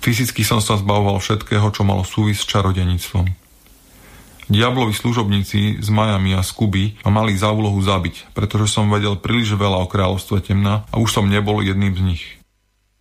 Fyzicky 0.03 0.43
som 0.43 0.60
sa 0.60 0.76
zbavoval 0.76 1.19
všetkého, 1.19 1.64
čo 1.72 1.88
malo 1.88 2.03
súvis 2.03 2.43
s 2.43 2.47
čarodenictvom. 2.47 3.27
Diablovi 4.45 4.93
služobníci 4.93 5.81
z 5.81 5.88
Miami 5.89 6.38
a 6.38 6.45
z 6.45 6.52
Kuby 6.53 7.02
ma 7.02 7.23
mali 7.23 7.34
za 7.34 7.49
úlohu 7.49 7.81
zabiť, 7.81 8.35
pretože 8.38 8.69
som 8.69 8.93
vedel 8.93 9.18
príliš 9.18 9.57
veľa 9.57 9.81
o 9.81 9.89
kráľovstve 9.89 10.38
temna 10.45 10.85
a 10.93 11.02
už 11.02 11.18
som 11.18 11.26
nebol 11.26 11.65
jedným 11.65 11.97
z 11.97 12.02
nich. 12.06 12.23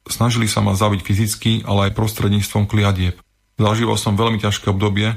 Snažili 0.08 0.48
sa 0.48 0.64
ma 0.64 0.72
zabiť 0.72 1.04
fyzicky, 1.04 1.52
ale 1.68 1.92
aj 1.92 1.96
prostredníctvom 2.00 2.64
kliadieb. 2.64 3.20
Zažíval 3.60 4.00
som 4.00 4.16
veľmi 4.16 4.40
ťažké 4.40 4.72
obdobie, 4.72 5.12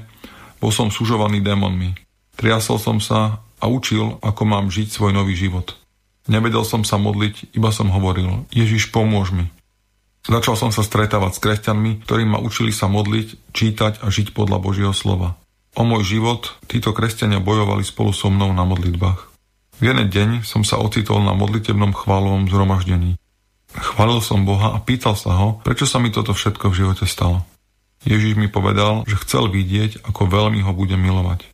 bol 0.59 0.71
som 0.75 0.91
sužovaný 0.91 1.39
démonmi. 1.39 1.95
Triasol 2.35 2.77
som 2.77 2.99
sa 2.99 3.46
a 3.61 3.65
učil, 3.69 4.21
ako 4.21 4.43
mám 4.45 4.69
žiť 4.69 4.87
svoj 4.89 5.11
nový 5.13 5.33
život. 5.33 5.77
Nevedel 6.27 6.67
som 6.67 6.83
sa 6.83 6.99
modliť, 6.99 7.55
iba 7.55 7.71
som 7.71 7.87
hovoril, 7.87 8.45
Ježiš, 8.51 8.91
pomôž 8.91 9.31
mi. 9.31 9.47
Začal 10.27 10.59
som 10.59 10.71
sa 10.75 10.83
stretávať 10.83 11.39
s 11.39 11.43
kresťanmi, 11.43 12.03
ktorí 12.03 12.27
ma 12.27 12.43
učili 12.43 12.75
sa 12.75 12.91
modliť, 12.91 13.55
čítať 13.55 14.03
a 14.03 14.11
žiť 14.11 14.35
podľa 14.35 14.59
Božieho 14.59 14.91
slova. 14.91 15.39
O 15.79 15.87
môj 15.87 16.03
život 16.03 16.59
títo 16.67 16.91
kresťania 16.91 17.39
bojovali 17.39 17.87
spolu 17.87 18.11
so 18.11 18.27
mnou 18.27 18.51
na 18.51 18.67
modlitbách. 18.67 19.31
V 19.79 19.83
jeden 19.87 20.11
deň 20.11 20.29
som 20.43 20.67
sa 20.67 20.81
ocitol 20.81 21.23
na 21.23 21.31
modlitebnom 21.31 21.95
chválovom 21.95 22.49
zhromaždení. 22.51 23.15
Chválil 23.71 24.19
som 24.19 24.43
Boha 24.43 24.73
a 24.75 24.81
pýtal 24.83 25.15
sa 25.15 25.37
ho, 25.37 25.61
prečo 25.63 25.87
sa 25.87 26.01
mi 26.01 26.11
toto 26.11 26.35
všetko 26.35 26.73
v 26.73 26.77
živote 26.83 27.05
stalo. 27.07 27.45
Ježiš 28.03 28.35
mi 28.35 28.51
povedal, 28.51 29.07
že 29.07 29.21
chcel 29.23 29.47
vidieť, 29.47 30.03
ako 30.03 30.27
veľmi 30.27 30.59
ho 30.65 30.71
budem 30.75 30.99
milovať. 30.99 31.45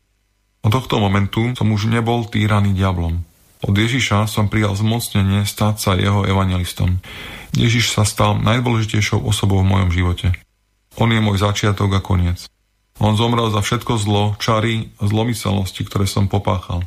Od 0.64 0.72
tohto 0.72 0.96
momentu 0.96 1.52
som 1.52 1.68
už 1.68 1.92
nebol 1.92 2.24
týraný 2.24 2.72
diablom. 2.72 3.20
Od 3.64 3.74
Ježiša 3.76 4.24
som 4.24 4.48
prijal 4.48 4.72
zmocnenie 4.72 5.44
stať 5.44 5.74
sa 5.76 5.90
jeho 5.92 6.24
evangelistom. 6.24 7.04
Ježiš 7.52 7.92
sa 7.92 8.08
stal 8.08 8.40
najdôležitejšou 8.40 9.20
osobou 9.28 9.60
v 9.60 9.68
mojom 9.68 9.90
živote. 9.92 10.26
On 10.96 11.12
je 11.12 11.20
môj 11.20 11.36
začiatok 11.36 11.92
a 11.92 12.00
koniec. 12.00 12.48
On 13.02 13.18
zomrel 13.18 13.50
za 13.50 13.58
všetko 13.58 13.98
zlo, 13.98 14.38
čary 14.38 14.94
a 15.02 15.10
zlomyselnosti, 15.10 15.82
ktoré 15.82 16.06
som 16.06 16.30
popáchal. 16.30 16.86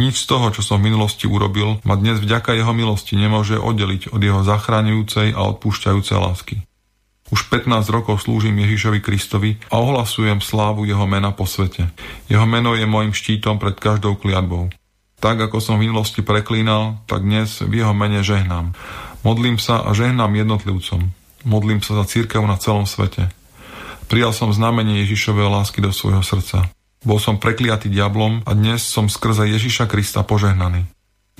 Nič 0.00 0.24
z 0.24 0.26
toho, 0.32 0.48
čo 0.48 0.64
som 0.64 0.80
v 0.80 0.88
minulosti 0.88 1.28
urobil, 1.28 1.76
ma 1.84 1.94
dnes 1.94 2.18
vďaka 2.18 2.56
jeho 2.56 2.72
milosti 2.72 3.20
nemôže 3.20 3.60
oddeliť 3.60 4.16
od 4.16 4.20
jeho 4.24 4.40
zachráňujúcej 4.42 5.36
a 5.36 5.40
odpúšťajúcej 5.52 6.16
lásky. 6.16 6.56
Už 7.32 7.48
15 7.48 7.88
rokov 7.88 8.28
slúžim 8.28 8.52
Ježišovi 8.60 9.00
Kristovi 9.00 9.56
a 9.72 9.80
ohlasujem 9.80 10.44
slávu 10.44 10.84
jeho 10.84 11.08
mena 11.08 11.32
po 11.32 11.48
svete. 11.48 11.88
Jeho 12.28 12.44
meno 12.44 12.76
je 12.76 12.84
môjim 12.84 13.16
štítom 13.16 13.56
pred 13.56 13.72
každou 13.80 14.20
kliatbou. 14.20 14.68
Tak 15.16 15.48
ako 15.48 15.56
som 15.64 15.80
v 15.80 15.88
minulosti 15.88 16.20
preklínal, 16.20 17.00
tak 17.08 17.24
dnes 17.24 17.64
v 17.64 17.80
jeho 17.80 17.96
mene 17.96 18.20
žehnám. 18.20 18.76
Modlím 19.24 19.56
sa 19.56 19.80
a 19.80 19.96
žehnám 19.96 20.28
jednotlivcom. 20.44 21.08
Modlím 21.48 21.80
sa 21.80 21.96
za 22.02 22.04
církev 22.04 22.44
na 22.44 22.60
celom 22.60 22.84
svete. 22.84 23.32
Prijal 24.12 24.36
som 24.36 24.52
znamenie 24.52 25.00
Ježišovej 25.08 25.48
lásky 25.48 25.80
do 25.80 25.88
svojho 25.88 26.20
srdca. 26.20 26.68
Bol 27.00 27.16
som 27.16 27.40
prekliatý 27.40 27.88
diablom 27.88 28.44
a 28.44 28.52
dnes 28.52 28.84
som 28.84 29.08
skrze 29.08 29.48
Ježiša 29.48 29.88
Krista 29.88 30.20
požehnaný. 30.20 30.84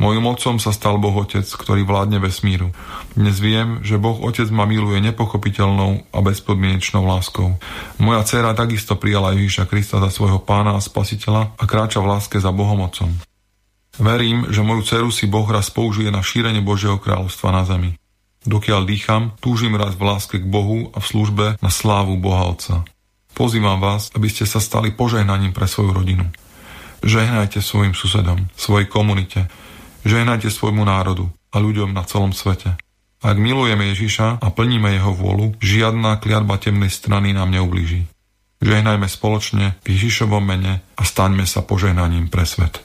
Mojím 0.01 0.25
otcom 0.25 0.57
sa 0.57 0.73
stal 0.73 0.97
Boh 0.97 1.13
Otec, 1.13 1.45
ktorý 1.45 1.85
vládne 1.85 2.17
vesmíru. 2.17 2.73
Dnes 3.13 3.37
viem, 3.37 3.85
že 3.85 4.01
Boh 4.01 4.17
Otec 4.25 4.49
ma 4.49 4.65
miluje 4.65 5.05
nepochopiteľnou 5.05 6.09
a 6.09 6.19
bezpodmienečnou 6.25 7.05
láskou. 7.05 7.61
Moja 8.01 8.25
dcéra 8.25 8.57
takisto 8.57 8.97
prijala 8.97 9.37
Ježiša 9.37 9.69
Krista 9.69 10.01
za 10.01 10.09
svojho 10.09 10.41
pána 10.41 10.81
a 10.81 10.81
spasiteľa 10.81 11.53
a 11.61 11.65
kráča 11.69 12.01
v 12.01 12.09
láske 12.09 12.41
za 12.41 12.49
Bohom 12.57 12.81
Otcom. 12.81 13.13
Verím, 14.01 14.49
že 14.49 14.65
moju 14.65 14.81
dceru 14.81 15.13
si 15.13 15.29
Boh 15.29 15.45
raz 15.45 15.69
použije 15.69 16.09
na 16.09 16.25
šírenie 16.25 16.65
Božieho 16.65 16.97
kráľovstva 16.97 17.53
na 17.53 17.69
zemi. 17.69 17.93
Dokiaľ 18.49 18.89
dýcham, 18.89 19.23
túžim 19.45 19.77
raz 19.77 19.93
v 19.95 20.09
láske 20.09 20.41
k 20.41 20.49
Bohu 20.49 20.89
a 20.97 20.99
v 20.99 21.07
službe 21.07 21.47
na 21.61 21.71
slávu 21.71 22.17
Boha 22.17 22.49
Otca. 22.49 22.89
Pozývam 23.37 23.79
vás, 23.79 24.09
aby 24.17 24.33
ste 24.33 24.49
sa 24.49 24.59
stali 24.59 24.89
požehnaním 24.97 25.53
pre 25.53 25.69
svoju 25.69 25.93
rodinu. 25.93 26.25
Žehnajte 27.05 27.61
svojim 27.61 27.93
susedom, 27.93 28.49
svojej 28.57 28.89
komunite, 28.89 29.53
žehnajte 30.07 30.51
svojmu 30.51 30.83
národu 30.87 31.31
a 31.53 31.57
ľuďom 31.59 31.95
na 31.95 32.03
celom 32.07 32.35
svete. 32.35 32.75
Ak 33.23 33.39
milujeme 33.39 33.95
Ježiša 33.95 34.43
a 34.43 34.47
plníme 34.51 34.91
jeho 34.99 35.15
vôľu, 35.15 35.55
žiadna 35.63 36.19
kliatba 36.19 36.59
temnej 36.59 36.91
strany 36.91 37.31
nám 37.31 37.55
neublíži. 37.55 38.11
Žehnajme 38.63 39.07
spoločne 39.07 39.79
v 39.83 39.87
Ježišovom 39.95 40.43
mene 40.43 40.83
a 40.99 41.03
staňme 41.03 41.47
sa 41.47 41.63
požehnaním 41.63 42.31
pre 42.31 42.47
svet. 42.47 42.83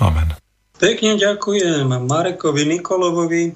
Amen. 0.00 0.36
Pekne 0.76 1.16
ďakujem 1.16 1.88
Marekovi 1.88 2.64
Nikolovovi 2.68 3.50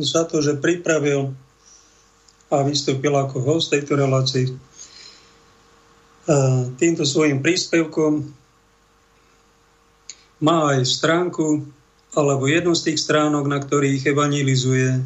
za 0.00 0.28
to, 0.28 0.44
že 0.44 0.60
pripravil 0.60 1.32
a 2.50 2.56
vystúpil 2.62 3.14
ako 3.16 3.40
host 3.42 3.72
tejto 3.72 3.96
relácii 3.96 4.54
týmto 6.76 7.02
svojim 7.08 7.42
príspevkom. 7.42 8.36
Má 10.40 10.56
aj 10.76 10.86
stránku, 10.86 11.66
alebo 12.14 12.46
jednu 12.50 12.74
z 12.74 12.82
tých 12.90 12.98
stránok, 13.02 13.46
na 13.46 13.58
ktorých 13.62 14.06
evangelizuje. 14.10 14.98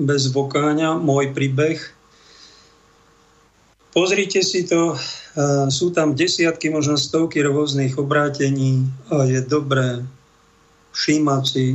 bez 0.00 0.32
vokáňa, 0.32 0.96
môj 1.00 1.32
príbeh 1.32 1.80
Pozrite 3.90 4.38
si 4.46 4.70
to, 4.70 4.94
sú 5.66 5.90
tam 5.90 6.14
desiatky, 6.14 6.70
možno 6.70 6.94
stovky 6.94 7.42
rôznych 7.42 7.98
obrátení 7.98 8.86
a 9.10 9.26
je 9.26 9.42
dobré 9.42 10.06
všímať 10.94 11.42
si, 11.42 11.74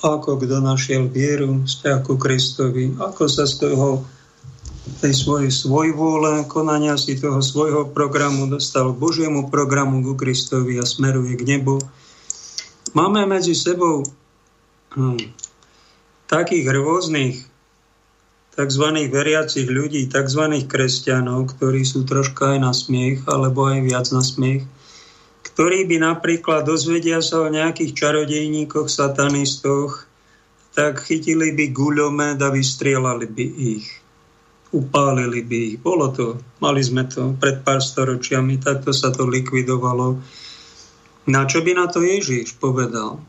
ako 0.00 0.40
kto 0.40 0.64
našiel 0.64 1.04
vieru, 1.12 1.60
vzťah 1.68 2.00
ku 2.00 2.16
Kristovi, 2.16 2.96
ako 2.96 3.28
sa 3.28 3.44
z 3.44 3.60
toho 3.60 4.08
tej 4.84 5.16
svojej 5.16 5.48
svojvôle, 5.48 6.44
konania 6.44 7.00
si 7.00 7.16
toho 7.16 7.40
svojho 7.40 7.88
programu 7.88 8.44
dostal 8.44 8.92
k 8.92 9.00
Božiemu 9.00 9.48
programu 9.48 10.04
ku 10.04 10.12
Kristovi 10.12 10.76
a 10.76 10.84
smeruje 10.84 11.40
k 11.40 11.56
nebu. 11.56 11.80
Máme 12.92 13.24
medzi 13.24 13.56
sebou 13.56 14.04
hm, 14.92 15.32
takých 16.28 16.66
rôznych 16.68 17.36
tzv. 18.54 18.86
veriacich 19.08 19.66
ľudí, 19.66 20.06
tzv. 20.06 20.42
kresťanov, 20.68 21.56
ktorí 21.56 21.82
sú 21.82 22.04
troška 22.04 22.54
aj 22.54 22.58
na 22.60 22.72
smiech, 22.76 23.24
alebo 23.24 23.66
aj 23.66 23.88
viac 23.88 24.06
na 24.12 24.20
smiech, 24.20 24.68
ktorí 25.48 25.88
by 25.88 25.96
napríklad 26.12 26.68
dozvedia 26.68 27.24
sa 27.24 27.40
o 27.40 27.48
nejakých 27.48 27.96
čarodejníkoch, 27.96 28.92
satanistoch, 28.92 30.06
tak 30.76 31.00
chytili 31.08 31.56
by 31.56 31.72
guľomet 31.72 32.38
a 32.42 32.52
vystrielali 32.52 33.26
by 33.30 33.46
ich. 33.78 34.03
Upálili 34.74 35.46
by 35.46 35.58
ich. 35.70 35.78
Bolo 35.78 36.10
to, 36.10 36.42
mali 36.58 36.82
sme 36.82 37.06
to 37.06 37.38
pred 37.38 37.62
pár 37.62 37.78
storočiami, 37.78 38.58
takto 38.58 38.90
sa 38.90 39.14
to 39.14 39.22
likvidovalo. 39.22 40.18
Na 41.30 41.46
čo 41.46 41.62
by 41.62 41.78
na 41.78 41.86
to 41.86 42.02
Ježiš 42.02 42.58
povedal? 42.58 43.22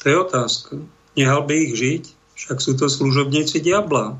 To 0.00 0.04
je 0.08 0.16
otázka. 0.16 0.80
Nehal 1.20 1.44
by 1.44 1.54
ich 1.68 1.74
žiť? 1.76 2.04
Však 2.38 2.58
sú 2.64 2.72
to 2.78 2.88
služobníci 2.88 3.60
diabla. 3.60 4.16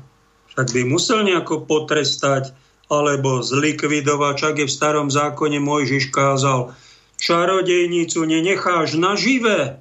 Však 0.53 0.75
by 0.75 0.81
musel 0.85 1.25
nejako 1.25 1.65
potrestať 1.65 2.51
alebo 2.91 3.39
zlikvidovať. 3.39 4.33
Čak 4.37 4.55
je 4.59 4.67
v 4.67 4.75
starom 4.75 5.07
zákone 5.07 5.57
Mojžiš 5.63 6.11
kázal, 6.11 6.75
čarodejnicu 7.15 8.21
nenecháš 8.27 8.99
nažive. 8.99 9.79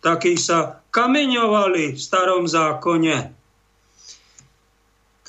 Takí 0.00 0.34
sa 0.40 0.79
kameňovali 0.90 1.94
v 1.94 1.98
starom 1.98 2.44
zákone. 2.50 3.32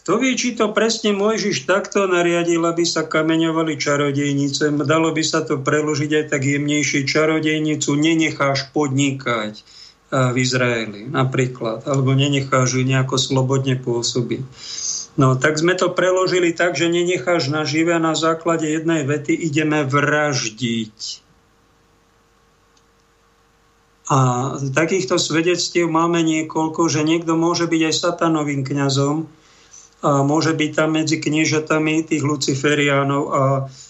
Kto 0.01 0.17
vie, 0.17 0.33
či 0.33 0.57
to 0.57 0.73
presne 0.73 1.13
Mojžiš 1.13 1.69
takto 1.69 2.09
nariadil, 2.09 2.65
aby 2.65 2.81
sa 2.89 3.05
kameňovali 3.05 3.77
čarodejnice? 3.77 4.73
Dalo 4.81 5.13
by 5.13 5.21
sa 5.21 5.45
to 5.45 5.61
preložiť 5.61 6.11
aj 6.17 6.25
tak 6.33 6.41
jemnejšie. 6.41 7.05
Čarodejnicu 7.05 7.93
nenecháš 7.93 8.73
podnikať 8.73 9.61
v 10.11 10.35
Izraeli 10.41 11.07
napríklad, 11.07 11.87
alebo 11.87 12.11
nenecháš 12.17 12.75
ju 12.75 12.83
nejako 12.83 13.15
slobodne 13.21 13.77
pôsobiť. 13.77 14.43
No 15.21 15.37
tak 15.37 15.61
sme 15.61 15.77
to 15.77 15.93
preložili 15.93 16.51
tak, 16.51 16.75
že 16.75 16.91
nenecháš 16.91 17.53
nažive 17.53 17.95
a 17.95 18.01
na 18.01 18.17
základe 18.17 18.67
jednej 18.67 19.05
vety 19.05 19.37
ideme 19.37 19.85
vraždiť. 19.85 20.97
A 24.11 24.19
takýchto 24.59 25.15
svedectiev 25.15 25.87
máme 25.87 26.19
niekoľko, 26.19 26.91
že 26.91 27.07
niekto 27.07 27.39
môže 27.39 27.63
byť 27.71 27.81
aj 27.87 27.95
satanovým 27.95 28.67
kňazom 28.67 29.23
a 30.03 30.19
môže 30.27 30.51
byť 30.51 30.71
tam 30.75 30.99
medzi 30.99 31.23
kniežatami 31.23 32.03
tých 32.03 32.19
luciferiánov 32.19 33.23
a 33.31 33.41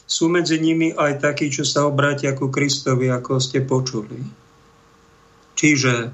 sú 0.05 0.29
medzi 0.29 0.61
nimi 0.61 0.93
aj 0.93 1.25
takí, 1.25 1.49
čo 1.49 1.65
sa 1.65 1.89
obrátia 1.89 2.37
ku 2.37 2.53
Kristovi, 2.53 3.09
ako 3.09 3.41
ste 3.41 3.65
počuli. 3.65 4.21
Čiže 5.57 6.13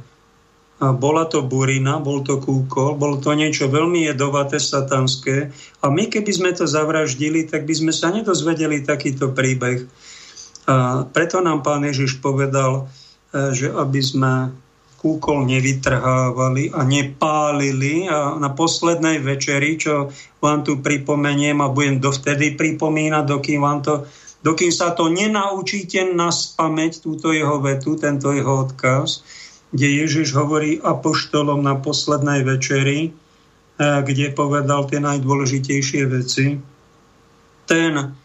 bola 0.77 1.25
to 1.25 1.41
burina, 1.41 1.97
bol 1.97 2.21
to 2.21 2.37
kúkol, 2.37 2.95
bolo 2.95 3.17
to 3.17 3.33
niečo 3.33 3.67
veľmi 3.67 4.05
jedovaté, 4.07 4.61
satanské. 4.61 5.49
A 5.81 5.89
my, 5.89 6.05
keby 6.07 6.31
sme 6.31 6.51
to 6.53 6.69
zavraždili, 6.69 7.49
tak 7.49 7.65
by 7.65 7.73
sme 7.73 7.91
sa 7.91 8.13
nedozvedeli 8.13 8.85
takýto 8.85 9.33
príbeh. 9.33 9.89
A 10.69 11.03
preto 11.09 11.41
nám 11.41 11.65
pán 11.65 11.81
Ježiš 11.81 12.21
povedal, 12.21 12.85
že 13.33 13.67
aby 13.71 14.01
sme 14.01 14.33
kúkol 14.97 15.45
nevytrhávali 15.45 16.73
a 16.73 16.81
nepálili. 16.83 18.09
A 18.09 18.35
na 18.35 18.49
poslednej 18.51 19.21
večeri, 19.21 19.77
čo 19.77 20.09
vám 20.41 20.65
tu 20.65 20.81
pripomeniem 20.81 21.61
a 21.61 21.71
budem 21.71 22.01
dovtedy 22.01 22.57
pripomínať, 22.57 23.23
dokým, 23.23 23.61
vám 23.61 23.79
to, 23.85 23.93
dokým 24.41 24.73
sa 24.73 24.91
to 24.97 25.07
nenaučíte 25.07 26.01
na 26.11 26.33
spameť, 26.33 27.05
túto 27.05 27.29
jeho 27.31 27.61
vetu, 27.61 27.95
tento 27.95 28.33
jeho 28.33 28.67
odkaz, 28.67 29.21
kde 29.69 29.87
Ježiš 30.05 30.33
hovorí 30.33 30.81
apoštolom 30.81 31.61
na 31.61 31.77
poslednej 31.77 32.41
večeri, 32.41 33.13
eh, 33.13 33.99
kde 34.01 34.33
povedal 34.33 34.89
tie 34.89 34.97
najdôležitejšie 34.97 36.01
veci. 36.09 36.57
Ten, 37.67 38.17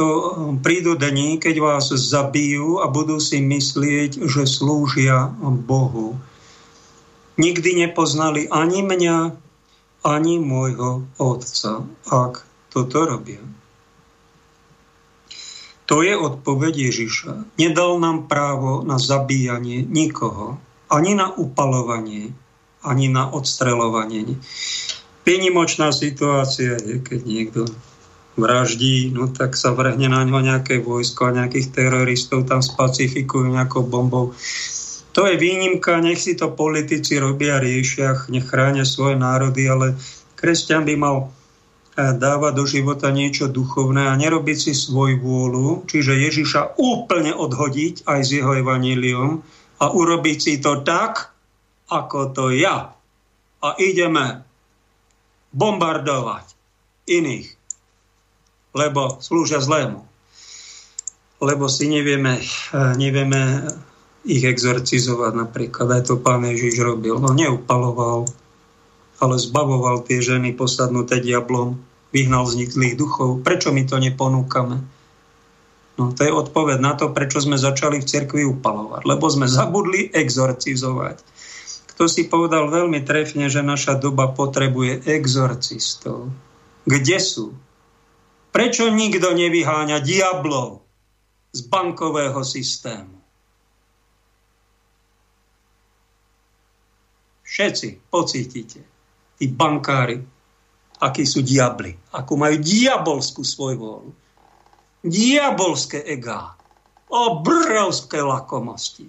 kto 0.00 0.08
eh, 0.08 0.24
prídu 0.64 0.96
dní, 0.96 1.36
keď 1.36 1.60
vás 1.60 1.92
zabijú 1.92 2.80
a 2.80 2.88
budú 2.88 3.20
si 3.20 3.36
myslieť, 3.44 4.24
že 4.24 4.48
slúžia 4.48 5.28
Bohu. 5.44 6.16
Nikdy 7.36 7.84
nepoznali 7.84 8.48
ani 8.48 8.80
mňa, 8.80 9.36
ani 10.00 10.40
môjho 10.40 11.04
Otca, 11.20 11.84
ak 12.08 12.48
toto 12.72 13.04
robia. 13.04 13.44
To 15.84 16.00
je 16.00 16.16
odpoveď 16.16 16.88
Ježiša. 16.88 17.60
Nedal 17.60 18.00
nám 18.00 18.24
právo 18.24 18.80
na 18.80 18.96
zabíjanie 18.96 19.84
nikoho, 19.84 20.56
ani 20.88 21.12
na 21.12 21.28
upalovanie, 21.28 22.32
ani 22.80 23.12
na 23.12 23.28
odstrelovanie. 23.28 24.40
Vynimočná 25.28 25.92
situácia 25.92 26.80
je, 26.80 27.04
keď 27.04 27.20
niekto 27.28 27.60
vraždí, 28.38 29.10
no 29.10 29.26
tak 29.30 29.58
sa 29.58 29.74
vrhne 29.74 30.06
na 30.10 30.22
ňo 30.22 30.38
nejaké 30.42 30.78
vojsko 30.78 31.30
a 31.30 31.36
nejakých 31.42 31.74
teroristov 31.74 32.46
tam 32.46 32.62
spacifikujú 32.62 33.50
nejakou 33.50 33.82
bombou. 33.86 34.36
To 35.18 35.26
je 35.26 35.34
výnimka, 35.34 35.98
nech 35.98 36.22
si 36.22 36.38
to 36.38 36.54
politici 36.54 37.18
robia, 37.18 37.58
riešia, 37.58 38.30
nech 38.30 38.46
chránia 38.46 38.86
svoje 38.86 39.18
národy, 39.18 39.66
ale 39.66 39.98
kresťan 40.38 40.86
by 40.86 40.94
mal 40.94 41.16
dávať 41.98 42.52
do 42.54 42.64
života 42.64 43.10
niečo 43.10 43.50
duchovné 43.50 44.08
a 44.08 44.14
nerobiť 44.14 44.58
si 44.70 44.72
svoj 44.72 45.18
vôľu, 45.18 45.90
čiže 45.90 46.14
Ježiša 46.14 46.78
úplne 46.78 47.34
odhodiť 47.34 48.06
aj 48.06 48.20
s 48.22 48.30
jeho 48.38 48.54
evaníliom 48.56 49.42
a 49.82 49.84
urobiť 49.90 50.38
si 50.38 50.54
to 50.62 50.80
tak, 50.86 51.34
ako 51.90 52.30
to 52.30 52.54
ja. 52.54 52.94
A 53.60 53.68
ideme 53.76 54.46
bombardovať 55.52 56.46
iných, 57.10 57.59
lebo 58.70 59.18
slúžia 59.18 59.58
zlému. 59.58 60.06
Lebo 61.40 61.66
si 61.72 61.88
nevieme, 61.88 62.36
nevieme 63.00 63.64
ich 64.28 64.44
exorcizovať 64.44 65.32
napríklad. 65.32 65.88
Aj 65.88 66.02
to 66.04 66.20
pán 66.20 66.44
Ježiš 66.44 66.84
robil. 66.84 67.16
No 67.16 67.32
neupaloval, 67.32 68.28
ale 69.20 69.34
zbavoval 69.40 70.04
tie 70.04 70.20
ženy 70.20 70.52
posadnuté 70.52 71.24
diablom 71.24 71.80
vyhnal 72.12 72.44
z 72.44 72.64
nich 72.64 72.70
zlých 72.74 73.00
duchov. 73.00 73.40
Prečo 73.40 73.72
my 73.72 73.88
to 73.88 73.96
neponúkame? 73.96 74.84
No, 75.96 76.16
to 76.16 76.24
je 76.24 76.32
odpoveď 76.32 76.78
na 76.80 76.96
to, 76.96 77.12
prečo 77.12 77.44
sme 77.44 77.60
začali 77.60 78.00
v 78.00 78.08
cirkvi 78.08 78.42
upalovať. 78.48 79.04
Lebo 79.04 79.28
sme 79.28 79.48
zabudli 79.48 80.08
exorcizovať. 80.12 81.20
Kto 81.92 82.08
si 82.08 82.24
povedal 82.28 82.72
veľmi 82.72 83.04
trefne, 83.04 83.52
že 83.52 83.60
naša 83.60 84.00
doba 84.00 84.32
potrebuje 84.32 85.04
exorcistov. 85.04 86.32
Kde 86.88 87.16
sú? 87.20 87.52
Prečo 88.50 88.90
nikto 88.90 89.30
nevyháňa 89.30 90.02
diablov 90.02 90.82
z 91.54 91.60
bankového 91.70 92.42
systému? 92.42 93.14
Všetci 97.46 98.10
pocítite. 98.10 98.80
Tí 99.38 99.46
bankári, 99.50 100.22
akí 101.02 101.26
sú 101.26 101.42
diabli, 101.42 101.94
ako 102.14 102.32
majú 102.38 102.56
diabolskú 102.62 103.42
svojvôľu. 103.42 104.10
Diabolské 105.02 106.04
egá. 106.06 106.54
Obrovské 107.10 108.22
lakomosti. 108.22 109.08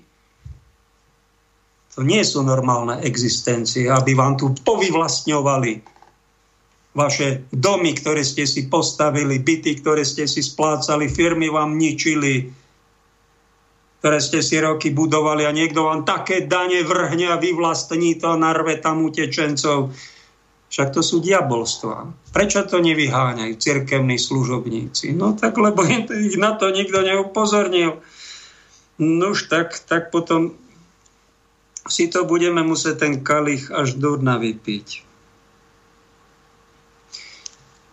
To 1.92 2.02
nie 2.02 2.24
sú 2.24 2.42
normálne 2.42 3.04
existencie, 3.04 3.92
aby 3.92 4.16
vám 4.16 4.40
tu 4.40 4.56
povyvlastňovali 4.56 6.01
vaše 6.92 7.48
domy, 7.56 7.96
ktoré 7.96 8.24
ste 8.24 8.44
si 8.44 8.68
postavili, 8.68 9.40
byty, 9.40 9.80
ktoré 9.80 10.04
ste 10.04 10.28
si 10.28 10.44
splácali, 10.44 11.08
firmy 11.08 11.48
vám 11.48 11.80
ničili, 11.80 12.52
ktoré 14.04 14.20
ste 14.20 14.44
si 14.44 14.60
roky 14.60 14.92
budovali 14.92 15.48
a 15.48 15.56
niekto 15.56 15.88
vám 15.88 16.04
také 16.04 16.44
dane 16.50 16.84
vrhne 16.84 17.32
a 17.32 17.40
vyvlastní 17.40 18.20
to 18.20 18.34
a 18.34 18.40
narve 18.40 18.82
tam 18.82 19.08
utečencov 19.08 19.94
však 20.72 20.96
to 20.96 21.04
sú 21.04 21.20
diabolstva. 21.20 22.16
Prečo 22.32 22.64
to 22.64 22.80
nevyháňajú 22.80 23.60
cirkevní 23.60 24.16
služobníci? 24.16 25.12
No 25.12 25.36
tak, 25.36 25.60
lebo 25.60 25.84
ich 25.84 26.40
na 26.40 26.56
to 26.56 26.72
nikto 26.72 27.04
neupozornil. 27.04 28.00
No 28.96 29.36
už 29.36 29.52
tak, 29.52 29.76
tak 29.84 30.16
potom 30.16 30.56
si 31.92 32.08
to 32.08 32.24
budeme 32.24 32.64
musieť 32.64 33.04
ten 33.04 33.14
kalich 33.20 33.68
až 33.68 34.00
do 34.00 34.16
dna 34.16 34.40
vypiť. 34.40 35.11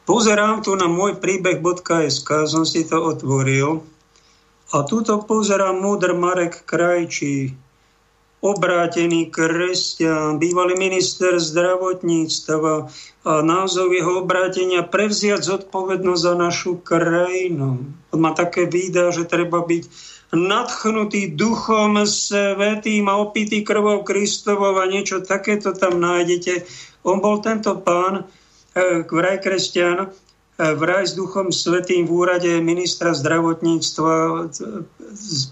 Pozerám 0.09 0.64
tu 0.64 0.72
na 0.72 0.89
môj 0.89 1.20
príbeh.sk, 1.20 2.48
som 2.48 2.64
si 2.64 2.89
to 2.89 2.97
otvoril 2.97 3.85
a 4.72 4.80
túto 4.89 5.20
pozerám 5.20 5.85
múdr 5.85 6.16
Marek 6.16 6.64
Krajčí, 6.64 7.52
obrátený 8.40 9.28
kresťan, 9.28 10.40
bývalý 10.40 10.80
minister 10.80 11.36
zdravotníctva 11.36 12.89
a 13.28 13.44
názov 13.44 13.93
jeho 13.93 14.24
obrátenia 14.24 14.80
prevziať 14.80 15.44
zodpovednosť 15.44 16.22
za 16.24 16.35
našu 16.40 16.80
krajinu. 16.80 17.85
On 18.09 18.18
má 18.24 18.32
také 18.32 18.64
výda, 18.64 19.12
že 19.12 19.28
treba 19.28 19.60
byť 19.60 19.93
nadchnutý 20.32 21.36
duchom 21.36 22.01
svetým 22.09 23.12
a 23.12 23.20
opitý 23.20 23.60
krvou 23.60 24.01
Kristovou 24.09 24.72
a 24.80 24.89
niečo 24.89 25.20
takéto 25.20 25.76
tam 25.76 26.01
nájdete. 26.01 26.64
On 27.05 27.20
bol 27.20 27.44
tento 27.44 27.76
pán, 27.76 28.24
vraj 29.09 29.38
kresťan, 29.42 30.10
vraj 30.59 31.06
s 31.06 31.14
Duchom 31.14 31.55
Svetým 31.55 32.06
v 32.06 32.12
úrade 32.14 32.52
ministra 32.59 33.14
zdravotníctva 33.14 34.14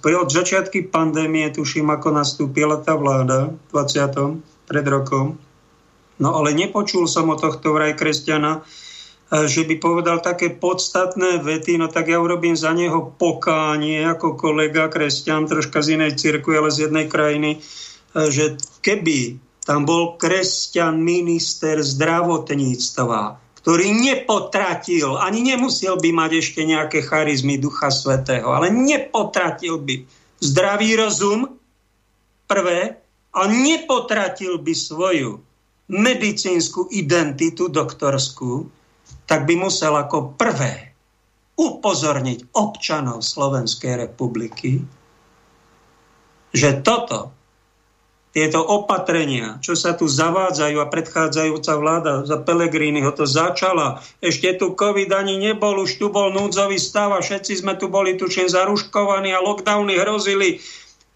od 0.03 0.29
začiatky 0.31 0.91
pandémie, 0.91 1.47
tuším, 1.55 1.95
ako 1.95 2.09
nastúpila 2.11 2.83
tá 2.83 2.99
vláda 2.99 3.55
v 3.71 3.71
20. 3.71 4.43
pred 4.67 4.87
rokom. 4.87 5.39
No 6.19 6.35
ale 6.35 6.57
nepočul 6.57 7.07
som 7.07 7.31
o 7.31 7.37
tohto 7.39 7.71
vraj 7.77 7.95
kresťana, 7.95 8.67
že 9.27 9.67
by 9.67 9.79
povedal 9.83 10.23
také 10.23 10.55
podstatné 10.55 11.43
vety, 11.43 11.83
no 11.83 11.91
tak 11.91 12.11
ja 12.11 12.23
urobím 12.23 12.55
za 12.55 12.71
neho 12.71 13.11
pokánie 13.15 14.07
ako 14.07 14.39
kolega 14.39 14.87
kresťan, 14.87 15.51
troška 15.51 15.83
z 15.83 15.99
inej 15.99 16.19
cirkvi, 16.19 16.55
ale 16.59 16.71
z 16.71 16.87
jednej 16.87 17.07
krajiny, 17.11 17.59
že 18.15 18.55
keby 18.87 19.39
tam 19.67 19.83
bol 19.83 20.15
kresťan 20.15 21.03
minister 21.03 21.83
zdravotníctva, 21.83 23.43
ktorý 23.61 23.87
nepotratil, 23.91 25.19
ani 25.19 25.43
nemusel 25.43 25.99
by 25.99 26.15
mať 26.15 26.31
ešte 26.39 26.63
nejaké 26.63 27.03
charizmy 27.03 27.59
Ducha 27.59 27.91
Svetého, 27.91 28.55
ale 28.55 28.71
nepotratil 28.71 29.83
by 29.83 30.07
zdravý 30.39 30.95
rozum, 30.95 31.59
prvé, 32.47 33.03
a 33.37 33.43
nepotratil 33.45 34.63
by 34.65 34.73
svoju 34.73 35.43
medicínsku 35.93 36.89
identitu 36.89 37.69
doktorskú, 37.69 38.65
tak 39.29 39.45
by 39.45 39.61
musel 39.61 39.93
ako 39.93 40.39
prvé 40.41 40.97
upozorniť 41.61 42.57
občanov 42.57 43.21
Slovenskej 43.21 44.09
republiky, 44.09 44.81
že 46.57 46.81
toto 46.81 47.36
tieto 48.37 48.61
opatrenia, 48.61 49.57
čo 49.65 49.73
sa 49.73 49.97
tu 49.97 50.05
zavádzajú 50.05 50.77
a 50.77 50.93
predchádzajúca 50.93 51.73
vláda 51.81 52.13
za 52.29 52.37
ho 53.01 53.13
to 53.17 53.25
začala. 53.25 54.05
Ešte 54.21 54.61
tu 54.61 54.77
COVID 54.77 55.09
ani 55.09 55.41
nebol, 55.41 55.81
už 55.81 55.97
tu 55.97 56.13
bol 56.13 56.29
núdzový 56.29 56.77
stav 56.77 57.17
a 57.17 57.25
všetci 57.25 57.65
sme 57.65 57.81
tu 57.81 57.89
boli 57.89 58.13
tuším 58.21 58.53
zaruškovaní 58.53 59.33
a 59.33 59.41
lockdowny 59.41 59.97
hrozili. 59.97 60.61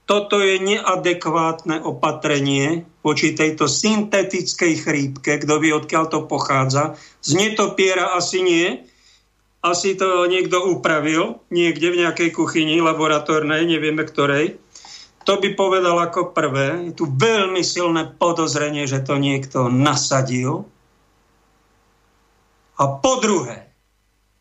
toto 0.08 0.40
je 0.40 0.64
neadekvátne 0.64 1.84
opatrenie 1.84 2.88
voči 3.04 3.36
tejto 3.36 3.68
syntetickej 3.68 4.72
chrípke, 4.80 5.44
kto 5.44 5.60
vie, 5.60 5.76
odkiaľ 5.76 6.08
to 6.08 6.24
pochádza. 6.24 6.96
Z 7.20 7.36
netopiera 7.36 8.16
asi 8.16 8.40
nie, 8.40 8.66
asi 9.60 9.92
to 9.92 10.24
niekto 10.24 10.56
upravil 10.72 11.44
niekde 11.52 11.92
v 11.92 12.00
nejakej 12.00 12.32
kuchyni 12.32 12.80
laboratórnej, 12.80 13.68
nevieme 13.68 14.08
ktorej. 14.08 14.56
To 15.28 15.36
by 15.36 15.52
povedal 15.52 16.00
ako 16.00 16.32
prvé. 16.32 16.90
Je 16.90 16.92
tu 16.96 17.04
veľmi 17.04 17.60
silné 17.60 18.08
podozrenie, 18.16 18.88
že 18.88 19.04
to 19.04 19.20
niekto 19.20 19.68
nasadil. 19.68 20.64
A 22.80 22.84
po 22.88 23.20
druhé, 23.20 23.70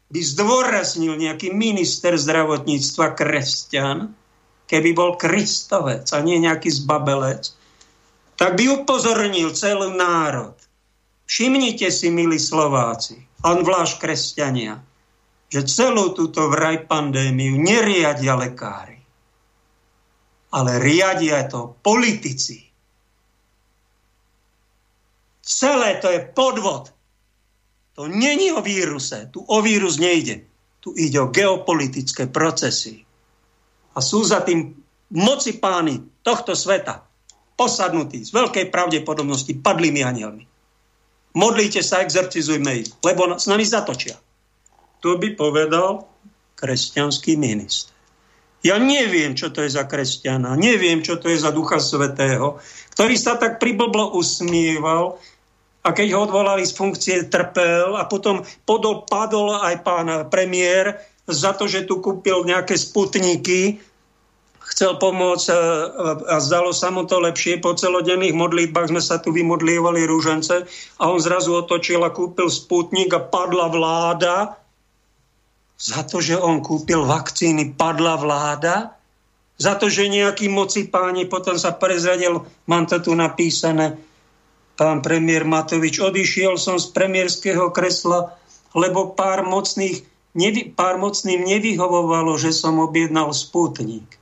by 0.09 0.21
zdôraznil 0.25 1.13
nejaký 1.21 1.53
minister 1.53 2.17
zdravotníctva 2.17 3.13
kresťan, 3.13 4.09
keby 4.65 4.89
bol 4.93 5.17
kristovec 5.17 6.09
a 6.09 6.17
nie 6.21 6.41
nejaký 6.41 6.73
zbabelec, 6.73 7.53
tak 8.39 8.57
by 8.57 8.81
upozornil 8.81 9.53
celý 9.53 9.93
národ. 9.93 10.57
Všimnite 11.29 11.93
si, 11.93 12.09
milí 12.09 12.41
Slováci, 12.41 13.21
on 13.45 13.61
vlášť 13.61 13.95
kresťania, 14.01 14.81
že 15.49 15.65
celú 15.65 16.13
túto 16.17 16.49
vraj 16.49 16.85
pandémiu 16.89 17.57
neriadia 17.57 18.33
lekári, 18.33 18.98
ale 20.49 20.81
riadia 20.81 21.45
to 21.45 21.77
politici. 21.81 22.65
Celé 25.45 25.97
to 25.97 26.09
je 26.09 26.21
podvod. 26.29 26.93
To 27.97 28.07
není 28.07 28.53
o 28.53 28.61
víruse. 28.61 29.29
Tu 29.33 29.41
o 29.41 29.57
vírus 29.61 29.97
nejde. 29.97 30.45
Tu 30.79 30.93
ide 30.95 31.19
o 31.19 31.33
geopolitické 31.33 32.29
procesy. 32.29 33.03
A 33.93 33.99
sú 33.99 34.23
za 34.23 34.39
tým 34.45 34.77
moci 35.09 35.57
pány 35.57 36.23
tohto 36.23 36.53
sveta 36.53 37.09
posadnutí 37.59 38.23
z 38.23 38.31
veľkej 38.31 38.71
pravdepodobnosti 38.71 39.51
padlými 39.59 39.99
anielmi. 39.99 40.47
Modlíte 41.35 41.83
sa, 41.83 41.99
exorcizujme 41.99 42.71
ich, 42.79 42.89
lebo 43.03 43.35
s 43.35 43.45
nami 43.51 43.67
zatočia. 43.67 44.15
To 45.03 45.19
by 45.19 45.35
povedal 45.35 46.07
kresťanský 46.55 47.35
minister. 47.35 47.88
Ja 48.59 48.75
neviem, 48.75 49.39
čo 49.39 49.47
to 49.55 49.63
je 49.63 49.71
za 49.71 49.87
kresťana, 49.87 50.59
neviem, 50.59 50.99
čo 50.99 51.15
to 51.15 51.31
je 51.31 51.39
za 51.39 51.55
Ducha 51.55 51.79
Svetého, 51.79 52.59
ktorý 52.91 53.15
sa 53.15 53.39
tak 53.39 53.63
priblblo 53.63 54.11
usmieval 54.19 55.15
a 55.79 55.95
keď 55.95 56.07
ho 56.11 56.27
odvolali 56.27 56.67
z 56.67 56.75
funkcie, 56.75 57.31
trpel 57.31 57.95
a 57.95 58.03
potom 58.03 58.43
podol, 58.67 59.07
padol 59.07 59.55
aj 59.55 59.75
pán 59.87 60.07
premiér 60.27 60.99
za 61.23 61.55
to, 61.55 61.71
že 61.71 61.87
tu 61.87 62.03
kúpil 62.03 62.43
nejaké 62.43 62.75
sputníky, 62.75 63.79
chcel 64.69 64.99
pomôcť 64.99 65.47
a, 65.49 65.59
a 66.27 66.35
zdalo 66.43 66.75
sa 66.75 66.91
mu 66.91 67.07
to 67.07 67.17
lepšie. 67.23 67.63
Po 67.63 67.73
celodenných 67.73 68.35
modlitbách 68.35 68.91
sme 68.91 69.01
sa 69.01 69.23
tu 69.23 69.31
vymodlievali 69.31 70.03
rúžence 70.03 70.67
a 70.99 71.03
on 71.07 71.17
zrazu 71.17 71.55
otočil 71.55 72.03
a 72.03 72.11
kúpil 72.11 72.51
sputník 72.51 73.15
a 73.15 73.23
padla 73.23 73.71
vláda 73.71 74.59
za 75.79 76.03
to, 76.03 76.19
že 76.19 76.35
on 76.35 76.59
kúpil 76.59 77.07
vakcíny, 77.07 77.71
padla 77.79 78.19
vláda? 78.19 78.99
Za 79.55 79.79
to, 79.79 79.87
že 79.87 80.11
nejaký 80.11 80.51
moci 80.51 80.91
páni 80.91 81.23
potom 81.23 81.55
sa 81.55 81.71
prezradil, 81.71 82.43
mám 82.67 82.83
to 82.83 82.99
tu 82.99 83.15
napísané, 83.15 83.95
pán 84.75 84.99
premiér 84.99 85.47
Matovič, 85.47 85.99
odišiel 86.03 86.59
som 86.59 86.75
z 86.75 86.91
premiérského 86.91 87.71
kresla, 87.71 88.35
lebo 88.75 89.15
pár, 89.15 89.47
mocných, 89.47 90.03
nevy, 90.35 90.71
pár 90.71 90.99
mocným 90.99 91.47
nevyhovovalo, 91.47 92.35
že 92.35 92.55
som 92.55 92.79
objednal 92.79 93.31
sputník. 93.31 94.19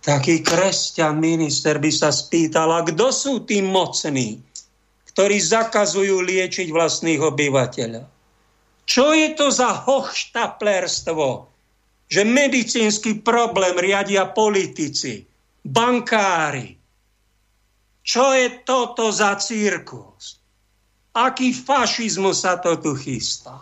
Taký 0.00 0.40
kresťan 0.40 1.18
minister 1.18 1.76
by 1.76 1.90
sa 1.92 2.12
spýtal, 2.12 2.72
a 2.72 2.80
kto 2.84 3.12
sú 3.12 3.32
tí 3.44 3.60
mocní, 3.60 4.40
ktorí 5.12 5.36
zakazujú 5.40 6.20
liečiť 6.24 6.72
vlastných 6.72 7.20
obyvateľov? 7.20 8.15
Čo 8.86 9.12
je 9.12 9.34
to 9.34 9.50
za 9.50 9.82
hochštaplerstvo, 9.82 11.28
že 12.06 12.22
medicínsky 12.22 13.18
problém 13.18 13.74
riadia 13.74 14.30
politici, 14.30 15.26
bankári? 15.66 16.78
Čo 18.06 18.30
je 18.30 18.62
toto 18.62 19.10
za 19.10 19.34
cirkus? 19.42 20.38
Aký 21.18 21.50
fašizmus 21.50 22.46
sa 22.46 22.62
to 22.62 22.78
tu 22.78 22.94
chystá? 22.94 23.58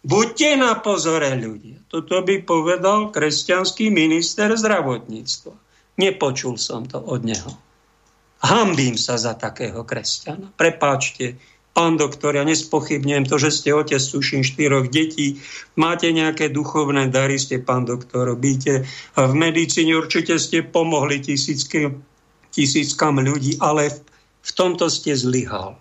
Buďte 0.00 0.56
na 0.56 0.78
pozore, 0.80 1.34
ľudia. 1.34 1.82
Toto 1.90 2.22
by 2.22 2.46
povedal 2.46 3.10
kresťanský 3.12 3.90
minister 3.90 4.54
zdravotníctva. 4.54 5.52
Nepočul 6.00 6.56
som 6.56 6.88
to 6.88 7.02
od 7.02 7.26
neho. 7.26 7.52
Hambím 8.40 8.96
sa 8.96 9.20
za 9.20 9.36
takého 9.36 9.84
kresťana. 9.84 10.56
Prepáčte, 10.56 11.36
Pán 11.70 11.94
doktor, 11.94 12.34
ja 12.34 12.42
nespochybňujem 12.42 13.24
to, 13.30 13.36
že 13.38 13.50
ste 13.54 13.70
otec, 13.70 14.02
suším, 14.02 14.42
štyroch 14.42 14.90
detí, 14.90 15.38
máte 15.78 16.10
nejaké 16.10 16.50
duchovné 16.50 17.06
dary, 17.14 17.38
ste 17.38 17.62
pán 17.62 17.86
doktor, 17.86 18.26
robíte 18.34 18.90
a 19.14 19.30
v 19.30 19.34
medicíne 19.38 19.94
určite 19.94 20.34
ste 20.42 20.66
pomohli 20.66 21.22
tisícky, 21.22 21.94
tisíckam 22.50 23.22
ľudí, 23.22 23.62
ale 23.62 23.94
v, 23.94 23.98
v 24.42 24.50
tomto 24.50 24.90
ste 24.90 25.14
zlyhal. 25.14 25.78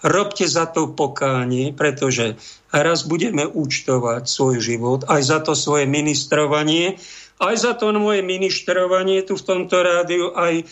Robte 0.00 0.48
za 0.48 0.64
to 0.64 0.96
pokánie, 0.96 1.76
pretože 1.76 2.40
raz 2.72 3.04
budeme 3.04 3.44
účtovať 3.44 4.24
svoj 4.24 4.56
život, 4.56 5.04
aj 5.04 5.20
za 5.20 5.38
to 5.44 5.52
svoje 5.52 5.84
ministrovanie 5.84 6.96
aj 7.40 7.56
za 7.56 7.72
to 7.72 7.88
moje 7.96 8.20
ministrovanie 8.20 9.24
tu 9.24 9.32
v 9.40 9.46
tomto 9.48 9.80
rádiu, 9.80 10.36
aj 10.36 10.68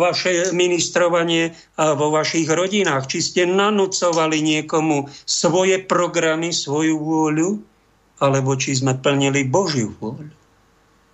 vaše 0.00 0.56
ministrovanie 0.56 1.52
vo 1.76 2.08
vašich 2.08 2.48
rodinách. 2.48 3.04
Či 3.04 3.18
ste 3.20 3.42
nanúcovali 3.44 4.40
niekomu 4.40 5.12
svoje 5.28 5.76
programy, 5.84 6.56
svoju 6.56 6.96
vôľu, 6.96 7.60
alebo 8.24 8.56
či 8.56 8.72
sme 8.80 8.96
plnili 8.96 9.44
Božiu 9.44 9.92
vôľu 10.00 10.32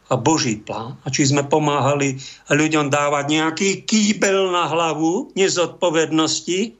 a 0.06 0.14
Boží 0.14 0.60
plán. 0.60 1.00
A 1.02 1.10
či 1.10 1.24
sme 1.24 1.42
pomáhali 1.42 2.20
ľuďom 2.52 2.92
dávať 2.92 3.24
nejaký 3.32 3.68
kýbel 3.88 4.52
na 4.54 4.68
hlavu 4.68 5.32
nezodpovednosti, 5.32 6.78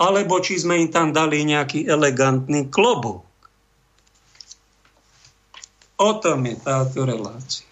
alebo 0.00 0.40
či 0.40 0.56
sme 0.56 0.82
im 0.82 0.88
tam 0.88 1.12
dali 1.12 1.44
nejaký 1.44 1.84
elegantný 1.84 2.72
klobúk. 2.72 3.27
O 5.98 6.14
tom 6.22 6.46
je 6.46 6.54
táto 6.62 7.02
relácia. 7.02 7.66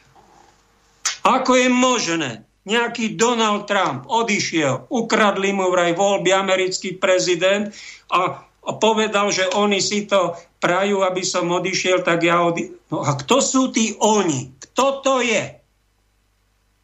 Ako 1.23 1.59
je 1.59 1.70
možné, 1.70 2.47
nejaký 2.66 3.15
Donald 3.15 3.70
Trump 3.70 4.11
odišiel, 4.11 4.90
ukradli 4.90 5.55
mu 5.55 5.70
vraj 5.70 5.94
voľby 5.94 6.35
americký 6.35 6.98
prezident 6.98 7.70
a, 8.11 8.43
povedal, 8.82 9.31
že 9.31 9.47
oni 9.55 9.78
si 9.78 10.11
to 10.11 10.35
prajú, 10.59 11.07
aby 11.07 11.23
som 11.23 11.47
odišiel, 11.47 12.03
tak 12.03 12.27
ja 12.27 12.43
odi... 12.43 12.74
No 12.90 13.07
a 13.07 13.15
kto 13.15 13.39
sú 13.39 13.70
tí 13.70 13.94
oni? 14.03 14.51
Kto 14.59 15.03
to 15.07 15.23
je? 15.23 15.62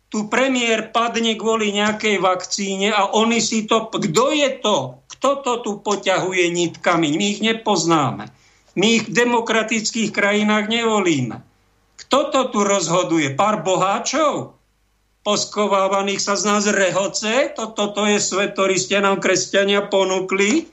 Tu 0.06 0.30
premiér 0.30 0.94
padne 0.94 1.34
kvôli 1.34 1.74
nejakej 1.74 2.22
vakcíne 2.22 2.94
a 2.94 3.10
oni 3.10 3.42
si 3.42 3.66
to... 3.66 3.90
Kto 3.90 4.30
je 4.30 4.50
to? 4.62 5.02
Kto 5.18 5.42
to 5.42 5.52
tu 5.66 5.70
poťahuje 5.82 6.46
nitkami? 6.54 7.18
My 7.18 7.24
ich 7.26 7.42
nepoznáme. 7.42 8.30
My 8.72 8.86
ich 9.00 9.04
v 9.08 9.12
demokratických 9.12 10.10
krajinách 10.12 10.68
nevolíme. 10.72 11.44
Kto 12.00 12.32
to 12.32 12.40
tu 12.48 12.60
rozhoduje? 12.64 13.36
Pár 13.36 13.60
boháčov? 13.60 14.56
Poskovávaných 15.22 16.18
sa 16.24 16.34
z 16.34 16.42
nás 16.48 16.64
rehoce? 16.66 17.52
Toto 17.54 17.94
to 17.94 18.10
je 18.10 18.18
svet, 18.18 18.58
ktorý 18.58 18.74
ste 18.74 18.98
nám 18.98 19.22
kresťania 19.22 19.86
ponúkli? 19.86 20.66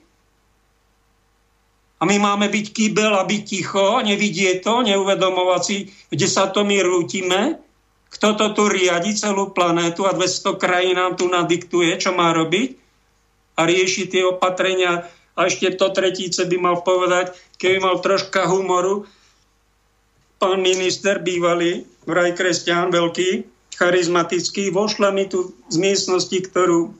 A 1.99 2.07
my 2.07 2.15
máme 2.15 2.47
byť 2.47 2.65
kýbel 2.71 3.11
a 3.11 3.27
byť 3.27 3.43
ticho, 3.43 3.99
nevidieť 3.99 4.63
to, 4.63 4.87
neuvedomovať 4.87 5.61
si, 5.61 5.77
kde 6.07 6.27
sa 6.31 6.47
to 6.47 6.63
my 6.63 6.79
rútime. 6.79 7.59
Kto 8.09 8.39
to 8.39 8.47
tu 8.55 8.63
riadi 8.71 9.13
celú 9.13 9.51
planétu 9.51 10.07
a 10.07 10.15
200 10.15 10.55
krajín 10.57 10.97
nám 10.97 11.19
tu 11.19 11.27
nadiktuje, 11.29 11.93
čo 11.99 12.15
má 12.15 12.31
robiť 12.31 12.79
a 13.59 13.67
rieši 13.67 14.07
tie 14.07 14.23
opatrenia 14.23 15.05
a 15.39 15.47
ešte 15.47 15.79
to 15.79 15.87
tretíce 15.95 16.43
by 16.43 16.57
mal 16.59 16.83
povedať, 16.83 17.31
keby 17.55 17.79
mal 17.79 18.03
troška 18.03 18.43
humoru, 18.51 19.07
pán 20.35 20.59
minister 20.59 21.23
bývalý, 21.23 21.87
vraj 22.03 22.35
kresťan 22.35 22.91
veľký, 22.91 23.47
charizmatický, 23.79 24.75
vošla 24.75 25.15
mi 25.15 25.31
tu 25.31 25.55
z 25.71 25.79
miestnosti, 25.79 26.35
ktorú, 26.35 26.91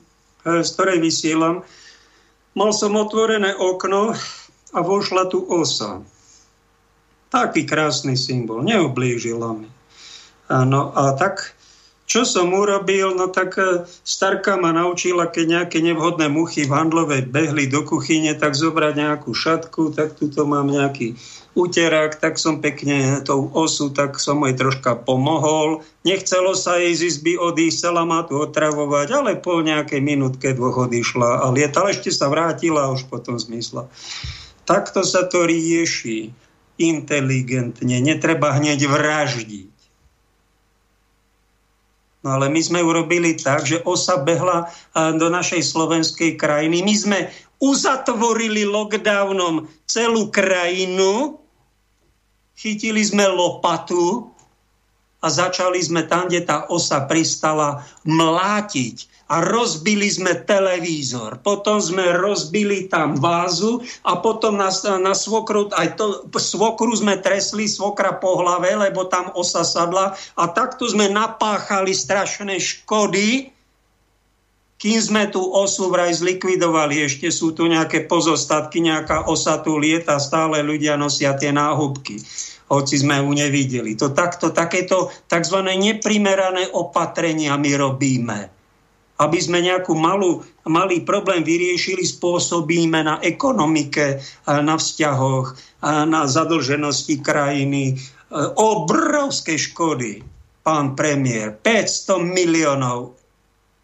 e, 0.48 0.64
z 0.64 0.68
ktorej 0.72 1.04
vysielam. 1.04 1.60
Mal 2.56 2.72
som 2.72 2.96
otvorené 2.96 3.52
okno 3.52 4.16
a 4.72 4.78
vošla 4.80 5.28
tu 5.28 5.44
osa. 5.44 6.00
Taký 7.28 7.68
krásny 7.68 8.16
symbol, 8.16 8.64
neoblížila 8.64 9.52
mi. 9.52 9.68
No 10.50 10.90
a 10.96 11.14
tak 11.14 11.54
Čo 12.10 12.26
som 12.26 12.50
urobil? 12.50 13.14
No 13.14 13.30
tak 13.30 13.54
e, 13.54 13.86
starka 14.02 14.58
ma 14.58 14.74
naučila, 14.74 15.30
keď 15.30 15.46
nejaké 15.46 15.78
nevhodné 15.78 16.26
muchy 16.26 16.66
v 16.66 16.74
handlovej 16.74 17.30
behli 17.30 17.70
do 17.70 17.86
kuchyne, 17.86 18.34
tak 18.34 18.58
zobrať 18.58 18.98
nejakú 18.98 19.30
šatku, 19.30 19.94
tak 19.94 20.18
tuto 20.18 20.42
mám 20.42 20.66
nejaký 20.66 21.14
uterák, 21.54 22.18
tak 22.18 22.42
som 22.42 22.58
pekne 22.58 23.22
tou 23.22 23.46
osu, 23.54 23.94
tak 23.94 24.18
som 24.18 24.42
jej 24.42 24.58
troška 24.58 24.98
pomohol. 24.98 25.86
Nechcelo 26.02 26.58
sa 26.58 26.82
jej 26.82 26.98
z 26.98 27.14
izby 27.14 27.38
odísť, 27.38 27.78
chcela 27.78 28.02
ma 28.02 28.26
tu 28.26 28.42
otravovať, 28.42 29.06
ale 29.14 29.38
po 29.38 29.62
nejakej 29.62 30.02
minútke 30.02 30.50
dvoch 30.50 30.90
odišla 30.90 31.46
a 31.46 31.54
lietala, 31.54 31.94
ešte 31.94 32.10
sa 32.10 32.26
vrátila 32.26 32.90
už 32.90 33.06
potom 33.06 33.38
zmysla. 33.38 33.86
Takto 34.66 35.06
sa 35.06 35.30
to 35.30 35.46
rieši 35.46 36.34
inteligentne, 36.74 38.02
netreba 38.02 38.50
hneď 38.58 38.82
vraždiť. 38.90 39.69
No 42.20 42.36
ale 42.36 42.52
my 42.52 42.60
sme 42.60 42.84
urobili 42.84 43.32
tak, 43.32 43.64
že 43.64 43.80
osa 43.88 44.20
behla 44.20 44.68
do 45.16 45.32
našej 45.32 45.64
slovenskej 45.64 46.36
krajiny. 46.36 46.84
My 46.84 46.94
sme 46.94 47.18
uzatvorili 47.60 48.68
lockdownom 48.68 49.68
celú 49.88 50.28
krajinu, 50.28 51.40
chytili 52.56 53.00
sme 53.00 53.24
lopatu 53.24 54.28
a 55.20 55.32
začali 55.32 55.80
sme 55.80 56.04
tam, 56.08 56.28
kde 56.28 56.44
tá 56.44 56.68
osa 56.68 57.04
pristala, 57.08 57.84
mlátiť 58.04 59.19
a 59.30 59.38
rozbili 59.38 60.10
sme 60.10 60.34
televízor. 60.42 61.38
Potom 61.46 61.78
sme 61.78 62.10
rozbili 62.18 62.90
tam 62.90 63.14
vázu 63.14 63.78
a 64.02 64.18
potom 64.18 64.58
na, 64.58 64.74
na 64.98 65.14
svokru, 65.14 65.70
aj 65.70 65.94
to, 65.94 66.26
svokru 66.34 66.90
sme 66.98 67.14
tresli 67.22 67.70
svokra 67.70 68.18
po 68.18 68.42
hlave, 68.42 68.74
lebo 68.74 69.06
tam 69.06 69.30
osa 69.38 69.62
sadla 69.62 70.18
a 70.34 70.44
takto 70.50 70.90
sme 70.90 71.06
napáchali 71.06 71.94
strašné 71.94 72.58
škody, 72.58 73.54
kým 74.82 74.98
sme 74.98 75.30
tú 75.30 75.44
osu 75.46 75.86
vraj 75.92 76.10
zlikvidovali. 76.10 77.06
Ešte 77.06 77.30
sú 77.30 77.54
tu 77.54 77.70
nejaké 77.70 78.10
pozostatky, 78.10 78.82
nejaká 78.82 79.30
osa 79.30 79.62
tu 79.62 79.78
lieta, 79.78 80.18
stále 80.18 80.58
ľudia 80.66 80.98
nosia 80.98 81.38
tie 81.38 81.54
náhubky 81.54 82.18
hoci 82.70 83.02
sme 83.02 83.18
ju 83.18 83.34
nevideli. 83.34 83.98
To 83.98 84.14
takto, 84.14 84.54
takéto 84.54 85.10
tzv. 85.26 85.58
neprimerané 85.58 86.70
opatrenia 86.70 87.58
my 87.58 87.70
robíme 87.74 88.59
aby 89.20 89.38
sme 89.38 89.60
nejakú 89.60 89.92
malú, 89.92 90.40
malý 90.64 91.04
problém 91.04 91.44
vyriešili, 91.44 92.00
spôsobíme 92.00 93.04
na 93.04 93.20
ekonomike, 93.20 94.24
na 94.48 94.80
vzťahoch, 94.80 95.52
na 95.84 96.24
zadlženosti 96.24 97.20
krajiny. 97.20 97.92
E, 97.92 97.94
obrovské 98.56 99.60
škody, 99.60 100.24
pán 100.64 100.96
premiér. 100.96 101.52
500 101.60 102.16
miliónov 102.24 103.20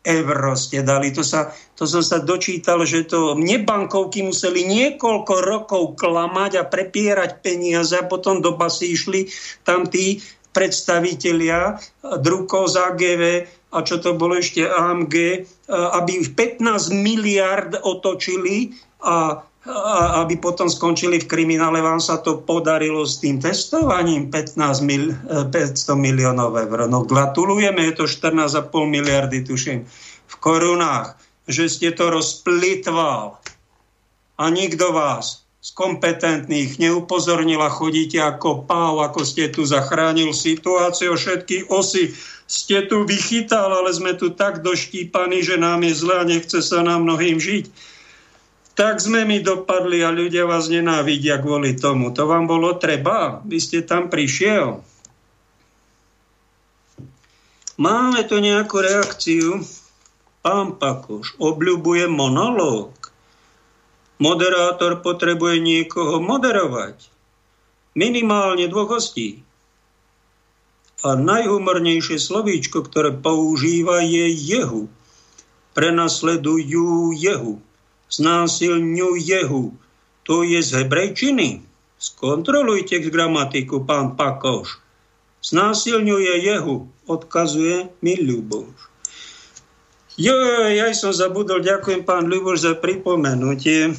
eur 0.07 0.55
ste 0.55 0.87
dali. 0.87 1.11
To, 1.11 1.27
sa, 1.27 1.51
to 1.75 1.85
som 1.85 2.01
sa 2.01 2.23
dočítal, 2.23 2.87
že 2.87 3.11
to 3.11 3.35
nebankovky 3.35 4.23
museli 4.23 4.63
niekoľko 4.65 5.35
rokov 5.43 5.83
klamať 5.99 6.63
a 6.63 6.69
prepierať 6.69 7.43
peniaze 7.43 7.99
a 7.99 8.07
potom 8.07 8.39
do 8.39 8.55
basy 8.55 8.95
išli 8.95 9.27
tam 9.67 9.85
tí 9.91 10.23
predstavitelia 10.55 11.77
Druko 12.01 12.65
z 12.71 12.75
AGV 12.81 13.23
a 13.77 13.85
čo 13.85 14.01
to 14.01 14.17
bolo 14.17 14.41
ešte 14.41 14.65
AMG, 14.65 15.15
e, 15.15 15.39
aby 15.69 16.25
15 16.25 16.97
miliard 16.97 17.77
otočili 17.85 18.73
a, 19.05 19.45
a 19.69 20.25
aby 20.25 20.41
potom 20.41 20.73
skončili 20.73 21.21
v 21.21 21.29
kriminále. 21.29 21.85
Vám 21.85 22.01
sa 22.01 22.25
to 22.25 22.41
podarilo 22.41 23.05
s 23.05 23.21
tým 23.21 23.37
testovaním 23.37 24.33
15 24.33 24.57
mil, 24.89 25.13
500 25.13 25.53
e, 25.53 25.93
miliónov 25.93 26.57
eur. 26.57 26.89
No 26.89 27.05
gratulujeme, 27.05 27.85
je 27.93 28.01
to 28.01 28.05
14,5 28.09 28.73
miliardy, 28.89 29.45
tuším, 29.45 29.85
v 30.27 30.35
korunách, 30.41 31.21
že 31.45 31.69
ste 31.69 31.93
to 31.93 32.09
rozplitval. 32.09 33.37
A 34.37 34.45
nikto 34.49 34.93
vás 34.97 35.47
z 35.67 35.75
kompetentných 35.75 36.79
neupozornila, 36.79 37.67
chodíte 37.67 38.23
ako 38.23 38.71
páv, 38.71 39.03
ako 39.11 39.27
ste 39.27 39.51
tu 39.51 39.67
zachránil 39.67 40.31
situáciu, 40.31 41.19
všetky 41.19 41.67
osy 41.67 42.15
ste 42.47 42.87
tu 42.87 43.03
vychytal, 43.03 43.75
ale 43.75 43.91
sme 43.91 44.15
tu 44.15 44.31
tak 44.31 44.63
doštípaní, 44.63 45.43
že 45.43 45.59
nám 45.59 45.83
je 45.83 45.93
zle 45.99 46.15
a 46.23 46.25
nechce 46.25 46.63
sa 46.63 46.83
nám 46.87 47.03
mnohým 47.03 47.43
žiť. 47.43 47.67
Tak 48.77 49.03
sme 49.03 49.27
mi 49.27 49.43
dopadli 49.43 50.05
a 50.07 50.15
ľudia 50.15 50.47
vás 50.47 50.71
nenávidia 50.71 51.43
kvôli 51.43 51.75
tomu. 51.75 52.15
To 52.15 52.29
vám 52.29 52.47
bolo 52.47 52.77
treba. 52.77 53.43
Vy 53.43 53.59
ste 53.59 53.79
tam 53.83 54.13
prišiel. 54.13 54.85
Máme 57.77 58.21
tu 58.29 58.37
nejakú 58.37 58.81
reakciu. 58.81 59.65
Pán 60.45 60.79
Pakoš 60.79 61.41
obľubuje 61.41 62.07
monológ. 62.07 62.95
Moderátor 64.17 65.03
potrebuje 65.05 65.61
niekoho 65.61 66.23
moderovať. 66.23 67.11
Minimálne 67.97 68.69
dvoch 68.69 68.97
hostí. 68.97 69.46
A 71.05 71.13
najhumornejšie 71.13 72.17
slovíčko, 72.17 72.81
ktoré 72.81 73.13
používa, 73.13 74.01
je 74.01 74.33
jehu. 74.33 74.89
Prenasledujú 75.77 77.13
jehu. 77.13 77.61
Znásilňujú 78.09 79.21
jehu. 79.21 79.77
To 80.25 80.41
je 80.41 80.63
z 80.65 80.71
hebrejčiny. 80.83 81.61
Skontrolujte 82.01 83.01
gramatiku, 83.13 83.85
pán 83.85 84.17
Pakoš. 84.17 84.81
Znásilňuje 85.45 86.43
jehu, 86.43 86.89
odkazuje 87.07 87.93
mi 88.03 88.19
Ľuboš. 88.19 88.77
Jo, 90.17 90.33
ja 90.73 90.91
som 90.97 91.13
zabudol, 91.13 91.61
ďakujem 91.61 92.03
pán 92.09 92.25
Ľuboš 92.27 92.59
za 92.65 92.73
pripomenutie. 92.73 93.93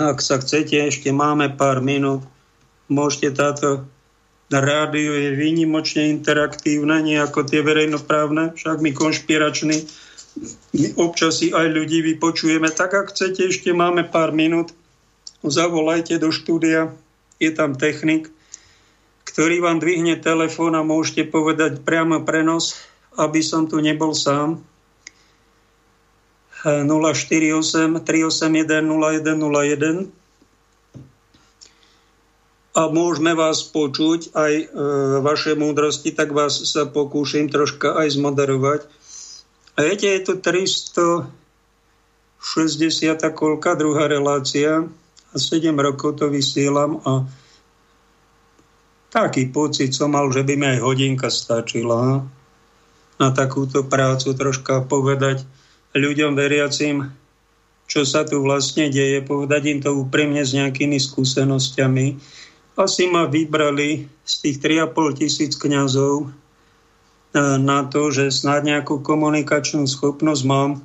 Ak 0.00 0.24
sa 0.24 0.40
chcete, 0.40 0.88
ešte 0.88 1.12
máme 1.12 1.52
pár 1.52 1.84
minút. 1.84 2.24
Môžete 2.88 3.36
táto 3.36 3.84
rádio 4.50 5.14
je 5.14 5.30
výnimočne 5.38 6.10
interaktívne, 6.10 6.98
nie 7.06 7.16
ako 7.22 7.46
tie 7.46 7.62
verejnoprávne, 7.62 8.58
však 8.58 8.82
my 8.82 8.90
konšpirační, 8.90 9.86
my 10.74 10.86
občas 10.98 11.38
si 11.38 11.54
aj 11.54 11.70
ľudí 11.70 12.02
vypočujeme. 12.02 12.70
Tak 12.70 12.90
ak 12.90 13.06
chcete, 13.14 13.50
ešte 13.50 13.70
máme 13.70 14.06
pár 14.06 14.34
minút, 14.34 14.74
zavolajte 15.46 16.18
do 16.18 16.34
štúdia, 16.34 16.90
je 17.38 17.50
tam 17.54 17.78
technik, 17.78 18.28
ktorý 19.24 19.62
vám 19.62 19.78
dvihne 19.78 20.18
telefón 20.18 20.74
a 20.74 20.82
môžete 20.82 21.30
povedať 21.30 21.86
priamo 21.86 22.26
prenos, 22.26 22.74
aby 23.14 23.40
som 23.40 23.70
tu 23.70 23.78
nebol 23.78 24.12
sám. 24.12 24.58
048 26.60 28.04
381 28.04 28.84
0101 28.84 30.19
a 32.80 32.88
môžeme 32.88 33.36
vás 33.36 33.60
počuť 33.60 34.32
aj 34.32 34.52
e, 34.56 34.64
vaše 35.20 35.52
múdrosti, 35.52 36.16
tak 36.16 36.32
vás 36.32 36.56
sa 36.64 36.88
pokúšam 36.88 37.52
troška 37.52 37.92
aj 38.00 38.16
zmoderovať. 38.16 38.88
A 39.76 39.84
viete, 39.84 40.08
je 40.08 40.24
tu 40.24 40.40
360 40.40 41.28
koľka 43.36 43.76
druhá 43.76 44.08
relácia. 44.08 44.88
A 45.30 45.36
7 45.36 45.76
rokov 45.76 46.18
to 46.18 46.26
vysielam 46.32 46.98
a 47.06 47.22
taký 49.14 49.46
pocit 49.46 49.94
som 49.94 50.10
mal, 50.10 50.26
že 50.34 50.42
by 50.42 50.58
mi 50.58 50.66
aj 50.74 50.82
hodinka 50.82 51.30
stačila 51.30 52.26
na 53.14 53.28
takúto 53.30 53.86
prácu 53.86 54.34
troška 54.34 54.82
povedať 54.90 55.46
ľuďom 55.94 56.34
veriacim, 56.34 57.14
čo 57.86 58.02
sa 58.02 58.26
tu 58.26 58.42
vlastne 58.42 58.90
deje, 58.90 59.22
povedať 59.22 59.62
im 59.70 59.78
to 59.78 59.94
úprimne 59.94 60.42
s 60.42 60.50
nejakými 60.50 60.98
skúsenosťami 60.98 62.06
asi 62.78 63.10
ma 63.10 63.26
vybrali 63.26 64.06
z 64.22 64.34
tých 64.46 64.56
3,5 64.62 65.18
tisíc 65.18 65.52
kniazov 65.58 66.26
e, 66.26 66.28
na 67.58 67.82
to, 67.90 68.14
že 68.14 68.30
snáď 68.30 68.78
nejakú 68.78 69.02
komunikačnú 69.02 69.86
schopnosť 69.90 70.42
mám. 70.46 70.78
E, 70.78 70.80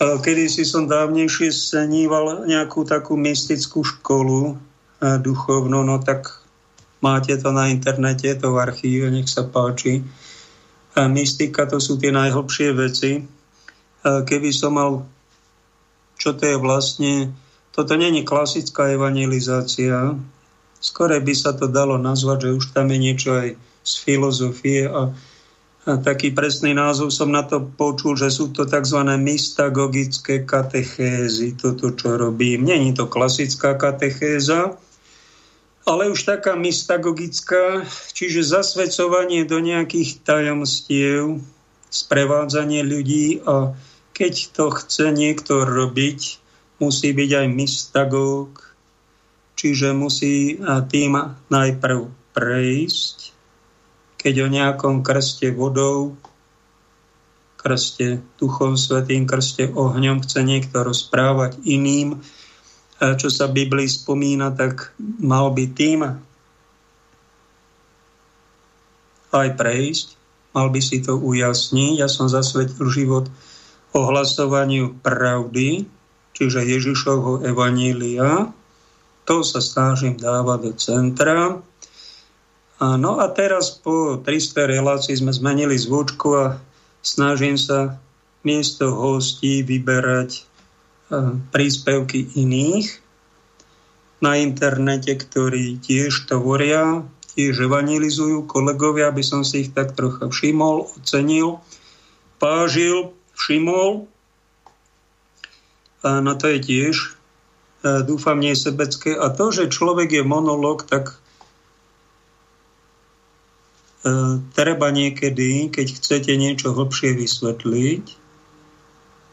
kedy 0.00 0.48
si 0.48 0.64
som 0.64 0.88
dávnejšie 0.88 1.52
sníval 1.52 2.48
nejakú 2.48 2.88
takú 2.88 3.20
mystickú 3.20 3.84
školu 3.84 4.52
e, 4.52 5.18
duchovnú, 5.20 5.84
no 5.84 6.00
tak 6.00 6.40
máte 7.04 7.36
to 7.36 7.52
na 7.52 7.68
internete, 7.68 8.32
to 8.40 8.48
v 8.50 8.60
archíve, 8.60 9.12
nech 9.12 9.28
sa 9.28 9.44
páči. 9.44 10.00
Mystika 10.96 11.68
to 11.68 11.76
sú 11.76 12.00
tie 12.00 12.08
najhlbšie 12.08 12.72
veci. 12.72 13.20
Keby 14.00 14.48
som 14.48 14.80
mal, 14.80 15.04
čo 16.16 16.32
to 16.32 16.48
je 16.48 16.56
vlastne, 16.56 17.36
toto 17.76 18.00
není 18.00 18.24
klasická 18.24 18.88
evangelizácia, 18.96 20.16
skore 20.80 21.18
by 21.20 21.34
sa 21.34 21.52
to 21.56 21.66
dalo 21.66 21.96
nazvať, 21.96 22.50
že 22.50 22.56
už 22.56 22.64
tam 22.76 22.92
je 22.92 22.98
niečo 23.00 23.30
aj 23.34 23.48
z 23.86 23.92
filozofie 24.02 24.90
a, 24.90 25.14
a 25.86 25.92
taký 26.02 26.34
presný 26.34 26.74
názov 26.74 27.14
som 27.14 27.30
na 27.30 27.46
to 27.46 27.62
počul, 27.62 28.18
že 28.18 28.34
sú 28.34 28.50
to 28.50 28.66
tzv. 28.66 29.06
mystagogické 29.14 30.42
katechézy, 30.42 31.54
toto, 31.54 31.94
čo 31.94 32.18
robím. 32.18 32.66
Není 32.66 32.98
to 32.98 33.06
klasická 33.06 33.78
katechéza, 33.78 34.74
ale 35.86 36.10
už 36.10 36.26
taká 36.26 36.58
mystagogická, 36.58 37.86
čiže 38.10 38.42
zasvedcovanie 38.42 39.46
do 39.46 39.62
nejakých 39.62 40.26
tajomstiev, 40.26 41.38
sprevádzanie 41.86 42.82
ľudí 42.82 43.46
a 43.46 43.70
keď 44.10 44.34
to 44.50 44.74
chce 44.74 45.14
niekto 45.14 45.62
robiť, 45.62 46.42
musí 46.82 47.14
byť 47.14 47.30
aj 47.30 47.46
mystagóg, 47.54 48.65
čiže 49.56 49.96
musí 49.96 50.60
tým 50.92 51.16
najprv 51.48 51.98
prejsť, 52.36 53.16
keď 54.20 54.34
o 54.44 54.48
nejakom 54.52 55.00
krste 55.00 55.50
vodou, 55.56 56.14
krste 57.56 58.22
duchom 58.38 58.76
svetým, 58.78 59.26
krste 59.26 59.72
ohňom 59.72 60.22
chce 60.22 60.44
niekto 60.44 60.84
rozprávať 60.86 61.58
iným, 61.66 62.20
čo 62.96 63.28
sa 63.32 63.48
Biblii 63.50 63.88
spomína, 63.90 64.52
tak 64.54 64.92
mal 65.00 65.50
by 65.50 65.64
tým 65.72 66.00
aj 69.36 69.48
prejsť, 69.52 70.06
mal 70.56 70.72
by 70.72 70.80
si 70.80 71.04
to 71.04 71.16
ujasniť. 71.20 72.00
Ja 72.00 72.08
som 72.08 72.28
zasvetil 72.28 72.88
život 72.88 73.28
ohlasovaniu 73.92 74.96
pravdy, 75.04 75.84
čiže 76.32 76.64
Ježišovho 76.64 77.44
evanília. 77.44 78.48
To 79.26 79.42
sa 79.42 79.58
snažím 79.58 80.14
dávať 80.14 80.58
do 80.62 80.72
centra. 80.78 81.58
No 82.78 83.12
a 83.18 83.26
teraz 83.34 83.74
po 83.74 84.22
300 84.22 84.70
relácii 84.70 85.18
sme 85.18 85.34
zmenili 85.34 85.74
zvučku 85.74 86.28
a 86.36 86.46
snažím 87.02 87.58
sa 87.58 87.98
miesto 88.46 88.94
hostí 88.94 89.66
vyberať 89.66 90.46
príspevky 91.50 92.38
iných 92.38 93.02
na 94.22 94.38
internete, 94.38 95.18
ktorí 95.18 95.82
tiež 95.82 96.30
tvoria, 96.30 97.02
tiež 97.34 97.66
evangelizujú 97.66 98.46
kolegovia, 98.46 99.10
aby 99.10 99.26
som 99.26 99.42
si 99.42 99.66
ich 99.66 99.70
tak 99.74 99.98
trocha 99.98 100.30
všimol, 100.30 100.86
ocenil, 101.00 101.58
pážil, 102.38 103.10
všimol. 103.34 104.06
A 106.06 106.22
na 106.22 106.38
to 106.38 106.46
je 106.54 106.58
tiež, 106.62 107.15
dúfam, 108.06 108.38
nie 108.40 108.56
sebecké. 108.58 109.14
A 109.14 109.30
to, 109.30 109.54
že 109.54 109.70
človek 109.70 110.10
je 110.10 110.24
monolog, 110.26 110.82
tak 110.88 111.20
treba 114.54 114.88
niekedy, 114.94 115.70
keď 115.70 115.86
chcete 115.98 116.32
niečo 116.38 116.70
hlbšie 116.70 117.16
vysvetliť, 117.16 118.04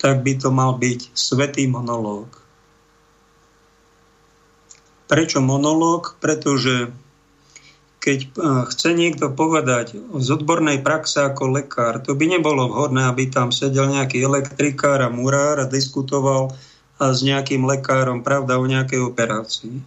tak 0.02 0.26
by 0.26 0.34
to 0.36 0.50
mal 0.52 0.76
byť 0.76 1.14
svetý 1.16 1.70
monológ. 1.70 2.28
Prečo 5.08 5.40
monológ? 5.40 6.18
Pretože 6.18 6.92
keď 8.04 8.20
eh, 8.20 8.32
chce 8.68 8.90
niekto 8.92 9.32
povedať 9.32 9.96
z 9.96 10.28
odbornej 10.28 10.84
praxe 10.84 11.24
ako 11.24 11.56
lekár, 11.56 12.04
to 12.04 12.18
by 12.18 12.28
nebolo 12.28 12.68
vhodné, 12.68 13.08
aby 13.08 13.32
tam 13.32 13.54
sedel 13.54 13.88
nejaký 13.94 14.20
elektrikár 14.20 15.00
a 15.00 15.14
murár 15.14 15.64
a 15.64 15.70
diskutoval 15.70 16.52
s 17.12 17.26
nejakým 17.26 17.68
lekárom, 17.68 18.24
pravda, 18.24 18.62
o 18.62 18.66
nejakej 18.70 19.02
operácii. 19.04 19.84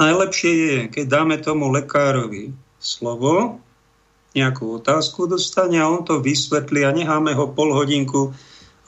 Najlepšie 0.00 0.52
je, 0.56 0.78
keď 0.88 1.04
dáme 1.04 1.36
tomu 1.36 1.68
lekárovi 1.68 2.56
slovo, 2.80 3.60
nejakú 4.32 4.80
otázku 4.80 5.26
dostane 5.26 5.76
a 5.82 5.90
on 5.90 6.06
to 6.06 6.22
vysvetlí 6.22 6.86
a 6.86 6.94
necháme 6.94 7.34
ho 7.34 7.50
pol 7.50 7.74
hodinku 7.74 8.32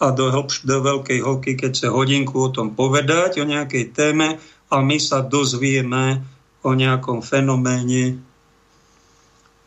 a 0.00 0.10
do, 0.14 0.30
hĺbš, 0.32 0.64
do 0.64 0.80
veľkej 0.80 1.20
hĺbky, 1.20 1.52
keď 1.58 1.72
sa 1.76 1.88
hodinku 1.90 2.46
o 2.46 2.48
tom 2.48 2.72
povedať, 2.72 3.42
o 3.42 3.46
nejakej 3.46 3.92
téme 3.92 4.40
a 4.70 4.76
my 4.80 4.96
sa 4.96 5.20
dozvieme 5.20 6.24
o 6.62 6.70
nejakom 6.72 7.20
fenoméne 7.20 8.22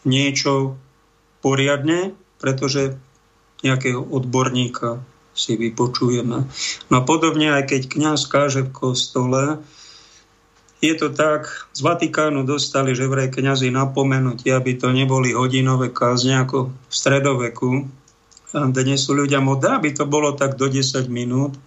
niečo 0.08 0.80
poriadne, 1.44 2.16
pretože 2.40 2.96
nejakého 3.62 4.00
odborníka 4.00 5.04
si 5.36 5.60
vypočujeme. 5.60 6.48
No 6.90 6.98
podobne 7.04 7.52
aj 7.52 7.70
keď 7.70 7.82
kňaz 7.92 8.22
káže 8.32 8.64
v 8.66 8.72
kostole, 8.72 9.44
je 10.80 10.94
to 10.96 11.12
tak, 11.12 11.48
z 11.76 11.80
Vatikánu 11.84 12.48
dostali 12.48 12.96
že 12.96 13.12
vraj 13.12 13.30
kňazi 13.30 13.70
napomenutie, 13.70 14.56
aby 14.56 14.80
to 14.80 14.96
neboli 14.96 15.36
hodinové 15.36 15.92
kázne 15.92 16.40
ako 16.40 16.72
v 16.72 16.94
stredoveku, 16.94 17.72
dnes 18.56 19.04
sú 19.04 19.12
ľudia 19.12 19.44
modá, 19.44 19.76
aby 19.76 19.92
to 19.92 20.08
bolo 20.08 20.32
tak 20.32 20.56
do 20.56 20.72
10 20.72 21.12
minút. 21.12 21.60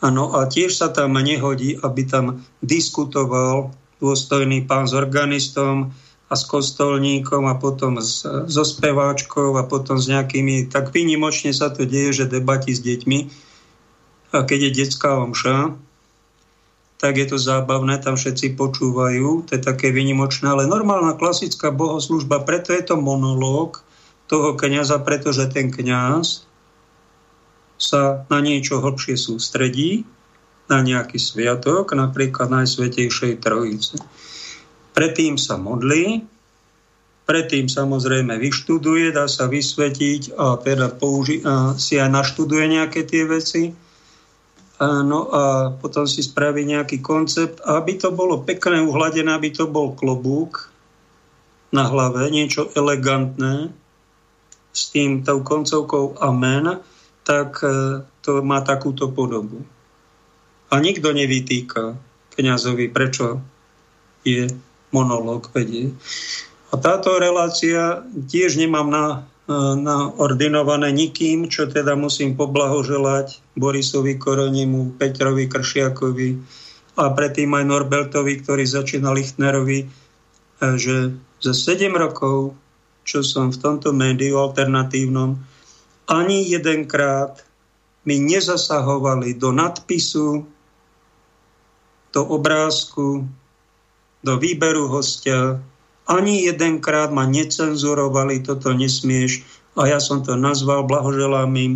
Ano, 0.00 0.32
a 0.32 0.48
tiež 0.48 0.72
sa 0.72 0.88
tam 0.88 1.14
nehodí, 1.14 1.76
aby 1.76 2.08
tam 2.08 2.40
diskutoval 2.64 3.70
dôstojný 4.00 4.64
pán 4.64 4.88
s 4.88 4.96
organistom 4.96 5.92
a 6.32 6.34
s 6.34 6.48
kostolníkom 6.48 7.44
a 7.44 7.60
potom 7.60 8.00
s, 8.00 8.24
so 8.24 8.64
speváčkou 8.64 9.52
a 9.60 9.68
potom 9.68 10.00
s 10.00 10.08
nejakými, 10.08 10.72
tak 10.72 10.88
výnimočne 10.88 11.52
sa 11.52 11.68
to 11.68 11.84
deje, 11.84 12.24
že 12.24 12.32
debati 12.32 12.72
s 12.72 12.80
deťmi. 12.80 13.18
A 14.32 14.48
keď 14.48 14.72
je 14.72 14.76
detská 14.80 15.20
omša, 15.20 15.76
tak 16.96 17.20
je 17.20 17.26
to 17.28 17.36
zábavné, 17.36 18.00
tam 18.00 18.16
všetci 18.16 18.56
počúvajú, 18.56 19.44
to 19.44 19.50
je 19.58 19.60
také 19.60 19.92
výnimočné, 19.92 20.48
ale 20.48 20.64
normálna 20.64 21.20
klasická 21.20 21.68
bohoslužba, 21.68 22.40
preto 22.48 22.72
je 22.72 22.80
to 22.80 22.96
monológ, 22.96 23.84
toho 24.32 24.56
kniaza, 24.56 24.96
pretože 25.04 25.44
ten 25.52 25.68
kňaz 25.68 26.48
sa 27.76 28.24
na 28.32 28.40
niečo 28.40 28.80
hlbšie 28.80 29.20
sústredí, 29.20 30.08
na 30.72 30.80
nejaký 30.80 31.20
sviatok, 31.20 31.92
napríklad 31.92 32.48
Najsvetejšej 32.48 33.44
Trojice. 33.44 34.00
Predtým 34.92 35.40
sa 35.40 35.56
modlí, 35.56 36.20
predtým 37.24 37.70
samozrejme 37.70 38.36
vyštuduje, 38.36 39.14
dá 39.14 39.24
sa 39.24 39.48
vysvetiť 39.48 40.36
a 40.36 40.60
teda 40.60 40.92
použi- 40.92 41.40
a 41.44 41.72
si 41.80 41.96
aj 41.96 42.12
naštuduje 42.12 42.64
nejaké 42.76 43.08
tie 43.08 43.24
veci. 43.24 43.72
No 44.82 45.30
a 45.30 45.70
potom 45.70 46.10
si 46.10 46.26
spraví 46.26 46.66
nejaký 46.66 46.98
koncept, 46.98 47.62
aby 47.62 48.02
to 48.02 48.10
bolo 48.10 48.42
pekné, 48.42 48.82
uhladené, 48.82 49.30
aby 49.30 49.54
to 49.54 49.70
bol 49.70 49.94
klobúk 49.94 50.72
na 51.70 51.86
hlave, 51.86 52.26
niečo 52.28 52.68
elegantné, 52.74 53.70
s 54.72 54.90
tým 54.90 55.22
tou 55.22 55.44
koncovkou 55.44 56.18
amen, 56.18 56.80
tak 57.22 57.60
e, 57.62 58.02
to 58.24 58.42
má 58.42 58.64
takúto 58.64 59.12
podobu. 59.12 59.62
A 60.72 60.80
nikto 60.80 61.12
nevytýka 61.12 61.94
kniazovi, 62.34 62.88
prečo 62.88 63.44
je 64.24 64.48
monológ 64.92 65.50
vedie. 65.50 65.90
A 66.72 66.78
táto 66.80 67.16
relácia 67.20 68.04
tiež 68.28 68.56
nemám 68.56 68.88
na, 68.88 69.04
e, 69.44 69.54
na 69.76 70.08
ordinované 70.16 70.92
nikým, 70.92 71.48
čo 71.48 71.68
teda 71.68 71.96
musím 71.98 72.36
poblahoželať 72.38 73.40
Borisovi 73.56 74.16
Koronimu, 74.16 74.96
Petrovi 74.96 75.48
Kršiakovi 75.48 76.30
a 76.96 77.08
predtým 77.12 77.50
aj 77.56 77.64
Norbertovi, 77.64 78.40
ktorý 78.40 78.64
začínal 78.64 79.16
Lichtnerovi, 79.16 79.84
e, 79.84 79.86
že 80.76 81.16
za 81.42 81.52
7 81.52 81.92
rokov 81.96 82.56
čo 83.02 83.20
som 83.26 83.50
v 83.50 83.58
tomto 83.58 83.90
médiu 83.90 84.38
alternatívnom, 84.38 85.38
ani 86.06 86.38
jedenkrát 86.46 87.42
mi 88.02 88.18
nezasahovali 88.18 89.38
do 89.38 89.54
nadpisu, 89.54 90.46
do 92.12 92.22
obrázku, 92.26 93.26
do 94.22 94.38
výberu 94.38 94.88
hostia. 94.88 95.58
Ani 96.06 96.46
jedenkrát 96.46 97.10
ma 97.14 97.26
necenzurovali, 97.26 98.42
toto 98.42 98.74
nesmieš. 98.74 99.46
A 99.78 99.86
ja 99.86 99.98
som 100.02 100.22
to 100.22 100.34
nazval, 100.34 100.86
blahoželám 100.86 101.52
im, 101.58 101.72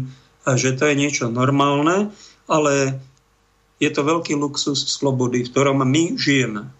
že 0.46 0.74
to 0.78 0.86
je 0.86 0.94
niečo 0.94 1.26
normálne, 1.30 2.14
ale 2.46 3.02
je 3.82 3.90
to 3.90 4.02
veľký 4.06 4.38
luxus 4.38 4.86
slobody, 4.88 5.44
v 5.44 5.50
ktorom 5.50 5.82
my 5.82 6.16
žijeme. 6.16 6.70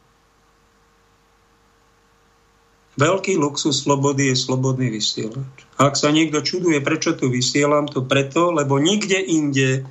Veľký 2.97 3.37
luxus 3.37 3.85
slobody 3.85 4.33
je 4.33 4.37
slobodný 4.41 4.89
vysielač. 4.89 5.69
Ak 5.77 6.01
sa 6.01 6.09
niekto 6.09 6.41
čuduje, 6.41 6.81
prečo 6.81 7.13
tu 7.13 7.29
vysielam, 7.29 7.85
to 7.85 8.01
preto, 8.01 8.49
lebo 8.57 8.81
nikde 8.81 9.21
inde 9.21 9.85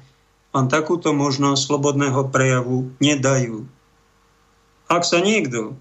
vám 0.49 0.71
takúto 0.71 1.13
možnosť 1.13 1.61
slobodného 1.69 2.31
prejavu 2.33 2.89
nedajú. 2.97 3.69
Ak 4.85 5.03
sa 5.03 5.21
niekto 5.21 5.73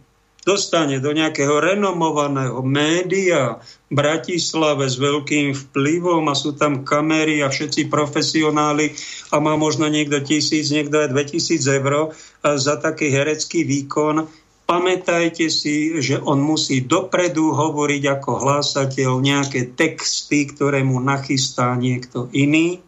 dostane 0.44 1.00
do 1.00 1.12
nejakého 1.12 1.56
renomovaného 1.56 2.60
média 2.60 3.56
v 3.88 3.92
Bratislave 3.96 4.84
s 4.84 5.00
veľkým 5.00 5.56
vplyvom 5.56 6.28
a 6.28 6.36
sú 6.36 6.52
tam 6.52 6.84
kamery 6.84 7.40
a 7.40 7.48
všetci 7.48 7.88
profesionáli 7.88 8.92
a 9.32 9.40
má 9.40 9.56
možno 9.56 9.88
niekto 9.88 10.20
tisíc, 10.20 10.68
niekto 10.68 11.00
aj 11.00 11.16
2000 11.16 11.80
eur 11.80 12.12
za 12.44 12.74
taký 12.76 13.08
herecký 13.08 13.64
výkon, 13.64 14.28
Pamätajte 14.64 15.52
si, 15.52 16.00
že 16.00 16.16
on 16.24 16.40
musí 16.40 16.80
dopredu 16.88 17.52
hovoriť 17.52 18.02
ako 18.16 18.30
hlásateľ 18.40 19.20
nejaké 19.20 19.76
texty, 19.76 20.48
ktoré 20.48 20.80
mu 20.80 21.04
nachystá 21.04 21.76
niekto 21.76 22.32
iný. 22.32 22.80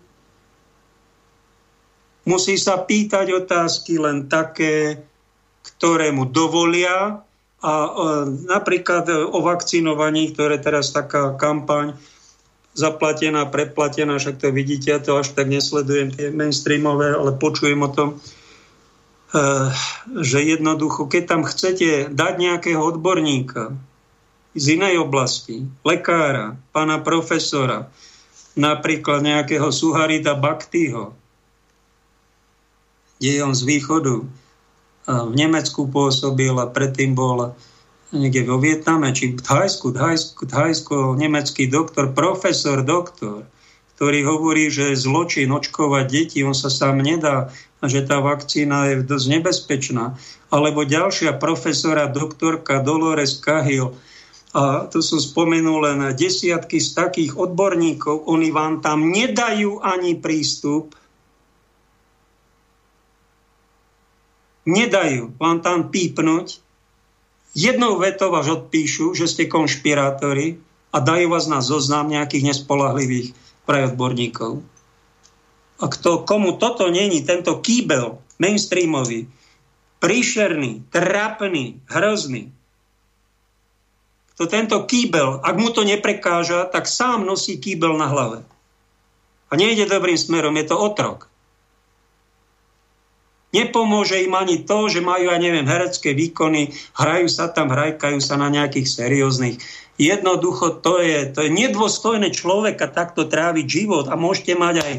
Musí 2.25 2.57
sa 2.57 2.81
pýtať 2.81 3.29
otázky 3.45 4.01
len 4.01 4.25
také, 4.25 5.05
ktoré 5.77 6.12
mu 6.12 6.24
dovolia 6.24 7.20
a 7.61 7.73
e, 7.73 7.90
napríklad 8.48 9.09
o 9.32 9.39
vakcinovaní, 9.44 10.32
ktoré 10.32 10.61
teraz 10.61 10.93
taká 10.93 11.36
kampaň 11.36 11.97
zaplatená, 12.77 13.48
preplatená, 13.48 14.20
však 14.20 14.36
to 14.36 14.53
vidíte, 14.53 14.93
ja 14.93 15.01
to 15.01 15.16
až 15.16 15.32
tak 15.32 15.48
nesledujem 15.48 16.12
tie 16.12 16.28
mainstreamové, 16.28 17.16
ale 17.16 17.32
počujem 17.32 17.81
o 17.81 17.89
tom, 17.89 18.09
e, 18.12 18.16
že 20.20 20.44
jednoducho, 20.44 21.09
keď 21.09 21.23
tam 21.24 21.43
chcete 21.48 22.12
dať 22.12 22.32
nejakého 22.36 22.81
odborníka 22.81 23.73
z 24.57 24.81
inej 24.81 25.05
oblasti, 25.05 25.65
lekára, 25.85 26.57
pána 26.73 27.01
profesora, 27.01 27.89
napríklad 28.57 29.20
nejakého 29.20 29.69
Suharita 29.69 30.32
Baktyho, 30.32 31.12
kde 33.16 33.28
je 33.36 33.40
on 33.44 33.57
z 33.57 33.62
východu, 33.65 34.24
v 35.07 35.33
Nemecku 35.39 35.87
pôsobil 35.87 36.53
a 36.59 36.66
predtým 36.66 37.15
bol 37.15 37.55
niekde 38.11 38.47
vo 38.47 38.59
Vietname, 38.59 39.15
či 39.15 39.35
v 39.35 39.43
Thajsku, 39.43 39.95
Thajsku, 39.95 40.47
Thajsku, 40.47 41.15
nemecký 41.15 41.70
doktor, 41.70 42.11
profesor, 42.11 42.83
doktor, 42.83 43.47
ktorý 43.97 44.28
hovorí, 44.28 44.69
že 44.69 44.93
je 44.93 45.03
zločin 45.03 45.49
očkovať 45.49 46.05
deti, 46.11 46.39
on 46.45 46.53
sa 46.53 46.69
sám 46.69 47.01
nedá 47.01 47.49
a 47.81 47.85
že 47.89 48.05
tá 48.05 48.20
vakcína 48.20 48.93
je 48.93 48.95
dosť 49.07 49.27
nebezpečná. 49.41 50.20
Alebo 50.53 50.85
ďalšia 50.85 51.39
profesora, 51.41 52.11
doktorka 52.11 52.85
Dolores 52.85 53.41
Cahill, 53.41 53.97
a 54.57 54.89
to 54.89 55.05
som 55.05 55.20
spomenul 55.20 55.85
len 55.85 56.01
desiatky 56.16 56.81
z 56.81 56.97
takých 56.97 57.37
odborníkov, 57.37 58.24
oni 58.24 58.49
vám 58.49 58.81
tam 58.81 59.12
nedajú 59.12 59.85
ani 59.85 60.16
prístup, 60.16 60.97
nedajú 64.67 65.33
vám 65.39 65.63
tam 65.63 65.89
pípnuť, 65.89 66.61
jednou 67.57 67.97
vetou 67.97 68.35
vás 68.35 68.51
odpíšu, 68.51 69.15
že 69.17 69.31
ste 69.31 69.49
konšpirátori 69.49 70.61
a 70.93 70.99
dajú 71.01 71.33
vás 71.33 71.47
na 71.49 71.65
zoznam 71.65 72.11
nejakých 72.11 72.53
nespolahlivých 72.53 73.33
pre 73.65 73.89
odborníkov. 73.89 74.61
A 75.81 75.85
kto, 75.89 76.25
komu 76.27 76.61
toto 76.61 76.89
není, 76.91 77.23
tento 77.25 77.63
kýbel 77.63 78.21
mainstreamový, 78.37 79.29
príšerný, 80.01 80.85
trápny, 80.93 81.81
hrozný, 81.89 82.53
to 84.37 84.45
tento 84.45 84.85
kýbel, 84.85 85.41
ak 85.41 85.57
mu 85.57 85.73
to 85.73 85.81
neprekáža, 85.81 86.69
tak 86.69 86.85
sám 86.85 87.25
nosí 87.25 87.57
kýbel 87.57 87.97
na 87.97 88.05
hlave. 88.05 88.39
A 89.49 89.57
nejde 89.57 89.89
dobrým 89.89 90.21
smerom, 90.21 90.53
je 90.61 90.69
to 90.69 90.77
otrok. 90.77 91.33
Nepomôže 93.57 94.20
im 94.20 94.37
ani 94.37 94.69
to, 94.69 94.93
že 94.93 95.01
majú, 95.01 95.33
ja 95.33 95.41
neviem, 95.41 95.65
herecké 95.65 96.12
výkony, 96.12 96.77
hrajú 96.93 97.27
sa 97.33 97.49
tam, 97.49 97.73
hrajkajú 97.73 98.20
sa 98.20 98.37
na 98.37 98.53
nejakých 98.53 98.85
serióznych. 98.85 99.57
Jednoducho 99.97 100.85
to 100.85 101.01
je, 101.01 101.33
to 101.33 101.41
je 101.41 101.51
nedôstojné 101.51 102.28
človeka 102.37 102.93
takto 102.93 103.24
tráviť 103.24 103.65
život 103.65 104.12
a 104.12 104.15
môžete 104.20 104.53
mať 104.53 104.85
aj 104.85 104.93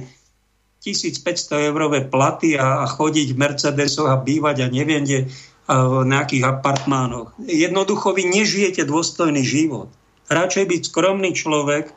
1500 0.81 1.69
eurové 1.69 2.01
platy 2.09 2.57
a, 2.57 2.81
a 2.81 2.85
chodiť 2.89 3.37
v 3.37 3.37
Mercedesoch 3.37 4.09
a 4.09 4.17
bývať 4.17 4.65
a 4.65 4.73
neviem 4.73 5.05
kde 5.05 5.29
a 5.67 5.83
v 5.83 6.07
nejakých 6.07 6.47
apartmánoch. 6.47 7.35
Jednoducho 7.43 8.15
vy 8.15 8.23
nežijete 8.23 8.87
dôstojný 8.87 9.43
život. 9.43 9.91
Radšej 10.31 10.63
byť 10.63 10.81
skromný 10.87 11.35
človek, 11.35 11.91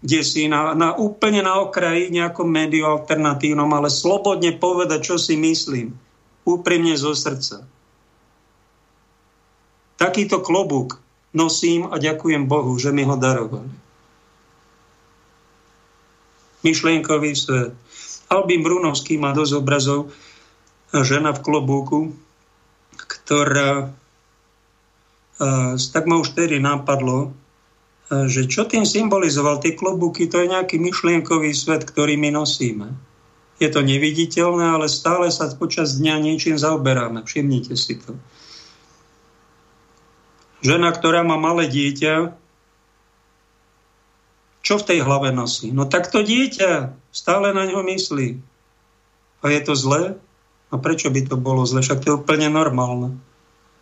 kde 0.00 0.20
si 0.24 0.48
na, 0.48 0.72
na 0.72 0.96
úplne 0.96 1.44
na 1.44 1.60
okraji 1.60 2.08
nejakom 2.08 2.48
médiu 2.48 2.88
alternatívnom, 2.88 3.68
ale 3.68 3.92
slobodne 3.92 4.56
povedať, 4.56 5.00
čo 5.12 5.16
si 5.20 5.36
myslím. 5.36 5.92
Úprimne 6.48 6.96
zo 6.96 7.12
srdca. 7.12 7.68
Takýto 10.00 10.40
klobúk 10.40 10.96
nosím 11.36 11.92
a 11.92 12.00
ďakujem 12.00 12.48
Bohu, 12.48 12.72
že 12.80 12.96
mi 12.96 13.04
ho 13.04 13.14
darovali. 13.14 13.68
Myšlienkový 16.64 17.32
svet. 17.36 17.72
Albin 18.32 18.64
Brunovský 18.64 19.20
má 19.20 19.36
dosť 19.36 19.52
obrazov 19.60 20.12
žena 20.96 21.36
v 21.36 21.44
klobúku, 21.44 22.16
ktorá 22.96 23.92
tak 25.92 26.04
ma 26.04 26.20
už 26.20 26.36
tedy 26.36 26.60
napadlo, 26.60 27.32
že 28.10 28.50
čo 28.50 28.66
tým 28.66 28.82
symbolizoval 28.82 29.62
tie 29.62 29.78
klobúky, 29.78 30.26
to 30.26 30.42
je 30.42 30.50
nejaký 30.50 30.82
myšlienkový 30.82 31.54
svet, 31.54 31.86
ktorý 31.86 32.18
my 32.18 32.34
nosíme. 32.34 32.90
Je 33.62 33.70
to 33.70 33.86
neviditeľné, 33.86 34.74
ale 34.74 34.90
stále 34.90 35.30
sa 35.30 35.46
počas 35.54 35.94
dňa 36.02 36.18
niečím 36.18 36.58
zaoberáme. 36.58 37.22
Všimnite 37.22 37.78
si 37.78 38.02
to. 38.02 38.18
Žena, 40.66 40.90
ktorá 40.90 41.22
má 41.22 41.38
malé 41.38 41.70
dieťa, 41.70 42.34
čo 44.60 44.74
v 44.76 44.86
tej 44.86 44.98
hlave 45.06 45.32
nosí? 45.32 45.72
No 45.72 45.88
tak 45.88 46.12
to 46.12 46.20
dieťa 46.20 46.92
stále 47.14 47.54
na 47.54 47.64
ňo 47.64 47.80
myslí. 47.86 48.42
A 49.40 49.44
je 49.48 49.60
to 49.64 49.72
zlé? 49.72 50.20
A 50.68 50.76
prečo 50.76 51.08
by 51.08 51.30
to 51.30 51.36
bolo 51.40 51.64
zle? 51.64 51.80
Však 51.80 52.04
to 52.04 52.06
je 52.10 52.18
úplne 52.20 52.52
normálne. 52.52 53.16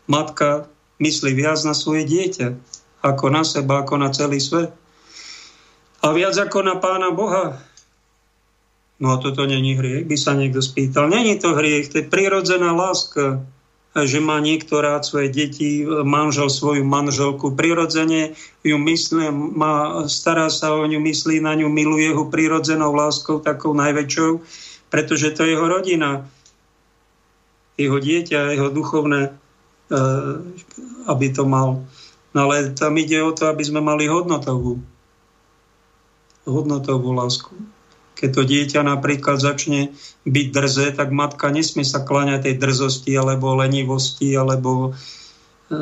Matka 0.07 0.71
myslí 1.03 1.35
viac 1.35 1.59
na 1.67 1.75
svoje 1.75 2.07
dieťa 2.07 2.57
ako 3.13 3.27
na 3.33 3.43
seba, 3.43 3.83
ako 3.83 3.95
na 3.97 4.09
celý 4.13 4.41
svet. 4.41 4.71
A 6.05 6.15
viac 6.15 6.37
ako 6.39 6.63
na 6.63 6.79
Pána 6.79 7.11
Boha. 7.11 7.59
No 8.99 9.15
a 9.15 9.17
toto 9.23 9.47
není 9.47 9.79
hriech, 9.79 10.07
by 10.07 10.17
sa 10.19 10.35
niekto 10.35 10.59
spýtal. 10.59 11.07
Není 11.07 11.39
to 11.39 11.55
hriech, 11.55 11.91
to 11.91 12.03
je 12.03 12.11
prirodzená 12.11 12.75
láska, 12.75 13.43
že 13.95 14.19
má 14.23 14.39
niekto 14.39 14.79
rád 14.79 15.07
svoje 15.07 15.33
deti, 15.33 15.83
manžel 15.87 16.51
svoju 16.51 16.85
manželku. 16.85 17.55
Prirodzene 17.55 18.37
ju 18.63 18.77
myslí, 18.79 19.33
má, 19.33 20.05
stará 20.07 20.51
sa 20.53 20.75
o 20.75 20.85
ňu, 20.85 21.01
myslí 21.03 21.41
na 21.41 21.55
ňu, 21.57 21.71
miluje 21.71 22.11
ho 22.11 22.27
prirodzenou 22.29 22.95
láskou, 22.95 23.39
takou 23.43 23.73
najväčšou, 23.75 24.43
pretože 24.93 25.35
to 25.35 25.47
je 25.47 25.57
jeho 25.57 25.67
rodina. 25.67 26.27
Jeho 27.79 27.99
dieťa, 28.03 28.59
jeho 28.59 28.69
duchovné, 28.75 29.31
eh, 29.31 30.35
aby 31.07 31.27
to 31.31 31.47
mal 31.47 31.87
No 32.37 32.49
ale 32.49 32.77
tam 32.77 32.97
ide 33.01 33.25
o 33.25 33.33
to, 33.33 33.49
aby 33.49 33.65
sme 33.65 33.81
mali 33.81 34.05
hodnotovú, 34.05 34.81
hodnotovú 36.45 37.17
lásku. 37.17 37.57
Keď 38.19 38.31
to 38.35 38.43
dieťa 38.43 38.81
napríklad 38.83 39.39
začne 39.39 39.95
byť 40.27 40.47
drze, 40.51 40.87
tak 40.99 41.15
matka 41.15 41.49
nesmie 41.55 41.87
sa 41.87 42.03
kláňať 42.03 42.51
tej 42.51 42.55
drzosti 42.59 43.15
alebo 43.15 43.55
lenivosti 43.55 44.35
alebo 44.35 44.91
e, 45.71 45.77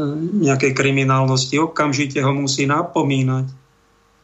nejakej 0.45 0.77
kriminálnosti. 0.77 1.57
Okamžite 1.57 2.21
ho 2.21 2.33
musí 2.37 2.69
napomínať. 2.69 3.49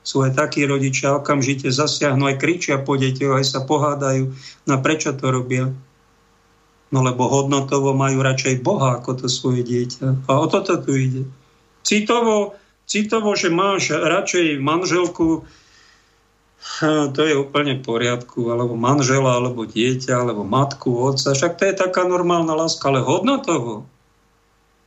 Sú 0.05 0.21
aj 0.21 0.37
takí 0.37 0.67
rodičia, 0.67 1.15
okamžite 1.17 1.73
zasiahnu, 1.73 2.27
aj 2.29 2.37
kričia 2.37 2.77
po 2.83 3.01
deťoch, 3.01 3.39
aj 3.39 3.47
sa 3.49 3.61
pohádajú. 3.65 4.35
No 4.69 4.75
prečo 4.85 5.17
to 5.17 5.33
robia? 5.33 5.73
No 6.93 7.01
lebo 7.01 7.33
hodnotovo 7.33 7.97
majú 7.97 8.21
radšej 8.21 8.61
Boha 8.61 9.01
ako 9.01 9.25
to 9.25 9.27
svoje 9.33 9.65
dieťa. 9.65 10.29
A 10.29 10.33
o 10.37 10.47
toto 10.53 10.77
tu 10.77 10.93
ide 10.93 11.25
citovo, 11.83 12.57
citovo, 12.87 13.35
že 13.37 13.53
máš 13.53 13.95
radšej 13.95 14.59
manželku, 14.59 15.47
to 17.15 17.21
je 17.27 17.35
úplne 17.35 17.83
v 17.83 17.87
poriadku, 17.87 18.55
alebo 18.55 18.79
manžela, 18.79 19.39
alebo 19.39 19.67
dieťa, 19.67 20.15
alebo 20.23 20.47
matku, 20.47 20.95
otca, 20.95 21.35
však 21.35 21.59
to 21.59 21.63
je 21.67 21.75
taká 21.75 22.07
normálna 22.07 22.55
láska, 22.55 22.87
ale 22.87 23.03
hodnotovo. 23.03 23.87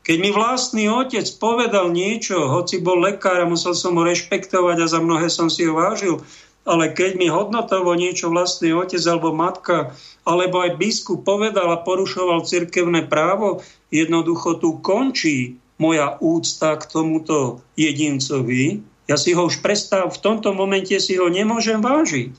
Keď 0.06 0.18
mi 0.22 0.30
vlastný 0.30 0.86
otec 0.86 1.26
povedal 1.42 1.90
niečo, 1.90 2.46
hoci 2.48 2.78
bol 2.78 3.02
lekár 3.02 3.42
a 3.42 3.50
musel 3.50 3.74
som 3.74 3.98
ho 3.98 4.06
rešpektovať 4.06 4.78
a 4.86 4.88
za 4.88 5.00
mnohé 5.02 5.28
som 5.34 5.50
si 5.50 5.66
ho 5.66 5.74
vážil, 5.74 6.22
ale 6.62 6.94
keď 6.94 7.18
mi 7.18 7.28
hodnotovo 7.30 7.98
niečo 7.98 8.30
vlastný 8.30 8.74
otec 8.74 9.02
alebo 9.02 9.34
matka, 9.34 9.98
alebo 10.22 10.62
aj 10.62 10.78
biskup 10.78 11.26
povedal 11.26 11.74
a 11.74 11.82
porušoval 11.82 12.46
cirkevné 12.46 13.10
právo, 13.10 13.66
jednoducho 13.90 14.62
tu 14.62 14.78
končí 14.82 15.58
moja 15.76 16.16
úcta 16.24 16.80
k 16.80 16.84
tomuto 16.88 17.60
jedincovi, 17.76 18.84
ja 19.06 19.22
si 19.22 19.38
ho 19.38 19.46
už 19.46 19.62
prestáv, 19.62 20.10
v 20.10 20.22
tomto 20.22 20.50
momente 20.56 20.98
si 20.98 21.14
ho 21.22 21.30
nemôžem 21.30 21.78
vážiť. 21.78 22.34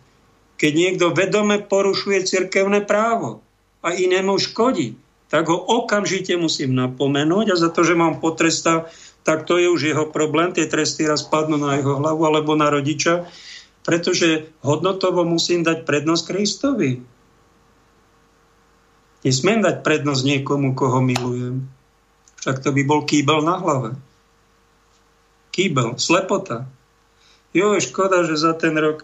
Keď 0.56 0.72
niekto 0.72 1.14
vedome 1.14 1.62
porušuje 1.62 2.26
cirkevné 2.26 2.82
právo 2.82 3.44
a 3.84 3.94
inému 3.94 4.34
škodí, 4.40 4.98
tak 5.30 5.46
ho 5.46 5.58
okamžite 5.58 6.34
musím 6.34 6.74
napomenúť 6.74 7.54
a 7.54 7.60
za 7.60 7.70
to, 7.70 7.86
že 7.86 7.98
mám 7.98 8.18
potresta, 8.18 8.90
tak 9.22 9.44
to 9.44 9.58
je 9.58 9.68
už 9.70 9.80
jeho 9.94 10.06
problém, 10.10 10.50
tie 10.54 10.66
tresty 10.66 11.06
raz 11.06 11.22
padnú 11.22 11.60
na 11.60 11.78
jeho 11.78 11.98
hlavu 11.98 12.22
alebo 12.26 12.58
na 12.58 12.72
rodiča, 12.72 13.26
pretože 13.86 14.50
hodnotovo 14.64 15.22
musím 15.22 15.62
dať 15.62 15.86
prednosť 15.86 16.24
Kristovi. 16.26 16.90
Nesmiem 19.22 19.60
dať 19.62 19.82
prednosť 19.82 20.22
niekomu, 20.24 20.74
koho 20.74 20.98
milujem 21.02 21.75
tak 22.47 22.62
to 22.62 22.70
by 22.70 22.86
bol 22.86 23.02
kýbel 23.02 23.43
na 23.43 23.59
hlave. 23.59 23.98
Kýbel, 25.51 25.98
slepota. 25.98 26.70
Jo, 27.51 27.74
je 27.74 27.90
škoda, 27.90 28.23
že 28.23 28.39
za 28.39 28.55
ten 28.55 28.78
rok 28.78 29.02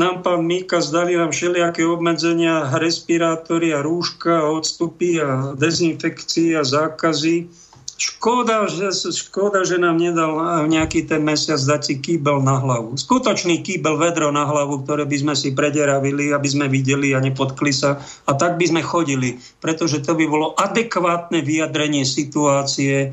nám 0.00 0.24
pán 0.24 0.40
Míka 0.40 0.80
zdali 0.80 1.12
nám 1.12 1.28
všelijaké 1.30 1.84
obmedzenia, 1.84 2.72
respirátory 2.72 3.76
a 3.76 3.84
rúška, 3.84 4.48
odstupy 4.48 5.20
a 5.20 5.52
dezinfekcie 5.52 6.56
a 6.56 6.64
zákazy. 6.64 7.52
Škoda 8.00 8.64
že, 8.64 8.96
škoda, 8.96 9.60
že 9.60 9.76
nám 9.76 10.00
nedal 10.00 10.40
nejaký 10.64 11.04
ten 11.04 11.20
mesiac 11.20 11.60
dať 11.60 11.80
si 11.84 11.94
kýbel 12.00 12.40
na 12.40 12.56
hlavu. 12.56 12.96
Skutočný 12.96 13.60
kýbel, 13.60 14.00
vedro 14.00 14.32
na 14.32 14.48
hlavu, 14.48 14.80
ktoré 14.88 15.04
by 15.04 15.16
sme 15.20 15.34
si 15.36 15.52
prederavili, 15.52 16.32
aby 16.32 16.48
sme 16.48 16.72
videli 16.72 17.12
a 17.12 17.20
nepotkli 17.20 17.76
sa. 17.76 18.00
A 18.24 18.32
tak 18.40 18.56
by 18.56 18.72
sme 18.72 18.80
chodili, 18.80 19.36
pretože 19.60 20.00
to 20.00 20.16
by 20.16 20.24
bolo 20.24 20.56
adekvátne 20.56 21.44
vyjadrenie 21.44 22.08
situácie 22.08 23.12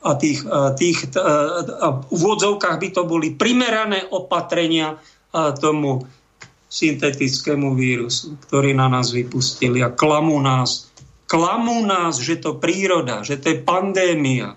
a 0.00 0.12
tých, 0.16 0.40
a 0.48 0.72
tých 0.72 1.12
a, 1.12 1.60
a 1.60 1.88
v 2.00 2.04
úvodzovkách 2.16 2.76
by 2.80 2.88
to 2.96 3.04
boli 3.04 3.36
primerané 3.36 4.08
opatrenia 4.08 4.96
tomu 5.60 6.08
syntetickému 6.72 7.76
vírusu, 7.76 8.40
ktorý 8.48 8.72
na 8.72 8.88
nás 8.88 9.12
vypustili 9.12 9.84
a 9.84 9.92
klamú 9.92 10.40
nás 10.40 10.91
Klamú 11.32 11.80
nás, 11.88 12.20
že 12.20 12.36
to 12.36 12.60
príroda, 12.60 13.24
že 13.24 13.40
to 13.40 13.56
je 13.56 13.64
pandémia. 13.64 14.52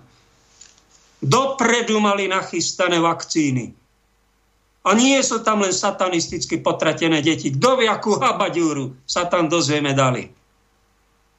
Dopredu 1.24 1.96
mali 2.04 2.28
nachystané 2.28 3.00
vakcíny. 3.00 3.72
A 4.84 4.92
nie 4.92 5.16
sú 5.24 5.40
tam 5.40 5.64
len 5.64 5.72
satanisticky 5.72 6.60
potratené 6.60 7.24
deti. 7.24 7.48
Kto 7.48 7.80
vie, 7.80 7.88
akú 7.88 8.20
habaďúru 8.20 8.92
sa 9.08 9.24
tam 9.24 9.48
dozvieme 9.48 9.96
dali. 9.96 10.28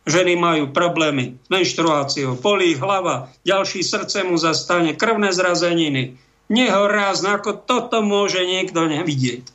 Ženy 0.09 0.33
majú 0.41 0.73
problémy 0.73 1.37
s 1.37 1.47
menštruáciou, 1.53 2.41
polí 2.41 2.73
hlava, 2.73 3.29
ďalší 3.45 3.85
srdce 3.85 4.25
mu 4.25 4.41
zastane, 4.41 4.97
krvné 4.97 5.29
zrazeniny. 5.37 6.17
Nehorázne, 6.49 7.37
ako 7.37 7.61
toto 7.61 8.01
môže 8.01 8.41
niekto 8.41 8.89
nevidieť. 8.89 9.45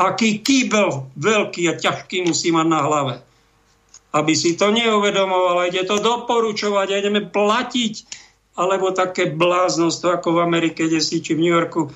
Aký 0.00 0.40
kýbel 0.40 1.12
veľký 1.20 1.68
a 1.68 1.76
ťažký 1.76 2.24
musí 2.24 2.48
mať 2.56 2.66
na 2.72 2.80
hlave 2.80 3.14
aby 4.14 4.32
si 4.38 4.54
to 4.54 4.70
neuvedomoval, 4.70 5.66
ide 5.66 5.82
to 5.82 5.98
doporučovať 5.98 6.86
a 6.94 6.98
ideme 7.02 7.26
platiť, 7.26 7.94
alebo 8.54 8.94
také 8.94 9.34
bláznostvo 9.34 10.14
ako 10.14 10.38
v 10.38 10.42
Amerike, 10.46 10.86
kde 10.86 11.02
si, 11.02 11.18
či 11.18 11.34
v 11.34 11.42
New 11.42 11.54
Yorku, 11.54 11.90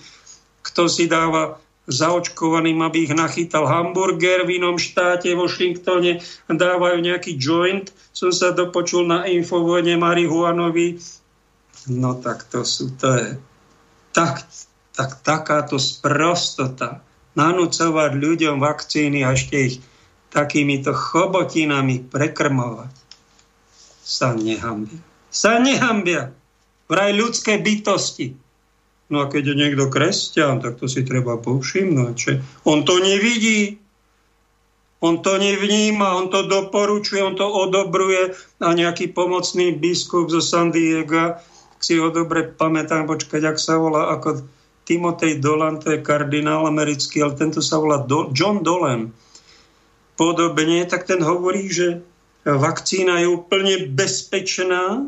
kto 0.66 0.90
si 0.90 1.07
dáva 1.07 1.62
zaočkovaným, 1.89 2.85
aby 2.85 3.09
ich 3.09 3.15
nachytal 3.16 3.65
hamburger 3.65 4.45
v 4.45 4.61
inom 4.61 4.77
štáte, 4.77 5.32
v 5.32 5.40
Washingtone, 5.40 6.20
dávajú 6.51 7.01
nejaký 7.01 7.40
joint. 7.40 7.89
Som 8.12 8.28
sa 8.35 8.53
dopočul 8.53 9.09
na 9.09 9.24
infovojne 9.24 9.97
marihuanovi. 9.97 11.01
No 11.89 12.19
tak 12.20 12.45
to 12.53 12.66
sú, 12.66 12.93
to 13.01 13.09
je 13.16 13.28
tak, 14.12 14.45
tak, 14.93 15.24
takáto 15.24 15.81
sprostota. 15.81 17.01
Nanúcovať 17.39 18.19
ľuďom 18.19 18.59
vakcíny 18.59 19.23
a 19.23 19.32
ešte 19.32 19.57
ich 19.57 19.77
takýmito 20.29 20.93
chobotinami 20.93 22.05
prekrmovať, 22.05 22.93
sa 24.05 24.33
nehambia. 24.33 25.01
Sa 25.29 25.61
nehambia. 25.61 26.33
Vraj 26.89 27.13
ľudské 27.13 27.61
bytosti. 27.61 28.33
No 29.09 29.25
a 29.25 29.29
keď 29.29 29.53
je 29.53 29.61
niekto 29.61 29.89
kresťan, 29.89 30.61
tak 30.61 30.81
to 30.81 30.89
si 30.89 31.05
treba 31.05 31.37
povšimnúť. 31.41 32.15
Že 32.17 32.33
on 32.65 32.85
to 32.85 33.01
nevidí, 33.01 33.81
on 35.01 35.21
to 35.25 35.37
nevníma, 35.39 36.17
on 36.17 36.29
to 36.29 36.45
doporučuje, 36.45 37.21
on 37.23 37.37
to 37.39 37.47
odobruje 37.47 38.35
a 38.61 38.69
nejaký 38.75 39.15
pomocný 39.15 39.77
biskup 39.77 40.29
zo 40.29 40.43
San 40.43 40.75
Diego, 40.75 41.39
si 41.79 41.95
ho 41.95 42.11
dobre 42.11 42.51
pamätám, 42.51 43.07
počkať, 43.07 43.55
ak 43.55 43.59
sa 43.63 43.79
volá, 43.79 44.11
ako 44.11 44.43
Timotej 44.83 45.39
Dolan, 45.39 45.79
to 45.79 45.95
je 45.95 46.03
kardinál 46.03 46.67
americký, 46.67 47.23
ale 47.23 47.39
tento 47.39 47.63
sa 47.63 47.79
volá 47.79 48.03
Do- 48.03 48.35
John 48.35 48.67
Dolan 48.67 49.15
podobne, 50.19 50.82
tak 50.90 51.07
ten 51.07 51.23
hovorí, 51.23 51.70
že 51.70 52.03
vakcína 52.43 53.23
je 53.23 53.28
úplne 53.31 53.86
bezpečná 53.95 55.07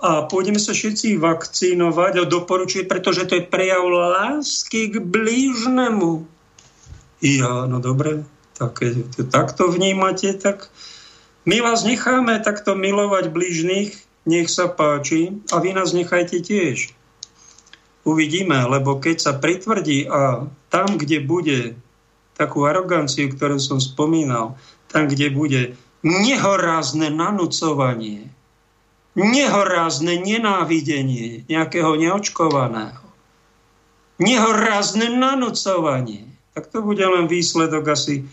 a 0.00 0.24
pôjdeme 0.24 0.56
sa 0.56 0.72
všetci 0.72 1.20
vakcínovať 1.20 2.24
a 2.24 2.30
doporučuje, 2.30 2.88
pretože 2.88 3.28
to 3.28 3.36
je 3.36 3.44
prejav 3.44 3.84
lásky 3.84 4.88
k 4.88 5.04
blížnemu. 5.04 6.24
Ja, 7.20 7.68
no 7.68 7.84
dobre, 7.84 8.24
tak 8.56 8.80
keď 8.80 9.12
to 9.12 9.22
takto 9.28 9.68
vnímate, 9.68 10.32
tak 10.40 10.72
my 11.44 11.60
vás 11.60 11.84
necháme 11.84 12.40
takto 12.40 12.72
milovať 12.72 13.28
blížnych, 13.28 13.92
nech 14.24 14.48
sa 14.48 14.72
páči 14.72 15.36
a 15.52 15.60
vy 15.60 15.76
nás 15.76 15.92
nechajte 15.92 16.40
tiež. 16.40 16.96
Uvidíme, 18.08 18.64
lebo 18.64 18.96
keď 18.96 19.16
sa 19.20 19.32
pritvrdí 19.36 20.08
a 20.08 20.48
tam, 20.72 20.96
kde 20.96 21.20
bude 21.20 21.76
takú 22.40 22.64
aroganciu, 22.64 23.28
ktorú 23.28 23.60
som 23.60 23.76
spomínal, 23.76 24.56
tam, 24.88 25.04
kde 25.12 25.28
bude 25.28 25.60
nehorázne 26.00 27.12
nanúcovanie, 27.12 28.32
nehorázne 29.12 30.16
nenávidenie 30.24 31.44
nejakého 31.52 32.00
neočkovaného, 32.00 33.04
nehorázne 34.16 35.12
nanúcovanie, 35.12 36.24
tak 36.56 36.72
to 36.72 36.80
bude 36.80 37.04
len 37.04 37.28
výsledok 37.28 37.92
asi 37.92 38.24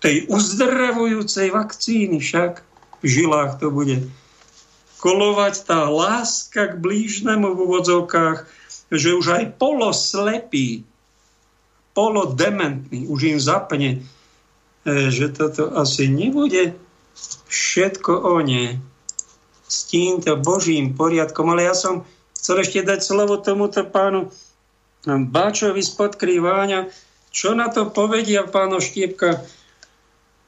tej 0.00 0.24
uzdravujúcej 0.32 1.52
vakcíny 1.52 2.18
však. 2.18 2.64
V 3.00 3.06
žilách 3.08 3.56
to 3.60 3.72
bude 3.72 4.08
kolovať 5.00 5.64
tá 5.64 5.88
láska 5.88 6.76
k 6.76 6.80
blížnemu 6.80 7.56
v 7.56 7.58
úvodzovkách, 7.64 8.44
že 8.92 9.16
už 9.16 9.26
aj 9.40 9.44
poloslepý 9.56 10.84
polodementný, 12.00 13.12
už 13.12 13.36
im 13.36 13.38
zapne, 13.40 14.00
e, 14.88 15.12
že 15.12 15.28
toto 15.36 15.68
asi 15.76 16.08
nebude 16.08 16.72
všetko 17.52 18.24
o 18.24 18.40
ne 18.40 18.80
s 19.68 19.84
týmto 19.92 20.40
Božím 20.40 20.96
poriadkom. 20.96 21.52
Ale 21.52 21.68
ja 21.68 21.76
som 21.76 22.08
chcel 22.32 22.64
ešte 22.64 22.80
dať 22.80 23.04
slovo 23.04 23.36
tomuto 23.36 23.84
pánu 23.84 24.32
Báčovi 25.04 25.84
spod 25.84 26.16
Krýváňa. 26.16 26.88
Čo 27.28 27.52
na 27.52 27.68
to 27.68 27.92
povedia 27.92 28.48
páno 28.48 28.80
Štiepka? 28.80 29.44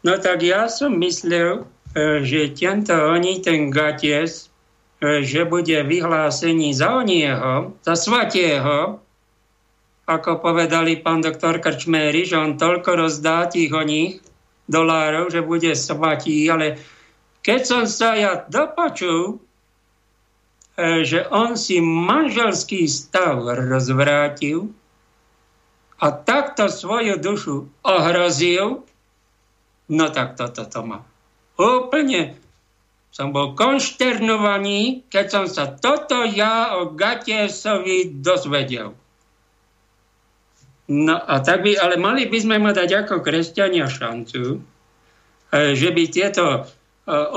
No 0.02 0.18
tak 0.18 0.40
ja 0.40 0.72
som 0.72 0.96
myslel, 1.04 1.68
e, 1.92 2.24
že 2.24 2.56
tento 2.56 2.96
oni, 2.96 3.44
ten 3.44 3.68
Gaties, 3.68 4.48
e, 5.04 5.20
že 5.20 5.44
bude 5.44 5.84
vyhlásení 5.84 6.72
za 6.72 6.96
onieho, 6.96 7.76
za 7.84 7.94
svatého, 7.94 9.04
ako 10.18 10.44
povedali 10.44 11.00
pán 11.00 11.24
doktor 11.24 11.56
Krčméry, 11.62 12.28
že 12.28 12.36
on 12.36 12.60
toľko 12.60 13.08
rozdá 13.08 13.48
tých 13.48 13.72
oných 13.72 14.20
dolárov, 14.68 15.32
že 15.32 15.40
bude 15.40 15.72
svatý, 15.72 16.48
ale 16.52 16.80
keď 17.42 17.60
som 17.64 17.82
sa 17.88 18.14
ja 18.14 18.44
dopočul, 18.46 19.36
e, 20.76 21.02
že 21.02 21.26
on 21.32 21.58
si 21.58 21.82
manželský 21.82 22.86
stav 22.86 23.42
rozvrátil 23.42 24.70
a 25.98 26.14
takto 26.14 26.70
svoju 26.70 27.18
dušu 27.18 27.66
ohrozil, 27.82 28.86
no 29.90 30.06
tak 30.14 30.38
toto 30.38 30.62
to 30.66 30.80
má. 30.86 31.00
Úplne 31.58 32.38
som 33.12 33.28
bol 33.28 33.52
konšternovaný, 33.52 35.04
keď 35.12 35.26
som 35.28 35.44
sa 35.44 35.68
toto 35.68 36.24
ja 36.24 36.80
o 36.80 36.96
Gatiesovi 36.96 38.08
dozvedel. 38.08 38.96
No 40.90 41.14
a 41.14 41.38
tak 41.38 41.62
by, 41.62 41.78
ale 41.78 41.94
mali 41.94 42.26
by 42.26 42.38
sme 42.42 42.58
mu 42.58 42.74
dať 42.74 43.06
ako 43.06 43.22
kresťania 43.22 43.86
šancu, 43.86 44.58
e, 44.58 45.78
že 45.78 45.94
by 45.94 46.02
tieto 46.10 46.44
e, 46.50 46.60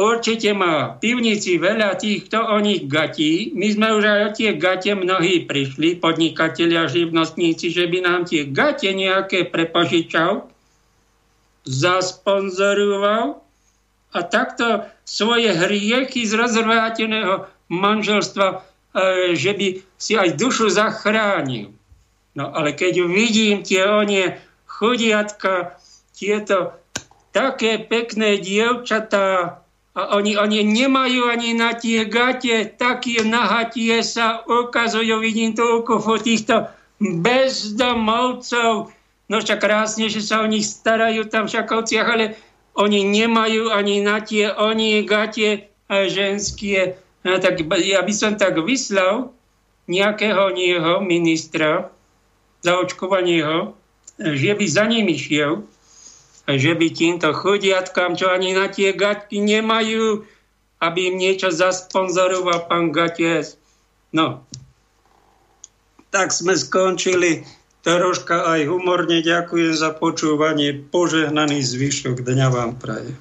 určite 0.01 0.49
má 0.57 0.97
pivnici 0.97 1.61
veľa 1.61 1.93
týchto 1.93 2.41
o 2.41 2.57
nich 2.57 2.89
gatí. 2.89 3.53
My 3.53 3.69
sme 3.69 3.87
už 3.93 4.03
aj 4.03 4.19
o 4.25 4.29
tie 4.33 4.49
gate 4.57 4.97
mnohí 4.97 5.45
prišli, 5.45 6.01
podnikatelia, 6.01 6.89
živnostníci, 6.89 7.69
že 7.69 7.85
by 7.85 8.01
nám 8.01 8.25
tie 8.25 8.49
gate 8.49 8.89
nejaké 8.89 9.45
prepožičal, 9.53 10.49
zasponzoroval 11.69 13.45
a 14.09 14.19
takto 14.25 14.89
svoje 15.05 15.53
hriechy 15.53 16.25
z 16.25 16.33
rozvráteného 16.33 17.45
manželstva, 17.69 18.47
e, 18.49 18.57
že 19.37 19.53
by 19.53 19.67
si 20.01 20.17
aj 20.17 20.33
dušu 20.33 20.73
zachránil. 20.73 21.75
No 22.35 22.51
ale 22.51 22.75
keď 22.75 23.07
vidím 23.07 23.63
tie 23.63 23.87
onie 23.87 24.35
chudiatka, 24.67 25.79
tieto 26.11 26.75
také 27.31 27.79
pekné 27.79 28.39
dievčatá, 28.39 29.59
a 29.95 30.01
oni, 30.19 30.35
oni 30.35 30.59
nemajú 30.67 31.31
ani 31.31 31.55
na 31.55 31.71
tie 31.71 32.03
gate, 32.03 32.75
také 32.75 33.23
nahatie 33.23 34.03
sa 34.03 34.43
ukazujú, 34.43 35.23
vidím 35.23 35.55
toľko 35.55 36.03
týchto 36.19 36.67
bezdomovcov, 36.99 38.91
no 39.31 39.35
však 39.39 39.59
krásne, 39.63 40.11
že 40.11 40.19
sa 40.19 40.43
o 40.43 40.51
nich 40.51 40.67
starajú 40.67 41.31
tam 41.31 41.47
v 41.47 41.55
Šakovciach, 41.55 42.07
ale 42.11 42.35
oni 42.75 43.07
nemajú 43.07 43.71
ani 43.71 44.03
na 44.03 44.19
tie 44.19 44.51
oni 44.51 45.07
gate 45.07 45.71
ženské. 45.87 46.99
No, 47.23 47.39
tak 47.39 47.63
ja 47.63 48.03
by 48.03 48.13
som 48.13 48.35
tak 48.35 48.59
vyslal 48.59 49.31
nejakého 49.87 50.51
nieho 50.51 50.99
ministra, 50.99 51.94
zaočkovaného 52.65 53.77
že 54.19 54.55
by 54.55 54.65
za 54.67 54.85
nimi 54.87 55.15
šiel, 55.19 55.67
že 56.47 56.71
by 56.77 56.87
týmto 56.93 57.35
chodiatkám, 57.35 58.15
čo 58.15 58.31
ani 58.31 58.55
na 58.55 58.71
tie 58.71 58.95
gaťky 58.95 59.43
nemajú, 59.43 60.23
aby 60.79 60.99
im 61.11 61.15
niečo 61.19 61.51
zasponzoroval 61.51 62.69
pán 62.69 62.95
Gaties. 62.95 63.59
No, 64.15 64.45
tak 66.13 66.31
sme 66.31 66.55
skončili 66.55 67.43
troška 67.83 68.47
aj 68.55 68.71
humorne. 68.71 69.19
Ďakujem 69.19 69.73
za 69.75 69.91
počúvanie. 69.91 70.71
Požehnaný 70.71 71.59
zvyšok 71.59 72.23
dňa 72.23 72.47
vám 72.53 72.71
praje. 72.79 73.11